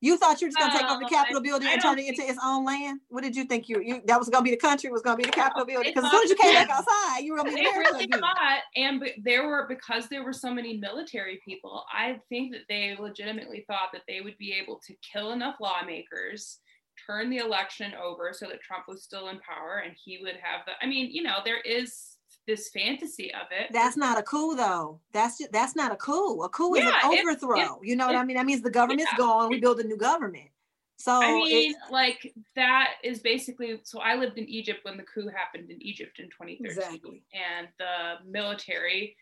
You 0.00 0.18
thought 0.18 0.40
you 0.40 0.48
were 0.48 0.50
just 0.50 0.58
gonna 0.58 0.78
take 0.78 0.90
over 0.90 1.00
the 1.00 1.08
Capitol 1.08 1.40
building 1.40 1.68
and 1.70 1.80
turn 1.80 1.98
it 1.98 2.06
into 2.06 2.22
its 2.22 2.38
own 2.44 2.64
land? 2.64 3.00
What 3.08 3.22
did 3.22 3.34
you 3.34 3.44
think 3.44 3.68
you, 3.68 3.80
you 3.82 4.02
that 4.06 4.18
was 4.18 4.28
gonna 4.28 4.44
be 4.44 4.50
the 4.50 4.56
country? 4.56 4.90
Was 4.90 5.02
gonna 5.02 5.16
be 5.16 5.24
the 5.24 5.30
Capitol 5.30 5.64
building? 5.64 5.92
Because 5.94 6.04
as 6.04 6.10
soon 6.10 6.24
as 6.24 6.30
you 6.30 6.36
came 6.36 6.54
back 6.54 6.68
outside, 6.70 7.20
you 7.20 7.32
were 7.32 7.38
gonna 7.38 7.50
be 7.50 7.56
they 7.56 7.60
America 7.62 7.90
really 7.92 8.04
again. 8.04 8.20
thought, 8.20 8.60
and 8.76 9.02
there 9.22 9.46
were 9.46 9.66
because 9.66 10.08
there 10.08 10.22
were 10.22 10.32
so 10.32 10.52
many 10.52 10.76
military 10.76 11.40
people. 11.44 11.84
I 11.92 12.20
think 12.28 12.52
that 12.52 12.62
they 12.68 12.96
legitimately 12.98 13.64
thought 13.66 13.90
that 13.92 14.02
they 14.06 14.20
would 14.20 14.36
be 14.36 14.52
able 14.52 14.80
to 14.86 14.94
kill 15.10 15.32
enough 15.32 15.56
lawmakers, 15.60 16.58
turn 17.06 17.30
the 17.30 17.38
election 17.38 17.92
over 17.94 18.32
so 18.32 18.46
that 18.46 18.60
Trump 18.60 18.84
was 18.86 19.04
still 19.04 19.28
in 19.28 19.38
power, 19.40 19.82
and 19.84 19.94
he 20.04 20.18
would 20.22 20.36
have 20.42 20.66
the. 20.66 20.72
I 20.82 20.86
mean, 20.86 21.10
you 21.12 21.22
know, 21.22 21.38
there 21.44 21.60
is 21.60 22.13
this 22.46 22.68
fantasy 22.68 23.32
of 23.34 23.46
it. 23.50 23.70
That's 23.72 23.96
not 23.96 24.18
a 24.18 24.22
coup, 24.22 24.54
though. 24.54 25.00
That's 25.12 25.38
just, 25.38 25.52
that's 25.52 25.74
not 25.76 25.92
a 25.92 25.96
coup. 25.96 26.42
A 26.42 26.48
coup 26.48 26.74
is 26.74 26.84
Yeah, 26.84 27.00
an 27.04 27.12
it- 27.12 27.22
overthrow. 27.24 27.80
you 27.82 27.96
know 27.96 28.06
what 28.06 28.14
it- 28.14 28.18
I 28.18 28.24
mean? 28.24 28.36
That 28.36 28.46
means 28.46 28.62
the 28.62 28.70
government's 28.70 29.12
yeah. 29.12 29.18
gone. 29.18 29.48
We 29.50 29.60
build 29.60 29.80
a 29.80 29.84
new 29.84 29.96
government. 29.96 30.50
So 30.96 31.12
I 31.12 31.26
it- 31.30 31.44
mean, 31.44 31.74
like 31.90 32.32
that 32.54 32.94
is 33.02 33.18
basically. 33.20 33.80
So 33.84 34.00
I 34.00 34.14
lived 34.14 34.38
in 34.38 34.48
Egypt 34.48 34.80
when 34.84 34.96
the 34.96 35.02
coup 35.02 35.28
happened 35.28 35.70
in 35.70 35.82
Egypt 35.82 36.18
in 36.18 36.26
2013, 36.26 36.66
Exactly. 36.66 37.22
and 37.32 37.68
the 37.78 38.14
military 38.26 39.16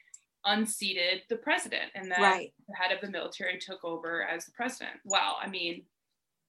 unseated 0.44 1.22
the 1.28 1.36
president, 1.36 1.90
and 1.94 2.10
then 2.10 2.20
right. 2.20 2.52
the 2.68 2.74
head 2.74 2.90
of 2.92 3.00
the 3.00 3.08
military 3.08 3.58
took 3.58 3.84
over 3.84 4.24
as 4.24 4.44
the 4.44 4.52
president. 4.52 4.96
Well, 5.04 5.36
I 5.40 5.48
mean, 5.48 5.84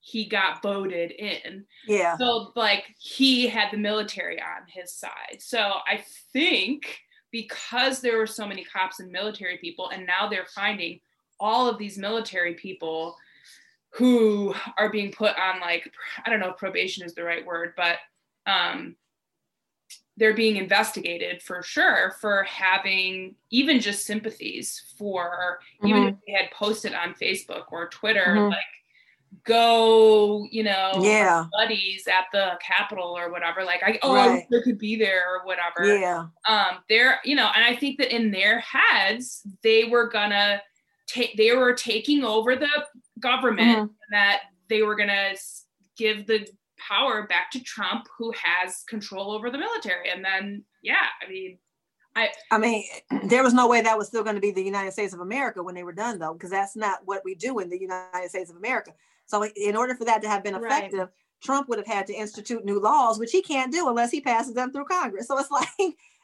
he 0.05 0.25
got 0.25 0.61
voted 0.61 1.11
in. 1.11 1.65
Yeah. 1.88 2.17
So, 2.17 2.51
like, 2.57 2.93
he 2.99 3.47
had 3.47 3.71
the 3.71 3.77
military 3.77 4.38
on 4.41 4.67
his 4.67 4.93
side. 4.93 5.38
So, 5.39 5.59
I 5.88 6.03
think 6.34 6.99
because 7.31 8.01
there 8.01 8.17
were 8.17 8.27
so 8.27 8.45
many 8.45 8.65
cops 8.65 8.99
and 8.99 9.09
military 9.09 9.57
people, 9.57 9.89
and 9.89 10.05
now 10.05 10.27
they're 10.27 10.45
finding 10.53 10.99
all 11.39 11.69
of 11.69 11.77
these 11.77 11.97
military 11.97 12.53
people 12.53 13.15
who 13.91 14.53
are 14.77 14.91
being 14.91 15.11
put 15.11 15.38
on, 15.39 15.61
like, 15.61 15.89
I 16.25 16.30
don't 16.30 16.41
know 16.41 16.49
if 16.49 16.57
probation 16.57 17.05
is 17.05 17.15
the 17.15 17.23
right 17.23 17.45
word, 17.45 17.73
but 17.77 17.99
um, 18.45 18.97
they're 20.17 20.34
being 20.35 20.57
investigated 20.57 21.41
for 21.41 21.63
sure 21.63 22.13
for 22.19 22.43
having 22.43 23.35
even 23.51 23.80
just 23.80 24.05
sympathies 24.05 24.84
for 24.97 25.59
even 25.85 26.07
if 26.07 26.15
they 26.27 26.34
had 26.34 26.51
posted 26.51 26.93
on 26.93 27.13
Facebook 27.13 27.71
or 27.71 27.88
Twitter, 27.88 28.35
Mhm. 28.35 28.49
like 28.49 28.59
go, 29.45 30.47
you 30.51 30.64
know, 30.64 30.91
Yeah. 31.01 31.45
buddies 31.57 32.07
at 32.07 32.26
the 32.31 32.57
Capitol 32.61 33.15
or 33.18 33.31
whatever. 33.31 33.64
Like 33.64 33.81
I 33.84 33.99
oh 34.01 34.14
Right. 34.15 34.45
I 34.51 34.61
could 34.64 34.77
be 34.77 34.95
there 34.95 35.23
or 35.35 35.45
whatever. 35.45 35.97
Yeah. 35.97 36.26
Um, 36.47 36.80
they're 36.89 37.19
you 37.23 37.35
know, 37.35 37.49
and 37.55 37.64
I 37.64 37.76
think 37.76 37.97
that 37.99 38.14
in 38.14 38.31
their 38.31 38.60
heads 38.60 39.41
they 39.64 39.85
were 39.85 40.07
gonna 40.10 40.61
take 41.07 41.35
they 41.38 41.55
were 41.55 41.73
taking 41.73 42.23
over 42.23 42.55
the 42.55 42.85
government 43.19 43.77
Mhm. 43.77 43.81
and 43.81 43.89
that 44.11 44.41
they 44.69 44.81
were 44.84 44.95
gonna 44.95 45.34
give 45.97 46.26
the 46.27 46.47
power 46.80 47.27
back 47.27 47.51
to 47.51 47.64
Trump, 47.64 48.07
who 48.18 48.34
has 48.41 48.84
control 48.89 49.31
over 49.31 49.49
the 49.49 49.57
military. 49.57 50.10
And 50.10 50.23
then 50.23 50.64
yeah, 50.81 51.07
I 51.26 51.30
mean, 51.30 51.57
I, 52.15 52.30
I 52.51 52.60
mean, 52.60 52.84
there 53.23 53.41
was 53.41 53.53
no 53.55 53.68
way 53.68 53.81
that 53.81 53.97
was 53.97 54.07
still 54.07 54.22
going 54.23 54.35
to 54.35 54.41
be 54.41 54.51
the 54.51 54.61
United 54.61 54.91
States 54.91 55.14
of 55.15 55.19
America 55.19 55.64
when 55.64 55.73
they 55.73 55.84
were 55.84 55.93
done, 55.93 56.19
though, 56.19 56.34
because 56.34 56.51
that's 56.51 56.76
not 56.76 56.99
what 57.05 57.23
we 57.26 57.34
do 57.34 57.57
in 57.57 57.72
the 57.72 57.80
United 57.80 58.30
States 58.30 58.51
of 58.51 58.57
America. 58.57 58.91
So, 59.25 59.45
in 59.45 59.75
order 59.75 59.95
for 59.95 60.05
that 60.05 60.21
to 60.21 60.29
have 60.29 60.43
been 60.43 60.55
Right. 60.55 60.71
effective, 60.71 61.09
Trump 61.43 61.67
would 61.69 61.77
have 61.79 61.87
had 61.87 62.07
to 62.07 62.13
institute 62.13 62.63
new 62.65 62.79
laws, 62.79 63.19
which 63.19 63.31
he 63.31 63.41
can't 63.41 63.71
do 63.71 63.87
unless 63.89 64.11
he 64.11 64.21
passes 64.21 64.53
them 64.53 64.71
through 64.71 64.85
Congress. 64.85 65.27
So 65.33 65.37
it's 65.37 65.51
like, 65.51 65.67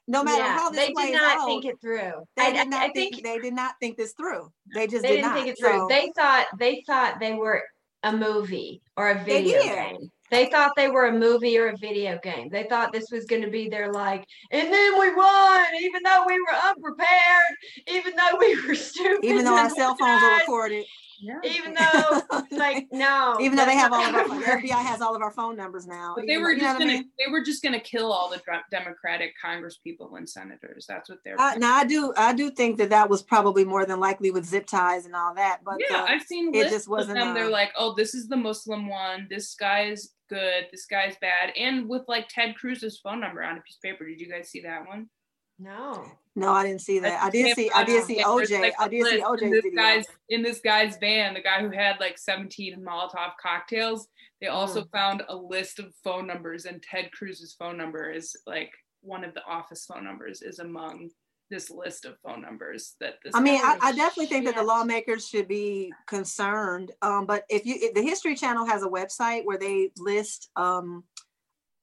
no 0.07 0.23
matter 0.23 0.43
yeah, 0.43 0.57
how 0.57 0.69
this 0.69 0.85
they 0.87 0.93
plays 0.93 1.11
did 1.11 1.21
not 1.21 1.39
out, 1.39 1.47
think 1.47 1.65
it 1.65 1.81
through. 1.81 2.11
they 2.35 2.43
I, 2.43 2.51
did 2.53 2.67
not 2.69 2.81
I 2.81 2.89
think, 2.89 3.15
think 3.15 3.25
they 3.25 3.39
did 3.39 3.53
not 3.53 3.75
think 3.79 3.97
this 3.97 4.13
through. 4.13 4.51
They 4.73 4.87
just 4.87 5.03
they 5.03 5.09
did 5.09 5.15
didn't 5.17 5.27
not. 5.29 5.35
think 5.35 5.47
it 5.49 5.59
through. 5.59 5.69
So, 5.79 5.87
They 5.89 6.11
thought 6.15 6.47
they 6.57 6.83
thought 6.87 7.19
they 7.19 7.33
were 7.33 7.63
a 8.03 8.11
movie 8.11 8.81
or 8.97 9.11
a 9.11 9.23
video 9.23 9.61
game. 9.63 10.09
They 10.31 10.45
thought 10.45 10.71
they 10.75 10.89
were 10.89 11.07
a 11.07 11.11
movie 11.11 11.57
or 11.57 11.69
a 11.69 11.77
video 11.77 12.19
game. 12.21 12.49
They 12.51 12.63
thought 12.69 12.91
this 12.93 13.09
was 13.11 13.25
going 13.25 13.41
to 13.41 13.49
be 13.49 13.67
their 13.67 13.91
like, 13.91 14.23
and 14.51 14.71
then 14.71 14.99
we 14.99 15.13
won, 15.15 15.65
even 15.79 16.03
though 16.03 16.23
we 16.27 16.39
were 16.39 16.53
unprepared, 16.65 17.55
even 17.87 18.13
though 18.15 18.37
we 18.37 18.67
were 18.67 18.75
stupid. 18.89 19.25
even 19.25 19.43
though 19.43 19.55
our 19.55 19.69
cell 19.69 19.95
phones 19.95 20.23
are 20.23 20.29
died, 20.29 20.39
recorded, 20.41 20.85
yeah. 21.21 21.39
even 21.43 21.73
though 21.73 22.41
like 22.57 22.87
no, 22.91 23.37
even 23.39 23.57
though 23.57 23.65
they 23.65 23.75
have 23.75 23.93
all 23.93 24.01
of 24.01 24.13
our 24.13 24.21
how 24.21 24.25
it 24.25 24.29
the 24.29 24.35
works. 24.35 24.63
FBI 24.63 24.83
has 24.83 25.01
all 25.01 25.15
of 25.15 25.21
our 25.21 25.31
phone 25.31 25.55
numbers 25.55 25.87
now. 25.87 26.13
But 26.15 26.27
they 26.27 26.37
were 26.37 26.51
you 26.51 26.59
just 26.59 26.79
gonna 26.79 26.91
mean? 26.91 27.09
they 27.17 27.31
were 27.31 27.43
just 27.43 27.63
gonna 27.63 27.79
kill 27.79 28.11
all 28.11 28.29
the 28.29 28.41
Democratic 28.71 29.33
Congress 29.41 29.77
people 29.83 30.15
and 30.15 30.29
senators. 30.29 30.85
That's 30.87 31.09
what 31.09 31.19
they're. 31.23 31.39
Uh, 31.39 31.55
now 31.55 31.75
I 31.75 31.85
do 31.85 32.13
I 32.17 32.33
do 32.33 32.49
think 32.51 32.77
that 32.77 32.89
that 32.89 33.09
was 33.09 33.21
probably 33.21 33.65
more 33.65 33.85
than 33.85 33.99
likely 33.99 34.31
with 34.31 34.45
zip 34.45 34.65
ties 34.65 35.05
and 35.05 35.15
all 35.15 35.33
that. 35.35 35.59
But 35.63 35.77
yeah, 35.79 36.01
uh, 36.01 36.05
I've 36.05 36.23
seen 36.23 36.53
it 36.53 36.69
just 36.69 36.87
wasn't, 36.87 37.17
of 37.17 37.25
them. 37.25 37.33
They're 37.33 37.45
uh, 37.45 37.49
like, 37.49 37.71
oh, 37.77 37.93
this 37.93 38.13
is 38.13 38.27
the 38.27 38.37
Muslim 38.37 38.87
one. 38.89 39.27
This 39.29 39.55
guy 39.55 39.85
is 39.85 40.13
good. 40.29 40.67
This 40.71 40.85
guy's 40.85 41.15
bad. 41.19 41.51
And 41.57 41.89
with 41.89 42.03
like 42.07 42.29
Ted 42.29 42.55
Cruz's 42.55 42.99
phone 42.99 43.19
number 43.19 43.43
on 43.43 43.57
a 43.57 43.61
piece 43.61 43.75
of 43.75 43.81
paper. 43.81 44.05
Did 44.05 44.21
you 44.21 44.29
guys 44.29 44.49
see 44.49 44.61
that 44.61 44.87
one? 44.87 45.09
No. 45.57 46.05
No, 46.39 46.51
I 46.53 46.63
didn't 46.63 46.81
see 46.81 46.99
that. 46.99 47.21
I 47.23 47.29
did 47.29 47.55
see 47.55 47.69
I 47.71 47.83
did 47.83 48.03
see 48.05 48.21
OJ. 48.23 48.59
like, 48.61 48.73
I 48.79 48.87
did 48.87 49.05
see 49.05 49.21
OJ. 49.21 49.41
in 49.43 49.51
this 49.51 49.63
video. 49.63 49.81
guy's 49.81 50.05
in 50.29 50.41
this 50.43 50.59
guy's 50.61 50.97
van. 50.97 51.33
The 51.33 51.41
guy 51.41 51.61
who 51.61 51.69
had 51.71 51.99
like 51.99 52.17
17 52.17 52.79
Molotov 52.81 53.31
cocktails. 53.41 54.07
They 54.41 54.47
also 54.47 54.83
Mm. 54.83 54.91
found 54.91 55.23
a 55.27 55.35
list 55.35 55.79
of 55.79 55.93
phone 56.03 56.25
numbers, 56.25 56.65
and 56.65 56.81
Ted 56.81 57.11
Cruz's 57.11 57.53
phone 57.59 57.77
number 57.77 58.09
is 58.09 58.35
like 58.47 58.71
one 59.01 59.23
of 59.23 59.33
the 59.33 59.43
office 59.45 59.85
phone 59.85 60.03
numbers 60.03 60.41
is 60.41 60.59
among 60.59 61.09
this 61.49 61.71
list 61.71 62.05
of 62.05 62.15
phone 62.23 62.41
numbers 62.41 62.95
that 62.99 63.15
this. 63.23 63.33
I 63.33 63.39
mean, 63.41 63.59
I, 63.63 63.77
I 63.81 63.91
definitely 63.91 64.27
think 64.27 64.45
that 64.45 64.55
the 64.55 64.63
lawmakers 64.63 65.27
should 65.27 65.47
be 65.47 65.91
concerned. 66.05 66.91
Um, 67.01 67.25
but 67.25 67.43
if 67.49 67.65
you, 67.65 67.75
if 67.79 67.95
the 67.95 68.03
History 68.03 68.35
Channel 68.35 68.65
has 68.67 68.83
a 68.83 68.87
website 68.87 69.45
where 69.45 69.57
they 69.57 69.91
list 69.97 70.51
um, 70.55 71.03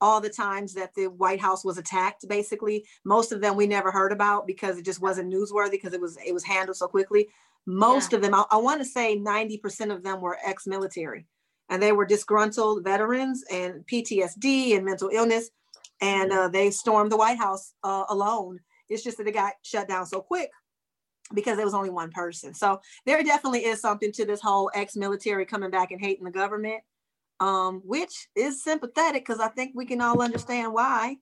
all 0.00 0.20
the 0.20 0.30
times 0.30 0.74
that 0.74 0.94
the 0.94 1.06
White 1.06 1.40
House 1.40 1.64
was 1.64 1.78
attacked. 1.78 2.28
Basically, 2.28 2.84
most 3.04 3.32
of 3.32 3.40
them 3.40 3.56
we 3.56 3.66
never 3.66 3.90
heard 3.90 4.12
about 4.12 4.46
because 4.46 4.78
it 4.78 4.84
just 4.84 5.00
wasn't 5.00 5.32
newsworthy 5.32 5.72
because 5.72 5.92
it 5.92 6.00
was 6.00 6.18
it 6.24 6.32
was 6.32 6.44
handled 6.44 6.76
so 6.76 6.88
quickly. 6.88 7.28
Most 7.66 8.12
of 8.12 8.22
them, 8.22 8.34
I, 8.34 8.44
I 8.50 8.56
want 8.56 8.80
to 8.80 8.84
say, 8.84 9.16
ninety 9.16 9.58
percent 9.58 9.90
of 9.90 10.02
them 10.02 10.20
were 10.20 10.38
ex-military, 10.44 11.26
and 11.68 11.82
they 11.82 11.92
were 11.92 12.06
disgruntled 12.06 12.84
veterans 12.84 13.44
and 13.50 13.84
PTSD 13.86 14.76
and 14.76 14.84
mental 14.84 15.10
illness, 15.12 15.50
and 16.00 16.32
uh, 16.32 16.48
they 16.48 16.70
stormed 16.70 17.10
the 17.10 17.16
White 17.16 17.38
House 17.38 17.74
uh, 17.82 18.04
alone. 18.08 18.60
It's 18.88 19.02
just 19.02 19.18
that 19.18 19.26
it 19.26 19.32
got 19.32 19.54
shut 19.62 19.88
down 19.88 20.06
so 20.06 20.20
quick 20.20 20.50
because 21.34 21.56
there 21.56 21.66
was 21.66 21.74
only 21.74 21.90
one 21.90 22.10
person. 22.10 22.54
So 22.54 22.80
there 23.04 23.22
definitely 23.22 23.64
is 23.64 23.80
something 23.80 24.12
to 24.12 24.24
this 24.24 24.40
whole 24.40 24.70
ex-military 24.74 25.44
coming 25.44 25.70
back 25.70 25.90
and 25.90 26.00
hating 26.00 26.24
the 26.24 26.30
government, 26.30 26.82
um, 27.40 27.82
which 27.84 28.28
is 28.34 28.62
sympathetic 28.62 29.24
because 29.26 29.40
I 29.40 29.48
think 29.48 29.72
we 29.74 29.86
can 29.86 30.00
all 30.00 30.20
understand 30.22 30.72
why 30.72 31.16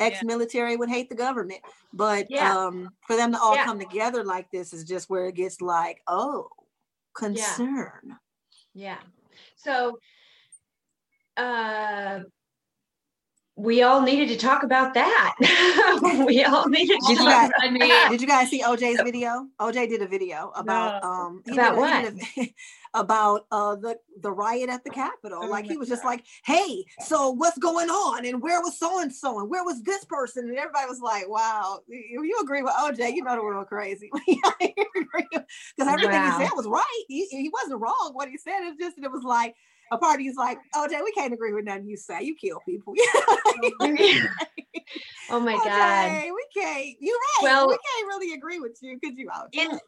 ex-military 0.00 0.76
would 0.76 0.88
hate 0.88 1.08
the 1.08 1.14
government. 1.16 1.60
But 1.92 2.26
Yeah. 2.30 2.56
um, 2.56 2.90
for 3.06 3.16
them 3.16 3.32
to 3.32 3.40
all 3.40 3.54
Yeah. 3.56 3.64
come 3.64 3.78
together 3.80 4.22
like 4.24 4.50
this 4.50 4.72
is 4.72 4.84
just 4.84 5.10
where 5.10 5.26
it 5.26 5.34
gets 5.34 5.60
like, 5.60 6.00
oh, 6.06 6.48
concern. 7.14 8.16
Yeah. 8.74 8.98
So 9.56 9.98
uh 11.36 12.20
we 13.56 13.82
all 13.82 14.02
needed 14.02 14.28
to 14.28 14.36
talk 14.36 14.62
about 14.62 14.94
that. 14.94 15.34
we 16.28 16.44
all 16.44 16.68
needed 16.68 16.96
to 17.00 17.06
Did 17.08 17.10
you 17.10 17.16
talk 17.16 17.26
guys- 17.26 17.50
about 17.66 17.78
that. 17.80 18.08
Did 18.10 18.20
you 18.20 18.26
guys 18.28 18.50
see 18.50 18.62
OJ's 18.62 19.02
video? 19.02 19.48
OJ 19.60 19.88
did 19.88 20.00
a 20.02 20.06
video 20.06 20.52
about 20.54 21.02
No. 21.02 21.08
um 21.08 21.42
About 21.52 21.74
did 21.74 21.82
a- 21.82 22.24
he 22.24 22.42
did 22.42 22.48
a- 22.50 22.54
about 22.94 23.46
uh 23.50 23.76
the 23.76 23.98
the 24.20 24.30
riot 24.32 24.68
at 24.70 24.84
the 24.84 24.90
Capitol. 24.90 25.40
Oh 25.44 25.46
like 25.48 25.66
he 25.66 25.76
was 25.76 25.88
just 25.88 26.04
like, 26.04 26.24
"Hey, 26.44 26.84
so 27.00 27.30
what's 27.30 27.58
going 27.58 27.88
on? 27.90 28.24
And 28.26 28.40
where 28.42 28.60
was 28.60 28.78
so 28.78 29.00
and 29.00 29.12
so? 29.12 29.38
And 29.40 29.48
where 29.50 29.64
was 29.64 29.82
this 29.82 30.04
person?" 30.04 30.48
And 30.48 30.56
everybody 30.58 30.86
was 30.88 31.00
like, 31.00 31.28
"Wow, 31.28 31.80
you 31.88 32.36
agree 32.40 32.62
with 32.62 32.72
OJ, 32.74 33.14
you 33.14 33.22
know 33.22 33.36
the 33.36 33.42
world 33.42 33.66
crazy." 33.66 34.10
Because 35.76 35.92
everything 35.92 36.10
Wow. 36.20 36.38
he 36.38 36.44
said 36.44 36.52
was 36.56 36.66
right. 36.66 37.04
He, 37.08 37.26
he 37.26 37.50
wasn't 37.52 37.80
wrong. 37.80 38.10
What 38.12 38.28
he 38.28 38.36
said 38.36 38.60
is 38.68 38.76
just 38.78 38.98
it 38.98 39.10
was 39.10 39.22
like 39.22 39.54
a 39.92 39.98
party's 39.98 40.36
like, 40.36 40.58
OJ, 40.74 41.02
we 41.02 41.12
can't 41.12 41.32
agree 41.32 41.52
with 41.54 41.64
nothing 41.64 41.86
you 41.86 41.96
say. 41.96 42.22
You 42.22 42.34
kill 42.34 42.60
people. 42.66 42.94
oh 45.30 45.40
my 45.40 45.54
OJ, 45.54 45.64
god. 45.64 46.24
we 46.34 46.46
can't. 46.62 46.96
You're 47.00 47.16
right. 47.16 47.42
Well- 47.42 47.68
we 47.68 47.78
can't 47.94 48.06
really 48.08 48.34
agree 48.34 48.58
with 48.60 48.76
you 48.82 48.98
because 49.00 49.16
you 49.16 49.28
OJ. 49.28 49.78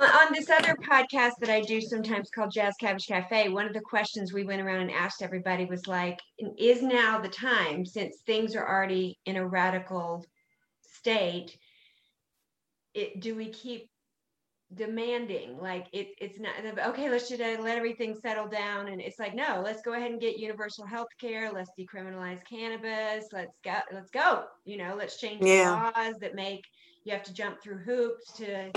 In- 0.00 0.06
On- 0.06 0.32
this 0.32 0.48
other 0.50 0.74
podcast 0.76 1.32
that 1.40 1.50
I 1.50 1.60
do 1.60 1.80
sometimes 1.80 2.30
called 2.30 2.52
Jazz 2.52 2.74
Cabbage 2.80 3.06
Cafe, 3.06 3.48
one 3.50 3.66
of 3.66 3.74
the 3.74 3.80
questions 3.80 4.32
we 4.32 4.44
went 4.44 4.62
around 4.62 4.80
and 4.80 4.90
asked 4.90 5.22
everybody 5.22 5.66
was 5.66 5.86
like, 5.86 6.18
is 6.58 6.82
now 6.82 7.20
the 7.20 7.28
time 7.28 7.84
since 7.84 8.16
things 8.24 8.56
are 8.56 8.66
already 8.66 9.18
in 9.26 9.36
a 9.36 9.46
radical 9.46 10.24
state? 10.82 11.56
It, 12.94 13.20
do 13.20 13.34
we 13.36 13.50
keep 13.50 13.88
demanding 14.72 15.58
like 15.58 15.88
it, 15.92 16.08
it's 16.18 16.38
not 16.38 16.52
okay 16.90 17.10
let's 17.10 17.28
just 17.28 17.40
uh, 17.40 17.60
let 17.60 17.76
everything 17.76 18.14
settle 18.22 18.46
down 18.46 18.86
and 18.86 19.00
it's 19.00 19.18
like 19.18 19.34
no 19.34 19.60
let's 19.64 19.82
go 19.82 19.94
ahead 19.94 20.12
and 20.12 20.20
get 20.20 20.38
universal 20.38 20.86
health 20.86 21.08
care 21.20 21.50
let's 21.52 21.72
decriminalize 21.76 22.38
cannabis 22.48 23.24
let's 23.32 23.56
go 23.64 23.74
let's 23.92 24.10
go 24.10 24.44
you 24.64 24.76
know 24.76 24.94
let's 24.96 25.18
change 25.18 25.42
Yeah. 25.44 25.90
the 25.92 26.00
laws 26.00 26.14
that 26.20 26.36
make 26.36 26.64
you 27.04 27.12
have 27.12 27.24
to 27.24 27.32
jump 27.34 27.60
through 27.60 27.78
hoops 27.78 28.32
to 28.34 28.70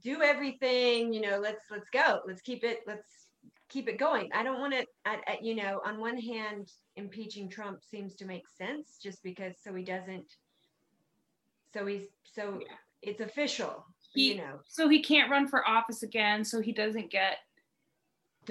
do 0.00 0.22
everything 0.22 1.12
you 1.12 1.20
know 1.20 1.38
let's 1.38 1.64
let's 1.70 1.88
go 1.92 2.20
let's 2.26 2.40
keep 2.40 2.64
it 2.64 2.80
let's 2.86 3.26
keep 3.68 3.88
it 3.88 3.98
going 3.98 4.28
i 4.34 4.42
don't 4.42 4.60
want 4.60 4.72
to 4.72 4.84
I, 5.04 5.18
I, 5.26 5.38
you 5.42 5.54
know 5.54 5.80
on 5.84 5.98
one 5.98 6.18
hand 6.18 6.70
impeaching 6.96 7.48
trump 7.48 7.82
seems 7.84 8.14
to 8.16 8.24
make 8.24 8.48
sense 8.48 8.98
just 9.02 9.22
because 9.22 9.54
so 9.62 9.74
he 9.74 9.82
doesn't 9.84 10.26
so 11.74 11.86
he's 11.86 12.06
so 12.24 12.58
Yeah. 12.60 12.74
it's 13.02 13.20
official 13.20 13.84
He- 14.14 14.32
you 14.32 14.36
know 14.38 14.60
so 14.66 14.88
he 14.88 15.02
can't 15.02 15.30
run 15.30 15.46
for 15.48 15.66
office 15.68 16.02
again, 16.02 16.44
so 16.44 16.60
he 16.60 16.72
doesn't 16.72 17.10
get. 17.10 17.38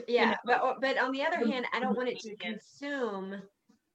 yeah 0.08 0.32
know, 0.32 0.36
but 0.46 0.82
but 0.82 0.98
on 0.98 1.12
the 1.12 1.24
other 1.24 1.44
the 1.46 1.52
hand 1.52 1.66
i 1.74 1.80
don't 1.80 1.96
want 1.98 2.10
it 2.10 2.20
to 2.20 2.36
consume 2.38 3.42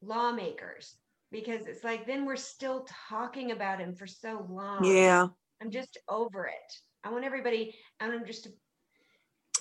lawmakers 0.03 0.97
because 1.33 1.67
it's 1.67 1.83
like 1.85 2.07
then 2.07 2.25
we're 2.25 2.37
still 2.37 2.87
talking 3.09 3.51
about 3.53 3.81
him 3.81 3.95
for 3.95 4.07
so 4.07 4.47
long 4.49 4.85
Yeah. 4.85 5.27
i'm 5.61 5.71
just 5.71 5.99
over 6.09 6.47
it 6.47 6.79
i 7.07 7.11
want 7.11 7.25
everybody 7.25 7.75
i 8.01 8.07
want 8.09 8.21
him 8.21 8.27
just 8.27 8.45
to 8.45 8.51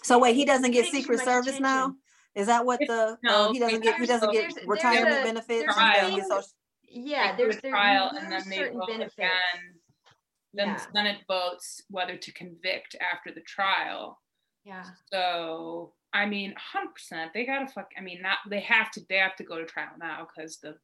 So 0.03 0.19
wait, 0.19 0.35
he 0.35 0.45
doesn't 0.45 0.71
get 0.71 0.85
Secret 0.91 1.17
much 1.17 1.25
Service 1.25 1.59
now? 1.59 1.95
Is 2.35 2.47
that 2.47 2.65
what 2.65 2.79
the 2.79 3.17
No, 3.23 3.49
uh, 3.49 3.51
he 3.53 3.59
doesn't 3.59 3.81
get? 3.81 3.99
He 3.99 4.05
doesn't 4.05 4.31
get 4.31 4.41
there's- 4.41 4.53
there's 4.55 4.67
retirement 4.67 5.19
a- 5.21 5.23
benefits. 5.23 5.47
there's 5.65 5.77
and 5.77 5.87
he 5.87 5.99
doesn't 6.01 6.13
a 6.13 6.15
get 6.17 6.27
social- 6.27 6.49
yeah 6.83 7.31
they 7.35 7.43
there's 7.43 7.55
a 7.57 7.61
there's 7.61 7.71
trial 7.71 8.11
and 8.17 8.31
then 8.31 8.43
they 8.49 8.55
certain 8.57 8.77
vote 8.79 8.87
benefits 8.87 9.17
again. 9.17 9.79
Then 10.53 10.67
Yeah. 10.69 10.73
the 10.77 10.91
Senate 10.93 11.19
votes 11.27 11.81
whether 11.89 12.15
to 12.17 12.31
convict 12.33 12.95
after 13.11 13.31
the 13.31 13.41
trial. 13.41 14.21
yeah 14.63 14.83
So 15.11 15.93
I 16.13 16.25
mean, 16.27 16.53
hundred 16.57 16.93
percent, 16.93 17.31
they 17.33 17.45
gotta 17.45 17.67
fuck. 17.67 17.89
I 17.97 18.01
mean, 18.01 18.21
not 18.21 18.37
they 18.49 18.61
have 18.61 18.89
to. 18.91 19.01
They 19.09 19.17
have 19.17 19.35
to 19.37 19.43
go 19.43 19.57
to 19.57 19.65
trial 19.65 19.95
now 19.97 20.27
because 20.27 20.59
the 20.59 20.77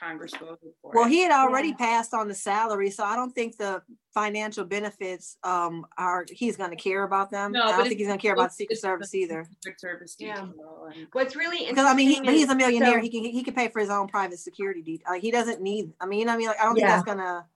Congress 0.00 0.32
voted 0.34 0.72
for 0.80 0.92
Well, 0.94 1.06
it. 1.06 1.10
he 1.10 1.22
had 1.22 1.32
already 1.32 1.68
Yeah. 1.68 1.76
passed 1.76 2.14
on 2.14 2.28
the 2.28 2.34
salary, 2.34 2.90
so 2.90 3.04
I 3.04 3.16
don't 3.16 3.32
think 3.34 3.56
the 3.56 3.82
financial 4.14 4.64
benefits 4.64 5.36
um 5.44 5.86
are 5.96 6.24
he's 6.30 6.56
going 6.56 6.70
to 6.70 6.76
care 6.76 7.02
about 7.04 7.30
them. 7.30 7.52
No, 7.52 7.62
I 7.64 7.72
don't 7.76 7.86
think 7.86 7.98
he's 7.98 8.06
going 8.08 8.18
to 8.18 8.22
care 8.22 8.32
about 8.34 8.52
Secret 8.52 8.74
it's 8.74 8.82
Service 8.82 9.10
the 9.10 9.18
either. 9.20 9.46
Secret 9.62 9.80
Service 9.80 10.16
Yeah. 10.18 10.40
And 10.40 11.06
what's 11.12 11.36
really 11.36 11.66
Because 11.66 11.86
I 11.86 11.94
mean, 11.94 12.10
he, 12.10 12.20
but 12.20 12.34
he's 12.34 12.48
a 12.50 12.54
millionaire. 12.54 12.94
so- 12.98 13.00
he 13.02 13.10
can 13.10 13.24
he 13.24 13.42
can 13.42 13.54
pay 13.54 13.68
for 13.68 13.80
his 13.80 13.90
own 13.90 14.08
private 14.08 14.38
security. 14.38 14.82
De- 14.82 15.02
uh, 15.06 15.14
he 15.14 15.30
doesn't 15.30 15.60
need. 15.60 15.92
I 16.00 16.06
mean, 16.06 16.20
you 16.20 16.24
know 16.26 16.32
what 16.32 16.36
I 16.36 16.38
mean, 16.38 16.48
like 16.48 16.60
I 16.60 16.64
don't 16.64 16.74
think 16.74 16.86
that's 16.86 17.04
gonna. 17.04 17.46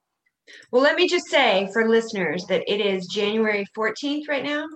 well 0.71 0.83
let 0.83 0.97
me 0.97 1.09
just 1.09 1.27
say 1.29 1.69
for 1.73 1.89
listeners 1.89 2.45
that 2.49 2.63
it 2.67 2.81
is 2.81 3.07
january 3.07 3.65
14th 3.77 4.27
right 4.29 4.43
now 4.43 4.67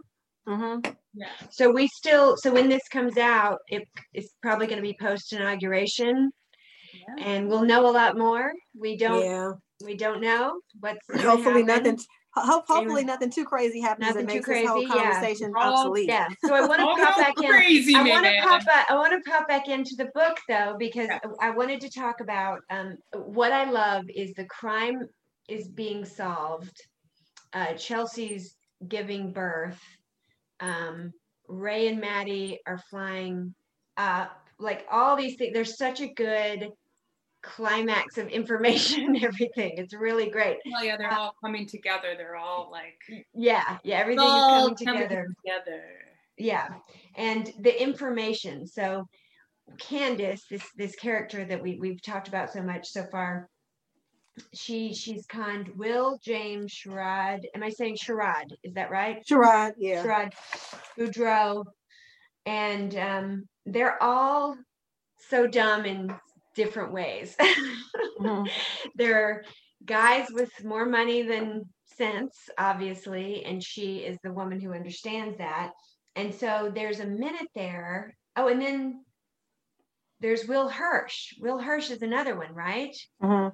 mhm. 0.48 0.94
yeah, 1.14 1.26
So 1.51 1.70
we 1.72 1.88
still, 1.88 2.36
so 2.36 2.52
when 2.52 2.68
this 2.68 2.86
comes 2.88 3.16
out, 3.18 3.59
it, 3.68 3.82
it's 4.14 4.30
probably 4.43 4.68
going 4.68 4.76
to 4.78 4.82
be 4.90 4.97
post 5.01 5.32
inauguration 5.32 6.30
yeah. 7.16 7.24
and 7.24 7.48
we'll 7.48 7.64
know 7.64 7.88
a 7.88 7.92
lot 7.92 8.16
more. 8.18 8.52
We 8.78 8.96
don't, 8.96 9.22
Yeah. 9.22 9.52
we 9.84 9.96
don't 9.96 10.20
know 10.20 10.60
what's 10.80 10.98
Hopefully 11.22 11.62
happen. 11.64 11.66
nothing. 11.66 11.98
Hope, 12.38 12.66
hopefully 12.68 12.82
Anyway. 13.00 13.02
nothing 13.04 13.30
too 13.30 13.46
crazy 13.46 13.80
happens 13.80 14.08
Nothing 14.08 14.26
that 14.26 14.32
too 14.32 14.38
makes 14.40 14.46
this 14.46 14.68
whole 14.68 14.84
crazy, 14.86 14.92
yeah. 14.98 15.10
conversation 15.12 15.52
Oh, 15.56 15.60
obsolete. 15.60 16.08
Yeah. 16.08 16.28
So 16.44 16.54
I 16.54 16.60
want 16.66 16.80
to 16.80 16.84
pop 17.04 17.16
no, 17.16 17.22
back 17.24 17.34
in. 17.42 17.48
crazy 17.48 17.94
I 17.94 18.02
want 18.02 18.26
to 18.26 18.40
pop 18.42 18.64
back. 18.66 18.86
I 18.90 18.94
want 18.94 19.12
to 19.24 19.30
pop 19.30 19.48
back 19.48 19.68
into 19.68 19.94
the 19.96 20.10
book 20.14 20.36
though, 20.46 20.76
because 20.78 21.08
Yeah. 21.08 21.18
I 21.40 21.48
wanted 21.50 21.80
to 21.80 21.88
talk 21.90 22.20
about 22.20 22.60
um, 22.68 22.98
what 23.14 23.52
I 23.52 23.70
love 23.70 24.04
is 24.14 24.34
the 24.34 24.44
crime 24.44 25.08
is 25.48 25.68
being 25.68 26.04
solved. 26.04 26.78
Uh, 27.54 27.72
Chelsea's 27.72 28.54
giving 28.86 29.32
birth. 29.32 29.80
Um, 30.60 31.12
Ray 31.48 31.88
and 31.88 32.00
Maddie 32.00 32.60
are 32.66 32.82
flying 32.90 33.54
up. 33.96 34.36
Like 34.58 34.84
all 34.90 35.16
these 35.16 35.36
things, 35.36 35.54
there's 35.54 35.78
such 35.78 36.02
a 36.02 36.08
good 36.12 36.68
climax 37.47 38.18
of 38.18 38.28
information 38.28 39.05
and 39.06 39.24
everything. 39.24 39.74
It's 39.78 39.94
really 39.94 40.28
great. 40.31 40.56
Well, 40.70 40.85
yeah, 40.85 40.97
they're 40.97 41.12
all 41.12 41.35
coming 41.43 41.66
together. 41.66 42.14
They're 42.16 42.36
all 42.36 42.68
like 42.70 42.98
Yeah, 43.35 43.78
yeah, 43.85 43.98
everything 43.98 44.24
is 44.24 44.31
all 44.31 44.74
coming 44.74 44.77
together. 45.02 45.27
together. 45.44 45.82
yeah 46.39 46.68
and 47.16 47.51
the 47.60 47.82
information 47.82 48.66
so 48.66 49.06
candace 49.78 50.44
this 50.51 50.62
this 50.77 50.94
character 50.97 51.44
that 51.44 51.62
we 51.62 51.78
we've 51.81 52.02
talked 52.02 52.28
about 52.28 52.52
so 52.52 52.62
much 52.62 52.89
so 52.89 53.05
far 53.10 53.48
she 54.55 54.93
she's 54.93 55.24
conned 55.27 55.68
will 55.77 56.18
james 56.23 56.70
sherrod 56.73 57.40
am 57.55 57.62
i 57.62 57.70
saying 57.70 57.97
sherrod 57.97 58.48
is 58.62 58.74
that 58.74 58.90
right 58.90 59.24
Sherrod, 59.28 59.73
yeah. 59.78 60.05
sherrod 60.05 60.32
boudreau 60.98 61.64
and 62.44 62.94
um 62.97 63.48
they're 63.64 64.01
all 64.02 64.56
so 65.31 65.47
dumb 65.47 65.85
in 65.86 66.14
different 66.56 66.92
ways 66.92 67.36
Mhm. 68.20 68.48
they're 68.96 69.44
guys 69.84 70.26
with 70.32 70.50
more 70.64 70.86
money 70.86 71.22
than 71.22 71.66
sense, 71.96 72.48
obviously, 72.58 73.44
and 73.44 73.62
she 73.62 73.98
is 73.98 74.18
the 74.22 74.32
woman 74.32 74.60
who 74.60 74.72
understands 74.72 75.38
that. 75.38 75.72
And 76.14 76.34
so 76.34 76.70
there's 76.74 77.00
a 77.00 77.06
minute 77.06 77.48
there. 77.54 78.16
Oh, 78.36 78.48
and 78.48 78.60
then 78.60 79.04
there's 80.20 80.46
Will 80.46 80.68
Hirsch. 80.68 81.34
Will 81.40 81.58
Hirsch 81.58 81.90
is 81.90 82.02
another 82.02 82.36
one, 82.36 82.52
right? 82.54 82.94
Mhm. 83.22 83.52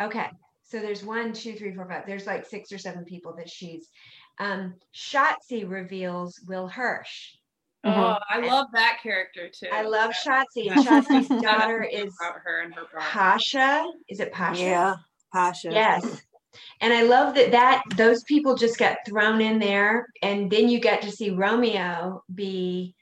Okay. 0.00 0.30
So 0.64 0.80
there's 0.80 1.04
one, 1.04 1.32
two, 1.32 1.54
three, 1.54 1.74
four, 1.74 1.86
five. 1.88 2.06
There's 2.06 2.26
like 2.26 2.46
six 2.46 2.72
or 2.72 2.78
seven 2.78 3.04
people 3.04 3.34
that 3.36 3.50
she's. 3.50 3.88
Um, 4.38 4.74
Shotzi 4.94 5.68
reveals 5.68 6.40
Will 6.46 6.68
Hirsch. 6.68 7.36
Oh, 7.84 7.90
Mhm. 7.90 8.20
I 8.30 8.38
love 8.40 8.66
that 8.72 8.98
character 9.02 9.48
too. 9.48 9.68
I 9.72 9.82
love 9.82 10.12
That- 10.24 10.46
Shotzi, 10.56 10.68
Shotzi's 11.28 11.28
daughter 11.42 11.82
is 11.82 12.14
about 12.20 12.40
her 12.44 12.60
and 12.62 12.74
her 12.74 12.84
brother. 12.90 13.06
Pasha. 13.08 13.84
Is 14.08 14.20
it 14.20 14.32
Pasha? 14.32 14.62
Yeah. 14.62 14.94
Pasha. 15.32 15.70
Yes. 15.72 16.22
And 16.80 16.92
I 16.92 17.02
love 17.02 17.34
that 17.34 17.50
that 17.50 17.82
those 17.96 18.22
people 18.24 18.54
just 18.56 18.78
got 18.78 18.98
thrown 19.06 19.40
in 19.40 19.58
there, 19.58 20.06
and 20.22 20.50
then 20.50 20.68
you 20.68 20.78
get 20.80 21.02
to 21.02 21.10
see 21.10 21.30
Romeo 21.30 22.22
be 22.32 22.94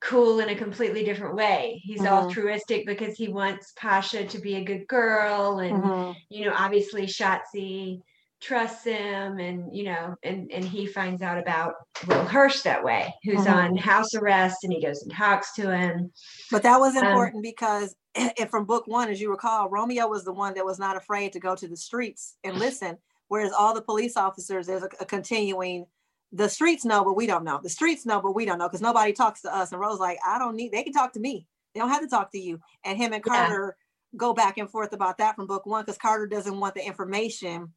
cool 0.00 0.40
in 0.40 0.48
a 0.48 0.54
completely 0.54 1.04
different 1.04 1.34
way. 1.34 1.80
He's 1.84 2.00
Mhm. 2.00 2.10
altruistic 2.10 2.86
because 2.86 3.16
he 3.16 3.28
wants 3.28 3.72
Pasha 3.76 4.24
to 4.26 4.38
be 4.40 4.56
a 4.56 4.64
good 4.64 4.86
girl, 4.86 5.58
and 5.60 5.82
Mhm. 5.82 6.16
you 6.28 6.44
know, 6.46 6.54
obviously 6.56 7.06
Shotzi 7.06 8.02
trusts 8.40 8.84
him, 8.84 9.38
and 9.38 9.74
you 9.74 9.84
know, 9.84 10.14
and 10.22 10.50
and 10.52 10.64
he 10.64 10.86
finds 10.86 11.22
out 11.22 11.38
about 11.38 11.74
Will 12.06 12.24
Hirsch 12.24 12.62
that 12.62 12.82
way, 12.84 13.12
who's 13.24 13.44
Mhm. 13.44 13.54
on 13.54 13.76
house 13.76 14.14
arrest, 14.14 14.58
and 14.62 14.72
he 14.72 14.80
goes 14.80 15.02
and 15.02 15.12
talks 15.12 15.54
to 15.54 15.76
him. 15.76 16.12
But 16.50 16.62
that 16.62 16.78
was 16.78 16.96
Um, 16.96 17.04
important 17.04 17.42
because 17.42 17.96
and 18.14 18.50
from 18.50 18.64
book 18.64 18.86
one, 18.86 19.08
as 19.08 19.20
you 19.20 19.30
recall, 19.30 19.68
Romeo 19.68 20.06
was 20.08 20.24
the 20.24 20.32
one 20.32 20.54
that 20.54 20.64
was 20.64 20.78
not 20.78 20.96
afraid 20.96 21.32
to 21.32 21.40
go 21.40 21.54
to 21.54 21.68
the 21.68 21.76
streets 21.76 22.36
and 22.44 22.56
listen. 22.58 22.98
Whereas 23.28 23.52
all 23.52 23.74
the 23.74 23.82
police 23.82 24.16
officers, 24.16 24.66
there's 24.66 24.82
a, 24.82 24.88
a 25.00 25.04
continuing, 25.04 25.86
the 26.32 26.48
streets 26.48 26.84
know, 26.84 27.04
but 27.04 27.12
we 27.14 27.26
don't 27.26 27.44
know. 27.44 27.60
The 27.62 27.68
streets 27.68 28.06
know, 28.06 28.20
but 28.22 28.32
we 28.34 28.46
don't 28.46 28.58
know 28.58 28.68
because 28.68 28.80
nobody 28.80 29.12
talks 29.12 29.42
to 29.42 29.54
us. 29.54 29.70
And 29.72 29.80
Rose 29.80 29.98
like, 29.98 30.18
I 30.26 30.38
don't 30.38 30.56
need, 30.56 30.72
they 30.72 30.82
can 30.82 30.94
talk 30.94 31.12
to 31.12 31.20
me. 31.20 31.46
They 31.74 31.80
don't 31.80 31.90
have 31.90 32.00
to 32.00 32.08
talk 32.08 32.32
to 32.32 32.38
you. 32.38 32.58
And 32.84 32.96
him 32.96 33.12
and 33.12 33.22
Yeah. 33.26 33.32
Carter 33.34 33.76
go 34.16 34.32
back 34.32 34.56
and 34.56 34.70
forth 34.70 34.94
about 34.94 35.18
that 35.18 35.36
from 35.36 35.46
book 35.46 35.66
one 35.66 35.84
because 35.84 35.98
Carter 35.98 36.26
doesn't 36.26 36.58
want 36.58 36.74
the 36.74 36.86
information 36.86 37.74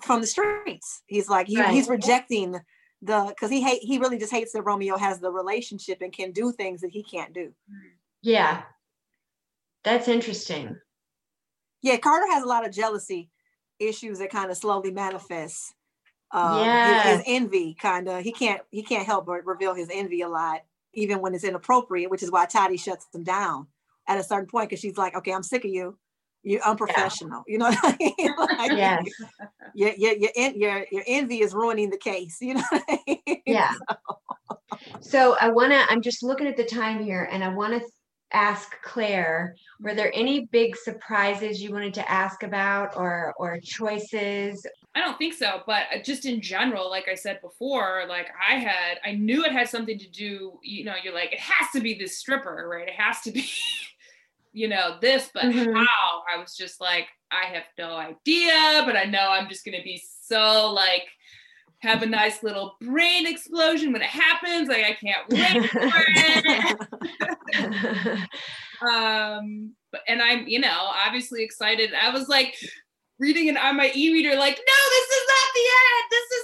from 0.00 0.20
the 0.20 0.26
streets. 0.26 1.02
He's 1.06 1.28
like, 1.28 1.46
he, 1.46 1.56
he's 1.72 1.88
rejecting 1.88 2.52
the, 3.02 3.24
because 3.28 3.50
he 3.50 3.60
hate, 3.60 3.82
he 3.82 3.98
really 3.98 4.18
just 4.18 4.32
hates 4.32 4.52
that 4.52 4.62
Romeo 4.62 4.96
has 4.96 5.18
the 5.20 5.30
relationship 5.30 5.98
and 6.02 6.12
can 6.12 6.32
do 6.32 6.52
things 6.52 6.80
that 6.82 6.90
he 6.90 7.02
can't 7.02 7.32
do. 7.34 7.52
Yeah, 8.22 8.62
that's 9.84 10.06
interesting. 10.08 10.76
yeah, 11.82 11.96
Carter 11.96 12.30
has 12.32 12.44
a 12.44 12.46
lot 12.46 12.64
of 12.66 12.72
jealousy 12.72 13.30
issues 13.80 14.18
that 14.20 14.30
kind 14.30 14.50
of 14.50 14.56
slowly 14.56 14.92
manifest. 14.92 15.74
Um, 16.30 16.58
his- 16.58 16.66
Yeah. 16.66 17.16
his, 17.16 17.22
envy 17.26 17.74
kind 17.74 18.08
of 18.08 18.22
he 18.22 18.32
can't 18.32 18.62
he 18.70 18.82
can't 18.82 19.04
help 19.04 19.26
but 19.26 19.44
reveal 19.44 19.74
his 19.74 19.88
envy 19.92 20.22
a 20.22 20.28
lot, 20.28 20.62
even 20.94 21.20
when 21.20 21.34
it's 21.34 21.44
inappropriate, 21.44 22.10
which 22.10 22.22
is 22.22 22.30
why 22.30 22.46
Toddy 22.46 22.76
shuts 22.76 23.06
him 23.12 23.24
down 23.24 23.66
at 24.08 24.18
a 24.18 24.22
certain 24.22 24.46
point 24.46 24.70
because 24.70 24.80
she's 24.80 24.96
like, 24.96 25.14
okay, 25.16 25.32
I'm 25.32 25.42
sick 25.42 25.64
of 25.64 25.70
you. 25.72 25.98
You're 26.42 26.62
unprofessional. 26.62 27.42
You 27.46 27.58
know 27.58 27.66
what 27.66 27.78
I 27.82 27.96
mean? 27.98 28.34
Like, 28.38 28.72
Yes. 28.72 29.04
Your, 29.74 29.92
your, 29.96 30.12
your, 30.14 30.30
en- 30.36 30.58
your, 30.58 30.86
your 30.90 31.04
envy 31.06 31.40
is 31.40 31.54
ruining 31.54 31.90
the 31.90 31.98
case. 31.98 32.38
You 32.40 32.54
know 32.54 32.64
what 32.70 32.84
I 32.88 32.98
mean? 33.06 33.42
Yeah. 33.46 33.72
So 35.00 35.36
I 35.40 35.50
want 35.50 35.72
to, 35.72 35.84
I'm 35.90 36.00
just 36.00 36.22
looking 36.22 36.46
at 36.46 36.56
the 36.56 36.64
time 36.64 37.04
here 37.04 37.28
and 37.30 37.44
I 37.44 37.48
want 37.48 37.74
to 37.74 37.86
ask 38.32 38.74
Claire, 38.82 39.54
were 39.80 39.94
there 39.94 40.10
any 40.14 40.46
big 40.46 40.76
surprises 40.76 41.62
you 41.62 41.70
wanted 41.72 41.92
to 41.94 42.10
ask 42.10 42.42
about 42.42 42.96
or, 42.96 43.34
or 43.36 43.58
choices? 43.62 44.66
I 44.94 45.00
don't 45.00 45.18
think 45.18 45.34
so, 45.34 45.60
but 45.66 45.84
uh, 45.94 46.02
just 46.02 46.24
in 46.24 46.40
general, 46.40 46.88
like 46.88 47.08
I 47.08 47.14
said 47.14 47.40
before, 47.42 48.04
like 48.08 48.28
I 48.48 48.54
had, 48.54 48.98
I 49.04 49.12
knew 49.12 49.44
it 49.44 49.52
had 49.52 49.68
something 49.68 49.98
to 49.98 50.08
do, 50.08 50.58
you 50.62 50.84
know, 50.84 50.94
you're 51.02 51.14
like, 51.14 51.32
it 51.32 51.40
has 51.40 51.68
to 51.74 51.80
be 51.80 51.94
this 51.94 52.18
stripper, 52.18 52.66
right? 52.70 52.88
It 52.88 52.94
has 52.94 53.20
to 53.22 53.30
be, 53.30 53.46
you 54.52 54.68
know, 54.68 54.98
this, 55.00 55.30
but 55.32 55.44
Mhm. 55.44 55.74
how? 55.74 56.22
I 56.32 56.36
was 56.38 56.54
just 56.56 56.80
like, 56.80 57.08
I 57.30 57.46
have 57.46 57.64
no 57.78 57.94
idea, 57.96 58.82
but 58.84 58.96
I 58.96 59.04
know 59.04 59.28
I'm 59.30 59.48
just 59.48 59.64
going 59.64 59.78
to 59.78 59.84
be 59.84 60.02
so 60.22 60.72
like, 60.72 61.04
have 61.80 62.02
a 62.02 62.06
nice 62.06 62.42
little 62.42 62.76
brain 62.80 63.26
explosion 63.26 63.92
when 63.92 64.02
it 64.02 64.08
happens. 64.08 64.68
Like, 64.68 64.84
I 64.84 64.92
can't 64.92 65.26
wait 65.28 65.70
for 65.72 66.04
it. 66.16 66.46
um 68.88 69.74
but 69.90 70.00
and 70.08 70.22
i'm 70.22 70.46
you 70.48 70.58
know 70.58 70.90
obviously 71.06 71.42
excited 71.44 71.92
i 71.94 72.08
was 72.10 72.28
like 72.28 72.54
reading 73.18 73.46
it 73.48 73.56
on 73.56 73.76
my 73.76 73.90
e-reader 73.94 74.34
like 74.36 74.56
no 74.56 74.90
this 74.90 75.10
is 75.10 75.26
not 75.28 75.52
the 75.54 75.68
end 75.84 76.04
this 76.10 76.28
is 76.34 76.42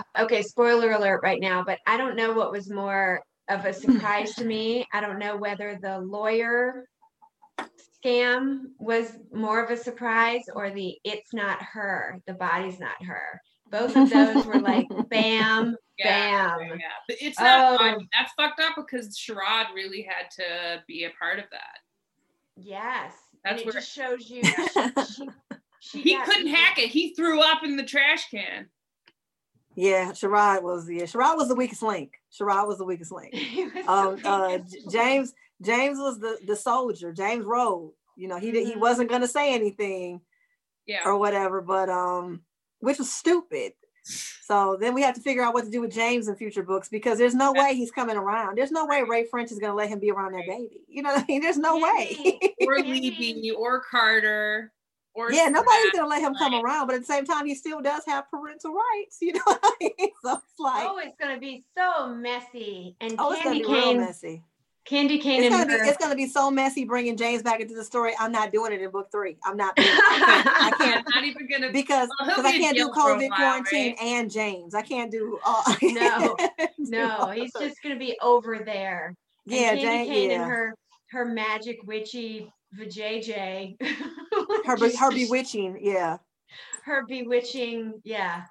okay, 0.18 0.42
spoiler 0.42 0.92
alert 0.92 1.20
right 1.22 1.40
now, 1.40 1.62
but 1.64 1.78
I 1.86 1.96
don't 1.96 2.16
know 2.16 2.32
what 2.32 2.52
was 2.52 2.70
more 2.70 3.22
of 3.50 3.64
a 3.66 3.72
surprise 3.84 4.34
to 4.36 4.44
me. 4.44 4.86
I 4.92 5.00
don't 5.00 5.18
know 5.18 5.36
whether 5.36 5.78
the 5.80 5.98
lawyer 5.98 6.88
scam 8.04 8.66
was 8.78 9.18
more 9.32 9.62
of 9.62 9.70
a 9.70 9.76
surprise 9.76 10.42
or 10.54 10.70
the 10.70 10.96
it's 11.04 11.32
not 11.34 11.62
her, 11.62 12.18
the 12.26 12.32
body's 12.34 12.78
not 12.80 13.02
her. 13.04 13.40
Both 13.70 13.94
of 13.96 14.10
those 14.10 14.46
were 14.46 14.58
like 14.58 14.86
bam, 15.10 15.76
yeah, 15.98 16.56
bam. 16.58 16.68
yeah. 16.80 16.86
But 17.06 17.18
it's 17.20 17.38
not 17.38 17.74
Oh. 17.74 17.78
fun. 17.78 18.08
that's 18.12 18.32
fucked 18.32 18.60
up 18.60 18.72
because 18.76 19.16
Sherrod 19.16 19.74
really 19.74 20.02
had 20.02 20.30
to 20.38 20.82
be 20.88 21.04
a 21.04 21.10
part 21.18 21.38
of 21.38 21.44
that 21.52 21.78
Yes. 22.56 23.14
That's 23.44 23.52
and 23.52 23.60
it 23.60 23.66
where- 23.66 23.72
just 23.74 23.92
shows 23.94 24.28
you 24.30 24.42
she, 25.80 26.00
she 26.00 26.02
he 26.02 26.20
couldn't 26.24 26.48
hack 26.48 26.78
it 26.78 26.88
he 26.90 27.14
threw 27.14 27.40
up 27.40 27.62
in 27.64 27.76
the 27.76 27.84
trash 27.84 28.28
can 28.30 28.66
yeah, 29.80 30.10
Sherrod 30.10 30.62
was 30.62 30.90
yeah, 30.90 31.04
Sherrod 31.04 31.38
was 31.38 31.48
the 31.48 31.54
weakest 31.54 31.82
link. 31.82 32.12
Sherrod 32.38 32.68
was 32.68 32.76
the 32.76 32.84
weakest 32.84 33.12
link. 33.12 33.34
Um, 33.88 34.20
uh, 34.24 34.58
James 34.90 35.32
James 35.62 35.98
was 35.98 36.20
the 36.20 36.38
the 36.46 36.54
soldier. 36.54 37.12
James 37.12 37.46
Rode. 37.46 37.92
You 38.14 38.28
know, 38.28 38.38
he 38.38 38.50
did, 38.52 38.66
he 38.66 38.76
wasn't 38.76 39.08
gonna 39.08 39.26
say 39.26 39.54
anything 39.54 40.20
yeah 40.86 41.00
or 41.06 41.16
whatever, 41.16 41.62
but 41.62 41.88
um, 41.88 42.42
which 42.80 42.98
was 42.98 43.10
stupid. 43.10 43.72
So 44.02 44.76
then 44.78 44.92
we 44.92 45.02
have 45.02 45.14
to 45.14 45.22
figure 45.22 45.42
out 45.42 45.54
what 45.54 45.64
to 45.64 45.70
do 45.70 45.80
with 45.80 45.92
James 45.92 46.28
in 46.28 46.36
future 46.36 46.62
books 46.62 46.90
because 46.90 47.16
there's 47.16 47.34
no 47.34 47.52
way 47.52 47.74
he's 47.74 47.90
coming 47.90 48.16
around. 48.16 48.58
There's 48.58 48.72
no 48.72 48.84
way 48.84 49.02
Ray 49.02 49.24
French 49.24 49.50
is 49.50 49.58
gonna 49.58 49.74
let 49.74 49.88
him 49.88 49.98
be 49.98 50.10
around 50.10 50.32
that 50.32 50.46
baby. 50.46 50.82
You 50.88 51.02
know 51.02 51.14
what 51.14 51.22
I 51.22 51.26
mean? 51.26 51.40
There's 51.40 51.56
no 51.56 51.78
way. 51.78 52.38
Or. 52.66 52.78
Levy 52.80 53.50
or 53.56 53.80
Carter 53.80 54.72
or 55.14 55.32
yeah, 55.32 55.48
nobody's 55.48 55.90
gonna 55.92 56.06
let 56.08 56.22
him 56.22 56.34
come 56.34 56.54
around, 56.54 56.86
but 56.86 56.94
at 56.94 57.00
the 57.02 57.06
same 57.06 57.24
time, 57.24 57.46
he 57.46 57.54
still 57.54 57.80
does 57.80 58.02
have 58.06 58.30
parental 58.30 58.74
rights. 58.74 59.18
You 59.20 59.32
know 59.34 59.40
I 59.46 59.72
mean? 59.80 59.90
So 60.24 60.32
it's 60.34 60.58
like, 60.60 60.86
Oh, 60.88 60.98
it's 60.98 61.16
gonna 61.18 61.38
be 61.38 61.64
so 61.76 62.08
messy. 62.14 62.96
And 63.00 63.16
oh, 63.18 63.32
it's 63.32 63.42
gonna 63.42 63.56
Candy 63.56 63.68
be 63.68 63.72
real 63.72 63.82
Kane, 63.82 64.00
messy. 64.00 64.42
Candy 64.86 65.18
Kane 65.18 65.42
It's 65.44 65.54
gonna 65.54 65.66
be 65.66 65.72
it's 65.74 65.98
gonna 65.98 66.14
be 66.16 66.26
so 66.26 66.50
messy 66.50 66.84
bringing 66.84 67.16
James 67.16 67.42
back 67.42 67.60
into 67.60 67.74
the 67.74 67.84
story. 67.84 68.12
I'm 68.18 68.32
not 68.32 68.50
doing 68.50 68.72
it 68.72 68.80
in 68.80 68.90
book 68.90 69.08
three. 69.12 69.36
I'm 69.44 69.56
not. 69.56 69.76
doing 69.76 69.88
it. 69.88 69.94
I 69.94 70.18
can't, 70.18 70.46
I 70.48 70.70
can't 70.84 71.06
not 71.14 71.24
even 71.24 71.48
gonna 71.48 71.70
because 71.70 72.08
Well, 72.18 72.28
because 72.28 72.44
I 72.44 72.58
can't 72.58 72.76
do 72.76 72.84
jail 72.84 72.94
for 72.94 73.12
a 73.12 73.14
COVID 73.16 73.30
while, 73.30 73.38
quarantine 73.38 73.96
right? 74.00 74.02
and 74.02 74.30
James. 74.30 74.74
I 74.74 74.82
can't 74.82 75.10
do 75.10 75.38
all. 75.44 75.62
No, 75.82 76.36
no, 76.78 77.26
he's 77.30 77.52
just 77.60 77.82
gonna 77.82 77.98
be 77.98 78.16
over 78.22 78.58
there. 78.58 79.14
And 79.46 79.54
yeah, 79.54 79.68
Candy 79.74 79.82
James. 79.82 80.08
Kane 80.08 80.30
Yeah, 80.30 80.42
and 80.42 80.50
her 80.50 80.74
her 81.10 81.24
magic 81.24 81.78
witchy 81.84 82.52
vajayjay. 82.78 83.76
Her 84.78 84.96
her 84.98 85.10
bewitching. 85.10 85.78
Yeah, 85.80 86.18
her 86.84 87.04
bewitching, 87.06 88.00
yeah. 88.04 88.44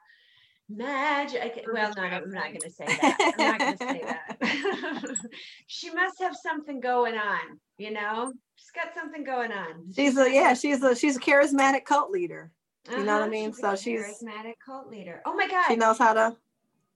Magic. 0.72 1.66
Well, 1.74 1.92
no, 1.98 2.04
I'm 2.04 2.30
not 2.32 2.50
going 2.50 2.60
to 2.62 2.70
say 2.70 2.86
that. 2.86 3.36
I'm 3.40 3.48
not 3.48 3.60
going 3.60 3.78
to 3.78 3.86
say 3.88 4.02
that. 4.06 5.16
she 5.68 5.90
must 5.92 6.22
have 6.22 6.36
something 6.36 6.80
going 6.80 7.16
on, 7.16 7.60
you 7.80 7.90
know. 7.92 8.32
She's 8.56 8.70
got 8.72 8.94
something 8.94 9.24
going 9.24 9.52
on. 9.52 9.92
she's 9.96 10.16
a 10.18 10.32
yeah 10.32 10.54
she's 10.54 10.84
a 10.84 10.96
she's 10.96 11.18
a 11.18 11.20
charismatic 11.20 11.86
cult 11.86 12.12
leader. 12.12 12.52
you 12.92 12.98
know 13.04 13.04
what 13.04 13.10
I 13.10 13.16
Uh-huh, 13.22 13.28
mean? 13.30 13.52
she's 13.52 13.62
So 13.62 13.72
a 13.72 13.78
she's- 13.78 14.24
charismatic 14.24 14.54
cult 14.64 14.90
leader. 14.92 15.22
Oh 15.26 15.34
my 15.36 15.48
god. 15.48 15.66
She 15.70 15.76
knows 15.76 15.98
how 15.98 16.14
to 16.14 16.38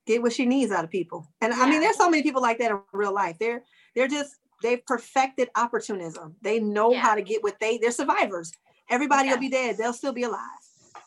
get 0.06 0.22
what 0.22 0.34
she 0.34 0.46
needs 0.46 0.72
out 0.72 0.84
of 0.84 0.92
people. 0.92 1.28
And 1.42 1.52
I 1.52 1.68
mean, 1.68 1.82
there's 1.82 1.98
so 1.98 2.10
many 2.12 2.22
people 2.22 2.44
like 2.44 2.60
that 2.60 2.70
in 2.70 2.80
real 2.92 3.14
life. 3.14 3.38
They're 3.40 3.64
they're 3.96 4.08
just 4.08 4.36
they've 4.62 4.86
perfected 4.86 5.50
opportunism. 5.56 6.36
They 6.44 6.60
know 6.60 6.92
Yeah. 6.92 7.00
how 7.02 7.16
to 7.16 7.24
get 7.24 7.42
what 7.42 7.60
they 7.60 7.80
they're 7.80 7.90
survivors. 7.92 8.52
Everybody 8.90 9.30
will 9.30 9.38
be 9.38 9.50
dead. 9.50 9.78
They'll 9.78 9.94
still 9.94 10.14
be 10.14 10.24
alive. 10.24 10.40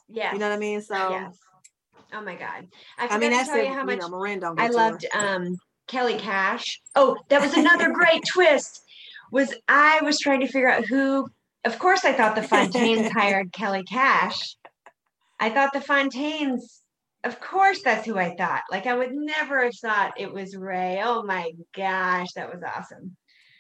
yeah. 0.09 0.33
You 0.33 0.39
know 0.39 0.49
what 0.49 0.57
I 0.57 0.59
mean? 0.59 0.81
So 0.83 0.95
yes. 1.11 1.37
Oh 2.13 2.23
my 2.23 2.35
god. 2.37 2.69
I, 2.99 3.09
I 3.09 3.19
mean, 3.19 3.31
that's 3.31 3.49
tell 3.49 3.59
it. 3.59 3.67
you 3.67 3.73
how 3.73 3.81
You 3.81 3.87
much 3.87 3.99
know, 4.01 4.09
Marin 4.09 4.43
I 4.59 4.69
loved 4.69 5.07
um 5.15 5.57
Kelly 5.89 6.17
Cash. 6.19 6.81
Oh, 6.95 7.17
that 7.29 7.41
was 7.41 7.55
another 7.55 7.91
great 7.93 8.23
twist. 8.33 8.83
Was 9.33 9.55
I 9.69 10.01
was 10.03 10.19
trying 10.19 10.41
to 10.41 10.47
figure 10.47 10.69
out 10.69 10.87
who 10.87 11.29
of 11.65 11.79
course 11.79 12.05
I 12.05 12.13
thought 12.13 12.37
the 12.37 12.43
Fontaines 12.43 13.11
hired 13.17 13.53
Kelly 13.53 13.83
Cash. 13.85 14.57
I 15.41 15.51
thought 15.51 15.73
the 15.73 15.81
Fontaines 15.81 16.83
of 17.25 17.41
course 17.41 17.83
that's 17.83 18.07
who 18.07 18.17
I 18.19 18.37
thought. 18.37 18.63
Like 18.71 18.87
I 18.87 18.95
would 18.97 19.13
never 19.13 19.65
have 19.65 19.75
thought 19.83 20.15
it 20.19 20.33
was 20.33 20.57
Ray. 20.57 21.01
Oh 21.05 21.25
my 21.25 21.51
gosh, 21.77 22.33
that 22.37 22.53
was 22.53 22.63
awesome. 22.63 23.17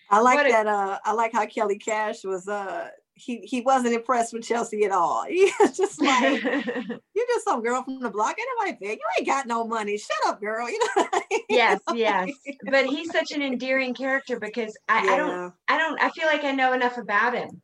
I 0.09 0.20
like 0.20 0.47
a- 0.47 0.52
that. 0.52 0.66
Uh, 0.68 0.98
I 1.05 1.12
like 1.14 1.32
how 1.32 1.47
Kelly 1.47 1.78
Cash 1.78 2.22
was. 2.24 2.47
Uh, 2.47 2.88
he 3.18 3.38
he 3.38 3.62
wasn't 3.62 3.94
impressed 3.94 4.32
with 4.32 4.44
Chelsea 4.44 4.84
at 4.84 4.93
all. 4.93 5.24
He 5.28 5.51
was 5.59 5.76
just 5.76 6.01
like, 6.01 6.43
"You're 6.44 7.26
just 7.34 7.44
some 7.44 7.62
girl 7.62 7.82
from 7.82 8.01
the 8.01 8.10
block. 8.10 8.36
Anybody 8.38 8.78
there? 8.80 8.93
You 8.94 9.01
ain't 9.18 9.26
got 9.26 9.47
no 9.47 9.66
money. 9.66 9.97
Shut 9.98 10.16
up, 10.26 10.40
girl." 10.40 10.68
You 10.70 10.78
know. 10.78 11.06
I 11.12 11.22
mean? 11.30 11.40
yes, 11.48 11.80
yes. 11.94 12.30
But 12.70 12.86
he's 12.86 13.10
such 13.10 13.32
an 13.32 13.43
endearing 13.43 13.94
character 13.94 14.38
because 14.38 14.76
I, 14.88 15.01
I 15.01 15.16
don't 15.16 15.52
I 15.66 15.78
don't 15.78 16.01
I 16.01 16.10
feel 16.10 16.26
like 16.26 16.44
I 16.44 16.52
know 16.52 16.72
enough 16.74 16.98
about 16.98 17.34
him. 17.34 17.62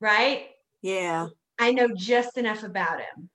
Right? 0.00 0.48
Yeah. 0.82 1.28
I 1.58 1.72
know 1.72 1.88
just 1.94 2.36
enough 2.36 2.62
about 2.64 2.98
him. 3.00 3.30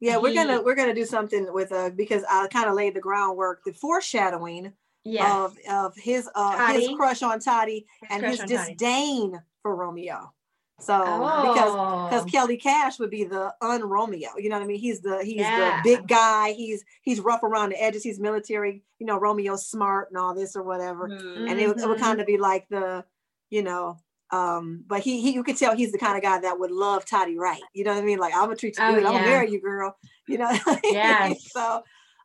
Yeah, 0.00 0.18
we're 0.18 0.30
He- 0.30 0.34
gonna 0.34 0.60
we're 0.62 0.74
gonna 0.74 0.94
do 0.94 1.06
something 1.06 1.46
with 1.52 1.70
uh 1.72 1.90
because 1.90 2.24
I 2.28 2.46
kind 2.48 2.68
of 2.68 2.74
laid 2.74 2.94
the 2.94 3.00
groundwork, 3.00 3.62
the 3.64 3.72
foreshadowing 3.72 4.72
Yes. 5.04 5.32
of 5.32 5.56
of 5.70 5.96
his 5.96 6.28
uh 6.34 6.72
his 6.72 6.88
crush 6.96 7.22
on 7.22 7.40
Toddy 7.40 7.86
His 8.02 8.10
and 8.10 8.24
his 8.26 8.38
disdain. 8.40 9.32
Toddy. 9.32 9.44
For 9.62 9.74
Romeo. 9.74 10.32
So 10.80 10.98
because 10.98 12.10
because 12.10 12.22
Oh. 12.22 12.28
Kelly 12.30 12.56
Cash 12.56 12.98
would 12.98 13.10
be 13.10 13.22
the 13.24 13.54
un 13.60 13.82
Romeo. 13.84 14.30
You 14.36 14.48
know 14.48 14.56
what 14.56 14.64
I 14.64 14.66
mean? 14.66 14.80
He's 14.80 15.00
the 15.00 15.22
he's 15.22 15.36
Yeah. 15.36 15.80
the 15.82 15.88
big 15.96 16.08
guy. 16.08 16.52
He's 16.52 16.84
he's 17.02 17.20
rough 17.20 17.42
around 17.44 17.70
the 17.70 17.80
edges. 17.82 18.02
He's 18.02 18.18
military. 18.18 18.82
You 18.98 19.06
know, 19.06 19.16
Romeo's 19.18 19.66
smart 19.66 20.08
and 20.10 20.18
all 20.18 20.34
this 20.34 20.56
or 20.56 20.62
whatever. 20.64 21.08
Mm. 21.08 21.50
And 21.50 21.60
it, 21.60 21.68
would- 21.68 21.80
it 21.80 21.88
would 21.88 22.00
kind 22.00 22.20
of 22.20 22.26
be 22.26 22.36
like 22.38 22.68
the, 22.68 23.04
you 23.50 23.62
know, 23.62 23.98
um, 24.30 24.82
but 24.86 25.00
he 25.00 25.20
he 25.20 25.32
you 25.34 25.44
could 25.44 25.56
tell 25.58 25.76
he's 25.76 25.92
the 25.92 25.98
kind 25.98 26.16
of 26.16 26.22
guy 26.22 26.40
that 26.40 26.58
would 26.58 26.70
love 26.72 27.04
Toddy 27.04 27.38
right. 27.38 27.62
You 27.74 27.84
know 27.84 27.94
what 27.94 28.02
I 28.02 28.06
mean? 28.06 28.18
Like 28.18 28.34
I'm 28.34 28.44
gonna 28.44 28.56
treat 28.56 28.76
you 28.76 28.82
Oh, 28.84 28.94
good. 28.94 29.04
I'm 29.04 29.12
gonna 29.12 29.26
marry 29.26 29.50
you, 29.52 29.60
girl. 29.60 29.96
You 30.26 30.38
know. 30.38 30.50
Yes. 30.82 31.48
so 31.52 31.60
uh, 31.60 31.80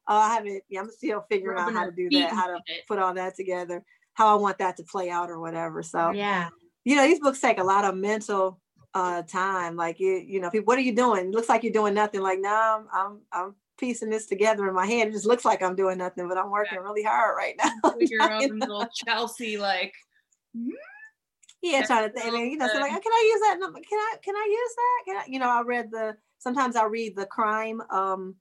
I 0.07 0.33
haven't. 0.35 0.63
Yeah, 0.69 0.79
I'm 0.79 0.89
still 0.89 1.23
figuring 1.29 1.59
out 1.59 1.73
how 1.73 1.85
to 1.85 1.91
do 1.91 2.09
that. 2.11 2.31
How 2.31 2.47
to 2.47 2.59
put 2.87 2.97
all 2.97 3.13
that 3.13 3.35
together. 3.35 3.83
How 4.13 4.35
I 4.35 4.39
want 4.41 4.57
that 4.59 4.77
to 4.77 4.83
play 4.83 5.09
out 5.11 5.29
or 5.29 5.39
whatever. 5.39 5.83
So 5.83 6.11
yeah. 6.11 6.49
You 6.87 6.95
know 6.95 7.05
these 7.05 7.19
books 7.19 7.41
take 7.41 7.59
a 7.59 7.63
lot 7.63 7.83
of 7.83 7.97
mental 7.97 8.61
uh 8.93 9.21
time 9.23 9.75
like 9.75 9.99
you 9.99 10.23
you 10.25 10.39
know 10.39 10.49
people 10.49 10.65
what 10.65 10.77
are 10.77 10.81
you 10.81 10.95
doing? 10.95 11.33
Looks 11.33 11.49
like 11.49 11.61
you're 11.63 11.73
doing 11.73 11.93
nothing. 11.93 12.21
Like 12.21 12.39
no 12.39 12.49
I'm, 12.49 12.87
I'm 12.93 13.19
i'm 13.33 13.55
piecing 13.77 14.09
this 14.09 14.25
together 14.25 14.65
in 14.69 14.73
my 14.73 14.85
head. 14.85 15.09
It 15.09 15.11
just 15.11 15.25
looks 15.25 15.43
like 15.43 15.61
i'm 15.61 15.75
doing 15.75 15.97
nothing 15.97 16.29
but 16.29 16.37
i'm 16.37 16.49
working 16.49 16.79
really 16.79 17.03
hard 17.03 17.35
right 17.35 17.55
now. 17.61 17.71
With 17.97 18.09
your 18.09 18.23
You 18.23 18.51
own 18.51 18.59
little 18.59 18.87
Chelsea, 19.05 19.57
like, 19.57 19.93
yeah 21.61 21.85
trying 21.85 22.07
to 22.07 22.13
think 22.13 22.33
and 22.33 22.51
you 22.51 22.57
know 22.57 22.67
so 22.67 22.79
like 22.79 22.91
can 22.91 23.13
i 23.13 23.33
use 23.33 23.41
that? 23.41 23.57
Can 23.59 23.99
i 23.99 24.15
can 24.23 24.35
i 24.35 24.47
use 24.49 24.75
that? 24.75 25.01
Can 25.05 25.17
i 25.17 25.23
you 25.27 25.39
know 25.39 25.49
i 25.49 25.61
read 25.63 25.91
the 25.91 26.15
sometimes 26.39 26.77
i 26.77 26.85
read 26.85 27.17
the 27.17 27.25
crime 27.25 27.81
um 27.91 28.33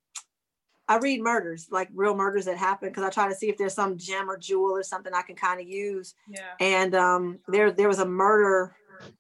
i 0.89 0.97
read 0.99 1.21
murders 1.21 1.69
like 1.71 1.89
real 1.95 2.15
murders 2.15 2.45
that 2.45 2.57
happen 2.57 2.89
because 2.89 3.03
i 3.05 3.11
try 3.11 3.29
to 3.29 3.35
see 3.35 3.49
if 3.49 3.57
there's 3.57 3.75
some 3.75 3.97
gem 3.97 4.31
or 4.31 4.37
jewel 4.37 4.73
or 4.77 4.83
something 4.83 5.13
i 5.15 5.23
can 5.23 5.37
kind 5.37 5.61
of 5.61 5.67
use 5.69 6.15
yeah. 6.29 6.53
and 6.61 6.95
um 6.95 7.39
there 7.49 7.71
there 7.73 7.89
was 7.89 7.99
a 7.99 8.07
murder 8.07 8.75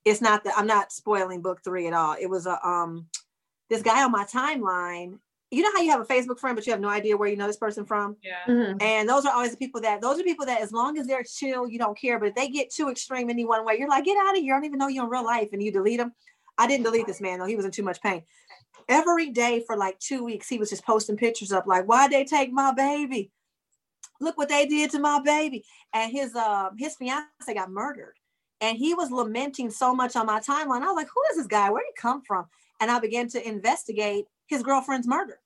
it's 0.04 0.20
not 0.20 0.44
that 0.44 0.54
i'm 0.56 0.66
not 0.66 0.92
spoiling 0.92 1.42
book 1.42 1.60
three 1.64 1.86
at 1.86 1.92
all 1.92 2.16
it 2.20 2.26
was 2.28 2.46
a 2.46 2.66
um 2.66 3.06
this 3.68 3.82
guy 3.82 4.02
on 4.04 4.12
my 4.12 4.24
timeline 4.24 5.18
you 5.50 5.62
know 5.62 5.70
how 5.74 5.80
you 5.80 5.90
have 5.90 6.00
a 6.00 6.04
facebook 6.04 6.38
friend 6.40 6.56
but 6.56 6.66
you 6.66 6.72
have 6.72 6.80
no 6.80 6.88
idea 6.88 7.16
where 7.16 7.28
you 7.28 7.36
know 7.36 7.46
this 7.46 7.56
person 7.56 7.84
from 7.84 8.16
Yeah. 8.22 8.34
Mhm. 8.48 8.82
and 8.82 9.08
those 9.08 9.24
are 9.26 9.32
always 9.32 9.52
the 9.52 9.56
people 9.56 9.80
that 9.82 10.00
those 10.00 10.18
are 10.18 10.24
people 10.24 10.46
that 10.46 10.60
as 10.60 10.72
long 10.72 10.98
as 10.98 11.06
they're 11.06 11.22
chill 11.22 11.68
you 11.68 11.78
don't 11.78 11.96
care 11.98 12.18
but 12.18 12.28
if 12.28 12.34
they 12.34 12.48
get 12.48 12.70
too 12.70 12.88
extreme 12.90 13.30
any 13.30 13.44
one 13.44 13.64
way 13.64 13.76
you're 13.78 13.88
like 13.88 14.04
get 14.04 14.16
out 14.16 14.36
of 14.36 14.42
here 14.42 14.54
i 14.54 14.56
don't 14.58 14.64
even 14.64 14.78
know 14.78 14.88
you 14.88 15.02
in 15.02 15.08
real 15.08 15.24
life 15.24 15.48
and 15.52 15.62
you 15.62 15.70
delete 15.70 15.98
them 15.98 16.12
i 16.58 16.66
didn't 16.66 16.84
delete 16.84 17.06
this 17.06 17.20
man 17.20 17.38
though 17.38 17.46
he 17.46 17.54
was 17.56 17.64
in 17.64 17.70
too 17.70 17.82
much 17.84 18.00
pain 18.02 18.22
every 18.88 19.30
day 19.30 19.62
for 19.66 19.76
like 19.76 19.98
two 19.98 20.24
weeks 20.24 20.48
he 20.48 20.58
was 20.58 20.70
just 20.70 20.84
posting 20.84 21.16
pictures 21.16 21.52
up 21.52 21.66
like 21.66 21.84
why'd 21.84 22.10
they 22.10 22.24
take 22.24 22.52
my 22.52 22.72
baby? 22.72 23.30
Look 24.20 24.38
what 24.38 24.48
they 24.48 24.66
did 24.66 24.90
to 24.92 24.98
my 24.98 25.20
baby. 25.20 25.64
And 25.92 26.10
his 26.10 26.34
uh 26.34 26.70
his 26.78 26.96
fiance 26.96 27.54
got 27.54 27.70
murdered. 27.70 28.14
And 28.60 28.78
he 28.78 28.94
was 28.94 29.10
lamenting 29.10 29.70
so 29.70 29.94
much 29.94 30.16
on 30.16 30.26
my 30.26 30.40
timeline. 30.40 30.82
I 30.82 30.86
was 30.86 30.96
like 30.96 31.08
who 31.08 31.22
is 31.30 31.36
this 31.36 31.46
guy? 31.46 31.70
Where 31.70 31.82
did 31.82 31.92
he 31.96 32.00
come 32.00 32.22
from? 32.22 32.46
And 32.80 32.90
i 32.90 32.98
began 32.98 33.28
to 33.28 33.48
investigate 33.48 34.26
his 34.46 34.62
girlfriend's 34.62 35.08
murder. 35.08 35.38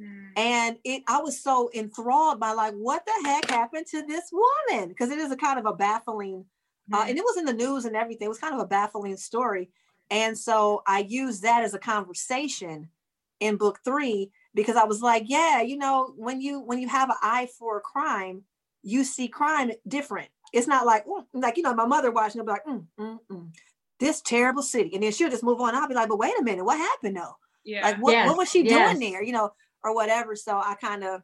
Mm. 0.00 0.30
and 0.36 0.76
it 0.84 1.02
i 1.06 1.20
was 1.20 1.38
so 1.42 1.68
enthralled 1.74 2.40
by 2.40 2.52
like 2.52 2.72
what 2.72 3.04
the 3.04 3.28
heck 3.28 3.50
happened 3.50 3.86
to 3.88 4.02
this 4.06 4.30
woman? 4.32 4.88
Because 4.88 5.10
it 5.10 5.18
is 5.18 5.30
a 5.30 5.36
kind 5.36 5.58
of 5.58 5.66
a 5.66 5.74
baffling 5.74 6.46
uh, 6.92 7.04
and 7.08 7.16
it 7.16 7.24
was 7.24 7.36
in 7.36 7.44
the 7.44 7.52
news 7.52 7.84
and 7.84 7.96
everything. 7.96 8.26
It 8.26 8.28
was 8.28 8.38
kind 8.38 8.54
of 8.54 8.60
a 8.60 8.66
baffling 8.66 9.16
story 9.16 9.70
and 10.12 10.38
so 10.38 10.82
i 10.86 11.00
used 11.00 11.42
that 11.42 11.64
as 11.64 11.74
a 11.74 11.78
conversation 11.78 12.88
in 13.40 13.56
book 13.56 13.80
three 13.84 14.30
because 14.54 14.76
i 14.76 14.84
was 14.84 15.00
like 15.02 15.24
yeah 15.26 15.60
you 15.62 15.76
know 15.76 16.12
when 16.16 16.40
you 16.40 16.60
when 16.60 16.78
you 16.78 16.88
have 16.88 17.08
an 17.10 17.16
eye 17.22 17.48
for 17.58 17.80
crime 17.80 18.44
you 18.82 19.02
see 19.02 19.26
crime 19.26 19.72
different 19.88 20.28
it's 20.52 20.66
not 20.68 20.86
like 20.86 21.04
"Mm," 21.06 21.24
like 21.34 21.56
you 21.56 21.62
know 21.62 21.74
my 21.74 21.86
mother 21.86 22.10
watching 22.12 22.40
it'll 22.40 22.46
be 22.46 22.52
like 22.52 22.66
mm, 22.66 22.84
mm, 23.00 23.18
mm, 23.30 23.48
this 23.98 24.20
terrible 24.20 24.62
city 24.62 24.90
and 24.94 25.02
then 25.02 25.10
she'll 25.12 25.30
just 25.30 25.42
move 25.42 25.60
on 25.60 25.74
i'll 25.74 25.88
be 25.88 25.94
like 25.94 26.08
but 26.08 26.18
wait 26.18 26.38
a 26.38 26.42
minute 26.44 26.64
what 26.64 26.78
happened 26.78 27.16
though 27.16 27.36
yeah. 27.64 27.82
like 27.86 27.96
what, 27.98 28.12
Yes, 28.12 28.28
what 28.28 28.36
was 28.36 28.50
she 28.50 28.62
yes. 28.64 28.98
doing 28.98 29.00
there 29.12 29.22
you 29.22 29.32
know 29.32 29.50
or 29.82 29.94
whatever 29.94 30.36
so 30.36 30.58
i 30.58 30.74
kind 30.80 31.02
of 31.02 31.22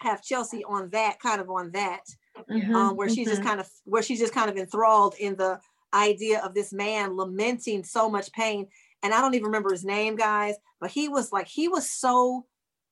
have 0.00 0.22
chelsea 0.22 0.62
on 0.64 0.90
that 0.90 1.18
kind 1.20 1.40
of 1.40 1.48
on 1.50 1.70
that 1.72 2.04
Mhm. 2.50 2.74
um, 2.74 2.96
where 2.96 3.08
she's 3.08 3.28
just 3.28 3.42
Mhm. 3.42 3.46
kind 3.46 3.60
of 3.60 3.68
where 3.84 4.02
she's 4.02 4.20
just 4.20 4.32
kind 4.32 4.48
of 4.48 4.56
enthralled 4.56 5.14
in 5.18 5.34
the 5.36 5.60
idea 5.94 6.40
of 6.40 6.54
this 6.54 6.72
man 6.72 7.16
lamenting 7.16 7.82
so 7.82 8.08
much 8.08 8.32
pain 8.32 8.66
and 9.02 9.14
i 9.14 9.20
don't 9.20 9.34
even 9.34 9.46
remember 9.46 9.70
his 9.70 9.84
name 9.84 10.16
guys 10.16 10.54
but 10.80 10.90
he 10.90 11.08
was 11.08 11.32
like 11.32 11.48
he 11.48 11.68
was 11.68 11.88
so 11.88 12.44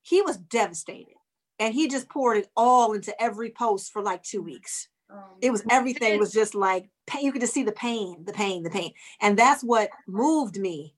he 0.02 0.23
was 0.23 0.36
devastated 0.36 1.14
and 1.59 1.74
he 1.74 1.89
just 1.89 2.09
poured 2.09 2.39
it 2.39 2.48
all 2.56 2.93
into 2.93 3.20
every 3.23 3.51
post 3.51 3.93
for 3.93 4.02
like 4.02 4.23
two 4.23 4.43
weeks 4.43 4.89
Um, 5.10 5.23
it 5.40 5.51
was 5.51 5.62
everything 5.70 6.18
was 6.18 6.32
just 6.32 6.55
like 6.55 6.89
pain. 7.06 7.24
You 7.24 7.32
could 7.32 7.40
just 7.40 7.55
see 7.55 7.62
the 7.62 7.73
pain, 7.73 8.24
the 8.24 8.32
pain, 8.32 8.62
the 8.62 8.70
pain. 8.70 8.93
And 9.20 9.39
that's 9.39 9.62
what 9.62 9.90
moved 10.06 10.59
me 10.59 10.94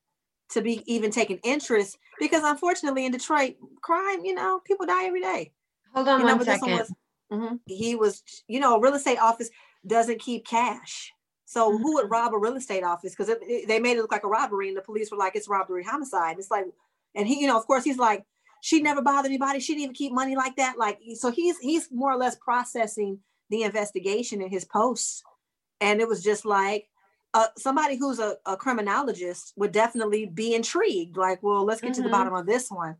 to 0.50 0.62
be 0.62 0.82
even 0.92 1.10
taking 1.10 1.38
interest 1.44 1.98
because 2.18 2.42
unfortunately 2.42 3.04
in 3.04 3.12
Detroit, 3.12 3.56
crime, 3.82 4.24
you 4.24 4.34
know, 4.34 4.60
people 4.64 4.86
die 4.86 5.04
every 5.04 5.20
day. 5.20 5.52
Hold 5.94 6.08
on 6.08 6.20
You 6.20 6.26
know, 6.26 6.36
one 6.36 6.44
second. 6.44 6.70
was 6.70 6.92
mhm. 7.30 7.60
he 7.66 7.94
was, 7.94 8.22
you 8.48 8.60
know, 8.60 8.76
a 8.76 8.80
real 8.80 8.94
estate 8.94 9.18
office 9.18 9.50
doesn't 9.86 10.20
keep 10.20 10.46
cash. 10.46 11.12
So 11.50 11.78
who 11.78 11.94
would 11.94 12.04
Mhm. 12.08 12.10
rob 12.10 12.34
a 12.34 12.38
real 12.38 12.56
estate 12.56 12.84
office? 12.84 13.14
Because 13.14 13.34
they 13.66 13.80
made 13.80 13.96
it 13.96 14.02
look 14.02 14.12
like 14.12 14.24
a 14.24 14.28
robbery, 14.28 14.68
and 14.68 14.76
the 14.76 14.82
police 14.82 15.10
were 15.10 15.16
like, 15.16 15.34
"It's 15.34 15.48
robbery, 15.48 15.82
homicide." 15.82 16.38
It's 16.38 16.50
like, 16.50 16.66
and 17.14 17.26
he, 17.26 17.40
you 17.40 17.46
know, 17.46 17.56
of 17.56 17.66
course, 17.66 17.84
he's 17.84 17.96
like, 17.96 18.26
she 18.60 18.82
never 18.82 19.00
bothered 19.00 19.30
anybody. 19.30 19.58
She 19.58 19.72
didn't 19.72 19.84
even 19.84 19.94
keep 19.94 20.12
money 20.12 20.36
like 20.36 20.56
that. 20.56 20.76
Like, 20.76 20.98
so 21.14 21.30
he's 21.30 21.58
he's 21.58 21.90
more 21.90 22.12
or 22.12 22.18
less 22.18 22.36
processing 22.36 23.20
the 23.48 23.62
investigation 23.62 24.42
in 24.42 24.50
his 24.50 24.66
posts, 24.66 25.22
and 25.80 26.00
it 26.02 26.08
was 26.08 26.22
just 26.22 26.44
like. 26.44 26.90
Uh, 27.34 27.46
somebody 27.58 27.94
who's 27.96 28.18
a, 28.20 28.38
a 28.46 28.56
criminologist 28.56 29.52
would 29.54 29.70
definitely 29.70 30.24
be 30.24 30.54
intrigued 30.54 31.18
like 31.18 31.42
well 31.42 31.62
let's 31.62 31.82
get 31.82 31.92
to 31.92 32.00
the 32.00 32.08
Mhm. 32.08 32.12
bottom 32.12 32.34
of 32.34 32.46
this 32.46 32.70
one 32.70 32.96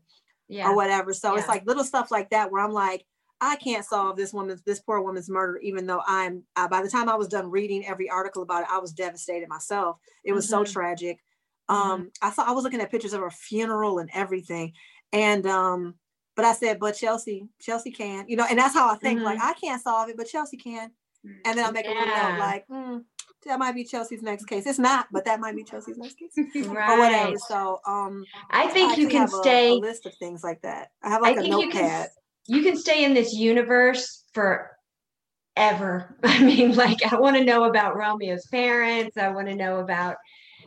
Yeah. 0.47 0.69
or 0.69 0.75
whatever. 0.75 1.15
So 1.15 1.35
it's 1.35 1.47
like 1.47 1.65
little 1.65 1.83
stuff 1.83 2.11
like 2.11 2.29
that 2.29 2.51
where 2.51 2.63
I'm 2.63 2.71
like, 2.71 3.07
I 3.41 3.55
can't 3.55 3.85
solve 3.85 4.17
this 4.17 4.33
woman's, 4.33 4.61
this 4.63 4.79
poor 4.81 5.01
woman's 5.01 5.29
murder, 5.29 5.57
even 5.59 5.85
though 5.85 6.01
I'm. 6.05 6.43
Uh, 6.55 6.67
by 6.67 6.81
the 6.81 6.89
time 6.89 7.07
I 7.09 7.15
was 7.15 7.27
done 7.27 7.49
reading 7.49 7.85
every 7.85 8.09
article 8.09 8.43
about 8.43 8.63
it, 8.63 8.69
I 8.71 8.79
was 8.79 8.91
devastated 8.91 9.47
myself. 9.49 9.97
It 10.23 10.33
was 10.33 10.47
so 10.49 10.63
Mhm. 10.63 10.71
tragic. 10.73 11.19
Um, 11.69 12.11
I 12.21 12.31
saw 12.31 12.43
I 12.43 12.51
was 12.51 12.63
looking 12.63 12.81
at 12.81 12.89
pictures 12.91 13.13
of 13.13 13.21
her 13.21 13.29
funeral 13.29 13.99
and 13.99 14.09
everything, 14.13 14.73
and 15.13 15.45
um, 15.45 15.95
but 16.35 16.43
I 16.43 16.53
said, 16.53 16.79
but 16.79 16.95
Chelsea, 16.95 17.47
Chelsea 17.61 17.91
can, 17.91 18.25
you 18.27 18.35
know, 18.35 18.45
and 18.49 18.57
that's 18.57 18.73
how 18.73 18.89
I 18.89 18.95
think. 18.95 19.21
Like 19.21 19.39
I 19.41 19.53
can't 19.53 19.81
solve 19.81 20.09
it, 20.09 20.17
but 20.17 20.27
Chelsea 20.27 20.57
can. 20.57 20.89
Mm. 21.25 21.35
And 21.45 21.57
then 21.57 21.65
I'll 21.65 21.71
make 21.71 21.85
a 21.85 21.89
little 21.89 22.05
note 22.07 22.39
like, 22.39 22.65
hmm, 22.67 22.97
that 23.45 23.59
might 23.59 23.73
be 23.75 23.83
Chelsea's 23.83 24.21
next 24.21 24.45
case. 24.45 24.65
It's 24.65 24.79
not, 24.79 25.07
but 25.11 25.25
that 25.25 25.39
might 25.39 25.55
be 25.55 25.63
Chelsea's 25.63 25.97
next 25.97 26.15
case 26.17 26.31
right. 26.67 26.89
or 26.91 26.97
whatever. 26.99 27.37
So 27.47 27.79
um, 27.85 28.25
I 28.49 28.67
think 28.67 28.97
you 28.97 29.07
can 29.07 29.21
have 29.21 29.33
a- 29.33 29.37
a, 29.37 29.41
stay. 29.41 29.71
list 29.73 30.05
of 30.05 30.15
things 30.15 30.43
like 30.43 30.61
that. 30.63 30.91
I 31.03 31.09
have 31.09 31.21
like 31.21 31.37
I 31.37 31.39
a 31.39 31.43
think 31.43 31.55
you 31.65 31.69
can. 31.71 31.81
notepad. 31.83 32.09
S- 32.49 32.55
You 32.55 32.63
can 32.63 32.77
stay 32.77 33.03
in 33.03 33.13
this 33.13 33.33
universe 33.33 34.25
for 34.33 34.71
ever. 35.55 36.15
I 36.23 36.43
mean, 36.43 36.75
like 36.75 36.99
I 37.11 37.19
want 37.19 37.37
to 37.37 37.43
know 37.43 37.65
about 37.65 37.95
Romeo's 37.95 38.45
parents. 38.47 39.17
I 39.17 39.29
want 39.29 39.47
to 39.47 39.55
know 39.55 39.79
about 39.79 40.15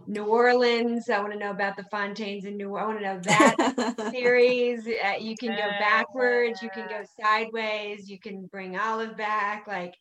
New 0.07 0.25
Orleans. 0.25 1.09
I 1.09 1.21
want 1.21 1.33
to 1.33 1.39
know 1.39 1.51
about 1.51 1.77
the 1.77 1.85
Fontaines 1.85 2.45
in 2.45 2.57
New. 2.57 2.75
I 2.75 2.85
want 2.87 2.99
to 2.99 3.05
know 3.05 3.21
that 3.25 4.11
series. 4.13 4.87
Uh, 4.87 5.13
you 5.21 5.37
can 5.37 5.51
go 5.51 5.69
backwards. 5.79 6.61
You 6.63 6.71
can 6.71 6.89
go 6.89 7.03
sideways. 7.21 8.11
You 8.11 8.19
can 8.19 8.47
bring 8.47 8.77
Olive 8.77 9.17
back. 9.17 9.67
Like 9.69 9.95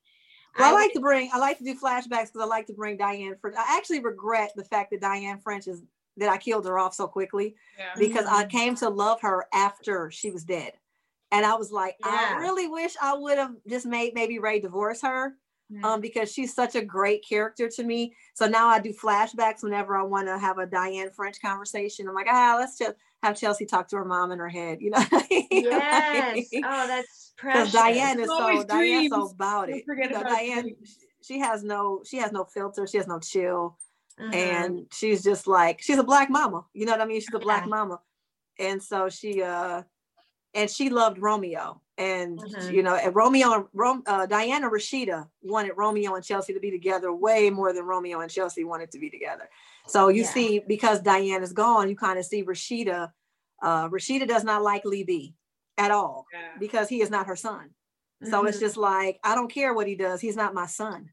Well, 0.57 0.69
I 0.69 0.71
would- 0.73 0.79
like 0.79 0.93
to 0.93 0.99
bring, 1.01 1.29
I 1.33 1.37
like 1.37 1.57
to 1.59 1.63
do 1.63 1.75
flashbacks 1.75 2.27
because 2.33 2.41
I 2.41 2.45
like 2.45 2.65
to 2.67 2.73
bring 2.73 2.97
Diane 2.97 3.35
French. 3.39 3.55
I 3.57 3.77
actually 3.77 3.99
regret 3.99 4.51
the 4.55 4.63
fact 4.65 4.91
that 4.91 5.01
Diane 5.01 5.39
French 5.39 5.67
is 5.67 5.83
that 6.17 6.29
I 6.29 6.37
killed 6.37 6.65
her 6.65 6.77
off 6.77 6.93
so 6.93 7.07
quickly 7.07 7.55
yeah. 7.77 7.85
because 7.97 8.25
I 8.25 8.43
Mhm. 8.45 8.49
came 8.49 8.75
to 8.77 8.89
love 8.89 9.21
her 9.21 9.45
after 9.53 10.11
she 10.11 10.29
was 10.31 10.43
dead. 10.43 10.73
And 11.31 11.45
I 11.45 11.55
was 11.55 11.71
like, 11.71 11.95
I 12.03 12.35
really 12.39 12.67
wish 12.67 12.93
I 13.01 13.13
would 13.15 13.37
have 13.37 13.53
just 13.67 13.85
made 13.85 14.13
maybe 14.13 14.39
Ray 14.39 14.59
divorce 14.59 15.01
her 15.01 15.33
Mm. 15.71 15.85
um, 15.85 16.01
because 16.01 16.29
she's 16.29 16.53
such 16.53 16.75
a 16.75 16.83
great 16.83 17.23
character 17.25 17.69
to 17.69 17.83
me. 17.85 18.13
So 18.33 18.45
now 18.45 18.67
I 18.67 18.79
do 18.79 18.91
flashbacks 18.91 19.63
whenever 19.63 19.95
I 19.95 20.03
want 20.03 20.27
to 20.27 20.37
have 20.37 20.57
a 20.57 20.65
Diane 20.65 21.11
French 21.11 21.41
conversation. 21.41 22.09
I'm 22.09 22.13
like, 22.13 22.27
ah, 22.29 22.57
let's 22.59 22.77
just 22.77 22.97
have 23.23 23.37
Chelsea 23.39 23.65
talk 23.65 23.87
to 23.87 23.95
her 23.95 24.03
mom 24.03 24.33
in 24.33 24.39
her 24.39 24.49
head, 24.49 24.81
you 24.81 24.89
know? 24.89 25.01
yes. 25.49 26.49
Oh, 26.55 26.87
that's 26.87 27.33
because 27.41 27.71
precious. 27.71 27.71
Diane 27.71 28.19
is 28.19 28.27
so 28.27 28.63
Diane's 28.65 29.11
so 29.13 29.27
about 29.29 29.69
it. 29.69 29.85
forget 29.85 30.09
You 30.09 30.17
know, 30.17 30.23
Diane, 30.23 30.61
dreams. 30.63 30.97
she 31.21 31.39
has 31.39 31.63
no 31.63 32.01
she 32.05 32.17
has 32.17 32.33
no 32.33 32.43
filter. 32.43 32.85
She 32.85 32.97
has 32.97 33.07
no 33.07 33.19
chill, 33.19 33.77
Uh-huh. 34.19 34.35
and 34.35 34.87
she's 34.91 35.23
just 35.23 35.47
like 35.47 35.81
she's 35.81 35.99
a 35.99 36.03
black 36.03 36.29
mama. 36.29 36.65
You 36.73 36.85
know 36.85 36.91
what 36.91 37.01
I 37.01 37.05
mean? 37.05 37.21
She's 37.21 37.33
a 37.33 37.39
black 37.39 37.63
Yeah. 37.63 37.69
mama, 37.69 38.01
and 38.59 38.83
so 38.83 39.07
she 39.07 39.41
uh 39.41 39.83
and 40.53 40.69
she 40.69 40.89
loved 40.89 41.17
Romeo, 41.19 41.81
and 41.97 42.39
Mhm. 42.39 42.73
you 42.73 42.83
know, 42.83 42.95
and 42.95 43.15
Romeo 43.15 43.53
and 43.73 44.03
uh, 44.07 44.25
Diana 44.25 44.69
Rashida 44.69 45.29
wanted 45.41 45.73
Romeo 45.77 46.15
and 46.15 46.23
Chelsea 46.23 46.53
to 46.53 46.59
be 46.59 46.71
together 46.71 47.13
way 47.13 47.49
more 47.49 47.73
than 47.73 47.85
Romeo 47.85 48.19
and 48.21 48.29
Chelsea 48.31 48.63
wanted 48.63 48.91
to 48.91 48.99
be 48.99 49.09
together. 49.09 49.49
So 49.87 50.09
you 50.09 50.23
Yeah. 50.23 50.29
see, 50.33 50.59
because 50.59 51.01
Diane 51.01 51.43
is 51.43 51.53
gone, 51.53 51.89
you 51.89 51.95
kind 51.95 52.19
of 52.19 52.25
see 52.25 52.43
Rashida. 52.43 53.11
Uh, 53.61 53.87
Rashida 53.89 54.27
does 54.27 54.43
not 54.43 54.61
like 54.63 54.83
Lee 54.85 55.03
B 55.03 55.35
at 55.77 55.91
all 55.91 56.25
Yeah. 56.33 56.39
because 56.59 56.89
he 56.89 57.01
is 57.01 57.09
not 57.09 57.27
her 57.27 57.35
son. 57.35 57.73
So 58.23 58.45
it's 58.45 58.57
Mhm. 58.57 58.61
just 58.61 58.77
like, 58.77 59.19
I 59.23 59.33
don't 59.33 59.51
care 59.51 59.73
what 59.73 59.87
he 59.87 59.95
does. 59.95 60.21
He's 60.21 60.35
not 60.35 60.53
my 60.53 60.65
son. 60.67 61.11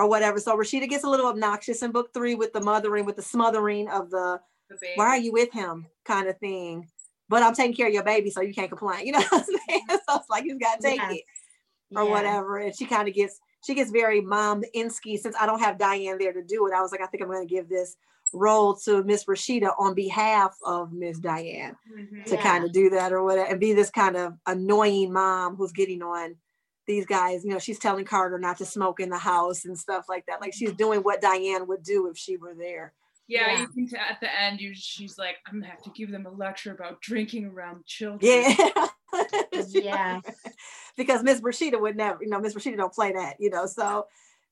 or 0.00 0.06
whatever. 0.06 0.38
So 0.38 0.56
Rashida 0.56 0.88
gets 0.88 1.02
a 1.02 1.08
little 1.10 1.26
obnoxious 1.26 1.82
in 1.82 1.90
book 1.90 2.14
three 2.14 2.36
with 2.36 2.52
the 2.52 2.60
mothering, 2.60 3.04
with 3.04 3.16
the 3.16 3.22
smothering 3.22 3.88
of 3.88 4.10
the 4.10 4.40
The 4.70 4.78
why 4.94 5.08
are 5.08 5.16
you 5.18 5.32
with 5.32 5.50
him 5.52 5.88
kind 6.04 6.28
of 6.28 6.38
thing. 6.38 6.88
But 7.28 7.42
I'm 7.42 7.54
taking 7.54 7.74
care 7.74 7.88
of 7.88 7.92
your 7.94 8.04
baby, 8.04 8.30
so 8.30 8.40
you 8.40 8.54
can't 8.54 8.68
complain. 8.70 9.06
You 9.06 9.12
know 9.12 9.18
what 9.28 9.32
I'm 9.32 9.44
saying? 9.44 9.82
So 9.90 10.16
it's 10.16 10.30
like 10.30 10.44
you 10.44 10.58
gotta 10.58 10.80
take 10.82 11.00
Yeah. 11.00 11.12
it 11.12 11.22
or 11.96 12.04
Yeah. 12.04 12.10
whatever. 12.10 12.58
And 12.58 12.74
she 12.76 12.86
kind 12.86 13.08
of 13.08 13.14
gets 13.14 13.38
she 13.64 13.74
gets 13.74 13.90
very 13.90 14.20
mom 14.20 14.62
insky 14.74 15.18
since 15.18 15.34
I 15.38 15.44
don't 15.46 15.60
have 15.60 15.78
Diane 15.78 16.16
there 16.18 16.32
to 16.32 16.42
do 16.42 16.66
it. 16.68 16.72
I 16.74 16.80
was 16.80 16.92
like, 16.92 17.00
I 17.02 17.06
think 17.06 17.22
I'm 17.22 17.30
gonna 17.30 17.44
give 17.44 17.68
this 17.68 17.96
role 18.32 18.76
to 18.76 19.02
Miss 19.04 19.24
Rashida 19.24 19.72
on 19.78 19.94
behalf 19.94 20.54
of 20.64 20.92
Miss 20.92 21.18
Diane 21.18 21.76
Mhm. 21.90 22.24
to 22.26 22.34
Yeah. 22.34 22.42
kind 22.42 22.64
of 22.64 22.72
do 22.72 22.90
that 22.90 23.12
or 23.12 23.22
whatever 23.24 23.48
and 23.50 23.60
be 23.60 23.72
this 23.72 23.90
kind 23.90 24.16
of 24.16 24.34
annoying 24.46 25.12
mom 25.12 25.56
who's 25.56 25.72
getting 25.72 26.02
on 26.02 26.36
these 26.86 27.04
guys. 27.04 27.44
You 27.44 27.50
know, 27.50 27.58
she's 27.58 27.78
telling 27.78 28.04
Carter 28.04 28.38
not 28.38 28.56
to 28.58 28.64
smoke 28.64 29.00
in 29.00 29.10
the 29.10 29.18
house 29.18 29.64
and 29.66 29.78
stuff 29.78 30.06
like 30.08 30.24
that. 30.26 30.40
Like 30.40 30.54
she's 30.54 30.72
doing 30.72 31.00
what 31.00 31.20
Diane 31.20 31.66
would 31.66 31.82
do 31.82 32.06
if 32.08 32.16
she 32.16 32.36
were 32.36 32.54
there. 32.54 32.94
Yeah, 33.28 33.46
Yeah. 33.52 33.60
you 33.60 33.68
can 33.68 33.86
t- 33.88 33.96
at 33.96 34.18
the 34.20 34.40
end, 34.40 34.60
you 34.60 34.72
she's 34.74 35.18
like, 35.18 35.36
I'm 35.46 35.60
gonna 35.60 35.70
have 35.70 35.82
to 35.82 35.90
give 35.90 36.10
them 36.10 36.26
a 36.26 36.30
lecture 36.30 36.72
about 36.72 37.00
drinking 37.02 37.44
around 37.46 37.84
children. 37.86 38.20
Yeah. 38.22 38.86
Yes. 39.70 40.22
because 40.96 41.22
Miss 41.22 41.40
Rashida 41.40 41.80
would 41.80 41.96
never, 41.96 42.22
you 42.22 42.28
know, 42.28 42.38
Miss 42.40 42.54
Rashida 42.54 42.76
don't 42.76 42.92
play 42.92 43.12
that, 43.12 43.36
you 43.40 43.50
know. 43.50 43.66
So, 43.66 44.06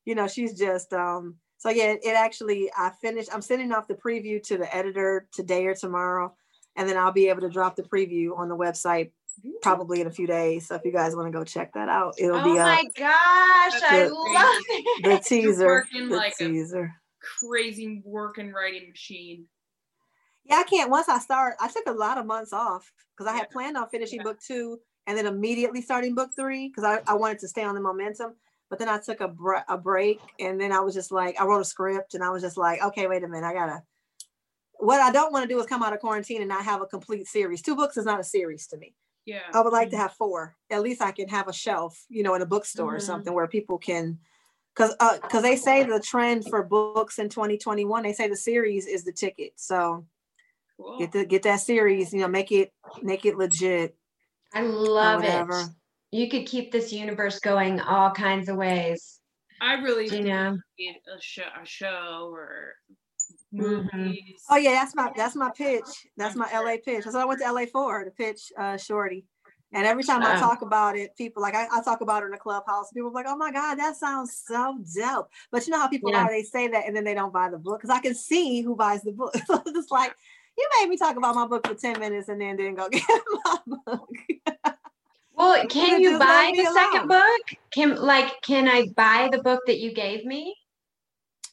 you 0.05 0.15
know, 0.15 0.27
she's 0.29 0.59
just 0.59 0.93
um 0.93 1.37
so 1.59 1.69
yeah, 1.71 1.95
it 2.03 2.15
actually 2.17 2.71
I 2.77 2.91
finished 3.01 3.29
I'm 3.33 3.43
sending 3.43 3.73
off 3.73 3.87
the 3.89 3.95
preview 3.95 4.43
to 4.45 4.59
the 4.59 4.75
editor 4.75 5.27
today 5.33 5.67
or 5.67 5.75
tomorrow, 5.75 6.35
and 6.77 6.89
then 6.89 6.97
I'll 6.97 7.13
be 7.13 7.29
able 7.29 7.43
to 7.43 7.49
drop 7.51 7.77
the 7.77 7.83
preview 7.83 8.37
on 8.37 8.49
the 8.49 8.57
website 8.57 9.11
probably 9.63 10.01
in 10.01 10.07
a 10.07 10.11
few 10.11 10.27
days. 10.27 10.67
So 10.69 10.75
if 10.77 10.83
you 10.85 10.93
guys 10.93 11.15
want 11.15 11.31
to 11.31 11.39
go 11.39 11.45
check 11.45 11.75
that 11.75 11.89
out, 11.91 12.15
it'll 12.19 12.39
Oh 12.41 12.45
be 12.45 12.51
Oh 12.51 12.55
my 12.57 12.83
up 12.87 12.95
gosh, 12.97 13.83
I 13.83 14.09
love 14.11 14.63
it. 14.71 15.05
the 15.05 15.19
teaser. 15.25 15.67
working 15.67 16.09
The 16.09 16.17
like 16.17 16.35
a- 16.41 16.49
teaser. 16.49 16.93
Crazy 17.41 18.03
work 18.05 18.39
and 18.39 18.55
writing 18.55 18.89
machine. 18.89 19.47
Yeah, 20.45 20.57
I 20.57 20.63
can't. 20.65 20.91
Once 20.91 21.09
I 21.09 21.19
start, 21.19 21.57
I 21.61 21.69
took 21.69 21.87
a 21.87 21.93
lot 21.93 22.19
of 22.19 22.27
months 22.27 22.53
off 22.53 22.91
because 23.17 23.31
I 23.31 23.37
had 23.37 23.51
planned 23.51 23.77
on 23.77 23.89
finishing 23.89 24.19
Yeah. 24.21 24.25
book 24.25 24.39
two 24.41 24.81
and 25.07 25.17
then 25.19 25.27
immediately 25.27 25.83
starting 25.83 26.15
book 26.15 26.31
three 26.37 26.69
because 26.69 26.85
I, 26.85 27.01
I 27.11 27.15
wanted 27.15 27.41
to 27.41 27.49
stay 27.49 27.65
on 27.65 27.75
the 27.75 27.81
momentum. 27.81 28.35
But 28.71 28.79
then 28.79 28.89
I 28.89 28.99
took 28.99 29.21
a, 29.21 29.29
br- 29.29 29.59
a 29.69 29.79
break 29.79 30.21
and 30.41 30.61
then 30.61 30.73
I 30.73 30.81
was 30.81 30.95
just 30.95 31.13
like, 31.13 31.41
I 31.41 31.45
wrote 31.45 31.61
a 31.61 31.65
script 31.65 32.15
and 32.15 32.25
I 32.25 32.31
was 32.31 32.43
just 32.43 32.57
like, 32.57 32.83
okay, 32.83 33.07
wait 33.07 33.23
a 33.23 33.29
minute, 33.29 33.47
I 33.47 33.53
gotta. 33.53 33.83
What 34.79 35.01
I 35.01 35.11
don't 35.13 35.33
want 35.33 35.49
to 35.49 35.55
do 35.55 35.59
is 35.61 35.67
come 35.67 35.83
out 35.83 35.93
of 35.93 36.01
quarantine 36.01 36.43
and 36.43 36.49
not 36.49 36.65
have 36.65 36.83
a 36.83 36.87
complete 36.87 37.27
series. 37.29 37.63
Two 37.63 37.77
books 37.77 37.97
is 37.97 38.05
not 38.05 38.21
a 38.21 38.25
series 38.25 38.67
to 38.69 38.77
me. 38.77 38.95
Yeah. 39.25 39.41
I 39.55 39.61
would 39.63 39.73
like 39.73 39.91
to 39.91 39.97
have 39.97 40.13
four. 40.13 40.55
At 40.71 40.83
least 40.83 41.01
I 41.03 41.13
can 41.13 41.29
have 41.29 41.49
a 41.49 41.53
shelf, 41.53 42.05
you 42.09 42.23
know, 42.23 42.35
in 42.35 42.43
a 42.43 42.47
bookstore 42.47 42.95
or 42.95 42.99
Mhm. 42.99 43.03
something 43.03 43.33
where 43.33 43.49
people 43.49 43.79
can, 43.79 44.19
because 44.77 44.95
because 45.23 45.43
they 45.43 45.57
say 45.57 45.85
the 45.85 46.01
trend 46.01 46.45
for 46.49 46.63
books 46.63 47.19
in 47.19 47.29
2021, 47.29 48.03
they 48.03 48.13
say 48.13 48.29
the 48.29 48.37
series 48.37 48.87
is 48.87 49.05
the 49.05 49.13
ticket. 49.13 49.53
So 49.57 50.05
Cool. 50.79 50.99
get 50.99 51.13
the 51.13 51.25
get 51.25 51.43
that 51.45 51.61
series 51.61 52.13
you 52.13 52.21
know 52.21 52.29
make 52.29 52.53
it 52.53 52.71
make 53.03 53.25
it 53.25 53.39
legit 53.39 53.97
I 54.53 54.61
love 54.61 55.25
it. 55.25 55.47
You 56.13 56.29
could 56.29 56.45
keep 56.47 56.71
this 56.71 56.93
universe 56.93 57.41
going 57.41 57.81
all 57.81 58.11
kinds 58.11 58.51
of 58.51 58.57
ways. 58.57 59.19
I 59.61 59.75
really 59.75 60.09
You 60.15 60.23
know. 60.23 60.59
need 60.79 61.01
a 61.11 61.19
show, 61.21 61.43
a 61.63 61.65
show 61.65 62.29
or 62.31 62.75
Mhm. 63.55 63.91
movies. 63.95 64.43
oh 64.51 64.57
yeah 64.57 64.73
that's 64.73 64.95
my 64.95 65.11
that's 65.17 65.35
my 65.35 65.51
pitch 65.51 66.07
that's 66.19 66.37
my 66.37 66.47
la 66.59 66.77
pitch 66.85 67.05
that's 67.05 67.15
what 67.15 67.23
i 67.23 67.25
went 67.25 67.41
to 67.41 67.51
la 67.51 67.65
for 67.67 68.05
to 68.05 68.11
pitch 68.11 68.53
uh 68.59 68.77
shorty 68.77 69.25
and 69.73 69.87
every 69.87 70.03
time 70.05 70.23
i 70.23 70.39
talk 70.39 70.63
about 70.63 70.97
it 70.97 71.17
people 71.17 71.43
like 71.43 71.55
I, 71.55 71.67
I 71.73 71.83
talk 71.83 72.01
about 72.01 72.23
it 72.23 72.27
in 72.27 72.33
the 72.33 72.39
clubhouse 72.39 72.93
people 72.93 73.11
are 73.11 73.13
like 73.13 73.27
oh 73.29 73.37
my 73.37 73.51
god 73.51 73.77
that 73.77 73.97
sounds 73.97 74.43
so 74.47 74.79
dope 74.95 75.29
but 75.51 75.67
you 75.67 75.73
know 75.73 75.81
how 75.81 75.89
people 75.89 76.11
Yeah. 76.13 76.25
are 76.25 76.31
they 76.31 76.43
say 76.43 76.69
that 76.69 76.87
and 76.87 76.95
then 76.97 77.05
they 77.05 77.15
don't 77.15 77.33
buy 77.33 77.49
the 77.51 77.59
book 77.59 77.81
because 77.81 77.91
i 77.91 78.01
can 78.01 78.15
see 78.15 78.61
who 78.63 78.77
buys 78.77 79.03
the 79.03 79.13
book 79.13 79.35
so 79.47 79.55
it's 79.67 79.73
just 79.73 79.91
like 79.91 80.15
you 80.57 80.69
made 80.81 80.89
me 80.89 80.97
talk 80.97 81.17
about 81.17 81.35
my 81.35 81.47
book 81.47 81.67
for 81.67 81.75
10 81.75 81.99
minutes 82.01 82.29
and 82.29 82.41
then 82.41 82.57
didn't 82.57 82.77
go 82.77 82.89
get 82.91 83.03
my 83.45 83.57
book 83.67 84.09
Well, 85.35 85.67
can 85.69 86.01
you 86.01 86.19
buy 86.19 86.53
the 86.57 86.65
second 86.65 87.09
book? 87.09 87.59
Can 87.71 87.97
like 87.97 88.41
can 88.43 88.69
I 88.69 88.87
buy 88.97 89.29
the 89.31 89.43
book 89.43 89.61
that 89.67 89.79
you 89.81 89.93
gave 89.93 90.25
me 90.25 90.57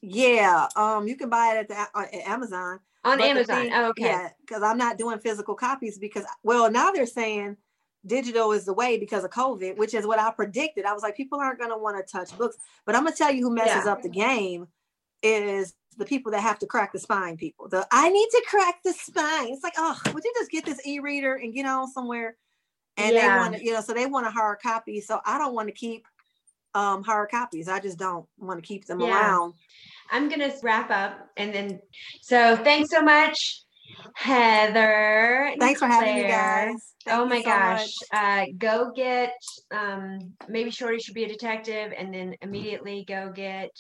yeah 0.02 0.68
um 0.76 1.08
you 1.08 1.16
can 1.16 1.30
buy 1.30 1.54
it 1.56 1.58
at 1.60 1.68
the 1.70 1.76
A- 1.76 1.98
on 2.00 2.06
Amazon 2.26 2.80
on 3.06 3.18
But 3.18 3.30
Amazon? 3.30 3.58
thing- 3.58 3.74
oh, 3.74 3.90
okay. 3.90 4.04
Yeah, 4.06 4.30
because 4.42 4.64
I'm 4.64 4.78
not 4.78 4.98
doing 4.98 5.20
physical 5.20 5.56
copies 5.56 5.98
because 5.98 6.26
well 6.44 6.72
now 6.72 6.92
they're 6.92 7.06
saying 7.06 7.58
digital 8.06 8.52
is 8.52 8.66
the 8.66 8.74
way 8.74 8.98
because 8.98 9.24
of 9.24 9.32
COVID, 9.32 9.78
which 9.78 9.94
is 9.94 10.06
what 10.06 10.20
I 10.20 10.32
predicted. 10.32 10.86
I 10.86 10.94
was 10.94 11.04
like, 11.04 11.16
people 11.16 11.40
aren't 11.40 11.60
gonna 11.60 11.78
want 11.78 11.98
to 11.98 12.12
touch 12.12 12.38
books. 12.38 12.58
But 12.86 12.96
I'm 12.96 13.04
gonna 13.04 13.16
tell 13.16 13.32
you 13.32 13.44
who 13.48 13.54
messes 13.56 13.86
Yeah. 13.86 13.92
up 13.92 14.02
the 14.02 14.10
game 14.10 14.68
is 15.22 15.74
the 15.98 16.06
people 16.06 16.32
that 16.32 16.42
have 16.42 16.60
to 16.60 16.66
crack 16.66 16.92
the 16.92 17.00
spine 17.00 17.38
people. 17.38 17.70
The 17.70 17.88
I 17.92 18.10
need 18.10 18.28
to 18.32 18.44
crack 18.48 18.82
the 18.84 18.94
spine. 18.94 19.54
It's 19.54 19.64
like, 19.64 19.76
oh, 19.78 20.00
would 20.14 20.24
you 20.24 20.34
just 20.38 20.52
get 20.52 20.66
this 20.66 20.86
e-reader 20.86 21.36
and 21.36 21.54
get 21.54 21.66
on 21.66 21.88
somewhere? 21.92 22.36
And 22.98 23.16
Yeah. 23.16 23.34
they 23.34 23.38
want 23.40 23.56
to, 23.56 23.64
you 23.64 23.74
know, 23.74 23.82
so 23.82 23.94
they 23.94 24.06
want 24.06 24.28
a 24.28 24.32
hard 24.32 24.60
copy. 24.62 25.02
So 25.02 25.20
I 25.26 25.38
don't 25.38 25.54
want 25.54 25.68
to 25.68 25.74
keep 25.74 26.06
um 26.76 27.04
hard 27.04 27.30
copies. 27.30 27.70
I 27.70 27.80
just 27.80 28.00
don't 28.00 28.28
want 28.38 28.62
to 28.62 28.68
keep 28.68 28.86
them 28.86 29.00
Yeah. 29.00 29.16
around. 29.16 29.54
I'm 30.12 30.28
gonna 30.30 30.54
wrap 30.64 30.90
up 30.90 31.30
and 31.38 31.54
then 31.54 31.80
so 32.22 32.56
thanks 32.58 32.90
so 32.90 33.02
much, 33.02 33.64
Heather. 34.16 35.54
Thanks 35.60 35.80
for 35.80 35.88
having 35.88 36.16
me, 36.16 36.24
guys. 36.24 36.94
Thank 37.06 37.20
oh 37.20 37.26
my 37.26 37.42
so 37.42 37.46
gosh. 37.46 37.94
Uh 38.14 38.46
go 38.58 38.92
get 38.96 39.34
um 39.72 40.34
maybe 40.48 40.70
Shorty 40.70 41.00
should 41.00 41.16
be 41.16 41.26
a 41.26 41.28
detective 41.28 41.94
and 41.98 42.14
then 42.14 42.36
immediately 42.42 43.06
go 43.08 43.32
get 43.34 43.72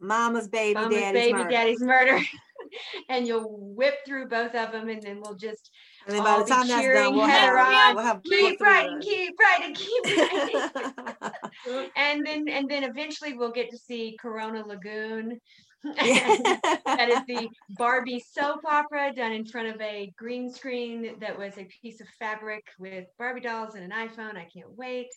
Mama's 0.00 0.48
baby, 0.48 0.74
Mama's 0.74 0.98
daddy's 0.98 1.22
baby 1.22 1.38
murder. 1.38 1.50
daddy's 1.50 1.80
murder. 1.80 2.20
and 3.08 3.26
you'll 3.26 3.56
whip 3.74 3.94
through 4.06 4.28
both 4.28 4.54
of 4.54 4.72
them 4.72 4.88
and 4.88 5.02
then 5.02 5.20
we'll 5.20 5.36
just 5.36 5.70
And 6.06 6.16
then 6.16 6.24
by 6.24 6.38
the 6.38 6.44
time 6.44 6.68
that's 6.68 6.86
done, 6.86 7.14
we'll 7.14 7.26
have, 7.26 7.54
on. 7.54 7.94
we'll 7.94 8.04
have 8.04 8.22
keep 8.22 8.60
writing, 8.60 9.00
keep 9.00 9.34
writing, 9.40 9.74
keep 9.74 10.04
writing. 10.16 11.90
and 11.96 12.26
then 12.26 12.48
and 12.48 12.68
then 12.68 12.84
eventually 12.84 13.34
we'll 13.34 13.52
get 13.52 13.70
to 13.70 13.78
see 13.78 14.16
Corona 14.20 14.66
Lagoon. 14.66 15.40
Yeah. 15.84 16.36
that 16.86 17.08
is 17.10 17.20
the 17.26 17.48
Barbie 17.70 18.24
soap 18.32 18.60
opera 18.64 19.12
done 19.14 19.32
in 19.32 19.44
front 19.44 19.68
of 19.68 19.80
a 19.80 20.12
green 20.16 20.52
screen 20.52 21.16
that 21.20 21.38
was 21.38 21.56
a 21.58 21.64
piece 21.64 22.00
of 22.00 22.06
fabric 22.18 22.64
with 22.78 23.06
Barbie 23.18 23.40
dolls 23.40 23.74
and 23.74 23.84
an 23.84 23.90
iPhone. 23.90 24.36
I 24.36 24.48
can't 24.52 24.76
wait. 24.76 25.08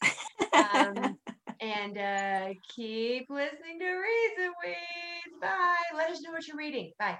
Um, 0.54 1.18
and 1.62 1.98
uh, 1.98 2.54
keep 2.76 3.30
listening 3.30 3.80
to 3.80 3.86
Reads 3.86 4.40
and 4.40 4.54
Weeds. 4.64 5.42
Bye. 5.42 5.76
Let 5.96 6.10
us 6.10 6.22
know 6.22 6.32
what 6.32 6.48
you're 6.48 6.58
reading. 6.58 6.92
Bye. 7.00 7.18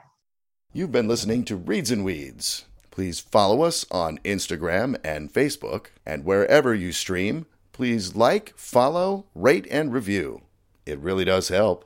You've 0.74 0.92
been 0.92 1.08
listening 1.08 1.46
to 1.46 1.56
Reads 1.56 1.92
and 1.92 2.04
Weeds. 2.04 2.66
Please 2.92 3.20
follow 3.20 3.62
us 3.62 3.86
on 3.92 4.18
Instagram 4.20 4.98
and 5.04 5.32
Facebook, 5.32 5.88
and 6.06 6.26
wherever 6.26 6.74
you 6.74 6.92
stream, 6.92 7.46
please 7.72 8.16
like, 8.16 8.54
follow, 8.58 9.26
rate, 9.36 9.68
and 9.70 9.94
review. 9.94 10.42
It 10.86 11.00
really 11.00 11.26
does 11.26 11.50
help. 11.50 11.86